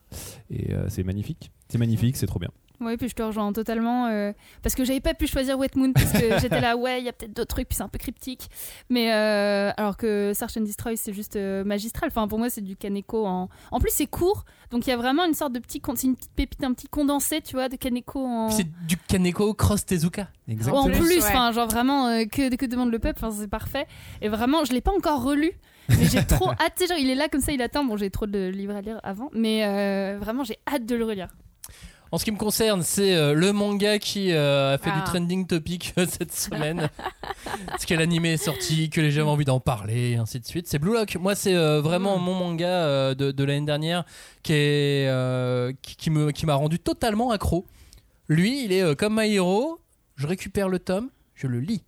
Et 0.51 0.75
euh, 0.75 0.91
c'est 0.91 1.05
magnifique. 1.05 1.53
C'est 1.71 1.79
magnifique, 1.79 2.19
c'est 2.19 2.27
trop 2.27 2.39
bien. 2.39 2.51
Oui, 2.81 2.97
puis 2.97 3.09
je 3.09 3.15
te 3.15 3.23
rejoins 3.23 3.53
totalement. 3.53 4.07
euh, 4.07 4.33
parce 4.63 4.75
que 4.75 4.85
j'avais 4.85 5.01
pas 5.01 5.15
pu 5.15 5.27
choisir 5.27 5.59
Wet 5.59 5.71
Moon 5.75 5.93
parce 5.93 6.13
que 6.13 6.39
j'étais 6.41 6.61
là, 6.61 6.77
ouais, 6.77 7.01
il 7.01 7.05
y 7.05 7.09
a 7.09 7.13
peut-être 7.13 7.33
d'autres 7.35 7.55
trucs, 7.55 7.69
puis 7.69 7.77
c'est 7.77 7.83
un 7.83 7.89
peu 7.89 7.99
cryptique. 7.99 8.49
Mais 8.89 9.13
euh, 9.13 9.71
alors 9.77 9.97
que 9.97 10.33
Search 10.35 10.57
and 10.57 10.61
Destroy, 10.63 10.97
c'est 10.97 11.13
juste 11.13 11.37
euh, 11.37 11.65
magistral. 11.65 12.09
Enfin, 12.11 12.29
pour 12.29 12.39
moi, 12.39 12.51
c'est 12.51 12.61
du 12.61 12.77
Kaneko 12.77 13.27
en. 13.27 13.49
En 13.73 13.81
plus, 13.81 13.91
c'est 13.93 14.07
court, 14.07 14.45
donc 14.71 14.87
il 14.87 14.91
y 14.91 14.93
a 14.93 14.97
vraiment 14.97 15.25
une 15.25 15.35
sorte 15.35 15.53
de 15.53 15.59
petit. 15.59 15.83
C'est 15.97 16.07
une 16.07 16.15
petite 16.17 16.33
pépite, 16.35 16.63
un 16.63 16.73
petit 16.73 16.89
condensé, 16.89 17.41
tu 17.41 17.57
vois, 17.57 17.69
de 17.69 17.77
Kaneko 17.77 18.25
en. 18.25 18.51
C'est 18.51 18.67
du 18.87 18.97
Kaneko 18.97 19.55
Cross 19.55 19.85
Tezuka. 19.87 20.29
En 20.73 20.85
plus, 20.89 21.19
enfin, 21.19 21.53
genre 21.53 21.69
vraiment, 21.69 22.07
euh, 22.07 22.25
que, 22.25 22.55
que 22.55 22.65
demande 22.67 22.91
le 22.91 22.99
peuple, 22.99 23.19
enfin, 23.23 23.37
c'est 23.39 23.49
parfait. 23.49 23.87
Et 24.23 24.29
vraiment, 24.29 24.65
je 24.65 24.73
l'ai 24.73 24.81
pas 24.81 24.93
encore 24.93 25.23
relu, 25.23 25.53
mais 25.91 26.05
j'ai 26.07 26.25
trop 26.25 26.51
hâte. 26.53 26.73
Tu 26.77 26.85
sais, 26.85 26.89
genre, 26.89 26.99
il 26.99 27.11
est 27.11 27.15
là 27.15 27.29
comme 27.29 27.41
ça, 27.41 27.53
il 27.53 27.61
attend. 27.61 27.85
Bon, 27.85 27.97
j'ai 27.97 28.11
trop 28.11 28.27
de 28.27 28.49
livres 28.49 28.75
à 28.77 28.81
lire 28.81 29.01
avant, 29.03 29.31
mais 29.35 29.65
euh, 29.67 30.17
vraiment, 30.19 30.45
j'ai 30.45 30.59
hâte 30.73 30.87
de 30.87 30.95
le 30.95 31.05
relire. 31.05 31.29
En 32.11 32.19
ce 32.19 32.25
qui 32.25 32.31
me 32.33 32.39
concerne, 32.39 32.83
c'est 32.83 33.15
euh, 33.15 33.35
le 33.35 33.53
manga 33.53 33.99
qui 33.99 34.33
euh, 34.33 34.75
a 34.75 34.79
fait 34.79 34.91
Ah. 34.93 34.99
du 34.99 35.05
trending 35.05 35.47
topic 35.47 35.93
euh, 35.99 36.07
cette 36.11 36.33
semaine. 36.33 36.89
Parce 37.67 37.85
que 37.85 37.95
l'animé 37.95 38.33
est 38.33 38.37
sorti, 38.43 38.89
que 38.89 39.01
les 39.01 39.11
gens 39.11 39.27
ont 39.27 39.31
envie 39.33 39.45
d'en 39.45 39.61
parler, 39.61 40.13
et 40.13 40.17
ainsi 40.17 40.41
de 40.41 40.47
suite. 40.47 40.67
C'est 40.69 40.79
Blue 40.79 40.93
Lock. 40.95 41.17
Moi, 41.17 41.35
c'est 41.35 41.55
vraiment 41.81 42.19
mon 42.19 42.35
manga 42.35 43.15
de, 43.15 43.31
de 43.31 43.45
l'année 43.45 43.67
dernière 43.67 44.05
qui, 44.43 44.53
est, 44.55 45.77
qui, 45.83 45.97
qui 45.97 46.11
me, 46.11 46.31
qui 46.31 46.47
m'a 46.47 46.55
rendu 46.55 46.79
totalement 46.79 47.31
accro. 47.31 47.67
Lui, 48.29 48.65
il 48.65 48.73
est 48.73 48.97
comme 48.97 49.19
My 49.21 49.33
Hero. 49.35 49.79
Je 50.17 50.27
récupère 50.27 50.69
le 50.69 50.79
tome, 50.79 51.11
je 51.35 51.47
le 51.47 51.61
lis. 51.61 51.83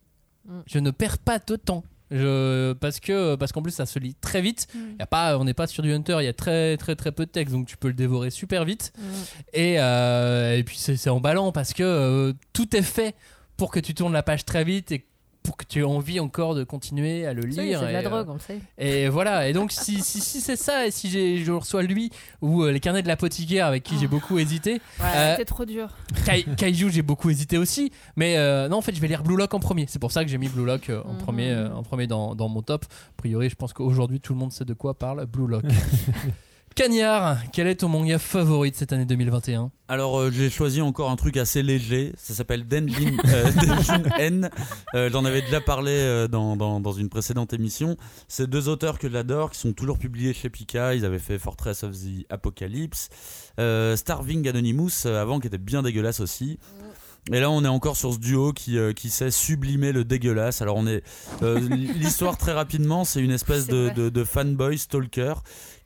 Je 0.67 0.79
ne 0.79 0.91
perds 0.91 1.19
pas 1.19 1.39
de 1.39 1.57
temps. 1.57 1.85
Je, 2.11 2.73
parce 2.73 2.99
que 2.99 3.37
parce 3.37 3.53
qu'en 3.53 3.63
plus 3.63 3.71
ça 3.73 3.87
se 3.87 3.99
lit 3.99 4.15
très 4.21 4.43
vite. 4.43 4.67
Y 4.99 5.03
a 5.03 5.07
pas, 5.07 5.39
on 5.39 5.45
n'est 5.45 5.55
pas 5.55 5.67
sur 5.67 5.83
du 5.83 5.93
Hunter, 5.93 6.17
il 6.21 6.25
y 6.25 6.29
a 6.29 6.33
très 6.33 6.77
très 6.77 6.97
très 6.97 7.13
peu 7.13 7.25
de 7.27 7.31
texte, 7.31 7.55
donc 7.55 7.67
tu 7.67 7.77
peux 7.77 7.89
le 7.89 7.95
dévorer 7.95 8.31
super 8.31 8.65
vite. 8.65 8.93
Et, 9.53 9.77
euh, 9.79 10.57
et 10.57 10.65
puis 10.65 10.77
c'est 10.77 10.97
c'est 10.97 11.11
emballant 11.11 11.53
parce 11.53 11.73
que 11.73 11.83
euh, 11.83 12.33
tout 12.53 12.77
est 12.77 12.83
fait 12.83 13.15
pour 13.57 13.71
que 13.71 13.79
tu 13.79 13.95
tournes 13.95 14.13
la 14.13 14.23
page 14.23 14.45
très 14.45 14.65
vite 14.65 14.91
et 14.93 15.07
pour 15.43 15.57
que 15.57 15.65
tu 15.65 15.81
aies 15.81 15.85
envie 15.85 16.21
encore 16.21 16.55
de 16.55 16.65
continuer 16.65 17.27
à 17.27 17.33
le 17.33 17.43
lire. 17.43 17.81
c'est 17.81 17.87
de 17.89 17.93
la 17.93 18.01
et, 18.01 18.05
drogue, 18.05 18.29
euh, 18.29 18.31
on 18.31 18.35
le 18.35 18.41
sait. 18.41 18.59
Et 18.79 19.09
voilà. 19.09 19.49
Et 19.49 19.53
donc 19.53 19.73
si, 19.73 20.01
si, 20.03 20.21
si 20.21 20.41
c'est 20.41 20.57
ça, 20.57 20.87
et 20.87 20.91
si 20.91 21.09
j'ai- 21.09 21.39
je 21.39 21.51
reçois 21.53 21.83
lui 21.83 22.11
ou 22.43 22.63
euh, 22.63 22.73
les 22.73 22.81
carnets 22.81 23.03
de 23.03 23.09
l'apothicaire 23.09 23.67
avec 23.67 23.83
qui 23.83 23.99
j'ai 23.99 24.07
beaucoup 24.07 24.39
hésité. 24.39 24.75
Ouais, 25.01 25.07
euh, 25.17 25.31
c'était 25.33 25.45
trop 25.47 25.65
dur. 25.65 25.89
Kai- 26.27 26.45
Kaiju, 26.57 26.91
j'ai 26.91 27.03
beaucoup 27.03 27.31
hésité 27.31 27.57
aussi, 27.59 27.91
mais 28.17 28.37
euh, 28.37 28.69
non, 28.69 28.77
en 28.79 28.83
fait, 28.83 28.95
je 28.95 29.01
vais 29.01 29.09
lire 29.09 29.23
Blue 29.23 29.37
Lock 29.37 29.55
en 29.55 29.61
premier. 29.61 29.87
C'est 29.89 29.99
pour 29.99 30.13
ça 30.13 30.25
que 30.25 30.31
j'ai 30.31 30.39
mis 30.39 30.49
Blue 30.49 30.67
Lock 30.67 30.91
euh, 30.91 31.03
en 31.05 31.15
premier, 31.15 31.51
euh, 31.51 31.73
en 31.75 31.83
premier 31.83 32.07
dans, 32.07 32.35
dans 32.35 32.49
mon 32.49 32.63
top. 32.63 32.85
A 32.85 33.13
priori, 33.17 33.49
je 33.49 33.55
pense 33.57 33.73
qu'aujourd'hui, 33.73 34.21
tout 34.21 34.33
le 34.35 34.39
monde 34.39 34.53
sait 34.53 34.65
de 34.65 34.75
quoi 34.75 34.95
parle 34.95 35.25
Blue 35.27 35.47
Lock. 35.47 35.65
Cagnard, 36.81 37.37
quel 37.53 37.67
est 37.67 37.75
ton 37.75 37.91
manga 37.91 38.19
favori 38.19 38.71
de 38.71 38.77
cette 38.77 38.95
année 38.95 39.05
2021 39.05 39.71
Alors 39.89 40.19
euh, 40.19 40.31
j'ai 40.31 40.49
choisi 40.49 40.81
encore 40.81 41.11
un 41.11 41.17
truc 41.17 41.37
assez 41.37 41.63
léger, 41.63 42.15
ça 42.17 42.33
s'appelle 42.33 42.67
Denjin, 42.67 43.19
euh, 43.27 43.53
Denjin 43.67 44.03
N. 44.19 44.49
Euh, 44.95 45.11
J'en 45.13 45.27
avais 45.27 45.43
déjà 45.43 45.61
parlé 45.61 45.91
euh, 45.93 46.27
dans, 46.27 46.57
dans, 46.57 46.81
dans 46.81 46.93
une 46.93 47.11
précédente 47.11 47.53
émission. 47.53 47.99
C'est 48.29 48.49
deux 48.49 48.71
auteurs 48.71 48.99
que 48.99 49.11
j'adore, 49.11 49.51
qui 49.51 49.59
sont 49.59 49.75
toujours 49.75 49.99
publiés 49.99 50.33
chez 50.33 50.49
Pika. 50.49 50.95
Ils 50.95 51.05
avaient 51.05 51.19
fait 51.19 51.39
Fortress 51.39 51.85
of 51.85 51.93
the 51.93 52.25
Apocalypse, 52.31 53.11
euh, 53.59 53.95
Starving 53.95 54.49
Anonymous 54.49 55.05
euh, 55.05 55.21
avant, 55.21 55.39
qui 55.39 55.49
était 55.49 55.59
bien 55.59 55.83
dégueulasse 55.83 56.21
aussi. 56.21 56.59
Et 57.33 57.39
là, 57.39 57.51
on 57.51 57.65
est 57.65 57.69
encore 57.69 57.97
sur 57.97 58.13
ce 58.15 58.19
duo 58.19 58.53
qui, 58.53 58.77
euh, 58.79 58.93
qui 58.93 59.09
sait 59.11 59.31
sublimer 59.31 59.93
le 59.93 60.05
dégueulasse. 60.05 60.63
Alors, 60.63 60.77
on 60.77 60.87
est 60.87 61.03
euh, 61.43 61.59
l'histoire 61.97 62.37
très 62.39 62.53
rapidement, 62.53 63.05
c'est 63.05 63.21
une 63.21 63.31
espèce 63.31 63.67
de, 63.67 63.91
de, 63.95 64.09
de 64.09 64.25
fanboy 64.25 64.79
stalker 64.79 65.35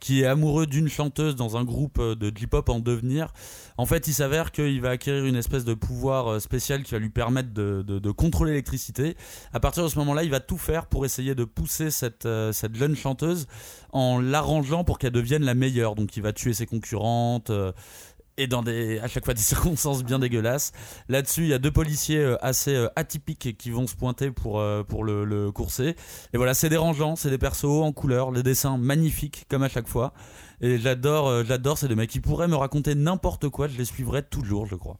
qui 0.00 0.22
est 0.22 0.26
amoureux 0.26 0.66
d'une 0.66 0.88
chanteuse 0.88 1.34
dans 1.34 1.56
un 1.56 1.64
groupe 1.64 1.98
euh, 1.98 2.14
de 2.14 2.32
J-pop 2.34 2.68
en 2.68 2.78
devenir. 2.78 3.32
En 3.76 3.84
fait, 3.86 4.06
il 4.06 4.14
s'avère 4.14 4.52
qu'il 4.52 4.80
va 4.80 4.90
acquérir 4.90 5.24
une 5.24 5.34
espèce 5.36 5.64
de 5.64 5.74
pouvoir 5.74 6.40
spécial 6.40 6.82
qui 6.82 6.92
va 6.92 6.98
lui 7.00 7.10
permettre 7.10 7.52
de, 7.52 7.82
de- 7.86 7.98
de 7.98 8.10
contrôler 8.10 8.52
l'électricité. 8.52 9.16
À 9.52 9.60
partir 9.60 9.82
de 9.82 9.88
ce 9.88 9.98
moment-là, 9.98 10.22
il 10.22 10.30
va 10.30 10.40
tout 10.40 10.58
faire 10.58 10.86
pour 10.86 11.04
essayer 11.04 11.34
de 11.34 11.44
pousser 11.44 11.90
cette, 11.90 12.26
euh, 12.26 12.52
cette 12.52 12.76
jeune 12.76 12.94
chanteuse 12.96 13.48
en 13.92 14.20
l'arrangeant 14.20 14.84
pour 14.84 14.98
qu'elle 14.98 15.12
devienne 15.12 15.44
la 15.44 15.54
meilleure. 15.54 15.94
Donc, 15.96 16.16
il 16.16 16.22
va 16.22 16.32
tuer 16.32 16.52
ses 16.54 16.66
concurrentes. 16.66 17.50
Et 18.36 18.46
dans 18.46 18.62
des, 18.62 18.98
à 19.00 19.08
chaque 19.08 19.24
fois 19.24 19.34
des 19.34 19.40
circonstances 19.54 20.02
bien 20.02 20.18
dégueulasses. 20.18 20.72
Là-dessus, 21.08 21.42
il 21.42 21.48
y 21.48 21.54
a 21.54 21.58
deux 21.58 21.70
policiers 21.70 22.18
euh, 22.18 22.36
assez 22.44 22.74
euh, 22.74 22.88
atypiques 22.96 23.56
qui 23.56 23.70
vont 23.70 23.86
se 23.86 23.94
pointer 23.96 24.30
pour, 24.30 24.58
euh, 24.60 24.82
pour 24.82 25.04
le, 25.04 25.24
le 25.24 25.52
courser. 25.52 25.94
Et 26.32 26.36
voilà, 26.36 26.54
c'est 26.54 26.68
dérangeant, 26.68 27.16
c'est 27.16 27.30
des 27.30 27.38
persos 27.38 27.64
en 27.64 27.92
couleur, 27.92 28.30
les 28.30 28.42
dessins 28.42 28.76
magnifiques 28.78 29.44
comme 29.48 29.62
à 29.62 29.68
chaque 29.68 29.88
fois. 29.88 30.12
Et 30.60 30.78
j'adore, 30.78 31.44
j'adore 31.44 31.78
ces 31.78 31.88
deux 31.88 31.96
mecs. 31.96 32.14
Ils 32.14 32.22
pourraient 32.22 32.48
me 32.48 32.56
raconter 32.56 32.94
n'importe 32.94 33.48
quoi, 33.48 33.68
je 33.68 33.76
les 33.76 33.84
suivrai 33.84 34.22
toujours, 34.22 34.66
je 34.66 34.76
crois. 34.76 34.98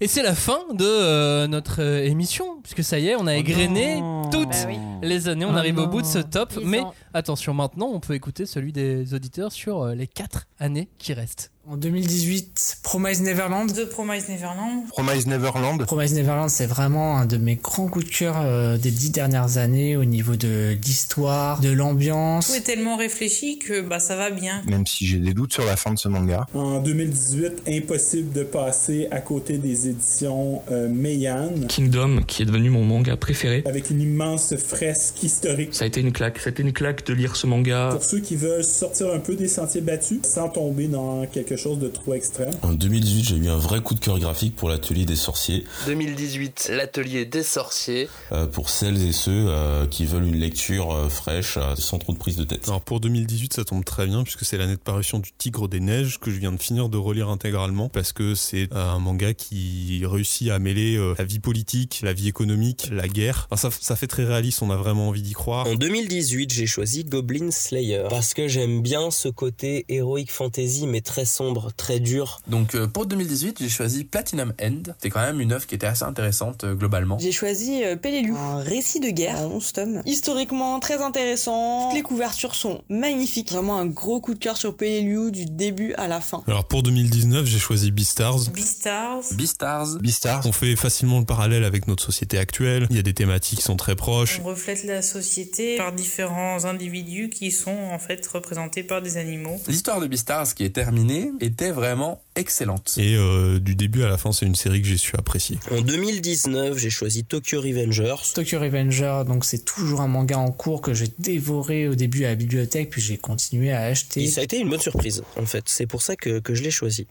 Et 0.00 0.08
c'est 0.08 0.24
la 0.24 0.34
fin 0.34 0.58
de 0.74 0.84
euh, 0.84 1.46
notre 1.46 1.80
euh, 1.80 2.02
émission, 2.04 2.60
puisque 2.62 2.82
ça 2.82 2.98
y 2.98 3.06
est, 3.06 3.14
on 3.14 3.28
a 3.28 3.36
égrené 3.36 4.02
toutes 4.32 4.48
Bah 4.48 4.66
oui. 4.66 4.76
les 5.02 5.28
années. 5.28 5.44
On 5.44 5.54
Oh 5.54 5.56
arrive 5.56 5.78
au 5.78 5.86
bout 5.86 6.02
de 6.02 6.06
ce 6.06 6.18
top. 6.18 6.58
Mais 6.64 6.82
attention, 7.14 7.54
maintenant, 7.54 7.86
on 7.92 8.00
peut 8.00 8.14
écouter 8.14 8.44
celui 8.44 8.72
des 8.72 9.14
auditeurs 9.14 9.52
sur 9.52 9.82
euh, 9.82 9.94
les 9.94 10.08
4 10.08 10.48
années 10.58 10.88
qui 10.98 11.12
restent. 11.12 11.52
En 11.70 11.76
2018, 11.76 12.78
Promise 12.82 13.22
Neverland. 13.22 13.68
The 13.72 13.88
Promise 13.88 14.28
Neverland. 14.28 14.88
Promise 14.88 15.28
Neverland. 15.28 15.84
Promise 15.84 16.12
Neverland, 16.14 16.48
c'est 16.50 16.66
vraiment 16.66 17.18
un 17.18 17.24
de 17.24 17.36
mes 17.36 17.54
grands 17.54 17.86
coups 17.86 18.04
de 18.04 18.10
cœur 18.10 18.34
euh, 18.40 18.76
des 18.76 18.90
dix 18.90 19.10
dernières 19.10 19.58
années 19.58 19.96
au 19.96 20.04
niveau 20.04 20.34
de 20.34 20.76
l'histoire, 20.84 21.60
de 21.60 21.70
l'ambiance. 21.70 22.48
Tout 22.48 22.56
est 22.56 22.62
tellement 22.62 22.96
réfléchi 22.96 23.60
que 23.60 23.80
bah 23.80 24.00
ça 24.00 24.16
va 24.16 24.30
bien. 24.30 24.62
Même 24.66 24.88
si 24.88 25.06
j'ai 25.06 25.18
des 25.18 25.34
doutes 25.34 25.52
sur 25.52 25.64
la 25.64 25.76
fin 25.76 25.94
de 25.94 25.98
ce 26.00 26.08
manga. 26.08 26.48
En 26.52 26.80
2018, 26.80 27.62
impossible 27.68 28.32
de 28.32 28.42
passer 28.42 29.06
à 29.12 29.20
côté 29.20 29.58
des 29.58 29.88
éditions 29.88 30.62
euh, 30.72 30.88
Meian, 30.88 31.52
Kingdom, 31.68 32.22
qui 32.26 32.42
est 32.42 32.46
devenu 32.46 32.70
mon 32.70 32.84
manga 32.84 33.16
préféré. 33.16 33.62
avec 33.66 33.88
une 33.90 34.00
immense 34.00 34.56
fresque 34.56 35.22
historique. 35.22 35.76
Ça 35.76 35.84
a 35.84 35.86
été 35.86 36.00
une 36.00 36.12
claque. 36.12 36.40
Ça 36.40 36.48
a 36.48 36.50
été 36.50 36.64
une 36.64 36.72
claque 36.72 37.06
de 37.06 37.14
lire 37.14 37.36
ce 37.36 37.46
manga. 37.46 37.90
Pour 37.92 38.02
ceux 38.02 38.18
qui 38.18 38.34
veulent 38.34 38.64
sortir 38.64 39.12
un 39.14 39.20
peu 39.20 39.36
des 39.36 39.46
sentiers 39.46 39.80
battus, 39.80 40.18
sans 40.24 40.48
tomber 40.48 40.88
dans 40.88 41.24
quelque 41.52 41.60
chose 41.60 41.78
de 41.78 41.88
trop 41.88 42.14
extrême. 42.14 42.50
En 42.62 42.72
2018, 42.72 43.24
j'ai 43.24 43.36
eu 43.36 43.48
un 43.48 43.58
vrai 43.58 43.80
coup 43.82 43.94
de 43.94 44.00
cœur 44.00 44.18
graphique 44.18 44.56
pour 44.56 44.70
l'atelier 44.70 45.04
des 45.04 45.16
sorciers. 45.16 45.64
2018, 45.86 46.70
l'atelier 46.72 47.26
des 47.26 47.42
sorciers. 47.42 48.08
euh, 48.32 48.46
pour 48.46 48.70
celles 48.70 49.02
et 49.06 49.12
ceux 49.12 49.30
euh, 49.48 49.86
qui 49.86 50.06
veulent 50.06 50.24
une 50.26 50.38
lecture 50.40 50.92
euh, 50.94 51.08
fraîche, 51.10 51.58
euh, 51.58 51.74
sans 51.76 51.98
trop 51.98 52.14
de 52.14 52.18
prise 52.18 52.36
de 52.36 52.44
tête. 52.44 52.66
Alors 52.68 52.80
pour 52.80 53.00
2018, 53.00 53.52
ça 53.52 53.64
tombe 53.64 53.84
très 53.84 54.06
bien 54.06 54.22
puisque 54.22 54.46
c'est 54.46 54.56
l'année 54.56 54.76
de 54.76 54.80
parution 54.80 55.18
du 55.18 55.30
Tigre 55.36 55.68
des 55.68 55.80
Neiges 55.80 56.18
que 56.18 56.30
je 56.30 56.38
viens 56.38 56.52
de 56.52 56.60
finir 56.62 56.88
de 56.88 56.96
relire 56.96 57.28
intégralement 57.28 57.90
parce 57.90 58.12
que 58.12 58.34
c'est 58.34 58.68
un 58.72 58.98
manga 58.98 59.34
qui 59.34 60.02
réussit 60.06 60.48
à 60.50 60.58
mêler 60.58 60.96
euh, 60.96 61.14
la 61.18 61.24
vie 61.24 61.38
politique, 61.38 62.00
la 62.02 62.14
vie 62.14 62.28
économique, 62.28 62.88
la 62.90 63.08
guerre. 63.08 63.46
Enfin, 63.50 63.68
ça, 63.70 63.76
ça 63.78 63.96
fait 63.96 64.06
très 64.06 64.24
réaliste, 64.24 64.62
on 64.62 64.70
a 64.70 64.76
vraiment 64.76 65.08
envie 65.08 65.22
d'y 65.22 65.32
croire. 65.34 65.66
En 65.66 65.74
2018, 65.74 66.50
j'ai 66.52 66.66
choisi 66.66 67.04
Goblin 67.04 67.50
Slayer 67.50 68.04
parce 68.08 68.32
que 68.32 68.48
j'aime 68.48 68.80
bien 68.80 69.10
ce 69.10 69.28
côté 69.28 69.84
heroic 69.90 70.26
fantasy 70.28 70.86
mais 70.86 71.00
très 71.02 71.24
sombre, 71.26 71.41
très 71.76 72.00
dur. 72.00 72.40
Donc 72.46 72.74
euh, 72.74 72.86
pour 72.86 73.06
2018, 73.06 73.58
j'ai 73.60 73.68
choisi 73.68 74.04
Platinum 74.04 74.52
End. 74.62 74.92
C'est 75.00 75.10
quand 75.10 75.20
même 75.20 75.40
une 75.40 75.52
œuvre 75.52 75.66
qui 75.66 75.74
était 75.74 75.86
assez 75.86 76.04
intéressante 76.04 76.64
euh, 76.64 76.74
globalement. 76.74 77.18
J'ai 77.18 77.32
choisi 77.32 77.84
euh, 77.84 77.96
Peleliu, 77.96 78.36
un 78.36 78.58
récit 78.58 79.00
de 79.00 79.10
guerre 79.10 79.38
en 79.40 79.46
11 79.46 79.72
tomes. 79.72 80.02
Historiquement 80.06 80.78
très 80.80 81.02
intéressant, 81.02 81.88
Toutes 81.88 81.96
les 81.96 82.02
couvertures 82.02 82.54
sont 82.54 82.82
magnifiques. 82.88 83.52
Vraiment 83.52 83.78
un 83.78 83.86
gros 83.86 84.20
coup 84.20 84.34
de 84.34 84.38
cœur 84.38 84.56
sur 84.56 84.76
Peleliu 84.76 85.30
du 85.30 85.46
début 85.46 85.94
à 85.94 86.08
la 86.08 86.20
fin. 86.20 86.42
Alors 86.46 86.64
pour 86.64 86.82
2019, 86.82 87.46
j'ai 87.46 87.58
choisi 87.58 87.90
Beastars. 87.90 88.50
Beastars. 88.52 89.22
Beastars. 89.32 89.98
Beastars. 90.00 90.46
On 90.46 90.52
fait 90.52 90.76
facilement 90.76 91.18
le 91.18 91.24
parallèle 91.24 91.64
avec 91.64 91.86
notre 91.86 92.04
société 92.04 92.38
actuelle. 92.38 92.86
Il 92.90 92.96
y 92.96 93.00
a 93.00 93.02
des 93.02 93.14
thématiques 93.14 93.58
qui 93.58 93.64
sont 93.64 93.76
très 93.76 93.96
proches. 93.96 94.40
On 94.42 94.48
reflète 94.48 94.84
la 94.84 95.02
société 95.02 95.76
par 95.76 95.92
différents 95.92 96.64
individus 96.64 97.28
qui 97.28 97.50
sont 97.50 97.76
en 97.90 97.98
fait 97.98 98.26
représentés 98.26 98.82
par 98.82 99.02
des 99.02 99.16
animaux. 99.16 99.60
L'histoire 99.68 100.00
de 100.00 100.06
Beastars 100.06 100.54
qui 100.54 100.64
est 100.64 100.70
terminée 100.70 101.31
était 101.40 101.70
vraiment 101.70 102.22
excellente. 102.36 102.94
Et 102.96 103.16
euh, 103.16 103.58
du 103.58 103.74
début 103.74 104.02
à 104.02 104.08
la 104.08 104.18
fin, 104.18 104.32
c'est 104.32 104.46
une 104.46 104.54
série 104.54 104.82
que 104.82 104.88
j'ai 104.88 104.96
su 104.96 105.14
apprécier. 105.16 105.58
En 105.70 105.80
2019, 105.80 106.78
j'ai 106.78 106.90
choisi 106.90 107.24
Tokyo 107.24 107.60
Revengers. 107.60 108.16
Tokyo 108.34 108.60
Revenger, 108.60 109.22
donc 109.26 109.44
c'est 109.44 109.64
toujours 109.64 110.00
un 110.00 110.08
manga 110.08 110.38
en 110.38 110.50
cours 110.50 110.80
que 110.80 110.94
j'ai 110.94 111.08
dévoré 111.18 111.88
au 111.88 111.94
début 111.94 112.24
à 112.24 112.28
la 112.28 112.34
bibliothèque, 112.34 112.90
puis 112.90 113.00
j'ai 113.00 113.18
continué 113.18 113.72
à 113.72 113.82
acheter. 113.82 114.22
Et 114.22 114.28
ça 114.28 114.40
a 114.40 114.44
été 114.44 114.58
une 114.58 114.68
bonne 114.68 114.80
surprise 114.80 115.22
en 115.36 115.46
fait. 115.46 115.64
C'est 115.66 115.86
pour 115.86 116.02
ça 116.02 116.16
que, 116.16 116.38
que 116.38 116.54
je 116.54 116.62
l'ai 116.62 116.70
choisi. 116.70 117.06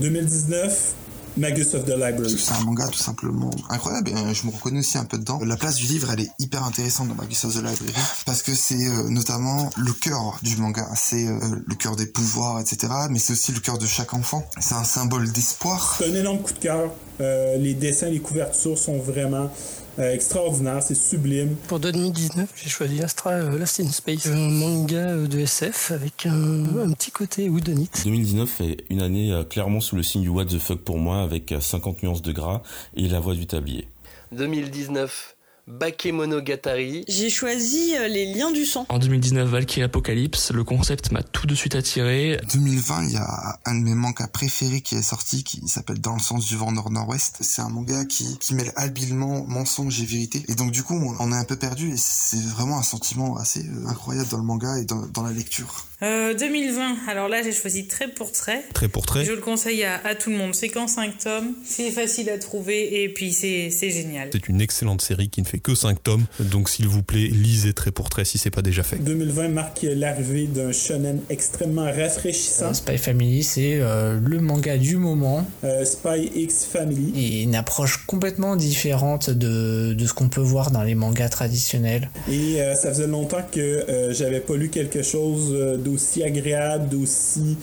2019, 0.00 0.94
Magus 1.36 1.74
of 1.74 1.84
the 1.84 1.90
Library. 1.90 2.36
C'est 2.38 2.54
un 2.54 2.64
manga 2.64 2.86
tout 2.88 2.98
simplement 2.98 3.50
incroyable. 3.68 4.10
et, 4.10 4.14
euh, 4.14 4.34
je 4.34 4.46
me 4.46 4.52
reconnais 4.52 4.80
aussi 4.80 4.98
un 4.98 5.04
peu 5.04 5.18
dedans. 5.18 5.38
La 5.44 5.56
place 5.56 5.76
du 5.76 5.86
livre, 5.86 6.10
elle 6.12 6.20
est 6.20 6.30
hyper 6.38 6.64
intéressante 6.64 7.08
dans 7.08 7.14
Magus 7.14 7.44
of 7.44 7.52
the 7.52 7.56
Library 7.56 7.92
parce 8.24 8.42
que 8.42 8.54
c'est 8.54 8.86
euh, 8.88 9.08
notamment 9.08 9.70
le 9.76 9.92
cœur 9.92 10.38
du 10.42 10.56
manga. 10.56 10.88
C'est 10.96 11.26
euh, 11.26 11.38
le 11.66 11.74
cœur 11.74 11.96
des 11.96 12.06
pouvoirs, 12.06 12.60
etc. 12.60 12.92
Mais 13.10 13.18
c'est 13.18 13.34
aussi 13.34 13.52
le 13.52 13.60
cœur 13.60 13.78
de 13.78 13.86
chaque 13.86 14.14
enfant. 14.14 14.46
C'est 14.60 14.74
un 14.74 14.84
symbole 14.84 15.30
d'espoir. 15.30 15.96
C'est 15.98 16.10
un 16.10 16.14
énorme 16.14 16.40
coup 16.40 16.52
de 16.52 16.58
cœur. 16.58 16.90
Euh, 17.20 17.56
les 17.56 17.74
dessins, 17.74 18.08
les 18.08 18.20
couvertures 18.20 18.78
sont 18.78 18.98
vraiment 18.98 19.50
Euh, 19.98 20.12
extraordinaire, 20.12 20.82
c'est 20.82 20.94
sublime. 20.94 21.56
Pour 21.68 21.80
2019, 21.80 22.50
j'ai 22.54 22.68
choisi 22.68 23.02
Astra 23.02 23.30
euh, 23.30 23.58
Lost 23.58 23.80
in 23.80 23.88
Space, 23.88 24.26
un 24.26 24.36
manga 24.36 24.96
euh, 24.96 25.26
de 25.26 25.38
SF 25.38 25.90
avec 25.90 26.26
un, 26.26 26.64
un 26.78 26.92
petit 26.92 27.10
côté 27.10 27.48
houdonite. 27.48 28.02
2019 28.04 28.60
est 28.60 28.84
une 28.90 29.00
année 29.00 29.32
euh, 29.32 29.44
clairement 29.44 29.80
sous 29.80 29.96
le 29.96 30.02
signe 30.02 30.20
du 30.22 30.28
what 30.28 30.44
the 30.46 30.58
fuck 30.58 30.80
pour 30.80 30.98
moi 30.98 31.22
avec 31.22 31.50
euh, 31.52 31.60
50 31.60 32.02
nuances 32.02 32.20
de 32.20 32.32
gras 32.32 32.62
et 32.94 33.08
la 33.08 33.20
voix 33.20 33.34
du 33.34 33.46
tablier. 33.46 33.88
2019, 34.32 35.35
Bakemonogatari. 35.66 37.04
J'ai 37.08 37.28
choisi 37.28 37.96
euh, 37.96 38.06
les 38.06 38.32
liens 38.32 38.52
du 38.52 38.64
sang. 38.64 38.86
En 38.88 39.00
2019, 39.00 39.48
Valkyrie 39.48 39.82
Apocalypse, 39.82 40.52
le 40.52 40.62
concept 40.62 41.10
m'a 41.10 41.24
tout 41.24 41.48
de 41.48 41.56
suite 41.56 41.74
attiré. 41.74 42.38
2020, 42.54 43.04
il 43.04 43.12
y 43.14 43.16
a 43.16 43.58
un 43.64 43.74
de 43.74 43.82
mes 43.82 43.94
mangas 43.94 44.28
préférés 44.28 44.80
qui 44.80 44.94
est 44.94 45.02
sorti 45.02 45.42
qui 45.42 45.66
s'appelle 45.66 46.00
Dans 46.00 46.14
le 46.14 46.20
sens 46.20 46.46
du 46.46 46.56
vent 46.56 46.70
nord-nord-ouest. 46.70 47.38
C'est 47.40 47.62
un 47.62 47.68
manga 47.68 48.04
qui, 48.04 48.38
qui 48.38 48.54
mêle 48.54 48.72
habilement 48.76 49.44
mensonge 49.48 50.00
et 50.00 50.04
vérité. 50.04 50.44
Et 50.48 50.54
donc 50.54 50.70
du 50.70 50.84
coup, 50.84 50.94
on, 50.94 51.32
est 51.32 51.36
un 51.36 51.44
peu 51.44 51.56
perdu 51.56 51.90
et 51.92 51.96
c'est 51.96 52.42
vraiment 52.42 52.78
un 52.78 52.84
sentiment 52.84 53.36
assez 53.36 53.66
euh, 53.66 53.88
incroyable 53.88 54.28
dans 54.28 54.38
le 54.38 54.44
manga 54.44 54.78
et 54.78 54.84
dans, 54.84 55.04
dans 55.06 55.24
la 55.24 55.32
lecture. 55.32 55.84
Euh, 56.02 56.34
2020, 56.34 57.08
alors 57.08 57.28
là 57.28 57.42
j'ai 57.42 57.52
choisi 57.52 57.86
Trait 57.86 58.08
pour 58.08 58.30
Trait. 58.30 58.62
Trait 58.74 58.88
pour 58.88 59.06
trait. 59.06 59.24
Je 59.24 59.32
le 59.32 59.40
conseille 59.40 59.82
à, 59.84 59.98
à 60.04 60.14
tout 60.14 60.28
le 60.30 60.36
monde. 60.36 60.54
C'est 60.54 60.68
qu'en 60.68 60.88
5 60.88 61.16
tomes, 61.18 61.54
c'est 61.64 61.90
facile 61.90 62.28
à 62.28 62.38
trouver 62.38 63.02
et 63.02 63.08
puis 63.08 63.32
c'est 63.32 63.70
génial. 63.70 64.28
C'est 64.32 64.48
une 64.48 64.60
excellente 64.60 65.00
série 65.00 65.30
qui 65.30 65.40
ne 65.40 65.46
fait 65.46 65.58
que 65.58 65.74
5 65.74 66.02
tomes, 66.02 66.26
donc 66.38 66.68
s'il 66.68 66.86
vous 66.86 67.02
plaît, 67.02 67.28
lisez 67.32 67.72
trait 67.72 67.92
pour 67.92 68.10
trait 68.10 68.26
si 68.26 68.36
c'est 68.36 68.50
pas 68.50 68.60
déjà 68.62 68.82
fait. 68.82 68.96
2020 68.96 69.48
marque 69.48 69.86
l'arrivée 69.88 70.46
d'un 70.46 70.70
shonen 70.72 71.20
extrêmement 71.30 71.84
rafraîchissant. 71.84 72.74
Spy 72.74 72.98
Family, 72.98 73.42
c'est 73.42 73.78
euh, 73.80 74.18
le 74.22 74.40
manga 74.40 74.76
du 74.76 74.96
moment. 74.96 75.46
Euh, 75.64 75.84
Spy 75.86 76.30
X 76.34 76.66
Family. 76.70 77.12
Et 77.16 77.42
une 77.42 77.54
approche 77.54 78.04
complètement 78.06 78.56
différente 78.56 79.30
de, 79.30 79.94
de 79.94 80.06
ce 80.06 80.12
qu'on 80.12 80.28
peut 80.28 80.40
voir 80.42 80.70
dans 80.70 80.82
les 80.82 80.94
mangas 80.94 81.30
traditionnels. 81.30 82.10
Et 82.30 82.60
euh, 82.60 82.74
ça 82.74 82.90
faisait 82.90 83.06
longtemps 83.06 83.42
que 83.50 83.60
euh, 83.60 84.12
j'avais 84.12 84.40
pas 84.40 84.56
lu 84.56 84.68
quelque 84.68 85.02
chose 85.02 85.52
euh, 85.52 85.76
d'aussi 85.86 86.22
agréable, 86.24 86.88
d'aussi 86.88 87.56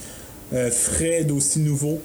euh, 0.54 0.72
frais, 0.72 1.24
d'aussi 1.24 1.60
nouveau. 1.60 2.02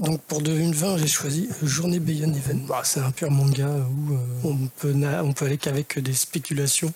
Donc 0.00 0.20
pour 0.22 0.40
2020, 0.40 0.96
j'ai 0.96 1.06
choisi 1.06 1.48
Journée 1.62 2.00
Beyond 2.00 2.32
Even. 2.32 2.64
Bah, 2.66 2.80
c'est 2.84 3.00
un 3.00 3.10
pur 3.10 3.30
manga 3.30 3.68
où 3.68 4.14
euh, 4.14 4.16
on, 4.44 4.56
peut 4.78 4.92
na- 4.92 5.22
on 5.22 5.32
peut 5.34 5.44
aller 5.44 5.58
qu'avec 5.58 5.98
des 5.98 6.14
spéculations 6.14 6.90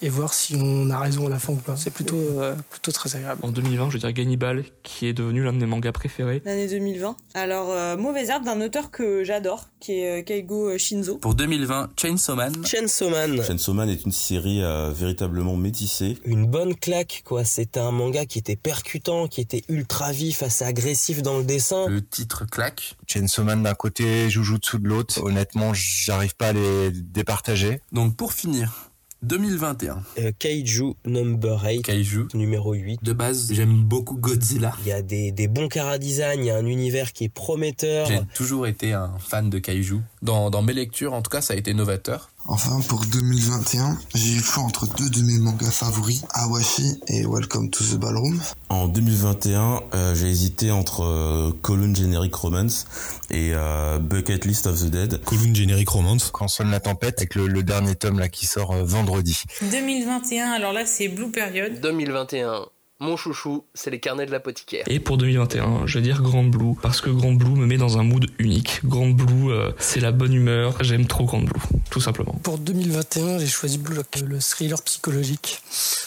et 0.00 0.08
voir 0.08 0.32
si 0.32 0.56
on 0.56 0.88
a 0.88 0.98
raison 0.98 1.26
à 1.26 1.30
la 1.30 1.38
fin 1.38 1.52
ou 1.52 1.56
pas. 1.56 1.76
C'est 1.76 1.90
plutôt, 1.92 2.16
euh, 2.16 2.54
plutôt 2.70 2.92
très 2.92 3.14
agréable. 3.14 3.40
En 3.44 3.50
2020, 3.50 3.90
je 3.90 3.98
dirais 3.98 4.14
Gannibal, 4.14 4.64
qui 4.82 5.06
est 5.06 5.12
devenu 5.12 5.44
l'un 5.44 5.52
de 5.52 5.58
mes 5.58 5.66
mangas 5.66 5.92
préférés. 5.92 6.40
L'année 6.46 6.66
2020. 6.66 7.16
Alors, 7.34 7.70
euh, 7.72 7.98
Mauvais 7.98 8.26
Herbe 8.26 8.44
d'un 8.44 8.60
auteur 8.62 8.90
que 8.90 9.22
j'adore, 9.22 9.68
qui 9.78 10.00
est 10.00 10.20
euh, 10.20 10.22
Keigo 10.22 10.78
Shinzo. 10.78 11.16
Pour 11.18 11.34
2020, 11.34 11.90
Chainsaw 12.00 12.36
Man. 12.36 12.54
Chainsaw 12.64 13.10
Man. 13.10 13.42
Chainsaw 13.44 13.74
Man 13.74 13.90
est 13.90 14.02
une 14.06 14.12
série 14.12 14.62
euh, 14.62 14.90
véritablement 14.94 15.56
métissée. 15.56 16.16
Une 16.24 16.46
bonne 16.46 16.74
claque, 16.74 17.20
quoi. 17.26 17.44
C'était 17.44 17.80
un 17.80 17.90
manga 17.90 18.24
qui 18.24 18.38
était 18.38 18.56
percutant, 18.56 19.26
qui 19.28 19.42
était 19.42 19.62
ultra 19.68 20.10
vif, 20.12 20.42
assez 20.42 20.64
agressif 20.64 21.20
dans 21.20 21.36
le 21.36 21.44
dessin. 21.44 21.86
Le 21.88 22.02
titre 22.02 22.44
claque. 22.46 22.96
Chainsaw 23.06 23.44
Man 23.44 23.62
d'un 23.62 23.74
côté, 23.74 24.30
Jujutsu 24.30 24.78
de 24.78 24.88
l'autre. 24.88 25.22
Honnêtement, 25.22 25.72
j'arrive 25.74 26.34
pas 26.36 26.48
à 26.48 26.52
les 26.52 26.90
départager. 26.90 27.80
Donc 27.92 28.16
pour 28.16 28.32
finir, 28.32 28.90
2021. 29.22 30.02
Euh, 30.18 30.32
Kaiju 30.38 30.94
Number 31.04 31.62
8. 31.64 31.82
Kaiju. 31.82 32.28
Numéro 32.34 32.74
8. 32.74 33.02
De 33.02 33.12
base, 33.12 33.52
j'aime 33.52 33.82
beaucoup 33.82 34.16
Godzilla. 34.16 34.72
Il 34.82 34.88
y 34.88 34.92
a 34.92 35.02
des, 35.02 35.32
des 35.32 35.48
bons 35.48 35.68
chara-design, 35.68 36.40
il 36.40 36.46
y 36.46 36.50
a 36.50 36.56
un 36.56 36.66
univers 36.66 37.12
qui 37.12 37.24
est 37.24 37.28
prometteur. 37.28 38.06
J'ai 38.06 38.20
toujours 38.34 38.66
été 38.66 38.92
un 38.92 39.12
fan 39.18 39.50
de 39.50 39.58
Kaiju. 39.58 40.00
Dans, 40.22 40.50
dans 40.50 40.62
mes 40.62 40.74
lectures, 40.74 41.12
en 41.12 41.22
tout 41.22 41.30
cas, 41.30 41.40
ça 41.40 41.54
a 41.54 41.56
été 41.56 41.74
novateur. 41.74 42.30
Enfin, 42.48 42.78
pour 42.88 43.04
2021, 43.04 43.98
j'ai 44.14 44.34
eu 44.34 44.36
le 44.36 44.42
choix 44.42 44.62
entre 44.62 44.86
deux 44.94 45.10
de 45.10 45.20
mes 45.22 45.38
mangas 45.38 45.72
favoris, 45.72 46.22
Awashi 46.32 47.00
et 47.08 47.26
Welcome 47.26 47.70
to 47.70 47.82
the 47.82 47.96
Ballroom. 47.96 48.40
En 48.68 48.86
2021, 48.86 49.80
euh, 49.94 50.14
j'ai 50.14 50.28
hésité 50.28 50.70
entre 50.70 51.02
euh, 51.02 51.50
Column 51.62 51.96
Generic 51.96 52.32
Romance 52.36 52.86
et 53.30 53.50
euh, 53.52 53.98
Bucket 53.98 54.44
List 54.44 54.68
of 54.68 54.80
the 54.80 54.86
Dead. 54.90 55.20
Column 55.24 55.56
Generic 55.56 55.88
Romance. 55.88 56.30
Quand 56.32 56.46
sonne 56.46 56.70
la 56.70 56.78
tempête, 56.78 57.18
avec 57.18 57.34
le, 57.34 57.48
le 57.48 57.64
dernier 57.64 57.96
tome 57.96 58.20
là 58.20 58.28
qui 58.28 58.46
sort 58.46 58.70
euh, 58.70 58.84
vendredi. 58.84 59.42
2021, 59.62 60.52
alors 60.52 60.72
là 60.72 60.86
c'est 60.86 61.08
Blue 61.08 61.30
Period. 61.30 61.80
2021, 61.80 62.66
mon 62.98 63.16
chouchou, 63.16 63.64
c'est 63.74 63.90
les 63.90 64.00
carnets 64.00 64.24
de 64.24 64.30
l'apothicaire. 64.30 64.84
Et 64.88 65.00
pour 65.00 65.18
2021, 65.18 65.86
je 65.86 65.98
vais 65.98 66.02
dire 66.02 66.22
Grand 66.22 66.44
Blue, 66.44 66.74
parce 66.80 67.02
que 67.02 67.10
Grand 67.10 67.32
Blue 67.32 67.50
me 67.50 67.66
met 67.66 67.76
dans 67.76 67.98
un 67.98 68.02
mood 68.02 68.26
unique. 68.38 68.80
Grand 68.84 69.08
Blue, 69.10 69.50
euh, 69.50 69.70
c'est 69.78 70.00
la 70.00 70.12
bonne 70.12 70.32
humeur, 70.32 70.82
j'aime 70.82 71.06
trop 71.06 71.24
Grand 71.24 71.40
Blue, 71.40 71.60
tout 71.90 72.00
simplement. 72.00 72.34
Pour 72.42 72.56
2021, 72.56 73.38
j'ai 73.38 73.46
choisi 73.46 73.76
Blue 73.76 73.96
Lock, 73.96 74.06
le 74.26 74.38
thriller 74.38 74.80
psychologique. 74.82 75.60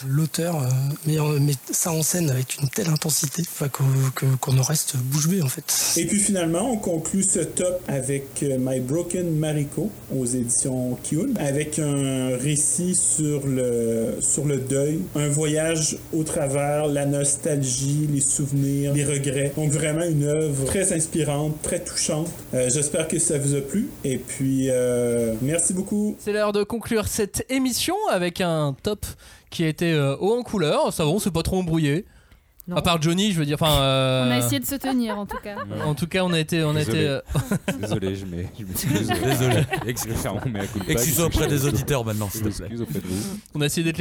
L'auteur 0.08 0.56
euh, 0.56 1.38
met, 1.38 1.52
ça 1.70 1.92
en 1.92 2.02
scène 2.02 2.28
avec 2.28 2.56
une 2.60 2.68
telle 2.68 2.88
intensité 2.88 3.44
qu'on 3.70 4.58
en 4.58 4.62
reste 4.62 4.96
bouche 4.96 5.28
bée 5.28 5.42
en 5.42 5.48
fait. 5.48 5.94
Et 5.96 6.06
puis 6.06 6.18
finalement, 6.18 6.72
on 6.72 6.76
conclut 6.76 7.22
ce 7.22 7.40
top 7.40 7.80
avec 7.86 8.42
euh, 8.42 8.56
My 8.58 8.80
Broken 8.80 9.38
Mariko 9.38 9.92
aux 10.12 10.26
éditions 10.26 10.98
Kyun, 11.04 11.36
avec 11.36 11.78
un 11.78 12.36
récit 12.36 12.96
sur 12.96 13.46
le, 13.46 14.16
sur 14.20 14.44
le 14.44 14.56
deuil, 14.56 15.00
un 15.14 15.28
voyage 15.28 15.96
au 16.12 16.24
travers 16.24 16.79
la 16.88 17.06
nostalgie, 17.06 18.08
les 18.12 18.20
souvenirs, 18.20 18.92
les 18.94 19.04
regrets. 19.04 19.52
Donc 19.56 19.70
vraiment 19.70 20.04
une 20.04 20.24
œuvre 20.24 20.64
très 20.64 20.92
inspirante, 20.92 21.60
très 21.62 21.80
touchante. 21.80 22.28
Euh, 22.54 22.68
J'espère 22.70 23.08
que 23.08 23.18
ça 23.18 23.38
vous 23.38 23.54
a 23.54 23.60
plu. 23.60 23.88
Et 24.04 24.18
puis, 24.18 24.68
euh, 24.70 25.34
merci 25.42 25.72
beaucoup. 25.72 26.16
C'est 26.18 26.32
l'heure 26.32 26.52
de 26.52 26.62
conclure 26.62 27.08
cette 27.08 27.44
émission 27.48 27.96
avec 28.10 28.40
un 28.40 28.74
top 28.82 29.06
qui 29.50 29.64
a 29.64 29.68
été 29.68 29.92
euh, 29.92 30.16
haut 30.16 30.38
en 30.38 30.42
couleur. 30.42 30.92
Ça 30.92 31.04
va, 31.04 31.10
on 31.10 31.18
s'est 31.18 31.30
pas 31.30 31.42
trop 31.42 31.58
embrouillé. 31.58 32.04
À 32.76 32.82
part 32.82 33.00
Johnny, 33.02 33.32
je 33.32 33.38
veux 33.38 33.44
dire. 33.46 33.56
Enfin, 33.60 33.80
euh, 33.82 34.26
On 34.26 34.30
a 34.30 34.38
essayé 34.38 34.60
de 34.60 34.66
se 34.66 34.74
tenir 34.76 35.18
en 35.18 35.26
tout 35.26 35.38
cas. 35.42 35.56
En 35.84 35.94
tout 35.94 36.06
cas, 36.06 36.22
on 36.24 36.32
a 36.32 36.38
été, 36.38 36.62
on 36.64 36.70
a 36.70 36.84
Désolé. 36.84 36.98
été. 37.00 37.08
euh, 37.08 37.20
Désolé, 37.80 38.14
je 38.16 38.26
m'ai- 38.26 38.48
je 38.58 38.64
m'excuse. 38.64 39.08
Désolé. 39.24 39.62
Excusez-moi, 39.86 40.40
mais 40.52 40.60
à 40.60 40.66
coup 40.66 40.78
de 40.78 40.84
bague, 40.84 40.90
Excuse 40.92 41.20
auprès 41.20 41.46
des 41.48 41.64
auditeurs 41.66 42.04
maintenant, 42.04 42.28
s'il 42.30 42.42
te 42.42 42.48
plaît. 42.48 43.00
On 43.54 43.60
a 43.60 43.66
essayé 43.66 43.84
d'être 43.92 43.98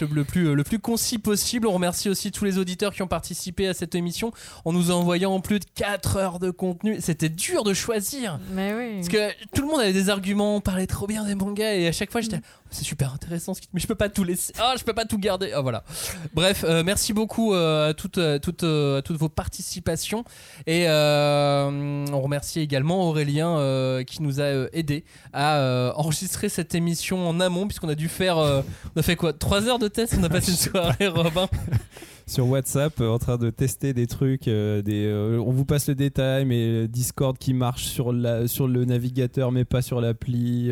le, 0.00 0.06
le 0.12 0.24
plus, 0.24 0.54
le 0.54 0.64
plus 0.64 0.78
concis 0.78 1.18
possible. 1.18 1.66
On 1.66 1.72
remercie 1.72 2.08
aussi 2.08 2.30
tous 2.32 2.44
les 2.44 2.58
auditeurs 2.58 2.92
qui 2.94 3.02
ont 3.02 3.06
participé 3.08 3.68
à 3.68 3.74
cette 3.74 3.94
émission 3.94 4.32
en 4.64 4.72
nous 4.72 4.90
envoyant 4.90 5.38
plus 5.40 5.58
de 5.60 5.64
4 5.74 6.16
heures 6.16 6.38
de 6.38 6.50
contenu. 6.50 6.96
C'était 7.00 7.28
dur 7.28 7.64
de 7.64 7.74
choisir. 7.74 8.38
Mais 8.52 8.72
oui. 8.74 8.94
Parce 8.96 9.08
que 9.08 9.30
tout 9.54 9.62
le 9.62 9.68
monde 9.68 9.80
avait 9.80 9.92
des 9.92 10.08
arguments, 10.10 10.56
on 10.56 10.60
parlait 10.60 10.86
trop 10.86 11.06
bien 11.06 11.24
des 11.24 11.34
mangas 11.34 11.74
et 11.74 11.86
à 11.88 11.92
chaque 11.92 12.10
fois 12.12 12.20
j'étais 12.20 12.40
c'est 12.72 12.84
super 12.84 13.12
intéressant 13.14 13.54
ce 13.54 13.60
qui- 13.60 13.68
mais 13.72 13.80
je 13.80 13.86
peux 13.86 13.94
pas 13.94 14.08
tout 14.08 14.24
laisser. 14.24 14.52
Ah, 14.58 14.74
je 14.78 14.84
peux 14.84 14.92
pas 14.94 15.04
tout 15.04 15.18
garder. 15.18 15.52
Ah 15.54 15.60
voilà. 15.60 15.84
Bref, 16.34 16.64
euh, 16.66 16.82
merci 16.84 17.12
beaucoup 17.12 17.54
euh, 17.54 17.90
à 17.90 17.94
toutes 17.94 18.18
euh, 18.18 18.38
toutes 18.38 18.64
à 18.64 19.02
toutes 19.02 19.16
vos 19.16 19.28
participations 19.28 20.24
et 20.66 20.84
euh, 20.88 22.04
on 22.12 22.20
remercie 22.20 22.60
également 22.60 23.08
Aurélien 23.08 24.02
qui 24.06 24.22
nous 24.22 24.40
a 24.40 24.68
aidé 24.72 25.04
à 25.32 25.92
enregistrer 25.96 26.48
cette 26.48 26.74
émission 26.74 27.28
en 27.28 27.40
amont 27.40 27.66
puisqu'on 27.66 27.88
a 27.88 27.94
dû 27.94 28.08
faire 28.08 28.36
on 28.38 28.64
a 28.98 29.02
fait 29.02 29.16
quoi? 29.16 29.32
3 29.32 29.68
heures 29.68 29.78
de 29.78 29.88
test, 29.88 30.14
on 30.18 30.24
a 30.24 30.28
passé 30.28 30.50
une 30.50 30.56
soirée 30.70 31.08
Robin? 31.08 31.48
Sur 32.26 32.48
WhatsApp 32.48 33.00
euh, 33.00 33.08
en 33.08 33.18
train 33.18 33.36
de 33.36 33.50
tester 33.50 33.92
des 33.92 34.06
trucs. 34.06 34.48
euh, 34.48 34.82
euh, 34.86 35.38
on 35.38 35.52
vous 35.52 35.64
passe 35.64 35.88
le 35.88 35.94
détail, 35.94 36.44
mais 36.44 36.88
Discord 36.88 37.36
qui 37.38 37.54
marche 37.54 37.84
sur, 37.84 38.12
la, 38.12 38.46
sur 38.48 38.68
le 38.68 38.84
navigateur, 38.84 39.52
mais 39.52 39.64
pas 39.64 39.82
sur 39.82 40.00
l'appli. 40.00 40.68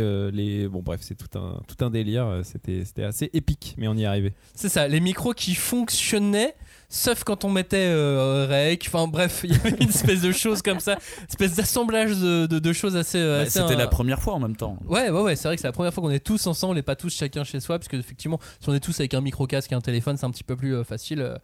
bon, 0.69 0.83
bref, 0.83 1.01
c'est 1.03 1.17
tout 1.17 1.39
un, 1.39 1.61
tout 1.67 1.85
un 1.85 1.91
délire. 1.91 2.43
c'était 2.45 3.03
assez 3.03 3.31
épique, 3.33 3.75
mais 3.79 3.89
on 3.89 3.95
y 3.95 4.03
est 4.03 4.07
arrivé. 4.07 4.33
C'est 4.55 4.69
ça, 4.69 4.89
les 4.89 5.01
micros 5.01 5.35
qui 5.35 5.55
fonctionnaient, 5.55 6.55
sauf 6.91 7.25
quand 7.25 7.45
on 7.45 7.49
mettait 7.51 7.79
euh, 7.89 8.47
rec. 8.51 8.85
Enfin 8.87 9.07
bref, 9.07 9.41
il 9.45 9.53
y 9.53 9.55
avait 9.55 9.71
une 9.81 9.89
espèce 9.89 10.21
de 10.21 10.33
chose 10.33 10.61
comme 10.61 10.81
ça, 10.81 10.95
une 11.21 11.27
espèce 11.31 11.55
d'assemblage 11.55 12.11
de, 12.19 12.45
de- 12.47 12.59
de 12.59 12.73
choses 12.75 12.97
assez. 12.97 13.19
Bah, 13.25 13.39
assez, 13.41 13.61
C'était 13.61 13.73
euh, 13.75 13.79
la 13.79 13.87
première 13.89 14.21
fois 14.21 14.35
en 14.35 14.39
même 14.41 14.57
temps. 14.57 14.77
Ouais, 14.87 15.09
ouais, 15.09 15.23
ouais, 15.23 15.37
c'est 15.37 15.49
vrai 15.49 15.57
que 15.57 15.62
c'est 15.62 15.69
la 15.69 15.73
première 15.73 15.95
fois 15.95 16.03
qu'on 16.03 16.11
est 16.11 16.19
tous 16.25 16.47
ensemble 16.47 16.77
et 16.77 16.83
pas 16.83 16.97
tous 16.97 17.15
chacun 17.15 17.45
chez 17.45 17.61
soi, 17.61 17.79
parce 17.79 17.89
que 17.89 17.97
effectivement, 17.97 18.39
si 18.61 18.69
on 18.69 18.75
est 18.75 18.81
tous 18.81 18.99
avec 19.01 19.15
un 19.15 19.21
micro 19.23 19.47
casque 19.47 19.73
et 19.73 19.75
un 19.75 19.81
téléphone, 19.81 20.17
c'est 20.19 20.27
un 20.27 20.31
petit 20.31 20.45
peu 20.45 20.57
plus 20.57 20.75
euh, 20.75 20.85
facile 20.85 21.21
euh, 21.23 21.37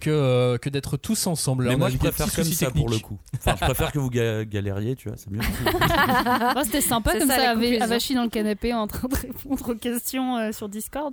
que, 0.00 0.08
euh, 0.10 0.56
que 0.58 0.70
d'être 0.70 0.96
tous 0.96 1.26
ensemble. 1.26 1.66
Mais 1.68 1.74
on 1.74 1.78
moi 1.78 1.88
a 1.88 1.90
je 1.90 1.98
préfère 1.98 2.32
comme 2.32 2.44
ça 2.44 2.70
pour 2.70 2.88
le 2.88 2.98
coup. 2.98 3.18
Enfin, 3.36 3.56
je 3.60 3.64
préfère 3.64 3.92
que 3.92 3.98
vous 3.98 4.10
ga- 4.10 4.44
galériez, 4.44 4.94
tu 4.96 5.08
vois, 5.08 5.18
c'est 5.18 5.30
mieux. 5.30 5.40
C'était 6.64 6.80
sympa 6.80 7.18
comme 7.18 7.28
ça, 7.28 7.36
ça. 7.36 7.50
Avachi 7.82 8.14
dans 8.14 8.22
le 8.22 8.28
canapé 8.28 8.72
en 8.72 8.86
train 8.86 9.08
de 9.08 9.14
répondre 9.16 9.68
aux 9.70 9.74
questions 9.74 10.36
euh, 10.38 10.52
sur 10.52 10.68
Discord. 10.68 11.12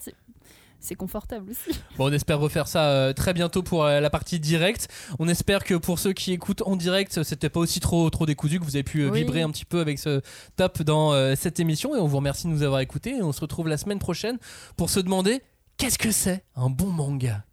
C'est- 0.82 0.96
confortable 0.96 1.52
aussi. 1.52 1.80
Bon, 1.98 2.10
on 2.10 2.12
espère 2.14 2.40
refaire 2.40 2.68
ça 2.68 2.90
euh, 2.90 3.14
très 3.14 3.34
bientôt 3.34 3.64
pour 3.64 3.86
euh, 3.86 4.00
la 4.00 4.10
partie 4.10 4.40
directe. 4.40 4.88
On 5.20 5.28
espère 5.28 5.64
que 5.64 5.76
pour 5.76 6.00
ceux 6.00 6.14
qui 6.14 6.34
écoutent 6.34 6.62
en 6.64 6.76
direct, 6.76 7.24
c'était 7.24 7.50
pas 7.50 7.60
aussi 7.60 7.80
trop 7.80 8.10
trop 8.10 8.26
décousu, 8.26 8.60
que 8.60 8.66
vous 8.66 8.76
avez 8.76 8.84
pu 8.84 9.02
euh, 9.02 9.10
Oui. 9.10 9.20
vibrer 9.20 9.42
un 9.42 9.50
petit 9.52 9.66
peu 9.66 9.80
avec 9.80 10.00
ce 10.00 10.22
top 10.56 10.82
dans 10.84 11.14
euh, 11.14 11.36
cette 11.38 11.60
émission. 11.60 11.96
Et 11.96 12.00
on 12.00 12.08
vous 12.08 12.18
remercie 12.18 12.48
de 12.48 12.52
nous 12.52 12.64
avoir 12.64 12.82
écoutés. 12.82 13.18
Et 13.18 13.22
on 13.24 13.32
se 13.32 13.42
retrouve 13.42 13.68
la 13.68 13.78
semaine 13.78 14.00
prochaine 14.00 14.38
pour 14.78 14.90
se 14.90 15.00
demander 15.00 15.42
qu'est-ce 15.78 15.98
que 16.00 16.12
c'est 16.12 16.44
un 16.56 16.70
bon 16.70 16.88
manga? 16.88 17.44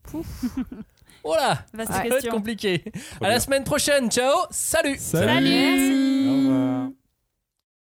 Voilà, 1.24 1.64
Vaste 1.74 1.92
ça 1.92 1.98
va 1.98 2.16
être 2.16 2.28
compliqué. 2.30 2.84
À 3.20 3.28
la 3.28 3.40
semaine 3.40 3.64
prochaine. 3.64 4.10
Ciao, 4.10 4.34
salut. 4.50 4.96
Salut. 4.98 5.50
Merci. 5.50 6.94